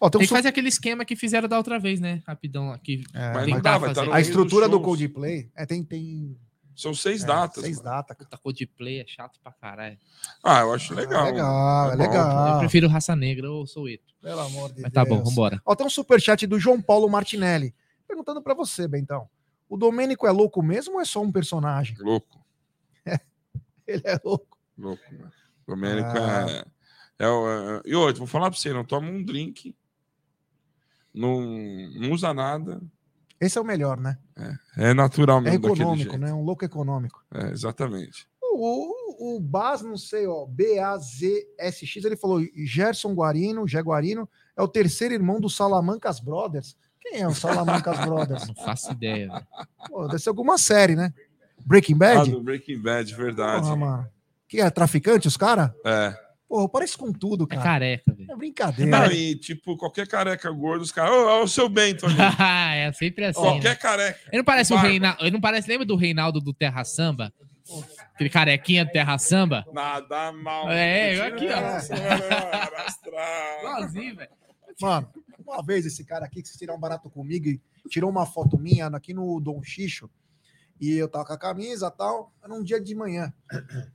[0.00, 2.22] Ó, tem um Tem que fazer aquele esquema que fizeram da outra vez, né?
[2.26, 3.02] Rapidão aqui.
[3.12, 4.80] É, Mas no a estrutura do.
[4.80, 6.38] Coldplay é, tem, tem
[6.76, 7.64] São seis É, datas.
[7.64, 8.16] Seis datas.
[8.16, 9.98] Puta Coldplay é chato pra caralho.
[10.44, 11.26] Ah, eu acho legal.
[11.26, 12.02] É legal, é bom.
[12.02, 12.52] legal.
[12.54, 14.14] Eu prefiro Raça Negra ou Soueto.
[14.22, 15.30] Pelo amor de Mas tá bom, Deus.
[15.30, 15.60] vambora.
[15.64, 17.74] Ó, tem um superchat do João Paulo Martinelli.
[18.06, 19.28] Perguntando pra você, Bentão.
[19.68, 21.96] O Domênico é louco mesmo ou é só um personagem?
[21.98, 22.38] Louco,
[23.86, 24.57] Ele é louco.
[24.78, 25.32] Louco, mano.
[25.66, 26.46] Domênico Ah.
[26.48, 26.64] é,
[27.24, 29.74] é, o- é- E outro, vou falar pra você, não toma um drink,
[31.14, 31.40] não,
[31.96, 32.80] não usa nada.
[33.40, 34.18] Esse é o melhor, né?
[34.76, 36.20] É natural É mesmo daquele econômico, jeito.
[36.24, 36.32] né?
[36.32, 37.24] Um louco econômico.
[37.32, 38.26] É, exatamente.
[38.42, 44.62] O, o, o Baz, não sei, ó, B-A-Z-S-X, ele falou: Gerson Guarino, Jé Guarino, é
[44.62, 46.76] o terceiro irmão do Salamancas Brothers.
[47.00, 48.48] Quem é o Salamancas Brothers?
[48.48, 49.28] Não faço ideia.
[49.28, 49.46] velho.
[49.88, 51.14] Pô, deve ser alguma série, né?
[51.64, 52.30] Breaking Ah, Bad?
[52.32, 53.62] do Breaking Bad, verdade.
[53.62, 54.08] Porra, mano.
[54.48, 55.70] Que é traficante, os caras?
[55.84, 56.14] É.
[56.48, 57.62] Porra, parece com tudo, É cara.
[57.62, 58.32] careca, velho.
[58.32, 58.90] É brincadeira.
[58.90, 62.16] Não, e tipo, qualquer careca gordo, os caras, ô, ó, o seu Bento ali.
[62.74, 63.38] é sempre assim.
[63.38, 63.76] qualquer né?
[63.76, 64.18] careca.
[64.28, 64.88] Ele não parece o Barba.
[64.88, 65.18] Reinaldo.
[65.20, 67.30] Ele não parece, lembra do Reinaldo do Terra Samba?
[68.14, 69.62] Aquele carequinha do Terra Samba?
[69.74, 70.70] Nada mal.
[70.70, 71.58] É, aqui, ó.
[71.58, 73.58] Arrastrar.
[73.60, 74.30] Igualzinho, velho.
[74.80, 77.60] Mano, uma vez esse cara aqui que vocês tiraram um barato comigo e
[77.90, 80.08] tirou uma foto minha aqui no Dom Xixo.
[80.80, 83.32] E eu tava com a camisa e tal, era um dia de manhã.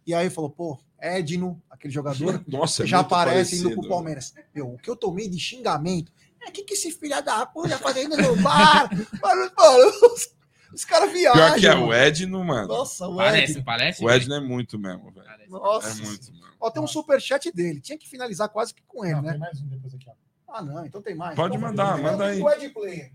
[0.06, 3.82] E aí falou, pô, Edno, aquele jogador, Nossa, é já aparece indo parecido.
[3.82, 4.34] pro Palmeiras.
[4.54, 6.12] Meu, o que eu tomei de xingamento?
[6.46, 8.90] É que que esse filho da puta fazendo no bar?
[9.22, 10.30] mano, mano, os,
[10.74, 11.34] os caras viajam.
[11.42, 11.88] Pior que é mano.
[11.88, 12.68] o Edno, mano.
[12.68, 13.64] Nossa, o Parece, Edno.
[13.64, 14.04] parece.
[14.04, 15.26] O Edno é muito mesmo, velho.
[15.26, 15.50] Parece.
[15.50, 16.02] Nossa.
[16.02, 16.54] É muito, mano.
[16.60, 17.80] Ó, tem um superchat dele.
[17.80, 19.32] Tinha que finalizar quase que com ele, Não, né?
[19.32, 20.14] tem mais um depois aqui, ó.
[20.54, 21.34] Ah, não, então tem mais.
[21.36, 22.42] Pode mandar, manda aí.
[22.42, 23.12] O Ed Player.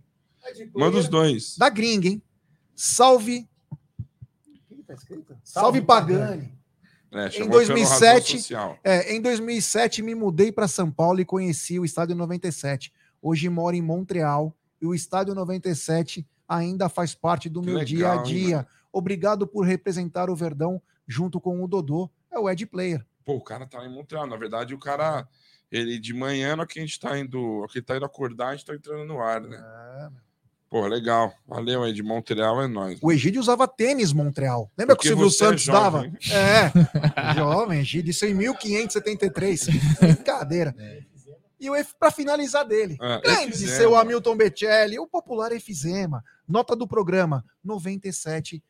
[0.46, 0.70] Ed Player.
[0.74, 1.56] Manda os dois.
[1.58, 2.22] Da gringa, hein?
[2.74, 3.48] Salve.
[4.88, 5.36] Tá escrito?
[5.44, 6.58] Salve, Salve, Pagani.
[7.12, 8.02] É, Em chamou pelo 2007,
[8.32, 8.78] razão social.
[8.82, 12.90] É, em 2007 me mudei para São Paulo e conheci o Estádio 97.
[13.20, 17.86] Hoje moro em Montreal e o Estádio 97 ainda faz parte do Que meu legal,
[17.86, 18.56] dia a dia.
[18.56, 18.68] mano?
[18.90, 22.10] Obrigado por representar o Verdão junto com o Dodô.
[22.30, 23.04] É o Ed Player.
[23.24, 24.26] Pô, o cara tá lá em Montreal.
[24.26, 25.28] Na verdade, o cara,
[25.70, 28.64] ele de manhã, na que a gente tá indo, que tá indo acordar, a gente
[28.64, 29.58] tá entrando no ar, né?
[30.70, 31.32] Pô, legal.
[31.46, 32.98] Valeu aí, de Montreal é nóis.
[33.02, 34.70] O Egídio usava tênis Montreal.
[34.76, 36.12] Lembra Porque que o Silvio você é Santos jovem.
[36.12, 36.18] dava?
[37.30, 38.10] É, jovem, Egídio.
[38.10, 39.66] Isso em 1573.
[40.00, 40.74] Brincadeira.
[41.60, 42.96] E o F para finalizar dele.
[43.00, 43.76] É, Grande Efizema.
[43.76, 46.22] seu Hamilton Becelli, o popular Efizema.
[46.46, 48.62] Nota do programa: 97,7.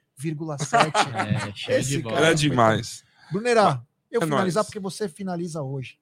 [1.68, 3.05] É, Esse de cara- Era demais.
[3.31, 4.67] Brunerá, eu É finalizar nóis.
[4.67, 5.99] porque você finaliza hoje.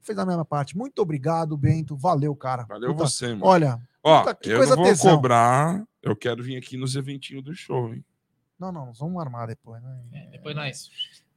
[0.00, 0.76] Fez a mesma parte.
[0.76, 1.96] Muito obrigado, Bento.
[1.96, 2.64] Valeu, cara.
[2.64, 3.46] Valeu Puta, você, mano.
[3.46, 5.16] Olha, Ó, puta, que eu coisa não vou tesão.
[5.16, 5.82] cobrar.
[6.02, 8.04] Eu quero vir aqui nos eventinhos do show, hein?
[8.58, 9.82] não, não, nós vamos armar depois.
[9.82, 9.98] Né?
[10.12, 10.90] É, depois nós.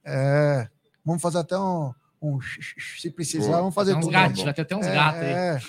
[0.04, 0.68] É,
[1.04, 3.58] vamos fazer até um, um se precisar, Boa.
[3.60, 4.12] vamos fazer Tem uns tudo.
[4.12, 4.44] gatos, bom.
[4.44, 5.28] vai ter até uns É, gatos aí.
[5.30, 5.60] é.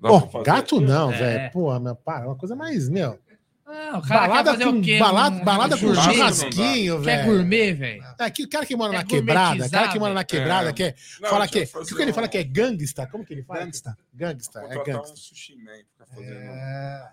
[0.00, 1.16] Dá Pô, gato não, É.
[1.16, 1.52] velho.
[1.52, 3.18] Pô, meu, para, é uma coisa mais, meu.
[3.66, 4.98] Ah, o cara Balada quer fazer com, o quê?
[4.98, 7.24] balada, Um- balada um com churrasquinho, Quer velho.
[7.32, 8.04] gourmet, velho?
[8.20, 10.68] É, que o cara que mora Quer na quebrada, o cara que mora na quebrada,
[10.68, 10.72] É.
[10.74, 13.06] quer, Não, fala que, o que, fazer que ele fala que é gangsta?
[13.06, 13.60] Como que ele fala?
[13.64, 13.96] Gangsta.
[14.12, 15.16] Gangsta, é Contratar um gangsta.
[15.16, 16.30] sushi man pra fazendo.
[16.30, 17.08] É,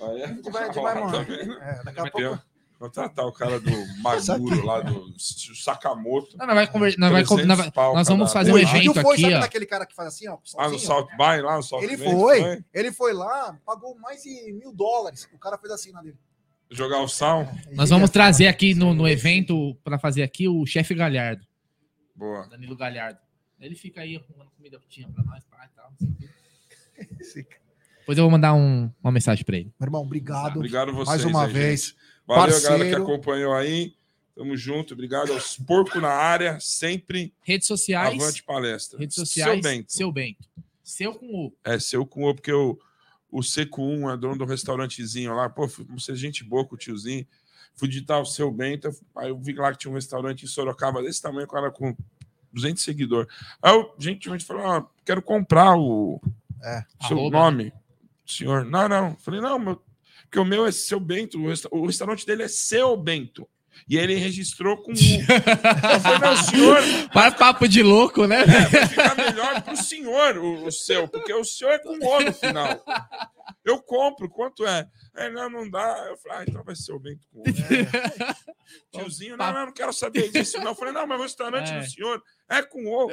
[0.00, 1.12] Aí é- a gente vai, a gente vai, mano.
[1.26, 1.32] Tá?
[1.64, 2.42] É, daqui a pouco.
[2.78, 3.70] Contratar o cara do
[4.02, 6.36] Maguro lá, do Sakamoto.
[6.36, 8.58] Não, nós vai conver- nós vai com- 300 nós vai- pau nós vamos fazer um
[8.58, 9.40] evento foi, aqui, sabe ó.
[9.40, 10.38] daquele cara que faz assim, ó?
[10.56, 10.78] Ah, no?
[10.78, 14.72] South By, lá no South Ele Bay, foi, ele foi lá, pagou mais de mil
[14.72, 15.28] dólares.
[15.34, 16.16] O cara fez assim na dele.
[16.70, 17.48] Jogar o sal.
[17.72, 21.44] Nós vamos trazer aqui no, no evento, pra fazer aqui, o chefe Galhardo,
[22.14, 22.46] Boa.
[22.48, 23.18] Danilo Galhardo.
[23.58, 25.92] Ele fica aí arrumando comida tinha pra nós, pai e tal.
[28.00, 29.72] Depois eu vou mandar um- uma mensagem pra ele.
[29.78, 30.56] Meu irmão, obrigado.
[30.56, 31.08] Obrigado a vocês.
[31.08, 31.80] mais uma aí, vez.
[31.88, 31.96] gente.
[32.28, 32.78] Valeu, Parceiro.
[32.78, 33.94] galera que acompanhou aí.
[34.36, 34.94] Tamo junto.
[34.94, 36.60] Obrigado aos porcos na área.
[36.60, 38.14] Sempre Redes sociais.
[38.22, 38.98] avante palestra.
[38.98, 39.52] Redes sociais.
[39.54, 39.92] Seu Bento.
[39.92, 40.48] Seu Bento.
[40.84, 41.52] Seu com o.
[41.64, 42.78] É, seu com o, porque o,
[43.30, 45.48] o C1 é dono do restaurantezinho lá.
[45.48, 47.26] Pô, fui- você é gente boa com o tiozinho.
[47.74, 48.88] Fui digitar o seu Bento.
[49.16, 51.96] Aí eu vi lá que tinha um restaurante em Sorocaba desse tamanho, o cara com
[52.52, 53.32] 200 seguidores.
[53.62, 56.20] Aí eu gentilmente falei: ah, quero comprar o
[56.62, 56.84] É.
[57.08, 57.38] seu Arroba.
[57.38, 57.72] nome,
[58.24, 58.64] senhor.
[58.64, 59.16] Não, não.
[59.16, 59.82] Falei: não, meu,
[60.28, 61.38] porque o meu é seu Bento.
[61.40, 63.48] O, resta- o restaurante dele é seu Bento.
[63.88, 64.94] E ele registrou com o.
[64.98, 66.78] Eu falei: não, senhor.
[67.12, 68.44] Para papo de louco, né?
[68.44, 72.32] Vai ficar melhor pro senhor o, o seu, porque o senhor é com O no
[72.34, 72.82] final.
[73.64, 74.84] Eu compro, quanto é?
[75.16, 76.06] É, não, não dá.
[76.08, 77.44] Eu falei, ah, então vai ser o Bento com O.
[78.92, 80.68] Tiozinho, não, não, não quero saber disso, não.
[80.68, 81.78] Eu falei, não, mas o restaurante É.
[81.80, 83.06] do senhor é com O.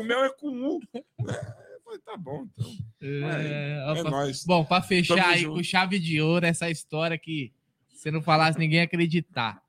[0.00, 0.80] O meu é com U.
[1.28, 2.70] É, falei, tá bom, então.
[3.00, 4.10] É, É opa.
[4.10, 4.44] nóis.
[4.44, 5.54] Bom, pra fechar Tamo aí junto.
[5.56, 7.52] com chave de ouro essa história que
[7.94, 9.62] se não falasse ninguém ia acreditar.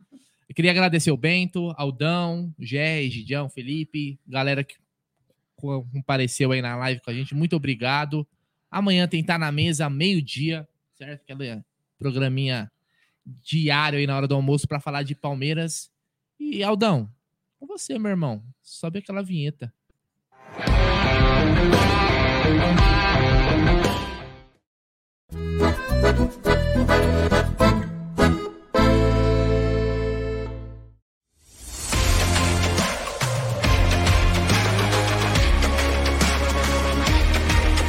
[0.48, 4.76] Eu queria agradecer o Bento, Aldão, Gé, Gidião, Felipe, galera que
[5.56, 7.36] co- compareceu aí na live com a gente.
[7.36, 8.28] Muito obrigado.
[8.70, 11.22] Amanhã tem Tá na mesa, meio-dia, certo?
[11.22, 11.64] Aquela
[11.98, 12.72] programinha
[13.44, 15.92] diário aí na hora do almoço para falar de Palmeiras.
[16.40, 17.10] E Aldão,
[17.60, 18.44] com você, meu irmão.
[18.64, 19.72] Sobe aquela vinheta.
[20.58, 22.09] Música
[22.50, 22.80] Thank
[27.34, 27.49] you.